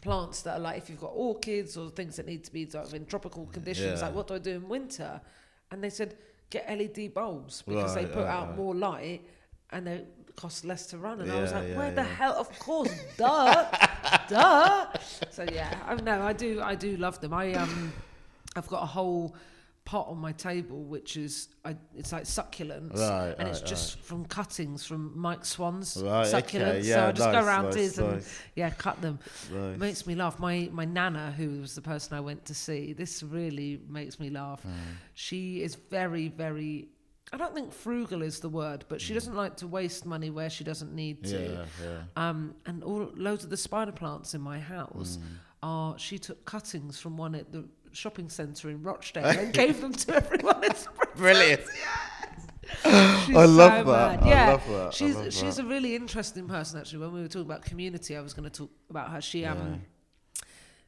plants 0.01 0.41
that 0.43 0.53
are 0.57 0.59
like, 0.59 0.77
if 0.77 0.89
you've 0.89 1.01
got 1.01 1.11
orchids 1.13 1.75
or 1.75 1.89
things 1.89 2.15
that 2.15 2.25
need 2.25 2.43
to 2.45 2.51
be 2.53 2.69
sort 2.69 2.87
of 2.87 2.93
in 2.93 3.05
tropical 3.05 3.45
conditions, 3.47 3.99
Yeah. 3.99 4.05
like 4.07 4.15
what 4.15 4.27
do 4.27 4.35
I 4.35 4.39
do 4.39 4.51
in 4.51 4.67
winter?" 4.69 5.21
And 5.71 5.83
they 5.83 5.89
said, 5.89 6.15
"Get 6.49 6.69
LED 6.69 7.09
bulbs 7.13 7.61
because 7.63 7.93
they 7.95 8.05
put 8.05 8.23
right, 8.23 8.35
out 8.35 8.47
right. 8.49 8.57
more 8.57 8.73
light 8.73 9.21
and 9.71 9.85
they 9.87 10.05
cost 10.37 10.63
less 10.65 10.87
to 10.87 10.97
run." 10.97 11.19
And 11.21 11.31
I 11.31 11.41
was 11.41 11.51
like, 11.51 11.67
yeah, 11.67 11.77
"Where 11.77 11.91
the 11.91 12.03
hell? 12.03 12.33
Of 12.33 12.57
course, 12.59 12.93
duh, 13.17 13.65
duh." 14.29 14.87
So 15.31 15.43
yeah, 15.51 15.77
I 15.85 15.95
no, 15.95 16.21
I 16.21 16.33
do, 16.33 16.61
I 16.61 16.75
do 16.75 16.95
love 16.97 17.19
them. 17.19 17.33
I 17.33 17.53
um, 17.53 17.91
I've 18.55 18.67
got 18.67 18.83
a 18.83 18.87
whole 18.87 19.35
pot 19.91 20.05
on 20.09 20.17
my 20.17 20.33
table 20.33 20.83
which 20.83 21.15
is 21.15 21.47
I, 21.63 21.71
it's 21.95 22.11
like 22.11 22.25
succulents 22.25 22.97
Right, 22.99 23.33
and 23.39 23.47
it's 23.47 23.61
right, 23.61 23.69
just 23.69 23.99
from 24.01 24.25
cuttings 24.25 24.85
from 24.85 25.17
Mike 25.17 25.45
Swan's 25.45 25.95
Right, 26.03 26.27
okay, 26.27 26.41
succulents 26.59 26.85
so 26.93 27.07
I 27.07 27.11
just 27.13 27.27
nice, 27.31 27.39
go 27.41 27.47
around 27.47 27.65
nice, 27.65 27.75
his 27.75 27.97
and 27.99 28.23
yeah 28.55 28.69
cut 28.71 29.01
them 29.01 29.17
Nice. 29.49 29.75
it 29.75 29.79
makes 29.79 30.05
me 30.05 30.13
laugh 30.15 30.39
my 30.39 30.69
my 30.73 30.83
nana 30.83 31.31
who 31.37 31.61
was 31.61 31.73
the 31.73 31.81
person 31.81 32.17
I 32.17 32.19
went 32.29 32.43
to 32.45 32.53
see 32.53 32.91
this 32.91 33.23
really 33.23 33.79
makes 33.87 34.19
me 34.19 34.29
laugh 34.29 34.61
Mm. 34.63 34.73
she 35.13 35.41
is 35.63 35.75
very 35.75 36.27
very 36.27 36.89
I 37.31 37.37
don't 37.37 37.53
think 37.55 37.71
frugal 37.71 38.21
is 38.23 38.39
the 38.41 38.49
word 38.49 38.83
but 38.89 38.99
she 38.99 39.13
doesn't 39.13 39.35
like 39.43 39.55
to 39.57 39.67
waste 39.67 40.05
money 40.05 40.29
where 40.31 40.49
she 40.49 40.63
doesn't 40.65 40.93
need 41.03 41.23
to 41.33 41.37
Mm. 41.37 41.53
Yeah, 41.55 41.65
yeah. 41.85 42.29
um, 42.29 42.55
and 42.65 42.83
all 42.83 43.09
loads 43.15 43.43
of 43.45 43.49
the 43.55 43.61
spider 43.67 43.93
plants 44.01 44.33
in 44.33 44.41
my 44.41 44.59
house 44.59 45.11
Mm. 45.17 45.23
are 45.63 45.97
she 45.97 46.17
took 46.19 46.39
cuttings 46.53 46.99
from 46.99 47.15
one 47.25 47.35
at 47.35 47.47
the 47.53 47.63
shopping 47.93 48.29
centre 48.29 48.69
in 48.69 48.83
Rochdale 48.83 49.25
and 49.39 49.53
gave 49.53 49.81
them 49.81 49.93
to 49.93 50.15
everyone 50.15 50.63
as. 50.63 50.87
Brilliant. 51.15 51.61
She's 53.25 53.35
I 53.35 53.45
love 53.45 53.85
so 53.85 53.91
that. 53.91 54.19
mad. 54.21 54.23
I 54.23 54.29
Yeah, 54.29 54.49
love 54.51 54.67
that. 54.67 54.93
She's 54.93 55.15
love 55.15 55.33
she's 55.33 55.55
that. 55.55 55.65
a 55.65 55.67
really 55.67 55.95
interesting 55.95 56.47
person 56.47 56.79
actually. 56.79 56.99
When 56.99 57.13
we 57.13 57.21
were 57.21 57.27
talking 57.27 57.41
about 57.49 57.63
community, 57.63 58.15
I 58.15 58.21
was 58.21 58.33
going 58.33 58.43
to 58.49 58.55
talk 58.55 58.69
about 58.89 59.09
her. 59.11 59.21
She 59.21 59.45
um 59.45 59.81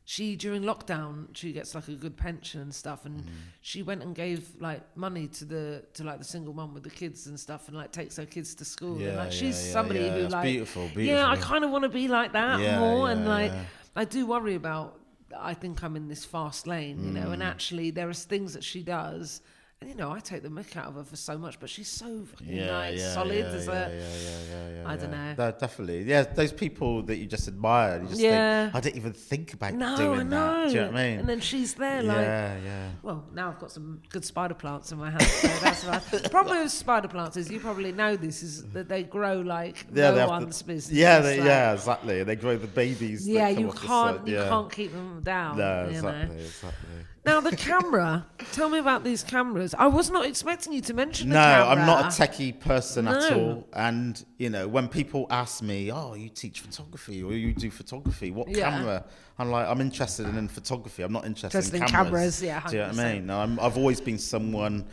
she 0.04 0.36
during 0.36 0.64
lockdown 0.64 1.28
she 1.36 1.52
gets 1.54 1.76
like 1.76 1.88
a 1.88 1.94
good 1.96 2.18
pension 2.18 2.62
and 2.62 2.74
stuff, 2.74 3.06
and 3.06 3.22
Mm. 3.22 3.28
she 3.62 3.82
went 3.84 4.02
and 4.04 4.14
gave 4.16 4.50
like 4.60 4.82
money 4.98 5.28
to 5.28 5.46
the 5.46 5.84
to 5.94 6.04
like 6.04 6.18
the 6.20 6.26
single 6.26 6.54
mum 6.54 6.74
with 6.74 6.84
the 6.84 6.90
kids 6.90 7.28
and 7.28 7.40
stuff, 7.40 7.68
and 7.70 7.78
like 7.78 7.92
takes 7.92 8.18
her 8.18 8.26
kids 8.26 8.56
to 8.56 8.66
school. 8.66 8.94
and 8.96 9.02
Yeah, 9.02 9.16
like 9.18 9.32
she's 9.32 9.66
yeah, 9.68 9.74
somebody 9.74 10.00
yeah. 10.02 10.12
who 10.16 10.24
It's 10.26 10.34
like 10.34 10.44
beautiful, 10.44 10.90
Yeah, 10.98 11.28
I 11.30 11.38
kind 11.38 11.64
of 11.64 11.72
want 11.72 11.84
to 11.84 11.90
be 11.90 12.08
like 12.08 12.34
that 12.34 12.60
Yeah, 12.60 12.80
more, 12.80 13.10
and 13.10 13.26
like 13.26 13.52
yeah. 13.52 13.64
I 13.96 14.04
do 14.06 14.26
worry 14.26 14.56
about. 14.56 14.99
I 15.38 15.54
think 15.54 15.84
I'm 15.84 15.96
in 15.96 16.08
this 16.08 16.26
fast 16.26 16.68
lane, 16.68 17.04
you 17.06 17.12
know, 17.12 17.28
Mm. 17.28 17.34
and 17.34 17.44
actually 17.44 17.92
there 17.92 18.10
are 18.10 18.14
things 18.14 18.54
that 18.54 18.64
she 18.64 18.82
does. 18.84 19.42
You 19.88 19.96
know, 19.96 20.12
I 20.12 20.20
take 20.20 20.44
the 20.44 20.50
mick 20.50 20.76
out 20.76 20.88
of 20.88 20.96
her 20.96 21.04
for 21.06 21.16
so 21.16 21.38
much, 21.38 21.58
but 21.58 21.70
she's 21.70 21.88
so 21.88 22.26
fucking 22.26 22.48
Yeah, 22.54 22.66
nice, 22.68 23.00
yeah, 23.00 23.14
solid 23.14 23.34
yeah, 23.38 23.46
as 23.46 23.66
yeah, 23.66 23.72
a. 23.72 23.76
yeah, 23.76 23.96
yeah, 23.96 24.10
yeah, 24.52 24.82
yeah, 24.82 24.90
I 24.90 24.96
don't 24.98 25.12
know. 25.12 25.52
Definitely. 25.58 26.04
Yeah, 26.04 26.24
those 26.24 26.52
people 26.52 27.02
that 27.04 27.16
you 27.16 27.26
just 27.26 27.48
admire. 27.48 28.02
You 28.02 28.10
just 28.10 28.20
Yeah. 28.20 28.64
think, 28.66 28.76
I 28.76 28.80
didn't 28.82 28.98
even 28.98 29.14
think 29.14 29.54
about 29.54 29.74
No, 29.76 29.96
doing 29.96 30.20
I 30.20 30.24
know. 30.24 30.30
that. 30.64 30.68
Do 30.68 30.74
you 30.74 30.82
know 30.82 30.88
what 30.88 30.96
I 30.98 31.10
mean? 31.10 31.20
And 31.20 31.30
then 31.30 31.40
she's 31.40 31.76
there, 31.76 32.04
like, 32.04 32.18
yeah, 32.18 32.58
yeah. 32.62 32.90
well, 33.04 33.24
now 33.34 33.48
I've 33.52 33.60
got 33.60 33.72
some 33.72 34.02
good 34.10 34.26
spider 34.26 34.54
plants 34.54 34.92
in 34.92 34.98
my 34.98 35.12
house. 35.12 35.26
So 35.32 35.48
that's 35.48 35.86
right. 35.86 36.02
The 36.12 36.28
problem 36.30 36.62
with 36.62 36.72
spider 36.74 37.08
plants 37.08 37.38
is 37.38 37.50
you 37.50 37.62
probably 37.62 37.94
know 37.94 38.18
this 38.18 38.44
is 38.44 38.66
that 38.74 38.90
they 38.90 39.04
grow 39.04 39.40
like 39.40 39.86
Yeah, 39.94 40.12
no 40.12 40.28
one's 40.28 40.58
to, 40.60 40.66
business. 40.66 40.92
Yeah, 40.98 41.20
they, 41.20 41.38
like- 41.38 41.48
yeah, 41.48 41.72
exactly. 41.74 42.22
They 42.24 42.36
grow 42.36 42.58
the 42.58 42.68
babies. 42.68 43.26
Yeah, 43.26 43.48
you 43.48 43.72
can't 43.72 44.28
you 44.28 44.36
can't 44.36 44.70
keep 44.70 44.92
them 44.92 45.22
down. 45.24 45.58
No, 45.58 45.86
you 45.90 46.02
know. 46.02 46.10
exactly, 46.10 46.36
exactly. 46.44 46.90
Now 47.26 47.42
the 47.42 47.56
camera. 47.56 48.26
Tell 48.54 48.70
me 48.70 48.80
about 48.80 49.04
these 49.04 49.24
cameras. 49.24 49.76
I 49.78 49.88
was 49.88 50.10
not 50.10 50.26
expecting 50.26 50.74
you 50.74 50.82
to 50.82 50.94
mention 50.94 51.30
the 51.30 51.36
No. 51.36 51.68
I'm 51.68 51.86
not 51.86 52.06
a 52.06 52.08
techie 52.22 52.58
person 52.60 53.08
at 53.08 53.30
No. 53.32 53.40
all. 53.40 53.68
And 53.74 54.24
you 54.38 54.50
know, 54.50 54.68
when 54.68 54.88
people 54.88 55.28
ask 55.30 55.62
me, 55.62 55.92
"Oh, 55.92 56.14
you 56.16 56.30
teach 56.30 56.62
photography 56.62 57.22
or 57.22 57.34
you 57.34 57.54
do 57.54 57.70
photography? 57.70 58.32
What 58.32 58.48
Yeah. 58.50 58.70
camera?" 58.72 59.06
I'm 59.38 59.52
like, 59.52 59.68
"I'm 59.68 59.82
interested 59.82 60.28
in 60.28 60.48
photography. 60.48 61.04
I'm 61.04 61.12
not 61.14 61.26
interested 61.26 61.58
Interested 61.58 61.78
in 61.78 61.84
in 61.84 61.90
cameras." 61.90 62.10
cameras, 62.40 62.42
yeah, 62.44 62.68
Do 62.68 62.76
you 62.76 62.82
know 62.84 62.88
what 62.90 63.00
I 63.00 63.14
mean? 63.14 63.26
No, 63.28 63.40
I'm, 63.40 63.60
I've 63.60 63.78
always 63.78 64.02
been 64.02 64.18
someone. 64.18 64.86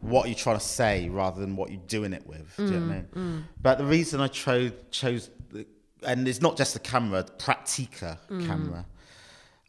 What 0.00 0.26
are 0.26 0.28
you 0.28 0.34
trying 0.34 0.58
to 0.58 0.64
say 0.64 1.08
rather 1.08 1.40
than 1.40 1.56
what 1.56 1.70
you're 1.70 1.80
doing 1.88 2.12
it 2.12 2.26
with? 2.26 2.52
Do 2.56 2.64
you 2.64 2.70
know 2.70 2.86
what 2.86 2.94
I 2.94 3.00
Mm, 3.00 3.14
mean? 3.16 3.44
But 3.60 3.78
the 3.78 3.84
reason 3.84 4.20
I 4.20 4.28
chose 4.28 4.72
chose, 4.90 5.30
the- 5.50 5.66
and 6.06 6.26
it's 6.26 6.40
not 6.40 6.56
just 6.56 6.74
the 6.74 6.80
camera, 6.80 7.22
the 7.24 7.32
Praktica 7.32 8.18
Mm. 8.30 8.46
camera. 8.46 8.86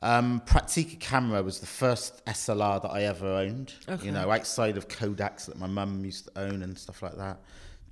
Um, 0.04 0.42
camera 1.00 1.42
was 1.42 1.60
the 1.60 1.66
first 1.66 2.26
SLR 2.26 2.82
that 2.82 2.90
I 2.90 3.04
ever 3.04 3.26
owned. 3.26 3.74
Okay. 3.88 4.06
You 4.06 4.12
know, 4.12 4.30
outside 4.30 4.76
of 4.76 4.90
Kodaks 4.90 5.46
that 5.46 5.58
my 5.58 5.68
mum 5.68 6.04
used 6.04 6.26
to 6.26 6.42
own 6.42 6.62
and 6.62 6.78
stuff 6.78 7.02
like 7.02 7.16
that, 7.16 7.40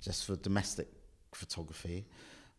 just 0.00 0.26
for 0.26 0.36
domestic 0.36 0.88
photography. 1.34 2.04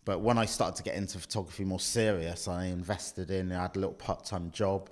But 0.05 0.21
when 0.21 0.39
I 0.39 0.45
started 0.45 0.75
to 0.77 0.83
get 0.83 0.95
into 0.95 1.19
photography 1.19 1.63
more 1.65 1.79
serious, 1.79 2.47
I 2.47 2.65
invested 2.65 3.29
in. 3.29 3.51
I 3.51 3.61
had 3.61 3.75
a 3.75 3.79
little 3.79 3.93
part-time 3.95 4.49
job. 4.51 4.89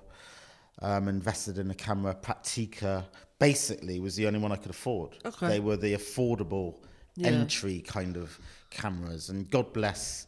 Um, 0.81 1.07
invested 1.07 1.57
in 1.57 1.69
a 1.71 1.75
camera. 1.75 2.15
Praktica 2.15 3.05
basically 3.39 3.99
was 3.99 4.15
the 4.15 4.27
only 4.27 4.39
one 4.39 4.51
I 4.51 4.55
could 4.57 4.71
afford. 4.71 5.17
Okay. 5.25 5.47
They 5.47 5.59
were 5.59 5.75
the 5.77 5.93
affordable 5.95 6.75
Yeah. 7.15 7.27
entry 7.29 7.81
kind 7.81 8.15
of 8.15 8.39
cameras, 8.69 9.29
and 9.29 9.49
God 9.49 9.73
bless 9.73 10.27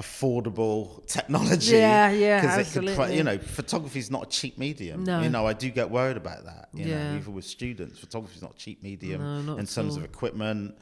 affordable 0.00 1.04
technology. 1.06 1.76
Yeah, 1.76 2.10
yeah, 2.10 2.38
it 2.38 2.40
could 2.40 2.84
absolutely. 2.84 3.16
you 3.16 3.22
know, 3.24 3.38
photography 3.38 3.98
is 3.98 4.10
not 4.10 4.22
a 4.26 4.30
cheap 4.30 4.58
medium. 4.58 5.04
No. 5.04 5.20
You 5.22 5.30
know, 5.30 5.46
I 5.46 5.52
do 5.52 5.70
get 5.70 5.90
worried 5.90 6.16
about 6.16 6.44
that. 6.44 6.68
You 6.74 6.86
Yeah. 6.86 7.12
know, 7.12 7.18
even 7.18 7.34
with 7.34 7.44
students, 7.44 7.98
photography 7.98 8.36
is 8.36 8.42
not 8.42 8.52
a 8.54 8.58
cheap 8.58 8.82
medium 8.82 9.46
No, 9.46 9.56
in 9.56 9.66
terms 9.66 9.92
all. 9.94 9.98
of 9.98 10.04
equipment. 10.04 10.76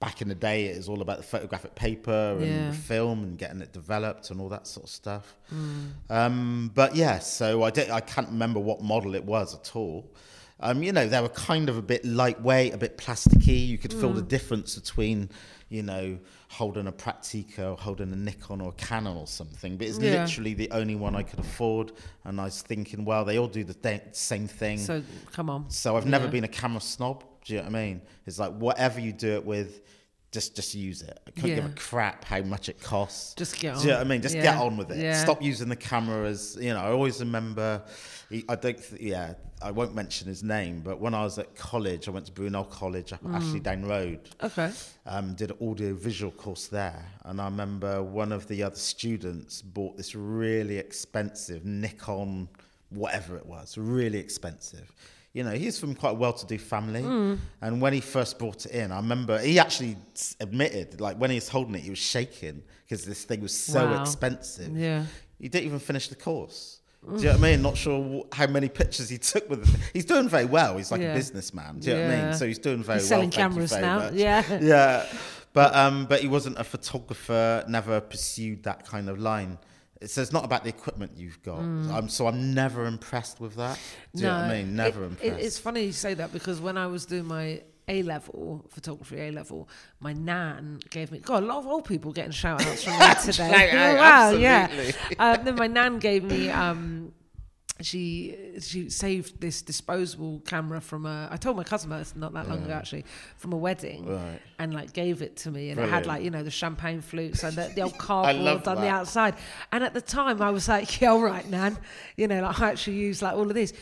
Back 0.00 0.20
in 0.20 0.28
the 0.28 0.34
day, 0.34 0.66
it 0.66 0.76
was 0.76 0.88
all 0.88 1.00
about 1.00 1.18
the 1.18 1.22
photographic 1.22 1.74
paper 1.76 2.36
and 2.38 2.46
Yeah. 2.46 2.70
the 2.70 2.76
film 2.76 3.22
and 3.22 3.38
getting 3.38 3.60
it 3.62 3.72
developed 3.72 4.30
and 4.30 4.40
all 4.40 4.48
that 4.50 4.66
sort 4.66 4.84
of 4.84 4.90
stuff. 4.90 5.34
Mm. 5.54 5.90
Um, 6.10 6.70
but 6.74 6.94
yeah, 6.96 7.20
so 7.20 7.62
I, 7.62 7.68
I 7.68 8.00
can't 8.00 8.28
remember 8.28 8.60
what 8.60 8.82
model 8.82 9.14
it 9.14 9.24
was 9.24 9.54
at 9.54 9.74
all. 9.74 10.12
Um, 10.60 10.82
you 10.82 10.92
know, 10.92 11.06
they 11.08 11.20
were 11.20 11.28
kind 11.30 11.68
of 11.68 11.76
a 11.78 11.82
bit 11.82 12.04
lightweight, 12.04 12.74
a 12.74 12.76
bit 12.78 12.98
plasticky. 12.98 13.66
You 13.66 13.78
could 13.78 13.92
feel 13.92 14.12
the 14.12 14.22
Mm. 14.22 14.28
difference 14.28 14.74
between, 14.76 15.30
you 15.68 15.82
know, 15.82 16.18
holding 16.54 16.86
a 16.86 16.92
Praktica 16.92 17.72
or 17.72 17.76
holding 17.76 18.12
a 18.12 18.16
Nikon 18.16 18.60
or 18.60 18.68
a 18.68 18.72
Canon 18.72 19.16
or 19.16 19.26
something. 19.26 19.76
But 19.76 19.88
it's 19.88 19.98
Yeah. 19.98 20.22
literally 20.22 20.54
the 20.54 20.70
only 20.70 20.94
one 20.94 21.16
I 21.16 21.22
could 21.24 21.40
afford. 21.40 21.92
And 22.24 22.40
I 22.40 22.44
was 22.44 22.62
thinking, 22.62 23.04
well, 23.04 23.24
they 23.24 23.38
all 23.38 23.48
do 23.48 23.64
the 23.64 23.74
th- 23.74 24.02
same 24.12 24.46
thing. 24.46 24.78
So, 24.78 25.00
So 25.00 25.04
come 25.32 25.50
on. 25.50 25.68
So 25.70 25.96
I've 25.96 26.06
never 26.06 26.26
Yeah. 26.26 26.30
been 26.30 26.44
a 26.44 26.48
camera 26.48 26.80
snob. 26.80 27.24
Do 27.44 27.54
you 27.54 27.58
know 27.58 27.64
what 27.66 27.74
I 27.76 27.82
mean? 27.86 28.00
It's 28.26 28.38
like 28.38 28.52
whatever 28.52 29.00
you 29.00 29.12
do 29.12 29.32
it 29.34 29.44
with, 29.44 29.80
just 30.34 30.54
just 30.54 30.74
use 30.74 31.00
it. 31.00 31.18
I 31.26 31.30
couldn't 31.30 31.54
give 31.54 31.64
a 31.64 31.68
crap 31.70 32.24
how 32.24 32.42
much 32.42 32.68
it 32.68 32.80
costs. 32.80 33.34
Just 33.34 33.58
get 33.60 33.76
Do 33.76 33.82
you 33.82 33.86
know 33.88 33.92
on. 33.94 33.98
what 34.00 34.06
I 34.06 34.08
mean? 34.10 34.20
Just 34.22 34.34
Yeah. 34.34 34.42
get 34.42 34.56
on 34.56 34.76
with 34.76 34.90
it. 34.90 34.98
Yeah. 34.98 35.22
Stop 35.22 35.40
using 35.40 35.68
the 35.70 35.76
camera 35.76 36.28
as 36.28 36.58
you 36.60 36.74
know. 36.74 36.80
I 36.80 36.90
always 36.90 37.20
remember. 37.20 37.82
I 38.48 38.56
don't. 38.56 38.76
Th- 38.76 39.00
yeah, 39.00 39.34
I 39.62 39.70
won't 39.70 39.94
mention 39.94 40.26
his 40.26 40.42
name, 40.42 40.80
but 40.80 40.98
when 41.00 41.14
I 41.14 41.22
was 41.22 41.38
at 41.38 41.54
college, 41.54 42.08
I 42.08 42.10
went 42.10 42.26
to 42.26 42.32
Brunel 42.32 42.64
College 42.64 43.12
up 43.12 43.22
Mm. 43.22 43.34
Ashley 43.36 43.60
Down 43.60 43.84
Road. 43.86 44.28
Okay. 44.42 44.72
Um, 45.06 45.34
did 45.34 45.52
an 45.52 45.58
audio 45.70 45.94
visual 45.94 46.32
course 46.32 46.66
there, 46.66 47.04
and 47.24 47.40
I 47.40 47.44
remember 47.44 48.02
one 48.02 48.32
of 48.32 48.48
the 48.48 48.62
other 48.64 48.76
students 48.76 49.62
bought 49.62 49.96
this 49.96 50.14
really 50.16 50.78
expensive 50.78 51.64
Nikon, 51.64 52.48
whatever 52.90 53.36
it 53.36 53.46
was, 53.46 53.78
really 53.78 54.18
expensive. 54.18 54.90
You 55.34 55.42
know, 55.42 55.50
he's 55.50 55.78
from 55.80 55.94
quite 55.96 56.10
a 56.12 56.14
well-to-do 56.14 56.58
family, 56.58 57.02
Mm. 57.02 57.38
and 57.60 57.80
when 57.82 57.92
he 57.92 58.00
first 58.00 58.38
brought 58.38 58.64
it 58.66 58.72
in, 58.72 58.92
I 58.92 58.96
remember 58.96 59.36
he 59.38 59.58
actually 59.58 59.96
admitted, 60.40 61.00
like 61.00 61.16
when 61.18 61.30
he 61.30 61.36
was 61.36 61.48
holding 61.48 61.74
it, 61.74 61.80
he 61.82 61.90
was 61.90 61.98
shaking 61.98 62.62
because 62.84 63.04
this 63.04 63.24
thing 63.24 63.40
was 63.40 63.52
so 63.52 63.84
Wow. 63.84 64.00
expensive. 64.02 64.76
Yeah. 64.76 65.04
He 65.40 65.48
didn't 65.48 65.66
even 65.66 65.80
finish 65.80 66.06
the 66.08 66.14
course. 66.14 66.78
Do 67.06 67.16
you 67.18 67.24
know 67.24 67.30
what 67.32 67.38
I 67.38 67.50
mean? 67.50 67.62
Not 67.62 67.76
sure 67.76 68.24
how 68.32 68.46
many 68.46 68.68
pictures 68.70 69.10
he 69.10 69.18
took 69.18 69.50
with 69.50 69.68
it. 69.68 69.80
He's 69.92 70.06
doing 70.06 70.26
very 70.28 70.46
well. 70.46 70.78
He's 70.78 70.90
like 70.90 71.02
Yeah. 71.02 71.12
a 71.12 71.16
businessman. 71.16 71.80
Do 71.80 71.90
you 71.90 71.96
know 71.96 72.06
what 72.08 72.16
I 72.16 72.24
mean? 72.28 72.34
So 72.38 72.46
he's 72.46 72.58
doing 72.58 72.82
very 72.82 73.00
He's 73.00 73.10
well. 73.10 73.18
selling 73.18 73.30
thank 73.30 73.52
you 73.52 73.54
cameras 73.66 73.72
now. 73.72 73.98
much. 73.98 74.14
Yeah. 74.14 74.58
Yeah. 74.62 75.06
But 75.52 75.74
um, 75.76 76.06
but 76.06 76.20
he 76.22 76.28
wasn't 76.28 76.58
a 76.58 76.64
photographer. 76.64 77.64
Never 77.68 78.00
pursued 78.00 78.62
that 78.62 78.86
kind 78.86 79.08
of 79.10 79.18
line. 79.18 79.58
So 80.06 80.20
it's 80.22 80.32
not 80.32 80.44
about 80.44 80.62
the 80.64 80.68
equipment 80.70 81.12
you've 81.16 81.42
got. 81.42 81.58
I'm, 81.58 82.08
so 82.08 82.26
I'm 82.26 82.54
never 82.54 82.86
impressed 82.86 83.40
with 83.40 83.56
that. 83.56 83.78
Do 84.14 84.22
you 84.22 84.28
know 84.28 84.34
what 84.34 84.44
I 84.44 84.62
mean? 84.62 84.76
Never 84.76 85.02
it- 85.04 85.06
impressed. 85.06 85.40
It, 85.40 85.44
it's 85.44 85.58
funny 85.58 85.84
you 85.84 85.92
say 85.92 86.14
that 86.14 86.32
because 86.32 86.60
when 86.60 86.76
I 86.78 86.86
was 86.86 87.06
doing 87.06 87.26
my 87.26 87.62
A 87.88 88.02
level 88.02 88.64
photography 88.70 89.20
A 89.20 89.30
level, 89.30 89.68
my 90.00 90.12
nan 90.12 90.80
gave 90.90 91.10
me. 91.12 91.18
God, 91.18 91.42
a 91.42 91.46
lot 91.46 91.58
of 91.58 91.66
old 91.66 91.84
people 91.84 92.12
getting 92.12 92.32
shout 92.32 92.64
outs 92.66 92.84
from 92.84 92.98
me 92.98 93.06
today. 93.24 93.94
Wow, 93.98 94.30
yeah. 94.32 94.68
Um, 95.18 95.44
then 95.44 95.56
my 95.56 95.66
nan 95.66 95.98
gave 95.98 96.24
me. 96.24 96.50
Um, 96.50 97.12
she 97.80 98.36
she 98.60 98.88
saved 98.88 99.40
this 99.40 99.60
disposable 99.60 100.40
camera 100.46 100.80
from 100.80 101.06
a. 101.06 101.28
I 101.30 101.36
told 101.36 101.56
my 101.56 101.64
cousin 101.64 101.90
about 101.90 101.98
this 101.98 102.14
not 102.14 102.32
that 102.34 102.48
long 102.48 102.62
ago 102.62 102.72
actually, 102.72 103.04
from 103.36 103.52
a 103.52 103.56
wedding, 103.56 104.06
Right. 104.06 104.40
and 104.60 104.72
like 104.72 104.92
gave 104.92 105.22
it 105.22 105.36
to 105.38 105.50
me, 105.50 105.70
and 105.70 105.80
it 105.80 105.88
had 105.88 106.06
like 106.06 106.22
you 106.22 106.30
know 106.30 106.44
the 106.44 106.50
champagne 106.52 107.00
flutes 107.00 107.42
and 107.42 107.56
the, 107.56 107.72
the 107.74 107.82
old 107.82 107.98
cardboard 107.98 108.68
on 108.68 108.76
the 108.80 108.88
outside. 108.88 109.34
And 109.72 109.82
at 109.82 109.92
the 109.92 110.00
time, 110.00 110.40
I 110.40 110.50
was 110.50 110.68
like, 110.68 111.00
"Yeah, 111.00 111.10
all 111.10 111.20
right, 111.22 111.48
Nan," 111.48 111.76
you 112.16 112.28
know, 112.28 112.42
like 112.42 112.60
I 112.60 112.70
actually 112.70 112.96
use 112.98 113.22
like 113.22 113.34
all 113.34 113.48
of 113.48 113.54
this. 113.54 113.72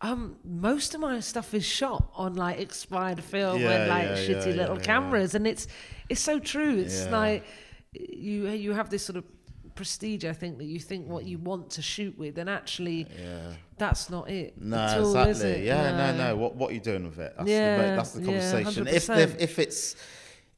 Um, 0.00 0.36
most 0.44 0.94
of 0.94 1.00
my 1.00 1.20
stuff 1.20 1.54
is 1.54 1.64
shot 1.64 2.10
on 2.16 2.34
like 2.34 2.58
expired 2.58 3.22
film 3.22 3.60
Yeah, 3.60 3.70
and 3.70 3.88
like 3.88 4.04
yeah, 4.04 4.16
shitty 4.34 4.56
little 4.56 4.76
cameras, 4.76 5.34
and 5.34 5.46
it's 5.46 5.66
it's 6.08 6.20
so 6.20 6.38
true. 6.38 6.78
It's 6.78 7.06
like 7.08 7.44
you 7.92 8.48
you 8.50 8.72
have 8.72 8.88
this 8.90 9.04
sort 9.04 9.16
of 9.16 9.24
prestige, 9.74 10.24
I 10.24 10.32
think, 10.32 10.58
that 10.58 10.64
you 10.64 10.78
think 10.78 11.08
what 11.08 11.24
you 11.24 11.38
mm. 11.38 11.42
want 11.42 11.70
to 11.70 11.82
shoot 11.82 12.16
with, 12.18 12.38
and 12.38 12.48
actually 12.48 13.06
yeah. 13.18 13.52
that's 13.78 14.10
not 14.10 14.30
it. 14.30 14.60
No, 14.60 14.76
all, 14.78 15.16
exactly. 15.16 15.50
it? 15.50 15.64
Yeah, 15.64 15.96
no, 15.96 16.16
no. 16.16 16.36
What 16.36 16.56
what 16.56 16.70
are 16.70 16.74
you 16.74 16.80
doing 16.80 17.04
with 17.04 17.18
it? 17.18 17.34
That's 17.36 17.48
Yeah, 17.48 17.76
the, 17.76 17.96
that's 17.96 18.12
the 18.12 18.20
yeah, 18.20 18.26
conversation. 18.26 18.86
if, 18.88 18.94
if 18.94 19.06
100%. 19.08 19.40
if 19.40 19.58
it's 19.58 19.96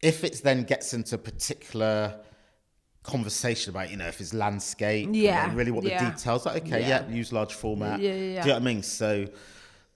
if 0.01 0.25
it's 0.25 0.41
then 0.41 0.63
gets 0.65 0.95
into 0.95 1.15
a 1.15 1.19
particular 1.19 2.21
conversation 3.03 3.71
about 3.71 3.91
you 3.91 3.97
know 3.97 4.09
if 4.09 4.21
it's 4.21 4.35
landscape, 4.35 5.09
Yeah, 5.13 5.53
really 5.55 5.71
what 5.71 5.85
yeah. 5.85 6.05
the 6.05 6.11
details. 6.11 6.47
Like 6.47 6.65
okay, 6.65 6.81
Yeah. 6.81 7.05
yeah, 7.09 7.15
use 7.15 7.33
large 7.33 7.55
format. 7.55 8.01
Yeah, 8.01 8.13
yeah, 8.13 8.17
yeah. 8.17 8.43
Do 8.43 8.49
you 8.49 8.55
know 8.55 8.61
what 8.61 8.63
I 8.63 8.73
mean? 8.75 8.83
So. 8.83 9.27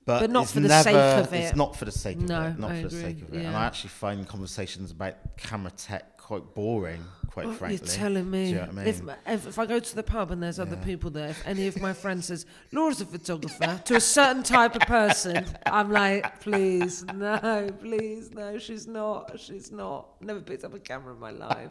But, 0.09 0.21
But 0.21 0.31
not 0.31 0.45
it's 0.45 0.53
for 0.53 0.61
the 0.61 0.69
never, 0.69 0.83
sake 0.85 0.95
of 0.95 1.35
It's 1.35 1.51
it. 1.53 1.57
not 1.57 1.77
for 1.77 1.85
the 1.85 1.93
sake 1.93 2.17
of 2.17 2.23
No, 2.31 2.47
it. 2.47 2.59
Not 2.59 2.71
I 2.71 2.83
for 2.83 2.89
the 2.89 2.97
agree, 2.97 3.13
sake 3.13 3.23
of 3.29 3.35
it. 3.35 3.45
And. 3.45 3.55
I 3.55 3.65
actually 3.67 3.91
find 3.91 4.27
conversations 4.27 4.91
about 4.91 5.37
camera 5.37 5.71
tech 5.73 6.17
quite 6.17 6.55
boring, 6.55 7.05
quite 7.31 7.45
Oh, 7.47 7.53
frankly. 7.53 7.77
You're 7.87 7.95
telling 7.95 8.31
me. 8.31 8.45
Do 8.45 8.49
you 8.49 8.55
know 8.57 8.61
what 8.63 8.71
I 8.71 8.73
mean? 8.73 8.87
if, 8.87 9.03
if 9.27 9.47
if 9.49 9.59
I 9.59 9.67
go 9.67 9.79
to 9.79 9.95
the 9.95 10.03
pub 10.03 10.31
and 10.31 10.43
there's 10.43 10.59
other 10.59 10.77
people 10.77 11.11
there, 11.11 11.29
if 11.29 11.47
any 11.47 11.67
of 11.67 11.79
my 11.79 11.93
friends 11.93 12.27
says 12.29 12.47
Laura's 12.73 13.03
a 13.03 13.05
photographer 13.05 13.83
to 13.85 13.97
a 13.97 14.01
certain 14.01 14.43
type 14.43 14.75
of 14.77 14.83
person, 14.83 15.45
I'm 15.67 15.91
like, 15.93 16.41
please, 16.41 17.05
no, 17.15 17.69
please, 17.81 18.31
no, 18.33 18.59
she's 18.59 18.87
not, 18.87 19.39
she's 19.39 19.71
not. 19.71 20.23
Never 20.23 20.41
picked 20.41 20.65
up 20.65 20.73
a 20.73 20.79
camera 20.79 21.13
in 21.13 21.21
my 21.21 21.33
life. 21.33 21.71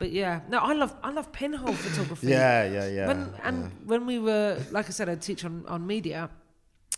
But 0.00 0.10
yeah, 0.10 0.40
no, 0.48 0.58
I 0.58 0.72
love 0.72 0.92
I 1.02 1.10
love 1.12 1.30
pinhole 1.30 1.74
photography. 1.74 2.26
yeah, 2.26 2.64
yeah, 2.64 2.88
yeah. 2.88 3.06
when 3.06 3.32
and 3.44 3.56
yeah. 3.62 3.68
when 3.86 4.04
we 4.06 4.18
were 4.18 4.58
like 4.72 4.86
I 4.86 4.90
said, 4.90 5.08
I 5.08 5.14
teach 5.14 5.44
on 5.44 5.64
on 5.68 5.86
media, 5.86 6.28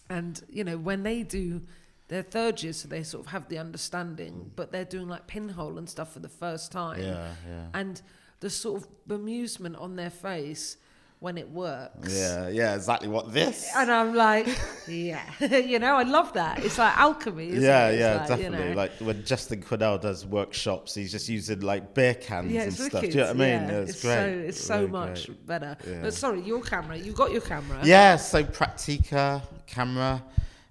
and 0.09 0.43
you 0.51 0.64
know 0.64 0.76
when 0.76 1.02
they 1.02 1.22
do 1.22 1.62
their 2.09 2.22
third 2.22 2.62
year, 2.62 2.72
so 2.72 2.86
they 2.86 3.02
sort 3.02 3.24
of 3.24 3.32
have 3.32 3.48
the 3.48 3.59
understanding, 3.59 4.32
mm. 4.32 4.51
but 4.56 4.70
they're 4.72 4.85
doing 4.85 5.09
like 5.09 5.26
pinhole 5.26 5.78
and 5.78 5.89
stuff 5.89 6.12
for 6.12 6.20
the 6.20 6.28
first 6.28 6.70
time, 6.70 7.01
Yeah, 7.01 7.32
yeah. 7.48 7.66
and 7.72 8.01
the 8.40 8.51
sort 8.51 8.82
of 8.82 8.89
bemusement 9.09 9.81
on 9.81 9.97
their 9.97 10.10
face 10.10 10.76
when 11.24 11.38
it 11.38 11.51
works. 11.51 12.14
Yeah, 12.14 12.48
yeah, 12.48 12.74
exactly 12.74 13.09
what 13.09 13.32
this. 13.32 13.70
And 13.74 13.90
I'm 13.90 14.14
like, 14.14 14.46
yeah, 14.86 15.22
you 15.40 15.78
know, 15.78 15.94
I 15.96 16.02
love 16.02 16.34
that. 16.34 16.62
It's 16.62 16.76
like 16.76 16.94
alchemy. 16.98 17.48
Isn't 17.48 17.62
yeah, 17.62 17.88
it? 17.88 17.98
Yeah, 17.98 18.14
like, 18.14 18.22
you 18.22 18.28
definitely. 18.36 18.68
know, 18.68 18.76
Like 18.76 18.92
when 18.98 19.24
Justin 19.24 19.62
Quinnell 19.62 19.98
does 19.98 20.26
workshops, 20.26 20.94
he's 20.94 21.10
just 21.10 21.26
using 21.30 21.60
like 21.60 21.94
beer 21.94 22.12
cans 22.14 22.52
yeah, 22.52 22.64
and 22.64 22.74
stuff. 22.74 22.92
wicked. 22.92 23.12
Do 23.12 23.18
you 23.18 23.24
know 23.24 23.28
what 23.28 23.36
I 23.36 23.38
mean? 23.38 23.68
Yeah, 23.70 23.78
it's, 23.78 23.90
it's 23.92 24.02
great. 24.02 24.14
so 24.14 24.44
it's 24.48 24.60
so 24.60 24.78
Really 24.80 24.90
much 24.90 25.26
great. 25.26 25.46
better. 25.46 25.76
But 26.02 26.12
sorry, 26.12 26.42
your 26.42 26.60
camera. 26.60 26.98
You 26.98 27.12
got 27.12 27.32
your 27.32 27.40
camera. 27.40 27.80
Yeah, 27.82 28.16
so 28.16 28.44
Praktica 28.44 29.40
camera. 29.66 30.22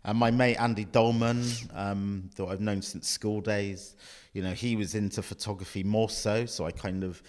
And 0.06 0.20
my 0.20 0.30
mate 0.30 0.58
Andy 0.58 0.86
Dolman, 0.86 1.44
um, 1.74 2.30
that 2.36 2.46
I've 2.46 2.62
known 2.62 2.84
since 2.84 3.10
school 3.10 3.42
days, 3.42 3.96
you 4.34 4.44
know, 4.44 4.52
he 4.52 4.76
was 4.76 4.94
into 4.94 5.24
photography 5.24 5.82
more 5.82 6.10
so. 6.12 6.46
So 6.46 6.66
I 6.66 6.72
kind 6.72 7.04
of 7.04 7.24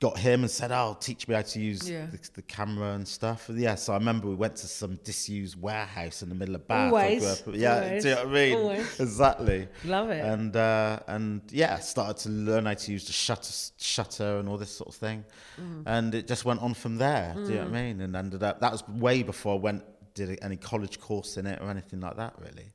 got 0.00 0.16
him 0.18 0.42
and 0.42 0.50
said, 0.50 0.70
"Oh, 0.70 0.96
teach 1.00 1.26
me 1.26 1.34
how 1.34 1.42
to 1.42 1.58
use 1.60 1.88
Yeah. 1.90 2.06
the, 2.06 2.18
the 2.34 2.42
camera 2.42 2.92
and 2.94 3.06
stuff." 3.06 3.50
Yeah, 3.52 3.74
so 3.74 3.92
I 3.92 3.96
remember 3.96 4.28
we 4.28 4.34
went 4.36 4.56
to 4.56 4.66
some 4.68 4.96
disused 5.02 5.60
warehouse 5.60 6.22
in 6.22 6.28
the 6.28 6.34
middle 6.34 6.54
of 6.54 6.68
Bath. 6.68 6.92
Always, 6.92 7.24
up- 7.24 7.54
yeah, 7.54 7.74
always, 7.82 8.02
do 8.02 8.08
you 8.10 8.14
know 8.14 8.24
what 8.24 8.30
I 8.30 8.32
mean? 8.32 8.56
always. 8.58 9.00
Exactly. 9.00 9.68
Love 9.84 10.10
it. 10.10 10.24
And 10.24 10.54
uh, 10.56 11.00
and 11.08 11.42
yeah, 11.50 11.78
started 11.78 12.16
to 12.22 12.28
learn 12.28 12.66
how 12.66 12.74
to 12.74 12.92
use 12.92 13.06
the 13.06 13.12
shutter 13.12 13.52
shutter 13.78 14.38
and 14.38 14.48
all 14.48 14.56
this 14.58 14.70
sort 14.76 14.88
of 14.88 14.94
thing, 14.94 15.24
Mm. 15.60 15.82
and 15.86 16.14
it 16.14 16.28
just 16.28 16.44
went 16.44 16.60
on 16.62 16.74
from 16.74 16.96
there. 16.96 17.34
Do 17.34 17.42
you 17.42 17.48
know 17.56 17.64
what 17.64 17.74
I 17.74 17.82
mean? 17.82 18.00
And 18.00 18.14
ended 18.14 18.42
up 18.42 18.60
that 18.60 18.70
was 18.72 18.86
way 18.88 19.22
before 19.22 19.54
I 19.54 19.58
went 19.58 19.84
did 20.14 20.38
any 20.42 20.56
college 20.56 20.98
course 21.00 21.36
in 21.36 21.46
it 21.46 21.60
or 21.62 21.70
anything 21.70 22.00
like 22.00 22.16
that 22.16 22.34
really. 22.40 22.72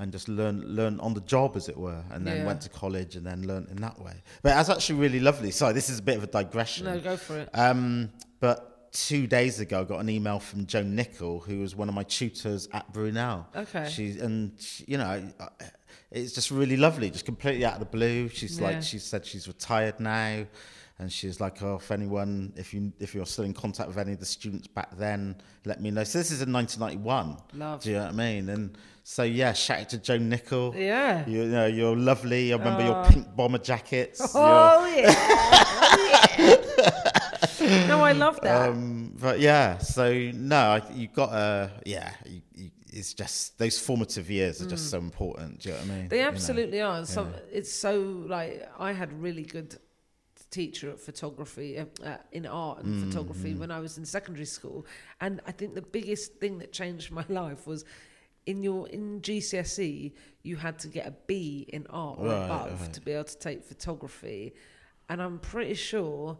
And 0.00 0.10
just 0.10 0.28
learn 0.28 0.60
learn 0.74 0.98
on 0.98 1.14
the 1.14 1.20
job, 1.20 1.56
as 1.56 1.68
it 1.68 1.76
were, 1.76 2.02
and 2.10 2.26
then 2.26 2.38
Yeah. 2.38 2.46
went 2.46 2.60
to 2.62 2.68
college 2.68 3.14
and 3.14 3.24
then 3.24 3.46
learned 3.46 3.68
in 3.68 3.76
that 3.76 4.00
way. 4.00 4.22
But 4.42 4.54
that's 4.56 4.68
actually 4.68 4.98
really 4.98 5.20
lovely. 5.20 5.52
Sorry, 5.52 5.72
this 5.72 5.88
is 5.88 6.00
a 6.00 6.02
bit 6.02 6.16
of 6.16 6.24
a 6.24 6.26
digression. 6.26 6.86
No, 6.86 6.98
go 6.98 7.16
for 7.16 7.38
it. 7.38 7.48
Um, 7.54 8.10
but 8.40 8.90
two 8.92 9.28
days 9.28 9.60
ago, 9.60 9.82
I 9.82 9.84
got 9.84 10.00
an 10.00 10.08
email 10.08 10.40
from 10.40 10.66
Joan 10.66 10.96
Nicol, 10.96 11.38
who 11.40 11.60
was 11.60 11.76
one 11.76 11.88
of 11.88 11.94
my 11.94 12.02
tutors 12.02 12.68
at 12.72 12.92
Brunel. 12.92 13.46
Okay. 13.54 13.88
She 13.88 14.18
and 14.18 14.60
she, 14.60 14.84
you 14.88 14.98
know, 14.98 15.30
it's 16.10 16.32
just 16.32 16.50
really 16.50 16.76
lovely, 16.76 17.08
just 17.10 17.24
completely 17.24 17.64
out 17.64 17.74
of 17.74 17.80
the 17.80 17.86
blue. 17.86 18.28
She's 18.28 18.58
Yeah. 18.58 18.66
like, 18.68 18.82
she 18.82 18.98
said 18.98 19.24
she's 19.24 19.46
retired 19.46 20.00
now, 20.00 20.44
and 20.98 21.12
she's 21.12 21.40
like, 21.40 21.62
oh, 21.62 21.76
if 21.76 21.92
anyone, 21.92 22.52
if 22.56 22.74
you 22.74 22.92
if 22.98 23.14
you're 23.14 23.26
still 23.26 23.44
in 23.44 23.54
contact 23.54 23.88
with 23.88 23.98
any 23.98 24.12
of 24.14 24.18
the 24.18 24.26
students 24.26 24.66
back 24.66 24.96
then, 24.96 25.36
let 25.64 25.80
me 25.80 25.92
know. 25.92 26.02
So 26.02 26.18
this 26.18 26.32
is 26.32 26.42
in 26.42 26.52
1991. 26.52 27.36
Love. 27.54 27.80
Do 27.80 27.90
you 27.90 27.96
know 27.96 28.02
what 28.06 28.12
I 28.12 28.16
mean? 28.16 28.48
And 28.48 28.76
so 29.06 29.22
yeah, 29.22 29.52
shout 29.52 29.80
out 29.80 29.88
to 29.90 29.98
Joan 29.98 30.28
Nicol. 30.30 30.74
Yeah. 30.74 31.26
You 31.28 31.44
know, 31.44 31.66
you're 31.66 31.94
lovely. 31.96 32.52
I 32.52 32.56
remember 32.56 32.82
your 32.84 32.96
Oh. 33.04 33.08
pink 33.08 33.36
bomber 33.36 33.58
jackets. 33.58 34.18
your- 34.20 34.30
Oh 34.34 34.86
yeah. 34.96 35.14
Oh, 36.36 37.66
yeah. 37.66 37.86
no, 37.86 38.00
I 38.02 38.12
love 38.12 38.40
that. 38.42 38.70
Um, 38.70 39.12
but 39.20 39.40
yeah, 39.40 39.78
so 39.78 40.12
no, 40.34 40.56
I, 40.56 40.82
you 40.92 41.08
got 41.08 41.32
a 41.32 41.70
yeah. 41.86 42.12
You, 42.26 42.40
you, 42.54 42.70
it's 42.92 43.12
just 43.14 43.58
those 43.58 43.78
formative 43.78 44.30
years 44.30 44.62
are 44.62 44.68
just 44.68 44.90
so 44.90 44.98
important. 44.98 45.60
Do 45.60 45.68
you 45.68 45.74
know 45.74 45.80
what 45.80 45.90
I 45.90 45.94
mean? 45.94 46.04
Mm. 46.06 46.08
they 46.10 46.16
You 46.18 46.22
know? 46.22 46.28
absolutely 46.28 46.80
are. 46.80 47.04
Some, 47.06 47.32
It's 47.52 47.72
so 47.72 48.00
like 48.28 48.68
I 48.78 48.92
had 48.92 49.12
really 49.20 49.42
good 49.42 49.76
teacher 50.50 50.90
at 50.90 51.00
photography 51.00 51.78
uh, 51.78 51.84
uh, 52.04 52.16
in 52.32 52.46
art 52.46 52.84
and 52.84 52.94
Mm, 52.94 53.08
photography 53.10 53.54
when 53.54 53.70
I 53.70 53.80
was 53.80 53.98
in 53.98 54.04
secondary 54.04 54.46
school, 54.46 54.86
and 55.20 55.40
I 55.46 55.52
think 55.52 55.74
the 55.74 55.82
biggest 55.82 56.34
thing 56.40 56.58
that 56.58 56.72
changed 56.72 57.10
my 57.20 57.24
life 57.28 57.66
was. 57.66 57.84
In 58.46 58.62
your 58.62 58.88
in 58.88 59.20
GCSE, 59.22 60.12
you 60.42 60.56
had 60.56 60.78
to 60.80 60.88
get 60.88 61.06
a 61.06 61.14
B 61.26 61.66
in 61.72 61.86
art 61.88 62.18
or 62.18 62.26
Right, 62.26 62.44
above 62.44 62.80
right. 62.80 62.92
to 62.92 63.00
be 63.00 63.12
able 63.12 63.24
to 63.24 63.38
take 63.38 63.64
photography, 63.64 64.52
and 65.08 65.22
I'm 65.22 65.38
pretty 65.38 65.74
sure, 65.74 66.38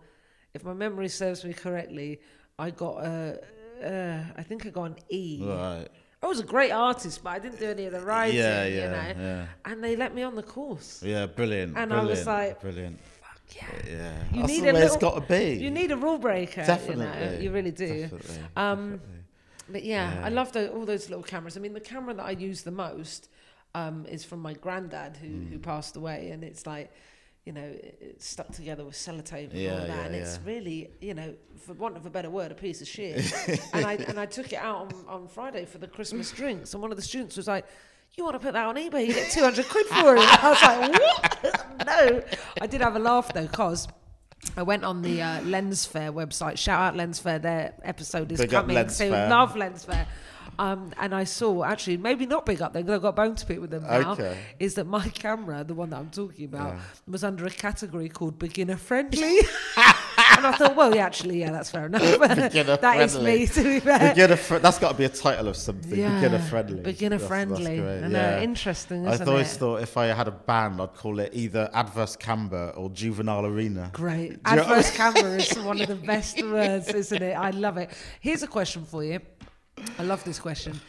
if 0.52 0.64
my 0.64 0.74
memory 0.74 1.08
serves 1.08 1.44
me 1.44 1.54
correctly, 1.54 2.20
I 2.58 2.70
got 2.70 3.04
a, 3.04 3.40
uh, 3.82 4.22
I 4.36 4.42
think 4.42 4.66
I 4.66 4.70
got 4.70 4.84
an 4.84 4.96
E. 5.08 5.40
Right. 5.42 5.88
I 6.22 6.26
was 6.26 6.40
a 6.40 6.44
great 6.44 6.70
artist, 6.72 7.22
but 7.24 7.30
I 7.30 7.38
didn't 7.38 7.58
do 7.58 7.66
any 7.70 7.86
of 7.86 7.92
the 7.92 8.00
writing, 8.00 8.36
Yeah, 8.38 8.64
you 8.66 8.76
yeah, 8.76 8.90
know. 8.90 9.20
yeah. 9.20 9.46
And 9.64 9.82
they 9.84 9.94
let 9.96 10.14
me 10.14 10.22
on 10.22 10.34
the 10.34 10.42
course. 10.42 11.02
Yeah, 11.02 11.26
brilliant. 11.26 11.76
And 11.76 11.92
I 11.92 12.02
was 12.04 12.26
like, 12.26 12.60
brilliant. 12.62 12.98
Fuck 13.20 13.40
yeah. 13.56 13.64
Yeah, 13.86 14.12
You 14.32 14.40
that's 14.42 14.48
need 14.52 14.60
a 14.68 14.72
way 14.72 14.82
it's 14.82 14.94
little- 14.94 15.10
got 15.10 15.26
to 15.28 15.34
be. 15.34 15.54
You 15.62 15.70
need 15.70 15.90
a 15.90 15.96
rule 15.98 16.18
breaker. 16.18 16.64
definitely. 16.64 17.04
You, 17.06 17.30
know? 17.30 17.38
you 17.40 17.50
really 17.52 17.70
do. 17.72 18.02
Definitely, 18.02 18.36
Um, 18.56 18.90
definitely. 18.92 19.23
But 19.68 19.84
yeah, 19.84 20.14
Yeah. 20.14 20.26
I 20.26 20.28
love 20.28 20.52
the, 20.52 20.70
all 20.72 20.84
those 20.84 21.08
little 21.08 21.22
cameras. 21.24 21.56
I 21.56 21.60
mean, 21.60 21.72
the 21.74 21.80
camera 21.80 22.14
that 22.14 22.24
I 22.24 22.32
use 22.32 22.62
the 22.62 22.70
most 22.70 23.28
um, 23.74 24.06
is 24.06 24.24
from 24.24 24.40
my 24.40 24.54
granddad 24.54 25.16
who, 25.16 25.28
Hmm. 25.28 25.46
who 25.46 25.58
passed 25.58 25.96
away. 25.96 26.30
And 26.30 26.44
it's 26.44 26.66
like, 26.66 26.92
you 27.44 27.52
know, 27.52 27.74
it's 28.00 28.26
stuck 28.26 28.50
together 28.52 28.84
with 28.84 28.94
sellotape 28.94 29.50
and 29.50 29.58
Yeah, 29.60 29.72
all 29.72 29.78
that, 29.80 29.88
yeah, 29.88 30.04
and 30.06 30.14
it's 30.14 30.38
really, 30.46 30.90
you 31.00 31.12
know, 31.14 31.34
for 31.58 31.74
want 31.74 31.96
of 31.96 32.06
a 32.06 32.10
better 32.10 32.30
word, 32.30 32.52
a 32.52 32.54
piece 32.54 32.80
of 32.80 32.88
shit. 32.88 33.16
and 33.74 33.84
I 33.84 33.94
and 33.94 34.18
I 34.18 34.24
took 34.26 34.52
it 34.52 34.58
out 34.58 34.92
on, 34.94 35.04
on 35.08 35.28
Friday 35.28 35.64
for 35.66 35.76
the 35.78 35.86
Christmas 35.88 36.30
drinks, 36.30 36.72
and 36.72 36.80
one 36.82 36.90
of 36.90 36.96
the 36.96 37.02
students 37.02 37.36
was 37.36 37.46
like. 37.48 37.66
You 38.16 38.22
want 38.22 38.34
to 38.34 38.38
put 38.38 38.52
that 38.52 38.64
on 38.64 38.76
eBay? 38.76 39.08
You 39.08 39.12
get 39.12 39.32
200 39.32 39.68
quid 39.68 39.86
for 39.86 40.14
it. 40.14 40.20
I 40.44 40.48
was 40.50 40.62
like, 40.62 40.92
what? 41.42 41.66
no. 41.86 42.22
I 42.60 42.66
did 42.68 42.80
have 42.80 42.94
a 42.94 43.00
laugh 43.00 43.32
though, 43.34 43.48
because 43.48 43.88
I 44.56 44.62
went 44.62 44.84
on 44.84 45.02
the 45.02 45.22
uh, 45.22 45.42
Lens 45.42 45.84
Fair 45.84 46.12
website. 46.12 46.58
Shout 46.58 46.80
out 46.80 46.96
Lens 46.96 47.18
Fair. 47.18 47.38
Their 47.38 47.74
episode 47.82 48.30
is 48.32 48.40
Big 48.40 48.50
coming 48.50 48.88
soon. 48.88 49.10
Love 49.10 49.56
Lens 49.56 49.84
Fair. 49.84 50.06
Um, 50.58 50.92
and 50.98 51.14
I 51.14 51.24
saw 51.24 51.64
actually 51.64 51.96
maybe 51.96 52.26
not 52.26 52.46
big 52.46 52.62
up 52.62 52.72
there 52.72 52.82
because 52.82 52.96
I've 52.96 53.02
got 53.02 53.08
a 53.08 53.12
bone 53.12 53.34
to 53.36 53.46
pick 53.46 53.60
with 53.60 53.70
them 53.70 53.82
now. 53.84 54.12
Okay. 54.12 54.36
Is 54.58 54.74
that 54.74 54.86
my 54.86 55.08
camera, 55.24 55.64
the 55.64 55.74
one 55.74 55.90
that 55.90 55.98
I'm 55.98 56.10
talking 56.10 56.44
about, 56.46 56.74
Yeah. 56.74 56.80
was 57.08 57.24
under 57.24 57.46
a 57.46 57.50
category 57.50 58.08
called 58.08 58.38
beginner 58.38 58.76
friendly. 58.76 59.38
and 59.76 60.46
I 60.46 60.52
thought, 60.56 60.76
well, 60.76 60.94
yeah, 60.94 61.04
actually, 61.06 61.40
yeah, 61.40 61.50
that's 61.50 61.70
fair 61.70 61.86
enough. 61.86 62.02
Beginner 62.02 62.76
That 62.84 63.00
is 63.00 63.12
friendly. 63.14 63.38
me, 63.40 63.46
to 63.46 63.62
be 63.62 63.80
fair. 63.80 64.10
Beginner 64.10 64.36
fr- 64.36 64.58
that's 64.58 64.78
got 64.78 64.92
to 64.92 64.98
be 64.98 65.04
a 65.04 65.08
title 65.08 65.48
of 65.48 65.56
something. 65.56 65.90
Beginner 65.90 66.38
friendly. 66.38 66.80
Beginner 66.82 67.18
That's- 67.18 67.48
that's 67.48 67.60
friendly. 67.62 67.76
know, 68.08 68.08
yeah. 68.18 68.40
interesting, 68.42 69.06
I 69.06 69.16
always 69.24 69.54
it? 69.54 69.58
thought 69.58 69.82
if 69.82 69.96
I 69.96 70.06
had 70.06 70.28
a 70.28 70.32
band, 70.32 70.80
I'd 70.80 70.94
call 70.94 71.18
it 71.20 71.30
either 71.34 71.68
Adverse 71.72 72.16
Camber 72.16 72.72
or 72.76 72.90
Juvenile 72.90 73.46
Arena. 73.46 73.90
Great. 73.92 74.42
Do 74.42 74.50
you 74.50 74.56
know- 74.56 74.62
Adverse 74.62 74.90
Camber 74.96 75.36
is 75.36 75.52
one 75.58 75.80
of 75.80 75.88
the 75.88 75.94
best 75.96 76.42
words, 76.42 76.88
isn't 76.88 77.22
it? 77.22 77.32
I 77.34 77.50
love 77.50 77.76
it. 77.76 77.90
Here's 78.20 78.42
a 78.42 78.46
question 78.46 78.84
for 78.84 79.02
you. 79.04 79.20
I 79.98 80.02
love 80.02 80.22
this 80.24 80.38
question 80.38 80.80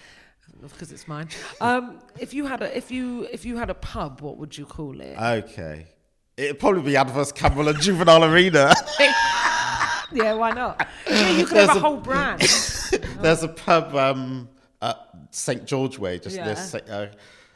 because 0.61 0.91
it's 0.91 1.07
mine. 1.07 1.27
Um, 1.61 1.99
if 2.19 2.33
you 2.33 2.45
had 2.45 2.61
a 2.61 2.77
if 2.77 2.91
you 2.91 3.27
if 3.31 3.45
you 3.45 3.57
had 3.57 3.69
a 3.69 3.73
pub, 3.73 4.21
what 4.21 4.37
would 4.37 4.57
you 4.57 4.65
call 4.65 4.99
it? 5.01 5.17
Okay. 5.17 5.87
It'd 6.37 6.59
probably 6.59 6.81
be 6.81 6.97
Adverse 6.97 7.31
Camber 7.31 7.63
or 7.63 7.73
Juvenile 7.73 8.25
Arena. 8.25 8.73
yeah, 10.11 10.33
why 10.33 10.51
not? 10.51 10.85
Yeah, 11.09 11.29
you 11.31 11.45
could 11.45 11.55
There's 11.55 11.67
have 11.69 11.77
a 11.77 11.79
a- 11.79 11.81
whole 11.81 11.97
brand. 11.97 12.41
There's 13.21 13.43
a 13.43 13.47
pub 13.47 13.95
um, 13.95 14.49
at 14.81 14.97
St 15.31 15.65
George 15.65 15.97
Way, 15.97 16.19
just 16.19 16.35
Yeah. 16.35 16.53
Sa- 16.55 16.79
uh, 16.79 17.07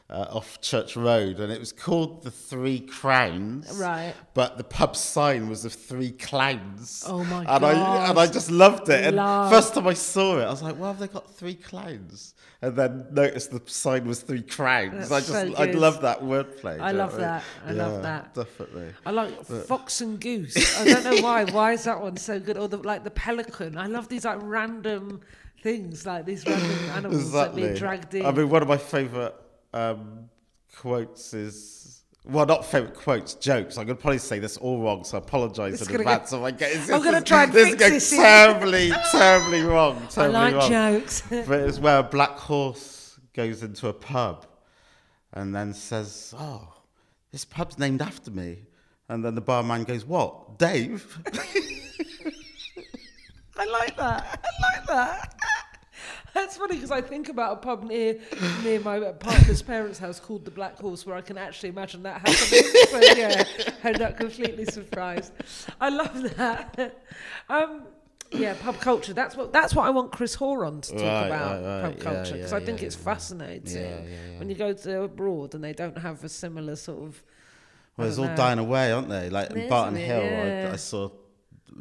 uh, 0.10 0.26
off 0.32 0.60
Church 0.62 0.96
Road, 0.96 1.40
and 1.40 1.52
it 1.52 1.60
was 1.60 1.72
called 1.72 2.24
the 2.24 2.32
Three 2.32 2.80
Crowns. 2.80 3.72
Right. 3.78 4.14
But 4.34 4.58
the 4.58 4.64
pub 4.64 4.96
sign 4.96 5.50
was 5.50 5.66
of 5.66 5.74
three 5.74 6.12
clowns. 6.12 7.04
Oh 7.08 7.24
my 7.26 7.42
and 7.42 7.66
I 7.66 7.74
God. 7.74 8.10
and 8.10 8.20
I 8.20 8.26
just 8.28 8.50
loved 8.50 8.90
it. 8.90 9.06
And 9.06 9.18
Love. 9.18 9.52
first 9.52 9.74
time 9.76 9.88
I 9.88 9.94
saw 9.94 10.40
it, 10.40 10.44
I 10.46 10.50
was 10.50 10.64
like, 10.64 10.76
"Why 10.78 10.88
have 10.88 11.00
they 11.00 11.08
got 11.08 11.30
three 11.36 11.54
clowns?" 11.56 12.34
And 12.62 12.76
then 12.76 13.06
noticed 13.12 13.52
the 13.52 13.62
sign 13.68 14.06
was 14.06 14.22
three 14.22 14.42
crowns. 14.42 15.10
That's 15.10 15.12
I 15.12 15.20
just 15.20 15.56
so 15.58 15.62
I 15.64 15.72
love 15.72 16.02
that 16.02 16.22
wordplay. 16.22 16.80
I 16.82 16.92
do 16.92 16.98
you 16.98 16.98
know 16.98 17.00
love 17.06 17.12
what 17.12 17.20
mean? 17.20 17.22
that. 17.22 17.44
I 17.68 17.72
love 17.72 18.02
that. 18.04 18.34
Definitely. 18.34 18.94
I 19.06 19.12
like 19.12 19.46
fox 19.46 20.02
and 20.02 20.20
goose. 20.20 20.80
I 20.80 20.86
don't 20.86 21.04
know 21.04 21.22
why. 21.22 21.46
Why 21.46 21.74
is 21.74 21.84
that 21.86 22.02
one 22.02 22.18
so 22.18 22.40
good? 22.40 22.58
Or 22.58 22.68
the, 22.68 22.78
like 22.78 23.04
the 23.04 23.12
pelican. 23.12 23.78
I 23.78 23.86
love 23.86 24.10
these 24.10 24.26
like 24.26 24.40
random 24.42 25.22
things, 25.62 26.06
like 26.06 26.26
these 26.26 26.46
random 26.46 26.90
animals 26.96 27.32
that 27.32 27.38
Exactly. 27.52 27.62
being 27.62 27.76
dragged 27.76 28.14
in. 28.16 28.26
I 28.26 28.32
mean, 28.32 28.50
one 28.50 28.62
of 28.62 28.68
my 28.68 28.78
favourite 28.78 29.34
um, 29.74 30.30
quotes 30.76 31.34
is. 31.34 31.96
Well, 32.26 32.46
not 32.46 32.66
favourite 32.66 32.94
quotes, 32.96 33.34
jokes. 33.36 33.78
I'm 33.78 33.86
going 33.86 33.96
to 33.98 34.02
probably 34.02 34.18
say 34.20 34.40
this 34.40 34.58
all 34.58 34.82
wrong, 34.84 35.04
so 35.06 35.18
I 35.18 35.22
apologise 35.22 35.82
in 35.88 35.96
advance. 35.96 36.32
go- 36.32 36.46
I 36.46 36.52
get, 36.52 36.74
this 36.74 36.90
I'm 36.92 37.02
gonna 37.02 37.18
is- 37.20 37.24
try 37.24 37.44
and 37.46 37.54
this 37.54 37.70
fix 37.70 37.82
is 37.82 37.90
this 37.92 38.10
terribly, 38.20 38.92
terribly 39.12 39.62
wrong. 39.62 39.98
I 40.04 40.08
Terribly 40.08 40.34
like 40.34 40.54
wrong. 40.56 40.70
jokes. 40.70 41.22
But 41.30 41.62
it's 41.62 41.80
where 41.80 42.00
a 42.00 42.04
black 42.04 42.38
horse 42.38 43.18
goes 43.34 43.64
into 43.64 43.88
a 43.88 43.94
pub 43.94 44.46
and 45.34 45.56
then 45.56 45.74
says, 45.74 46.34
"Oh, 46.38 46.74
this 47.32 47.46
pub's 47.46 47.80
named 47.80 48.02
after 48.02 48.30
me." 48.32 48.64
And 49.08 49.24
then 49.26 49.34
the 49.34 49.42
barman 49.42 49.86
goes, 49.86 50.06
"What, 50.06 50.60
Dave?" 50.60 51.18
I 53.58 53.66
like 53.66 53.98
that. 53.98 54.46
I 54.46 54.78
like 54.78 54.88
that. 54.88 55.36
That's 56.34 56.58
funny 56.58 56.76
because 56.76 56.92
I 56.92 57.02
think 57.02 57.30
about 57.30 57.54
a 57.54 57.56
pub 57.58 57.84
near 57.84 58.20
near 58.64 58.80
my 58.82 59.00
partner's 59.00 59.62
parents' 59.62 60.00
house 60.00 60.20
called 60.20 60.46
the 60.46 60.52
Black 60.52 60.78
Horse, 60.80 61.06
where 61.06 61.16
I 61.16 61.22
can 61.22 61.38
actually 61.38 61.70
imagine 61.70 62.04
that 62.04 62.22
happening. 62.22 62.64
so 62.90 63.00
yeah, 63.18 63.44
I'm 63.84 63.94
not 64.00 64.18
completely 64.18 64.66
surprised. 64.66 65.34
I 65.82 65.90
love 65.90 66.36
that. 66.38 66.98
Um, 67.50 67.84
yeah, 68.32 68.54
pub 68.62 68.80
culture. 68.80 69.12
That's 69.14 69.36
what 69.36 69.52
that's 69.52 69.74
what 69.74 69.88
I 69.88 69.90
want 69.90 70.12
Chris 70.12 70.36
Horan 70.36 70.82
to 70.82 70.92
talk 70.92 71.02
Right, 71.02 71.26
about 71.26 71.64
right, 71.64 71.82
right. 71.84 72.00
pub 72.00 72.00
culture 72.14 72.34
because 72.36 72.52
yeah, 72.52 72.58
I 72.60 72.64
think 72.64 72.82
yeah, 72.82 72.86
it's 72.86 72.96
fascinating 72.96 73.82
Yeah, 73.82 74.02
yeah, 74.04 74.08
yeah. 74.34 74.40
when 74.40 74.50
you 74.50 74.56
go 74.56 74.72
to 74.72 75.02
abroad 75.02 75.56
and 75.56 75.64
they 75.64 75.74
don't 75.74 75.98
have 75.98 76.24
a 76.24 76.30
similar 76.30 76.76
sort 76.76 77.02
of. 77.04 77.24
Well, 77.98 78.08
it's 78.08 78.20
all 78.20 78.26
know. 78.26 78.36
dying 78.36 78.60
away, 78.60 78.92
aren't 78.92 79.10
they? 79.10 79.32
Like 79.32 79.50
in 79.50 79.68
Barton 79.68 79.98
it? 79.98 80.06
Hill, 80.06 80.22
Yeah. 80.24 80.68
I, 80.70 80.74
I 80.74 80.76
saw 80.76 81.10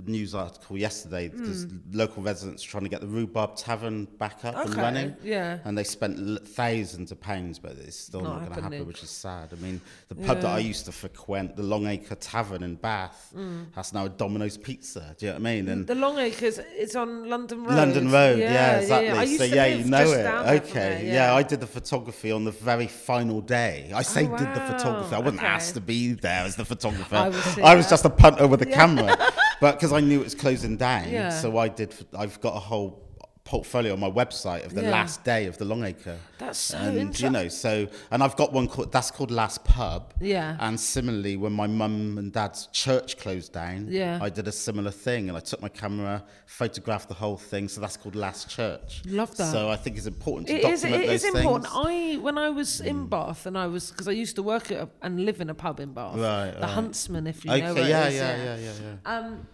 news 0.07 0.35
article 0.35 0.77
yesterday 0.79 1.29
because 1.29 1.65
Hmm. 1.65 1.77
local 1.93 2.23
residents 2.23 2.65
are 2.65 2.69
trying 2.69 2.85
to 2.85 2.89
get 2.89 3.01
the 3.01 3.07
Rhubarb 3.07 3.57
Tavern 3.57 4.07
back 4.19 4.45
up 4.45 4.55
and 4.65 4.75
running. 4.77 5.17
yeah. 5.23 5.59
And 5.65 5.77
they 5.77 5.85
spent 5.85 6.47
thousands 6.49 7.11
of 7.13 7.21
pounds, 7.21 7.59
but 7.59 7.73
it's 7.73 7.97
still 7.97 8.21
Not 8.21 8.29
not, 8.29 8.39
going 8.41 8.57
to 8.57 8.63
happen, 8.63 8.87
which 8.87 9.03
is 9.03 9.11
sad. 9.11 9.51
I 9.53 9.57
mean, 9.63 9.81
the 10.09 10.15
pub 10.15 10.41
that 10.41 10.47
I 10.55 10.59
used 10.59 10.85
to 10.87 10.93
frequent, 10.93 11.57
the 11.57 11.63
Longacre 11.63 12.15
Tavern 12.17 12.63
in 12.63 12.77
Bath, 12.77 13.33
that's 13.75 13.93
now 13.93 14.07
a 14.07 14.09
Domino's 14.09 14.57
Pizza. 14.57 15.15
Do 15.19 15.27
you 15.27 15.33
know 15.33 15.39
what 15.39 15.49
I 15.49 15.55
mean? 15.55 15.69
And 15.69 15.87
The 15.87 15.95
Longacres, 15.95 16.59
it's 16.77 16.95
on 16.97 17.29
London 17.29 17.65
Road. 17.65 17.75
London 17.75 18.11
Road, 18.11 18.39
yeah, 18.39 18.79
exactly. 18.81 19.11
I 19.11 19.23
used 19.25 19.41
so 19.41 19.49
to 19.49 19.55
yeah, 19.57 19.65
live 19.67 19.79
you 19.81 19.91
know 19.91 19.99
just 20.05 20.15
it. 20.15 20.23
down 20.23 20.49
Okay, 20.49 20.73
there, 20.73 21.05
yeah. 21.15 21.35
I 21.35 21.43
did 21.43 21.61
the 21.61 21.67
photography 21.67 22.31
on 22.33 22.45
the 22.45 22.51
very 22.53 22.87
final 22.87 23.41
day. 23.41 23.91
I 23.95 24.03
say 24.03 24.27
Oh, 24.27 24.37
did 24.37 24.49
the 24.55 24.61
photography. 24.61 25.15
I 25.15 25.19
wasn't 25.19 25.39
okay. 25.39 25.47
asked 25.47 25.75
to 25.75 25.81
be 25.81 26.13
there 26.13 26.43
as 26.45 26.57
the 26.57 26.65
photographer. 26.65 27.17
I 27.17 27.29
was 27.29 27.59
I 27.59 27.75
was 27.75 27.89
just 27.89 28.05
a 28.05 28.11
punter 28.11 28.47
with 28.47 28.63
a 28.63 28.67
camera, 28.67 29.17
but 29.61 29.73
because 29.73 29.93
I 29.93 30.01
knew 30.01 30.21
it 30.21 30.25
was 30.25 30.35
closing 30.35 30.77
down, 30.77 31.09
Yeah. 31.11 31.31
so 31.31 31.57
I 31.59 31.69
did. 31.69 31.95
I've 32.17 32.41
got 32.41 32.57
a 32.57 32.61
whole 32.61 33.08
portfolio 33.49 33.95
on 33.95 34.01
my 34.01 34.11
website 34.11 34.63
of 34.67 34.75
the 34.75 34.83
Yeah. 34.83 34.91
last 34.91 35.25
day 35.25 35.47
of 35.47 35.57
the 35.57 35.65
Longacre. 35.65 36.19
That's 36.39 36.59
so 36.59 36.77
and 36.79 37.19
you 37.19 37.31
know, 37.31 37.49
so 37.49 37.89
and 38.11 38.23
I've 38.23 38.37
got 38.37 38.53
one 38.53 38.69
called 38.69 38.93
that's 38.93 39.11
called 39.11 39.31
Last 39.31 39.65
Pub. 39.65 40.03
Yeah. 40.21 40.57
And 40.61 40.79
similarly, 40.79 41.37
when 41.37 41.53
my 41.53 41.67
mum 41.67 42.19
and 42.19 42.33
dad's 42.33 42.69
church 42.73 43.17
closed 43.19 43.53
down, 43.53 43.87
Yeah. 43.89 44.19
I 44.21 44.29
did 44.29 44.47
a 44.49 44.53
similar 44.53 44.91
thing, 44.91 45.29
and 45.29 45.37
I 45.37 45.41
took 45.41 45.61
my 45.63 45.71
camera, 45.83 46.23
photographed 46.47 47.09
the 47.09 47.15
whole 47.15 47.39
thing. 47.39 47.69
So 47.69 47.81
that's 47.81 47.97
called 47.97 48.15
Last 48.15 48.51
Church. 48.51 49.03
Love 49.07 49.35
that. 49.39 49.51
So 49.53 49.71
I 49.71 49.77
think 49.77 49.97
it's 49.97 50.07
important 50.07 50.49
to 50.49 50.55
It 50.55 50.65
is. 50.65 50.83
document 50.83 51.05
It 51.05 51.07
those 51.09 51.25
is 51.25 51.35
important. 51.35 51.65
things. 51.65 51.87
Mm. 51.87 52.17
I 52.17 52.17
when 52.27 52.37
I 52.39 52.51
was 52.51 52.81
in 52.81 53.07
Bath 53.07 53.47
and 53.47 53.57
I 53.57 53.67
was 53.67 53.91
because 53.91 54.09
I 54.09 54.13
used 54.25 54.37
to 54.37 54.43
work 54.43 54.71
at 54.71 54.79
a, 54.85 54.89
and 55.03 55.25
live 55.25 55.41
in 55.41 55.49
a 55.49 55.55
pub 55.55 55.81
in 55.81 55.93
Bath, 55.95 56.17
Right, 56.17 56.51
the 56.53 56.61
right. 56.61 56.71
Huntsman, 56.71 57.27
if 57.27 57.45
you 57.45 57.51
okay, 57.53 57.63
know 57.63 57.75
where 57.75 57.89
yeah, 57.89 58.05
it 58.05 58.13
is. 58.13 58.21
yeah, 58.21 58.37
yeah, 58.47 58.57
yeah, 58.67 58.73
yeah. 58.85 59.17
Um, 59.19 59.47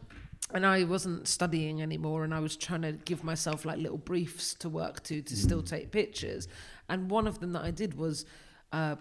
and 0.53 0.65
I 0.67 0.85
wasn't 0.85 1.27
studying 1.27 1.81
anymore, 1.83 2.25
and 2.25 2.35
I 2.35 2.41
was 2.41 2.57
trying 2.57 2.83
to 2.83 2.93
give 2.93 3.25
myself 3.25 3.65
like 3.65 3.79
little 3.79 3.99
briefs 3.99 4.55
to 4.55 4.69
work 4.69 5.03
to 5.05 5.23
to 5.23 5.37
still 5.37 5.63
Mm. 5.63 5.67
take 5.67 5.91
pictures. 5.91 6.49
And 6.89 7.11
one 7.11 7.27
of 7.27 7.39
them 7.41 7.53
that 7.53 7.63
I 7.65 7.71
did 7.71 7.95
was 7.95 8.25
uh, 8.73 8.97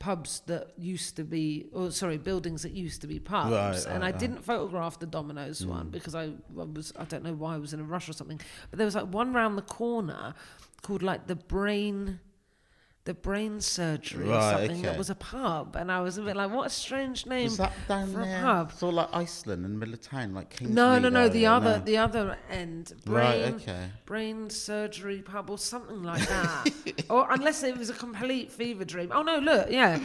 pubs 0.00 0.40
that 0.46 0.72
used 0.78 1.14
to 1.16 1.24
be, 1.24 1.68
or 1.72 1.90
sorry, 1.90 2.16
buildings 2.18 2.62
that 2.62 2.72
used 2.72 3.02
to 3.02 3.06
be 3.06 3.20
pubs. 3.20 3.52
Right, 3.52 3.76
and 3.86 4.02
right, 4.02 4.08
I 4.08 4.10
right. 4.10 4.18
didn't 4.18 4.42
photograph 4.42 4.98
the 4.98 5.06
Domino's 5.06 5.64
one 5.64 5.90
because 5.90 6.14
I, 6.14 6.24
I 6.24 6.64
was 6.64 6.92
I 6.98 7.04
don't 7.04 7.22
know 7.22 7.34
why 7.34 7.54
I 7.54 7.58
was 7.58 7.72
in 7.72 7.80
a 7.80 7.84
rush 7.84 8.08
or 8.08 8.12
something. 8.14 8.40
But 8.70 8.78
there 8.78 8.86
was 8.86 8.94
like 8.94 9.12
one 9.12 9.32
round 9.32 9.56
the 9.58 9.62
corner 9.62 10.34
called 10.82 11.02
like 11.02 11.26
the 11.26 11.36
Brain. 11.36 12.18
The 13.10 13.14
brain 13.14 13.60
surgery 13.60 14.28
or 14.28 14.34
Right, 14.34 14.56
something 14.68 14.82
that 14.82 14.96
was 14.96 15.10
a 15.10 15.16
pub, 15.16 15.74
and 15.74 15.90
I 15.90 16.00
was 16.00 16.16
a 16.16 16.22
bit 16.22 16.36
like, 16.36 16.48
"What 16.52 16.68
a 16.68 16.70
strange 16.70 17.26
name 17.26 17.46
Was 17.46 17.56
that 17.56 17.72
down 17.88 18.12
for 18.12 18.20
a 18.20 18.40
pub." 18.40 18.70
It's 18.72 18.84
all 18.84 18.92
like 18.92 19.08
Iceland 19.12 19.64
and 19.64 19.80
Middle 19.80 19.94
of 19.94 20.00
Town, 20.00 20.32
like. 20.32 20.60
No, 20.60 20.96
no, 21.00 21.08
no. 21.08 21.28
The 21.28 21.46
other, 21.46 21.82
the 21.84 21.96
other 21.96 22.38
end. 22.48 22.92
Brain, 23.04 23.16
Right, 23.42 23.54
okay. 23.54 23.86
brain 24.06 24.48
surgery 24.48 25.22
pub 25.22 25.50
or 25.50 25.58
something 25.58 26.04
like 26.04 26.24
that. 26.34 26.70
or 27.10 27.26
unless 27.32 27.64
it 27.64 27.76
was 27.76 27.90
a 27.90 27.94
complete 27.94 28.52
fever 28.52 28.84
dream. 28.84 29.10
Oh 29.12 29.22
no, 29.22 29.38
look, 29.38 29.72
yeah, 29.72 29.98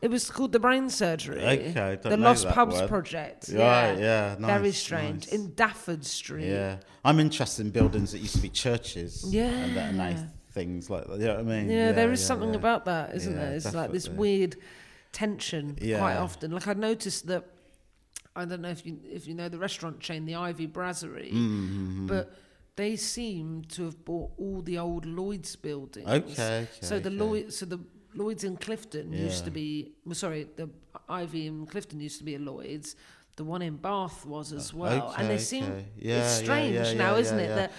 it 0.00 0.10
was 0.10 0.28
called 0.28 0.50
the 0.50 0.58
brain 0.58 0.90
surgery. 0.90 1.38
Okay, 1.46 1.72
don't 2.02 2.10
the 2.10 2.16
Lost 2.16 2.48
Pubs 2.48 2.74
one. 2.74 2.88
Project. 2.88 3.50
Right, 3.50 3.96
yeah, 4.00 4.34
Very 4.34 4.62
nice, 4.64 4.78
strange. 4.78 5.26
nice. 5.26 5.32
In 5.32 5.52
Dafford 5.52 6.04
Street. 6.04 6.48
Yeah, 6.48 6.78
I'm 7.04 7.20
interested 7.20 7.66
in 7.66 7.70
buildings 7.70 8.10
that 8.10 8.18
used 8.18 8.34
to 8.34 8.42
be 8.42 8.48
churches. 8.48 9.22
and 9.32 9.76
that 9.76 9.94
are 9.94 10.10
Yeah. 10.10 10.26
Things 10.52 10.90
like 10.90 11.06
that. 11.06 11.18
You 11.18 11.26
know 11.26 11.34
what 11.34 11.40
I 11.40 11.42
mean? 11.42 11.70
Yeah, 11.70 11.92
there 11.92 12.12
is 12.12 12.20
yeah, 12.20 12.26
something 12.26 12.50
yeah. 12.50 12.56
about 12.56 12.84
that, 12.86 13.14
isn't 13.14 13.32
Yeah, 13.32 13.38
there? 13.38 13.54
It's 13.54 13.74
like 13.74 13.92
this 13.92 14.08
weird 14.08 14.56
tension 15.12 15.76
quite 15.76 16.16
often. 16.16 16.52
Like 16.52 16.68
I 16.68 16.74
noticed 16.74 17.26
that 17.26 17.44
I 18.34 18.44
don't 18.44 18.62
know 18.62 18.70
if 18.70 18.86
you 18.86 18.98
if 19.04 19.26
you 19.26 19.34
know 19.34 19.48
the 19.48 19.58
restaurant 19.58 20.00
chain, 20.00 20.24
the 20.24 20.36
Ivy 20.36 20.66
Brasserie, 20.66 21.32
Mm-hmm. 21.32 22.06
but 22.06 22.34
they 22.76 22.96
seem 22.96 23.64
to 23.68 23.84
have 23.84 24.04
bought 24.04 24.30
all 24.38 24.62
the 24.62 24.78
old 24.78 25.04
Lloyd's 25.04 25.56
buildings. 25.56 26.08
Okay, 26.08 26.66
So 26.80 26.98
the 26.98 27.10
okay, 27.10 27.16
Lloyd, 27.18 27.52
so 27.52 27.66
the 27.66 27.80
Lloyd's 28.14 28.44
in 28.44 28.56
Clifton 28.56 29.12
used 29.12 29.44
to 29.44 29.50
be. 29.50 29.92
Well, 30.06 30.14
sorry, 30.14 30.48
the 30.56 30.70
Ivy 31.08 31.46
in 31.46 31.66
Clifton 31.66 32.00
used 32.00 32.18
to 32.18 32.24
be 32.24 32.34
a 32.34 32.38
Lloyd's. 32.38 32.96
The 33.36 33.44
one 33.44 33.62
in 33.62 33.76
Bath 33.76 34.26
was 34.26 34.52
as 34.52 34.72
oh, 34.74 34.78
well, 34.78 35.14
and 35.16 35.28
they 35.30 35.38
seem. 35.38 35.64
okay. 35.64 35.84
Yeah, 35.98 36.18
it's 36.18 36.38
yeah, 36.40 36.44
strange 36.44 36.74
yeah, 36.74 36.92
now, 36.94 37.14
yeah, 37.14 37.20
isn't 37.20 37.38
yeah, 37.38 37.44
it? 37.44 37.48
yeah. 37.48 37.54
That 37.56 37.72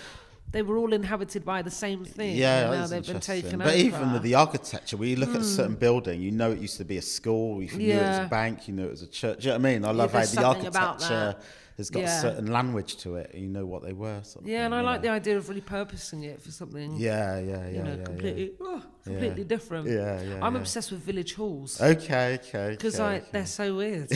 they 0.53 0.61
were 0.61 0.77
all 0.77 0.93
inhabited 0.93 1.43
by 1.43 1.61
the 1.63 1.71
same 1.71 2.05
thing. 2.05 2.37
Yeah, 2.37 2.69
now 2.69 2.87
they've 2.87 3.05
been 3.05 3.19
taken 3.19 3.57
But 3.57 3.69
over. 3.69 3.75
even 3.75 4.13
with 4.13 4.21
the 4.21 4.35
architecture, 4.35 4.97
when 4.97 5.09
you 5.09 5.15
look 5.17 5.29
at 5.29 5.37
a 5.37 5.39
hmm. 5.39 5.43
certain 5.45 5.75
building, 5.75 6.21
you 6.21 6.31
know 6.31 6.51
it 6.51 6.59
used 6.59 6.77
to 6.77 6.85
be 6.85 6.97
a 6.97 7.01
school. 7.01 7.61
You 7.61 7.75
knew 7.75 7.93
it 7.93 8.01
was 8.01 8.19
a 8.19 8.27
bank. 8.29 8.67
You 8.67 8.75
knew 8.75 8.85
it 8.85 8.91
was 8.91 9.01
a 9.01 9.07
church. 9.07 9.39
Do 9.39 9.47
you 9.47 9.53
know 9.53 9.59
what 9.59 9.67
I 9.67 9.73
mean? 9.73 9.85
I 9.85 9.91
love 9.91 10.13
how 10.13 10.23
the 10.23 10.45
architecture 10.45 11.35
has 11.77 11.89
got 11.89 12.01
Yeah. 12.01 12.17
a 12.17 12.21
certain 12.21 12.51
language 12.51 12.97
to 12.97 13.15
it. 13.15 13.33
You 13.33 13.47
know 13.47 13.65
what 13.65 13.81
they 13.81 13.93
were. 13.93 14.21
Sort 14.23 14.45
of 14.45 14.49
yeah, 14.49 14.57
thing, 14.57 14.65
and 14.65 14.75
I 14.75 14.81
like 14.81 15.01
know? 15.01 15.07
the 15.07 15.13
idea 15.15 15.37
of 15.37 15.47
repurposing 15.47 16.23
it 16.23 16.39
for 16.39 16.51
something. 16.51 16.97
Yeah, 16.97 17.39
yeah, 17.39 17.45
yeah, 17.45 17.69
you 17.69 17.83
know, 17.83 17.89
yeah, 17.89 17.95
yeah. 17.95 18.03
completely, 18.03 18.51
oh, 18.61 18.83
completely 19.03 19.43
different. 19.43 19.87
Yeah, 19.87 20.21
yeah, 20.21 20.39
I'm 20.39 20.53
yeah. 20.53 20.61
obsessed 20.61 20.91
with 20.91 21.01
village 21.01 21.33
halls 21.33 21.81
Okay, 21.81 22.35
okay. 22.35 22.69
because 22.71 22.99
okay, 22.99 23.03
I 23.03 23.15
okay. 23.17 23.27
they're 23.31 23.45
so 23.47 23.75
weird, 23.75 24.09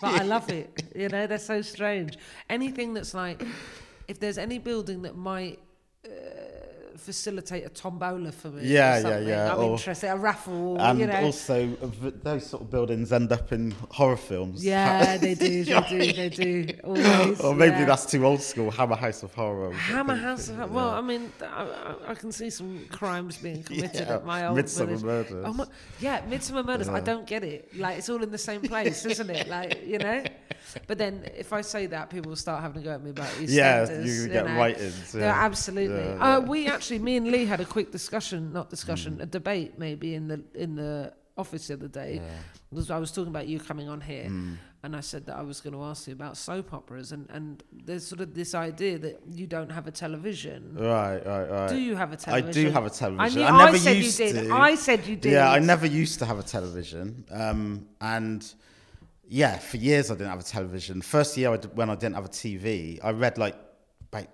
but 0.00 0.20
I 0.20 0.22
love 0.22 0.48
it. 0.50 0.84
You 0.94 1.08
know, 1.08 1.26
they're 1.26 1.38
so 1.38 1.60
strange. 1.60 2.18
Anything 2.48 2.94
that's 2.94 3.14
like, 3.14 3.42
if 4.08 4.18
there's 4.20 4.38
any 4.38 4.58
building 4.58 5.02
that 5.02 5.16
might. 5.16 5.58
Uh, 6.04 6.10
facilitate 6.96 7.64
a 7.64 7.68
tombola 7.68 8.32
for 8.32 8.48
me. 8.48 8.62
or 8.62 8.64
Yeah, 8.64 8.98
yeah, 8.98 9.18
yeah, 9.18 9.52
I'm 9.54 9.60
or- 9.60 9.72
interested. 9.72 10.10
A 10.10 10.16
raffle, 10.16 10.80
And 10.80 10.98
you 10.98 11.06
know. 11.06 11.24
also, 11.24 11.76
uh, 11.82 12.10
those 12.22 12.46
sort 12.46 12.62
of 12.62 12.70
buildings 12.70 13.12
end 13.12 13.30
up 13.32 13.52
in 13.52 13.74
horror 13.90 14.16
films. 14.16 14.64
yeah, 14.64 15.16
they 15.18 15.34
do, 15.34 15.64
they 15.64 15.80
do, 15.88 16.12
they 16.12 16.28
do. 16.28 16.66
Always. 16.84 17.40
or 17.40 17.54
maybe 17.54 17.76
yeah. 17.76 17.84
that's 17.84 18.06
too 18.06 18.24
old 18.24 18.40
school. 18.40 18.70
Hammer 18.70 18.96
House 18.96 19.22
of 19.22 19.34
Horror. 19.34 19.72
Hammer. 19.72 20.16
House. 20.16 20.48
Of, 20.48 20.56
Horror. 20.56 20.68
well, 20.68 20.90
I 20.90 21.00
mean, 21.00 21.30
I, 21.42 21.94
I, 22.08 22.14
can 22.14 22.32
see 22.32 22.50
some 22.50 22.86
crimes 22.90 23.36
being 23.36 23.62
committed 23.68 24.06
Yeah, 24.08 24.14
at 24.16 24.26
my 24.26 24.46
old 24.46 24.58
Midsomer 24.58 24.86
village. 24.86 25.02
Murders. 25.02 25.44
Oh 25.46 25.52
my, 25.52 25.66
yeah, 26.00 26.22
Midsomer 26.22 26.64
Murders. 26.64 26.88
I 26.88 27.00
don't 27.00 27.26
get 27.26 27.44
it. 27.44 27.76
Like 27.76 27.98
it's 27.98 28.08
all 28.08 28.22
in 28.22 28.30
the 28.30 28.38
same 28.38 28.62
place, 28.62 29.04
isn't 29.04 29.30
it? 29.30 29.48
Like 29.48 29.86
you 29.86 29.98
know. 29.98 30.24
But 30.86 30.98
then 30.98 31.24
if 31.36 31.52
I 31.52 31.60
say 31.62 31.86
that, 31.86 32.10
people 32.10 32.28
will 32.30 32.36
start 32.36 32.62
having 32.62 32.82
to 32.82 32.88
go 32.88 32.94
at 32.94 33.02
me 33.02 33.10
about 33.10 33.28
EastEnders. 33.40 33.48
Yeah, 33.50 34.00
you 34.02 34.28
get 34.28 34.46
know. 34.46 34.66
Yeah, 34.66 35.20
yeah. 35.20 35.44
absolutely. 35.48 36.04
Yeah, 36.04 36.36
Uh, 36.36 36.40
we 36.40 36.66
actually, 36.68 36.98
me 36.98 37.16
and 37.16 37.26
Lee 37.30 37.44
had 37.46 37.60
a 37.60 37.64
quick 37.64 37.90
discussion, 37.92 38.52
not 38.52 38.66
Mm. 38.66 38.70
discussion, 38.70 39.20
a 39.20 39.26
debate 39.26 39.78
maybe 39.78 40.14
in 40.14 40.28
the 40.28 40.40
in 40.54 40.76
the 40.76 41.12
office 41.36 41.66
the 41.68 41.74
other 41.74 41.88
day. 41.88 42.20
I 42.90 42.98
was 42.98 43.10
talking 43.12 43.28
about 43.36 43.46
you 43.48 43.58
coming 43.60 43.88
on 43.88 44.00
here, 44.00 44.28
Mm. 44.28 44.56
and 44.82 44.96
I 44.96 45.00
said 45.00 45.22
that 45.26 45.36
I 45.36 45.42
was 45.42 45.60
going 45.60 45.72
to 45.74 45.82
ask 45.90 46.06
you 46.08 46.12
about 46.20 46.36
soap 46.36 46.72
operas, 46.74 47.12
and 47.12 47.24
and 47.36 47.62
there's 47.86 48.06
sort 48.06 48.20
of 48.20 48.28
this 48.34 48.54
idea 48.54 48.98
that 48.98 49.14
you 49.38 49.46
don't 49.46 49.70
have 49.70 49.86
a 49.86 49.90
television. 49.90 50.60
Right, 50.78 51.20
right, 51.26 51.48
right. 51.50 51.68
Do 51.68 51.78
you 51.88 51.94
have 51.96 52.12
a 52.12 52.16
television? 52.16 52.48
I 52.50 52.52
do 52.64 52.70
have 52.76 52.86
a 52.86 52.90
television. 52.90 53.38
knew- 53.40 53.46
I 53.48 53.64
never 53.66 53.78
said 53.78 53.96
used 53.96 54.18
you 54.20 54.32
did. 54.32 54.48
to. 54.48 54.54
I 54.70 54.74
said 54.76 55.06
you 55.06 55.16
did. 55.16 55.32
Yeah, 55.32 55.50
I 55.58 55.58
never 55.72 55.86
used 55.86 56.18
to 56.20 56.26
have 56.30 56.38
a 56.38 56.46
television. 56.56 57.06
Um, 57.30 57.60
and 58.00 58.40
yeah, 59.28 59.58
for 59.58 59.76
years 59.76 60.10
I 60.10 60.14
didn't 60.14 60.30
have 60.30 60.40
a 60.40 60.44
television. 60.44 61.02
First 61.02 61.36
year 61.36 61.52
I 61.52 61.56
did, 61.56 61.76
when 61.76 61.90
I 61.90 61.94
didn't 61.94 62.14
have 62.14 62.24
a 62.24 62.28
TV, 62.28 62.98
I 63.02 63.10
read 63.10 63.38
like 63.38 63.56
about 64.12 64.28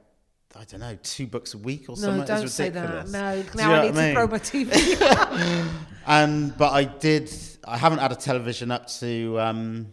I 0.54 0.64
don't 0.64 0.80
know 0.80 0.98
two 1.02 1.26
books 1.26 1.54
a 1.54 1.58
week 1.58 1.88
or 1.88 1.96
something. 1.96 2.20
No, 2.20 2.26
don't 2.26 2.48
say 2.48 2.68
that. 2.68 3.08
No, 3.08 3.32
you 3.32 3.44
now 3.54 3.68
know 3.68 3.74
I 3.74 3.82
need 3.86 3.94
to 3.94 4.02
mean? 4.02 4.14
throw 4.14 4.26
my 4.26 4.38
TV. 4.38 5.68
And 6.06 6.56
but 6.58 6.72
I 6.72 6.84
did. 6.84 7.32
I 7.64 7.76
haven't 7.78 8.00
had 8.00 8.10
a 8.10 8.16
television 8.16 8.70
up 8.72 8.88
to 8.98 9.38
um, 9.38 9.86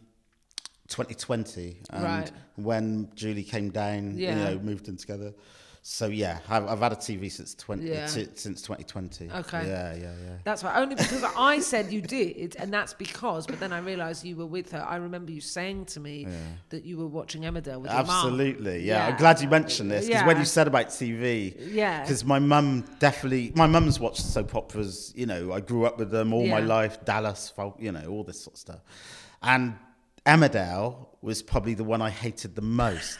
2020, 0.88 1.82
and 1.92 2.04
Right. 2.04 2.32
when 2.56 3.10
Julie 3.16 3.44
came 3.44 3.70
down, 3.70 4.18
Yeah. 4.18 4.30
you 4.32 4.44
know, 4.56 4.60
moved 4.60 4.88
in 4.88 4.98
together. 4.98 5.34
So 5.82 6.08
yeah, 6.08 6.40
I've, 6.50 6.68
I've 6.68 6.80
had 6.80 6.92
a 6.92 6.96
TV 6.98 7.32
since 7.32 7.56
20 7.56 7.88
Yeah. 7.88 8.06
t- 8.06 8.28
since 8.36 8.62
2020. 8.62 9.30
Okay. 9.32 9.66
Yeah, 9.68 9.94
yeah, 9.96 10.02
yeah. 10.02 10.12
That's 10.44 10.64
right. 10.64 10.76
Only 10.78 10.96
because 10.96 11.24
I 11.38 11.60
said 11.62 11.92
you 11.92 12.02
did, 12.02 12.56
and 12.60 12.72
that's 12.72 12.94
because. 12.94 13.48
But 13.48 13.60
then 13.60 13.72
I 13.72 13.80
realised 13.80 14.26
you 14.26 14.36
were 14.36 14.46
with 14.46 14.72
her. 14.74 14.86
I 14.88 14.98
remember 14.98 15.32
you 15.32 15.42
saying 15.42 15.86
to 15.86 16.00
me 16.00 16.28
that 16.70 16.84
you 16.84 16.98
were 16.98 17.08
watching 17.08 17.44
Emmerdale 17.44 17.80
with 17.82 17.92
your 17.92 18.04
mum. 18.04 18.10
Absolutely, 18.10 18.84
yeah. 18.84 19.08
I'm 19.08 19.18
glad 19.18 19.42
you 19.42 19.48
mentioned 19.48 19.90
this 19.90 20.06
because 20.08 20.26
when 20.26 20.38
you 20.38 20.46
said 20.46 20.68
about 20.68 20.88
TV, 20.88 21.56
Yeah. 21.72 22.02
because 22.02 22.26
my 22.26 22.40
mum 22.40 22.84
definitely, 23.00 23.52
my 23.56 23.66
mum's 23.68 24.00
watched 24.00 24.22
soap 24.22 24.56
operas. 24.56 25.14
You 25.16 25.26
know, 25.28 25.54
I 25.54 25.62
grew 25.62 25.86
up 25.86 25.98
with 25.98 26.12
them 26.12 26.34
all 26.34 26.46
my 26.46 26.60
life. 26.60 27.04
Dallas, 27.06 27.54
you 27.80 27.92
know, 27.92 28.06
all 28.10 28.24
this 28.24 28.42
sort 28.42 28.56
of 28.56 28.60
stuff. 28.60 28.80
And 29.42 29.76
Emmerdale 30.26 31.08
was 31.22 31.42
probably 31.42 31.74
the 31.74 31.84
one 31.84 32.02
I 32.02 32.10
hated 32.10 32.56
the 32.56 32.62
most. 32.62 33.18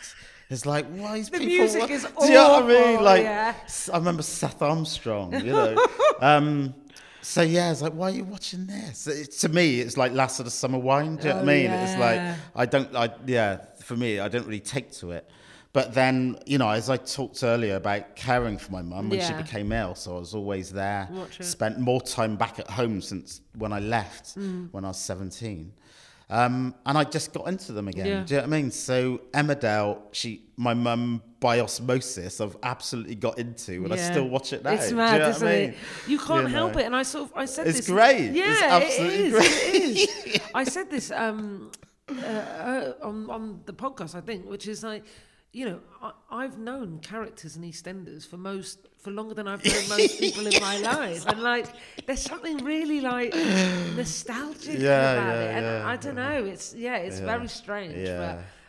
It's 0.50 0.66
like, 0.66 0.86
why 0.88 1.18
is 1.18 1.30
The 1.30 1.38
people? 1.40 1.48
music 1.58 1.82
wa- 1.82 1.88
is 1.88 2.04
Do 2.04 2.26
you 2.26 2.34
know 2.34 2.50
what 2.50 2.64
I 2.64 2.68
mean? 2.68 3.04
Like, 3.04 3.24
yeah. 3.24 3.54
I 3.94 3.98
remember 3.98 4.24
Seth 4.24 4.62
Armstrong. 4.62 5.34
You 5.46 5.52
know. 5.54 5.88
um, 6.22 6.74
so 7.22 7.42
yeah, 7.42 7.72
it's 7.72 7.82
like, 7.82 7.94
why 7.94 8.08
are 8.08 8.16
you 8.16 8.24
watching 8.24 8.66
this? 8.66 9.06
It, 9.08 9.32
to 9.42 9.50
me, 9.50 9.80
it's 9.80 9.96
like 9.98 10.12
Last 10.14 10.40
of 10.40 10.46
the 10.46 10.52
Summer 10.52 10.80
Wine. 10.80 11.18
Do 11.18 11.28
you 11.28 11.34
know 11.34 11.40
what 11.42 11.50
I 11.50 11.52
Oh, 11.52 11.58
mean? 11.58 11.72
It's 11.72 11.98
like. 12.00 12.36
I 12.56 12.66
don't, 12.66 12.96
I 12.96 13.12
yeah, 13.28 13.58
for 13.84 13.96
me, 13.96 14.20
I 14.20 14.28
don't 14.28 14.46
really 14.46 14.60
take 14.60 14.92
to 14.94 15.12
it. 15.12 15.30
But 15.72 15.94
then, 15.94 16.40
you 16.48 16.58
know, 16.58 16.70
as 16.72 16.90
I 16.90 16.98
talked 16.98 17.44
earlier 17.44 17.76
about 17.76 18.16
caring 18.16 18.58
for 18.58 18.72
my 18.72 18.82
mum 18.82 19.08
when 19.10 19.22
she 19.22 19.34
became 19.34 19.72
ill, 19.72 19.94
so 19.94 20.16
I 20.16 20.20
was 20.20 20.34
always 20.34 20.72
there. 20.72 21.08
Watch 21.12 21.40
it. 21.40 21.44
Spent 21.44 21.80
more 21.80 22.02
time 22.02 22.38
back 22.38 22.58
at 22.58 22.68
home 22.72 23.04
since 23.04 23.42
when 23.56 23.72
I 23.72 23.78
left 23.80 24.36
Mm. 24.36 24.70
when 24.72 24.84
I 24.84 24.88
was 24.88 24.98
17. 24.98 25.72
Um, 26.32 26.76
and 26.86 26.98
I 26.98 27.04
just 27.06 27.34
got 27.34 27.48
into 27.48 27.72
them 27.72 27.88
again. 27.88 28.06
Yeah. 28.06 28.24
Do 28.24 28.36
you 28.36 28.42
know 28.42 28.48
what 28.48 28.54
I 28.56 28.62
mean? 28.62 28.72
So 28.72 29.22
Emmerdale, 29.34 30.00
she, 30.12 30.44
my 30.58 30.76
mum, 30.76 31.24
by 31.40 31.60
osmosis, 31.60 32.40
I've 32.40 32.56
absolutely 32.62 33.16
got 33.16 33.40
into, 33.40 33.84
and 33.84 33.92
I 33.94 33.96
still 33.98 34.28
watch 34.28 34.54
it 34.54 34.64
now. 34.64 34.72
It's 34.74 34.92
mad, 34.92 35.14
you 35.14 35.20
know 35.20 35.30
isn't 35.30 35.48
I 35.48 35.52
it? 35.52 35.76
You 36.08 36.20
can't 36.20 36.48
You 36.48 36.54
help 36.54 36.74
know. 36.74 36.80
it. 36.82 36.86
And 36.86 36.96
I 36.96 37.02
sort 37.04 37.32
of, 37.32 37.38
I 37.38 37.46
said 37.46 37.66
this. 37.66 37.80
It's 37.80 37.88
this. 37.88 37.96
great. 37.96 38.32
Yeah, 38.32 38.52
It's 38.52 38.62
it 38.62 38.66
absolutely 38.66 39.26
is, 39.26 39.34
great. 39.34 39.52
It 39.52 40.36
is. 40.36 40.42
I 40.54 40.64
said 40.66 40.92
this 40.92 41.12
um, 41.12 41.72
uh, 42.10 42.14
uh, 42.26 42.94
on 43.02 43.30
on 43.30 43.62
the 43.66 43.74
podcast, 43.74 44.14
I 44.16 44.22
think, 44.22 44.48
which 44.48 44.68
is 44.68 44.84
like, 44.84 45.04
you 45.52 45.66
know, 45.66 45.80
I, 46.02 46.12
I've 46.30 46.58
known 46.58 47.00
characters 47.00 47.56
in 47.56 47.64
EastEnders 47.64 48.28
for 48.28 48.38
most 48.38 48.88
for 48.98 49.12
longer 49.12 49.34
than 49.34 49.48
I've 49.48 49.64
known 49.64 49.90
most 49.90 50.20
people 50.20 50.46
in 50.46 50.62
my 50.62 50.78
life, 50.78 51.26
and 51.26 51.42
like, 51.42 51.68
there's 52.06 52.22
something 52.22 52.58
really 52.58 53.02
like 53.02 53.34
nostalgic 53.96 54.80
Yeah, 54.80 55.14
about 55.14 55.36
yeah, 55.36 55.42
it, 55.42 55.56
and 55.56 55.66
yeah, 55.66 55.88
I 55.88 55.96
don't 55.96 56.16
know. 56.16 56.46
It's 56.46 56.74
yeah, 56.76 56.98
it's 56.98 57.20
very 57.20 57.48
strange, 57.48 57.96
Yeah. 57.96 58.18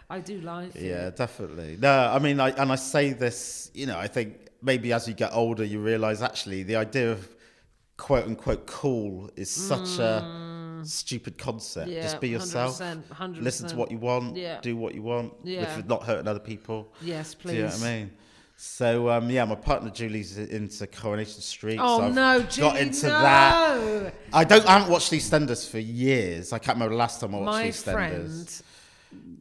but 0.09 0.15
I 0.15 0.21
do 0.21 0.41
like 0.41 0.75
it. 0.75 0.83
Yeah, 0.83 1.11
definitely. 1.11 1.77
No, 1.81 2.11
I 2.13 2.19
mean, 2.19 2.41
I, 2.41 2.51
and 2.51 2.73
I 2.73 2.77
say 2.77 3.13
this, 3.13 3.71
you 3.75 3.87
know, 3.87 3.99
I 3.99 4.09
think 4.09 4.49
maybe 4.63 4.93
as 4.93 5.07
you 5.07 5.15
get 5.15 5.31
older, 5.33 5.65
you 5.65 5.81
realize 5.81 6.23
actually 6.23 6.63
the 6.63 6.77
idea 6.77 7.13
of 7.13 7.29
quote 7.97 8.25
unquote 8.27 8.67
cool 8.67 9.31
is 9.37 9.51
such 9.51 9.99
a 9.99 10.23
mm. 10.25 10.50
Stupid 10.85 11.39
concept. 11.39 11.89
Mm. 11.89 11.95
Yeah, 11.95 12.03
Just 12.03 12.21
be 12.21 12.29
yourself. 12.29 12.79
100%, 12.79 13.03
100%. 13.05 13.43
Listen 13.43 13.69
to 13.69 13.77
what 13.77 13.91
you 13.91 13.99
want. 13.99 14.37
Yeah. 14.37 14.61
Do 14.61 14.77
what 14.77 14.95
you 14.95 15.03
want. 15.03 15.33
Yeah. 15.45 15.63
If 15.79 15.87
not 15.87 16.05
hurting 16.05 16.29
other 16.29 16.41
people. 16.41 16.93
Yes, 17.03 17.35
please. 17.35 17.53
Do 17.53 17.57
you 17.57 17.63
know 17.65 17.69
what. 17.71 17.83
I 17.83 17.99
mean? 17.99 18.11
So 18.63 19.09
um, 19.09 19.31
yeah, 19.31 19.47
my 19.47 19.55
partner 19.55 19.89
Julie's 19.89 20.37
into 20.37 20.87
Coronation 20.87 21.41
Street. 21.41 21.79
Oh 21.81 21.99
so 22.01 22.05
I've 22.05 22.15
no, 22.15 22.41
got 22.41 22.51
Julie, 22.51 22.81
into 22.81 23.07
no. 23.07 23.23
that. 23.23 24.15
I 24.35 24.45
don't. 24.45 24.67
I 24.67 24.73
haven't 24.73 24.93
watched 24.93 25.11
EastEnders 25.13 25.67
for 25.67 25.79
years. 25.79 26.53
I 26.53 26.59
can't 26.59 26.77
remember 26.77 26.93
the 26.93 26.99
last 26.99 27.23
time 27.23 27.35
I 27.35 27.39
watched 27.39 27.47
My 27.47 27.69
EastEnders. 27.69 27.93
friend 27.95 28.63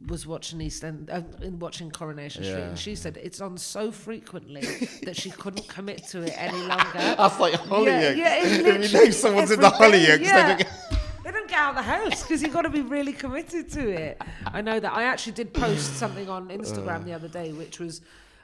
was 0.06 0.26
watching 0.26 0.58
EastEnders, 0.60 0.84
End, 0.84 1.10
uh, 1.10 1.22
in 1.42 1.58
watching 1.58 1.90
Coronation 1.90 2.44
Street, 2.44 2.56
Yeah. 2.58 2.68
and 2.68 2.78
she 2.78 2.94
said 2.94 3.18
it's 3.22 3.42
on 3.42 3.58
so 3.58 3.92
frequently 3.92 4.62
that 5.02 5.16
she 5.16 5.30
couldn't 5.30 5.68
commit 5.68 6.06
to 6.08 6.22
it 6.22 6.32
any 6.36 6.58
longer. 6.58 6.86
That's 6.94 7.38
like 7.38 7.54
Hollyoaks. 7.54 8.16
yeah, 8.16 8.42
it 8.42 8.66
if 8.66 8.92
you 8.92 8.98
know 8.98 9.10
someone's 9.10 9.50
in 9.50 9.60
the 9.60 9.68
Hollyoaks, 9.68 10.24
yeah. 10.24 10.96
They 11.22 11.30
don't 11.30 11.32
get. 11.32 11.40
They 11.40 11.40
don't 11.40 11.48
get 11.48 11.58
out 11.58 11.70
of 11.70 11.76
the 11.76 11.82
house 11.82 12.22
because 12.22 12.42
you've 12.42 12.52
got 12.52 12.62
to 12.62 12.70
be 12.70 12.82
really 12.82 13.12
committed 13.12 13.70
to 13.72 13.90
it. 13.90 14.20
I 14.46 14.60
know 14.60 14.80
that. 14.80 14.92
I 14.92 15.04
actually 15.04 15.32
did 15.32 15.52
post 15.52 15.96
something 15.96 16.28
on 16.28 16.48
Instagram 16.48 17.04
the 17.04 17.12
other 17.12 17.28
day, 17.28 17.52
which 17.52 17.78
was 17.78 18.00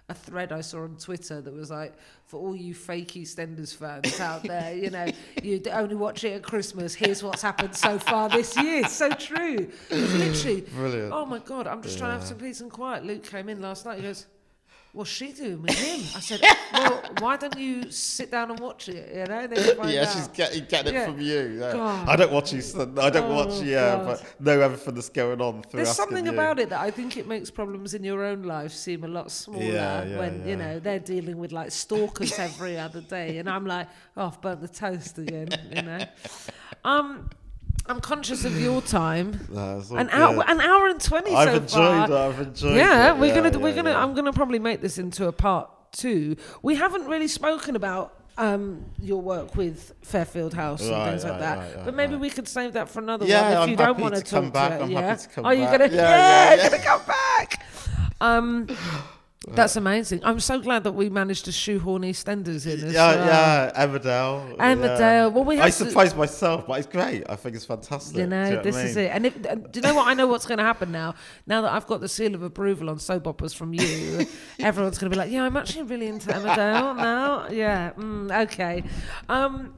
a 0.09 0.15
thread 0.15 0.53
I 0.53 0.61
saw 0.61 0.85
on 0.85 0.97
Twitter 0.97 1.41
that 1.41 1.53
was 1.53 1.71
like, 1.71 1.93
for 2.27 2.39
all 2.39 2.55
you 2.55 2.75
fake 2.75 3.13
EastEnders 3.13 3.75
fans 3.75 4.21
out 4.21 4.45
there, 4.45 4.73
you 4.75 4.91
know, 4.91 5.07
you 5.43 5.61
only 5.73 5.97
watch 5.97 6.23
it 6.25 6.33
at 6.35 6.43
Christmas. 6.43 6.95
Here's 6.95 7.23
what's 7.23 7.43
happened 7.43 7.75
so 7.75 7.99
far 7.99 8.29
this 8.29 8.57
year. 8.57 8.87
So 8.89 9.11
true. 9.11 9.69
It's 9.91 10.15
literally. 10.15 10.61
Brilliant. 10.61 11.13
Oh 11.13 11.27
my 11.27 11.41
God, 11.41 11.67
I'm 11.67 11.83
just 11.83 11.99
trying 11.99 12.11
to 12.11 12.19
have 12.19 12.25
some 12.25 12.39
peace 12.39 12.61
and 12.61 12.71
quiet. 12.71 13.05
Luke 13.05 13.25
came 13.25 13.49
in 13.49 13.61
last 13.61 13.85
night. 13.85 13.97
He 13.99 14.03
goes, 14.03 14.27
What's 14.97 15.11
she 15.11 15.31
doing 15.33 15.61
with 15.61 15.79
him? 15.79 16.01
I 16.17 16.21
said, 16.21 16.41
Well, 16.73 17.03
why 17.19 17.37
don't 17.37 17.59
you 17.59 17.91
sit 17.91 18.31
down 18.31 18.51
and 18.51 18.59
watch 18.59 18.89
it? 18.89 19.15
You 19.15 19.25
know, 19.27 19.47
then 19.47 19.77
find 19.77 19.91
Yeah, 19.91 20.03
out. 20.05 20.13
she's 20.13 20.29
getting, 20.29 20.65
getting 20.65 20.95
Yeah. 20.95 21.03
it 21.03 21.07
from 21.11 21.21
you. 21.21 21.59
yeah. 21.61 21.73
God. 21.75 22.09
I 22.09 22.17
don't 22.17 22.33
watch 22.33 22.53
EastEnders. 22.55 22.99
I 22.99 23.11
don't 23.11 23.31
Oh, 23.31 23.35
watch, 23.45 23.61
yeah, 23.63 23.97
God. 23.97 24.07
but 24.07 24.41
know 24.41 24.59
everything 24.63 24.95
that's 24.95 25.11
going 25.11 25.41
on 25.43 25.63
through 25.65 25.79
There's 25.85 25.95
something 25.95 26.25
you. 26.25 26.33
about 26.33 26.59
it 26.59 26.71
that 26.71 26.81
I 26.81 26.91
think 26.91 27.19
it 27.19 27.29
makes 27.29 27.51
problems 27.51 27.93
in 27.93 28.05
your 28.05 28.25
own 28.25 28.45
life 28.45 28.73
seem 28.73 29.05
a 29.05 29.09
lot 29.09 29.31
smaller 29.31 29.63
Yeah, 29.65 30.05
yeah, 30.05 30.19
when 30.19 30.49
you 30.49 30.57
know 30.57 30.79
they're 30.79 30.99
dealing 30.99 31.37
with 31.37 31.53
like 31.53 31.73
stalkers 31.73 32.39
every 32.39 32.79
other 32.79 33.03
day, 33.03 33.37
and 33.37 33.51
I'm 33.51 33.67
like, 33.67 33.89
oh, 34.17 34.29
I've 34.29 34.41
burnt 34.41 34.63
the 34.63 34.69
toast 34.69 35.19
again. 35.19 35.49
You 35.75 35.83
know, 35.83 36.05
um, 36.85 37.29
I'm 37.89 38.01
conscious 38.01 38.45
of 38.45 38.61
your 38.61 38.83
time. 38.83 39.41
No, 39.51 39.83
An 39.97 40.09
hour, 40.11 40.45
an 40.47 40.61
hour 40.61 40.89
and 40.89 41.01
twenty 41.01 41.33
I've 41.35 41.49
so 41.49 41.55
enjoyed 41.57 42.09
far. 42.09 42.11
it. 42.11 42.29
I've 42.35 42.41
enjoyed 42.41 42.77
yeah, 42.77 43.11
it. 43.15 43.19
we're 43.19 43.35
gonna 43.35 43.51
yeah, 43.51 43.57
we're 43.57 43.75
gonna. 43.75 43.91
yeah. 43.91 44.03
I'm 44.03 44.15
gonna 44.15 44.33
probably 44.33 44.59
make 44.59 44.81
this 44.81 44.99
into 44.99 45.27
a 45.29 45.33
part 45.33 45.71
two. 45.93 46.37
We 46.63 46.75
haven't 46.77 47.07
really 47.07 47.29
spoken 47.29 47.77
about. 47.77 48.13
Um, 48.39 48.85
your 49.01 49.23
work 49.23 49.57
with 49.57 49.95
Fairfield 50.03 50.53
House 50.53 50.83
and 50.83 50.91
Right, 50.91 51.09
things 51.09 51.25
like 51.25 51.39
that, 51.41 51.57
right, 51.57 51.75
right, 51.77 51.85
but 51.87 51.95
maybe 51.95 52.13
right. 52.13 52.21
we 52.21 52.29
could 52.29 52.47
save 52.47 52.75
that 52.75 52.87
for 52.91 52.99
another 52.99 53.25
Yeah, 53.25 53.45
one 53.45 53.53
if 53.53 53.59
I'm 53.61 53.69
you 53.71 53.77
don't 53.77 53.99
want 53.99 54.15
to 54.15 54.21
talk 54.21 54.31
come 54.43 54.51
back. 54.51 54.73
to 54.73 54.77
it. 54.77 54.83
I'm 54.83 54.91
yeah? 54.91 55.01
happy 55.01 55.23
to 55.23 55.29
come 55.31 55.45
back. 55.45 55.51
Are 55.51 55.55
you 55.55 55.65
gonna? 55.65 55.87
Yeah, 55.87 55.91
Yeah, 55.95 56.55
yeah, 56.55 56.55
yeah. 56.57 56.69
gonna 56.69 56.83
come 56.83 57.01
back. 57.07 57.67
Um, 58.21 58.67
That's 59.49 59.77
amazing. 59.77 60.23
I'm 60.25 60.41
so 60.41 60.59
glad 60.59 60.83
that 60.85 60.93
we 60.93 61.09
managed 61.09 61.45
to 61.45 61.53
shoehorn 61.53 62.03
EastEnders 62.03 62.67
in. 62.67 62.85
As 62.85 62.93
Yeah, 62.93 63.15
well. 63.15 63.27
yeah, 63.27 63.87
Emmerdale. 63.87 64.57
Emmerdale. 64.57 64.99
yeah. 64.99 65.27
Well, 65.29 65.45
we 65.45 65.61
I 65.61 65.67
have 65.67 65.77
to- 65.77 65.85
surprised 65.87 66.17
myself, 66.17 66.67
but 66.67 66.79
it's 66.81 66.89
great. 66.89 67.23
I 67.29 67.37
think 67.37 67.55
it's 67.55 67.65
fantastic. 67.65 68.17
You 68.17 68.27
know, 68.27 68.43
what 68.51 68.59
I 68.59 68.63
this 68.63 68.77
is 68.77 68.97
mean? 68.97 69.05
it. 69.05 69.09
And 69.09 69.27
if, 69.27 69.43
do 69.43 69.51
you 69.75 69.81
know 69.83 69.95
what? 69.95 70.09
I 70.09 70.15
know 70.15 70.27
what's 70.27 70.47
going 70.47 70.59
to 70.59 70.65
happen 70.65 70.91
now. 70.91 71.15
Now 71.47 71.61
that 71.63 71.73
I've 71.73 71.87
got 71.87 72.01
the 72.01 72.09
seal 72.09 72.35
of 72.35 72.43
approval 72.43 72.91
on 72.91 72.99
soap 72.99 73.29
operas 73.29 73.53
from 73.55 73.73
you, 73.73 74.27
everyone's 74.59 74.99
going 74.99 75.11
to 75.13 75.15
be 75.15 75.19
like, 75.21 75.31
"Yeah, 75.31 75.45
I'm 75.45 75.57
actually 75.57 75.85
really 75.85 76.09
into 76.09 76.29
Emmerdale 76.31 76.97
now." 77.13 77.49
Yeah, 77.49 77.93
mm, 77.93 78.43
okay. 78.47 78.83
Um, 79.29 79.73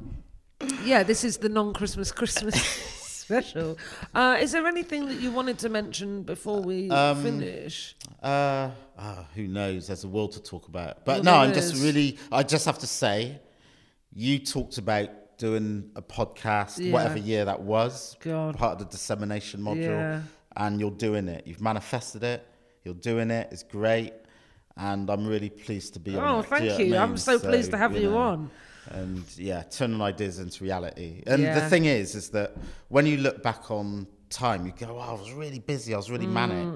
yeah, 0.84 1.02
this 1.02 1.24
is 1.24 1.36
the 1.38 1.48
non-Christmas 1.48 2.10
Christmas 2.10 2.56
special. 3.38 3.76
Uh, 4.14 4.38
is 4.40 4.52
there 4.52 4.66
anything 4.66 5.06
that 5.06 5.20
you 5.20 5.30
wanted 5.30 5.58
to 5.58 5.68
mention 5.68 6.22
before 6.22 6.60
we 6.62 6.90
Um, 6.90 7.22
finish? 7.22 7.94
Uh, 8.22 8.70
ah, 8.98 9.26
who 9.34 9.46
knows? 9.46 9.86
There's 9.88 10.04
a 10.04 10.08
world 10.08 10.32
to 10.32 10.42
talk 10.42 10.68
about. 10.68 11.04
But 11.04 11.24
Well, 11.24 11.24
no, 11.24 11.34
I'm 11.42 11.52
just 11.52 11.74
really. 11.82 12.18
I 12.32 12.42
just 12.42 12.64
have 12.66 12.78
to 12.78 12.86
say, 12.86 13.40
you 14.14 14.38
talked 14.38 14.78
about 14.78 15.10
doing 15.36 15.90
a 15.94 16.02
podcast, 16.02 16.78
Yeah. 16.78 16.92
whatever 16.92 17.18
year 17.18 17.44
that 17.44 17.60
was, 17.60 18.16
God. 18.20 18.56
part 18.56 18.72
of 18.72 18.78
the 18.78 18.86
dissemination 18.86 19.60
module, 19.60 19.98
Yeah. 20.00 20.22
and 20.56 20.80
you're 20.80 20.90
doing 20.90 21.28
it. 21.28 21.46
You've 21.46 21.60
manifested 21.60 22.22
it. 22.24 22.46
You're 22.84 22.94
doing 22.94 23.30
it. 23.30 23.48
It's 23.52 23.62
great, 23.62 24.14
and 24.76 25.08
I'm 25.10 25.26
really 25.26 25.50
pleased 25.50 25.92
to 25.94 26.00
be 26.00 26.16
on. 26.16 26.24
Oh, 26.38 26.42
thank 26.42 26.70
what 26.70 26.80
you. 26.80 26.96
I 26.96 27.02
I'm 27.02 27.10
mean? 27.10 27.18
so 27.18 27.38
pleased 27.38 27.70
to 27.72 27.76
have 27.76 27.94
you 27.94 28.10
know, 28.10 28.16
on. 28.18 28.50
And 28.90 29.24
yeah, 29.36 29.62
turning 29.62 30.00
ideas 30.00 30.38
into 30.38 30.64
reality. 30.64 31.22
And 31.26 31.42
Yeah. 31.42 31.54
the 31.54 31.62
thing 31.62 31.84
is, 31.84 32.14
is 32.14 32.30
that 32.30 32.56
when 32.88 33.06
you 33.06 33.18
look 33.18 33.42
back 33.42 33.70
on 33.70 34.06
time, 34.30 34.66
you 34.66 34.72
go, 34.78 34.96
"Oh, 34.96 35.00
I 35.00 35.12
was 35.12 35.32
really 35.32 35.58
busy. 35.58 35.94
I 35.94 35.96
was 35.96 36.10
really 36.10 36.26
Mm, 36.26 36.32
manic," 36.32 36.68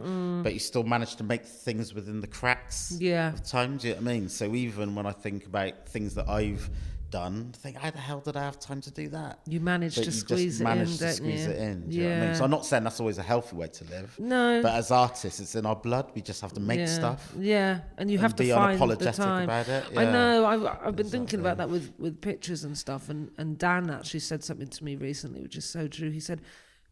but 0.43 0.53
you 0.55 0.59
still 0.61 0.85
managed 0.85 1.19
to 1.19 1.25
make 1.25 1.45
things 1.45 1.95
within 1.95 2.21
the 2.21 2.27
cracks 2.27 2.97
Yeah. 2.99 3.33
of 3.33 3.43
time. 3.45 3.77
Do 3.79 3.89
you 3.89 3.95
know 3.95 4.01
what 4.03 4.11
I 4.11 4.13
mean? 4.15 4.29
So 4.29 4.55
even 4.55 4.95
when 4.95 5.07
I 5.07 5.13
think 5.13 5.47
about 5.47 5.87
things 5.89 6.15
that 6.15 6.29
I've 6.29 6.69
done, 7.13 7.53
think, 7.55 7.77
how 7.77 7.91
the 7.91 7.99
hell 7.99 8.21
did 8.21 8.37
I 8.37 8.43
have 8.43 8.59
time 8.59 8.81
to 8.81 8.91
do 8.91 9.09
that? 9.11 9.39
You 9.47 9.61
managed 9.61 9.97
But 9.97 10.05
to 10.07 10.11
you 10.11 10.17
squeeze 10.17 10.61
it 10.61 10.65
managed 10.65 10.93
in, 10.93 10.99
to 10.99 11.05
don't 11.05 11.15
squeeze 11.15 11.47
you? 11.47 11.53
it 11.53 11.59
in. 11.59 11.89
Do 11.89 11.97
you 11.97 12.03
know 12.03 12.09
I 12.09 12.19
mean? 12.19 12.29
Yeah. 12.29 12.35
So 12.35 12.45
I'm 12.45 12.51
not 12.51 12.67
saying 12.67 12.83
that's 12.83 12.99
always 12.99 13.19
a 13.19 13.23
healthy 13.23 13.55
way 13.55 13.69
to 13.69 13.85
live. 13.85 14.19
No. 14.19 14.61
But 14.63 14.73
as 14.73 14.91
artists, 14.91 15.39
it's 15.39 15.55
in 15.55 15.65
our 15.67 15.77
blood. 15.77 16.11
We 16.15 16.23
just 16.23 16.41
have 16.41 16.53
to 16.55 16.61
make 16.61 16.81
yeah. 16.81 16.87
stuff. 16.87 17.33
Yeah, 17.39 17.81
and 17.99 18.11
you 18.11 18.17
and 18.17 18.23
have 18.23 18.35
to 18.37 18.43
be 18.43 18.49
unapologetic 18.49 19.45
about 19.45 19.69
it. 19.69 19.85
I 19.97 20.05
know. 20.05 20.45
I, 20.45 20.87
I've 20.89 20.97
been 20.97 21.09
thinking 21.09 21.39
about 21.39 21.59
that 21.59 21.69
with 21.69 21.93
with 21.99 22.21
pictures 22.21 22.65
and 22.65 22.77
stuff. 22.77 23.09
And 23.09 23.31
and 23.39 23.59
Dan 23.59 23.91
actually 23.91 24.21
said 24.21 24.43
something 24.43 24.69
to 24.69 24.85
me 24.85 24.97
recently, 24.97 25.43
which 25.43 25.57
is 25.57 25.65
so 25.65 25.87
true. 25.87 26.11
He 26.11 26.21
said, 26.21 26.41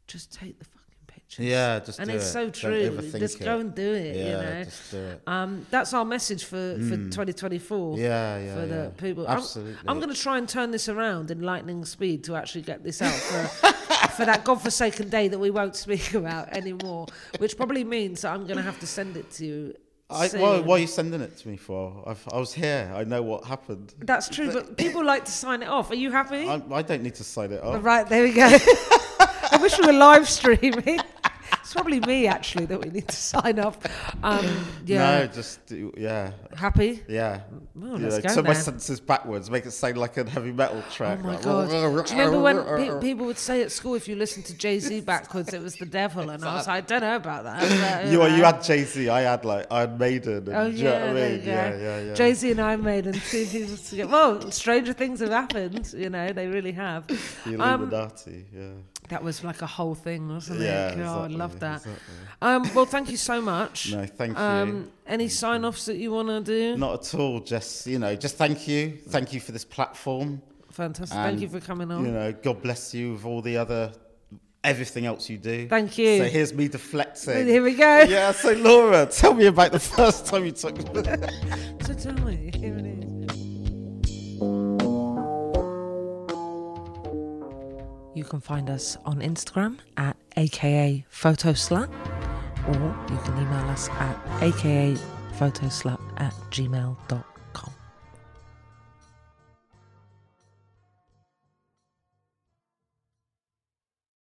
"Just 0.07 0.33
take 0.33 0.59
the 0.59 0.67
Yeah, 1.39 1.79
just 1.81 1.99
and 1.99 2.11
do 2.11 2.17
it's 2.17 2.27
it. 2.27 2.33
so 2.33 2.51
true. 2.51 2.99
Just 3.19 3.41
it. 3.41 3.45
go 3.45 3.59
and 3.59 3.75
do 3.75 3.93
it. 3.95 4.17
Yeah, 4.17 4.25
you 4.25 4.33
know. 4.33 4.65
just 4.65 4.91
do 4.91 4.99
it. 4.99 5.23
Um, 5.27 5.67
that's 5.71 5.95
our 5.95 6.05
message 6.05 6.45
for, 6.45 6.75
for 6.75 6.97
2024. 6.97 7.99
Yeah, 7.99 8.39
yeah, 8.39 8.55
For 8.55 8.67
the 8.67 8.75
yeah. 8.75 8.89
people. 9.01 9.27
I'm- 9.29 9.39
Absolutely. 9.39 9.77
I'm, 9.87 9.99
going 9.99 10.13
to 10.13 10.21
try 10.21 10.39
and 10.39 10.49
turn 10.49 10.71
this 10.71 10.89
around 10.89 11.31
in 11.31 11.43
lightning 11.43 11.85
speed 11.85 12.25
to 12.25 12.37
actually 12.37 12.63
get 12.63 12.83
this 12.83 13.01
out 13.01 13.15
for, 13.15 13.47
for 14.17 14.25
that 14.25 14.45
godforsaken 14.45 15.09
day 15.09 15.29
that 15.29 15.39
we 15.39 15.51
won't 15.51 15.77
speak 15.77 16.15
about 16.15 16.49
anymore, 16.49 17.07
which 17.39 17.57
probably 17.57 17.85
means 17.85 18.23
that 18.23 18.33
I'm 18.33 18.45
going 18.45 18.57
to 18.57 18.63
have 18.63 18.81
to 18.81 18.87
send 18.87 19.17
it 19.17 19.31
to 19.33 19.47
you. 19.47 19.75
I, 20.13 20.27
soon. 20.27 20.41
why, 20.41 20.59
why 20.59 20.75
are 20.75 20.79
you 20.81 20.89
sending 20.89 21.21
it 21.21 21.37
to 21.39 21.49
me 21.49 21.57
for? 21.57 22.03
I've, 22.05 22.27
I 22.33 22.39
was 22.39 22.53
here. 22.53 22.93
I 22.93 23.05
know 23.05 23.23
what 23.23 23.45
happened. 23.45 23.95
That's 24.01 24.29
true, 24.29 24.53
but 24.53 24.77
people 24.77 25.05
like 25.05 25.25
to 25.27 25.31
sign 25.31 25.63
it 25.63 25.69
off. 25.69 25.93
Are 25.93 25.95
you 25.95 26.11
happy? 26.11 26.49
I, 26.49 26.61
I 26.73 26.83
don't 26.83 27.05
need 27.05 27.15
to 27.15 27.25
sign 27.25 27.53
it 27.53 27.63
off. 27.63 27.85
Right, 27.85 28.09
there 28.09 28.25
we 28.25 28.33
go. 28.33 28.49
I 29.51 29.57
wish 29.61 29.79
we 29.79 29.87
were 29.87 29.93
live 29.93 30.29
streaming. 30.29 31.01
It's 31.71 31.75
probably 31.75 32.01
me 32.01 32.27
actually 32.27 32.67
that 32.67 32.83
we 32.83 32.91
need 32.91 33.07
to 33.07 33.15
sign 33.15 33.59
up. 33.61 33.85
Um, 34.25 34.45
yeah. 34.85 35.21
No, 35.21 35.27
just 35.29 35.61
yeah, 35.97 36.33
Happy? 36.57 37.01
yeah. 37.09 37.43
Well, 37.77 37.99
You 37.99 38.09
let's 38.09 38.17
know, 38.17 38.29
go 38.29 38.35
turn 38.35 38.45
my 38.45 38.53
sentences 38.55 38.99
backwards, 38.99 39.51
make 39.51 39.67
it 39.67 39.71
sound 39.71 39.97
like 39.97 40.17
a 40.17 40.29
heavy 40.29 40.51
metal 40.51 40.83
track. 40.91 41.21
Oh 41.23 41.27
my 41.27 41.35
like, 41.35 41.43
god! 41.43 41.69
Do 42.07 42.15
you 42.15 42.21
remember 42.21 42.41
when 42.41 42.65
pe- 42.65 43.01
people 43.01 43.27
would 43.27 43.39
say 43.39 43.63
at 43.63 43.71
school 43.71 43.95
if 43.95 44.09
you 44.09 44.17
listened 44.17 44.47
to 44.47 44.57
Jay 44.57 44.81
Z 44.81 45.01
backwards 45.15 45.53
it 45.55 45.63
was 45.63 45.77
the 45.77 45.87
devil, 45.87 46.31
and 46.31 46.45
I 46.45 46.57
was 46.57 46.67
like, 46.67 46.77
I 46.77 46.81
don't 46.87 47.03
know 47.03 47.17
about 47.17 47.45
that. 47.45 48.11
You, 48.11 48.19
know. 48.19 48.27
you 48.27 48.43
had 48.43 48.63
Jay 48.65 48.83
Z, 48.83 49.09
I 49.09 49.21
had 49.21 49.45
like 49.45 49.67
Iron 49.71 49.97
Maiden. 49.97 50.39
And, 50.39 50.49
Oh 50.49 50.71
do 50.71 50.77
you 50.77 50.85
know 50.85 50.91
yeah, 50.91 51.05
I 51.05 51.13
mean? 51.13 51.43
Yeah, 51.45 51.77
yeah, 51.77 52.01
yeah. 52.01 52.15
Jay 52.15 52.35
Z 52.35 52.51
and 52.51 52.61
I 52.61 52.75
made 52.77 53.07
and 53.07 53.21
two 53.23 53.47
people 53.47 53.77
together. 53.77 54.11
Well, 54.11 54.51
stranger 54.51 54.93
things 54.93 55.21
have 55.21 55.31
happened. 55.31 55.93
You 55.97 56.11
know, 56.11 56.33
they 56.33 56.49
really 56.49 56.73
have. 56.73 57.07
The 57.07 57.63
Um, 57.63 57.91
yeah. 57.93 58.71
That 59.11 59.23
was 59.23 59.45
like 59.45 59.61
a 59.63 59.67
whole 59.67 59.95
thing, 59.95 60.29
wasn't 60.29 60.61
Yeah, 60.61 60.89
it? 60.89 60.97
God, 60.97 61.01
I 61.01 61.15
exactly, 61.27 61.37
love 61.37 61.61
that. 61.61 61.77
exactly. 61.77 62.03
Um, 62.43 62.71
well, 62.75 62.87
thank 62.87 63.11
you 63.11 63.17
so 63.17 63.41
much. 63.41 63.93
No, 63.93 64.07
thank 64.07 64.37
you. 64.37 64.43
Um, 64.43 64.91
any 65.07 65.29
sign 65.29 65.65
offs 65.65 65.85
that 65.87 65.97
you 65.97 66.11
want 66.13 66.29
to 66.29 66.41
do? 66.41 66.77
Not 66.77 67.07
at 67.07 67.15
all. 67.21 67.41
Just 67.41 67.87
you 67.87 67.99
know, 67.99 68.15
just 68.17 68.37
thank 68.37 68.67
you, 68.67 68.97
thank 69.09 69.33
you 69.33 69.41
for 69.41 69.53
this 69.53 69.65
platform. 69.65 70.41
Fantastic. 70.73 71.17
And, 71.17 71.27
thank 71.39 71.41
you 71.41 71.49
for 71.49 71.65
coming 71.65 71.91
on. 71.91 72.05
You 72.07 72.13
know, 72.13 72.33
God 72.33 72.63
bless 72.63 72.95
you 72.95 73.13
with 73.15 73.25
all 73.25 73.43
the 73.43 73.57
other, 73.57 73.93
everything 74.63 75.05
else 75.07 75.29
you 75.29 75.37
do. 75.37 75.69
Thank 75.69 75.99
you. 75.99 76.19
So 76.19 76.25
here's 76.25 76.55
me 76.55 76.69
deflecting. 76.69 77.47
Here 77.47 77.63
we 77.63 77.75
go. 77.75 78.03
Yeah. 78.03 78.33
So 78.33 78.53
Laura, 78.53 79.07
tell 79.07 79.35
me 79.35 79.47
about 79.47 79.73
the 79.73 79.81
first 79.97 80.27
time 80.27 80.45
you 80.45 80.53
took. 80.53 80.77
So 81.87 81.95
tell 81.95 82.25
me. 82.25 82.53
You 88.15 88.25
can 88.25 88.41
find 88.41 88.69
us 88.69 88.97
on 89.05 89.21
Instagram 89.21 89.79
at 89.97 90.17
aka 90.37 91.05
photoslut 91.13 91.89
or 92.69 92.97
you 93.11 93.19
can 93.25 93.37
email 93.39 93.69
us 93.71 93.89
at 93.91 94.43
aka 94.43 94.97
photoslut 95.39 96.01
at 96.21 96.33
gmail.com. 96.51 97.30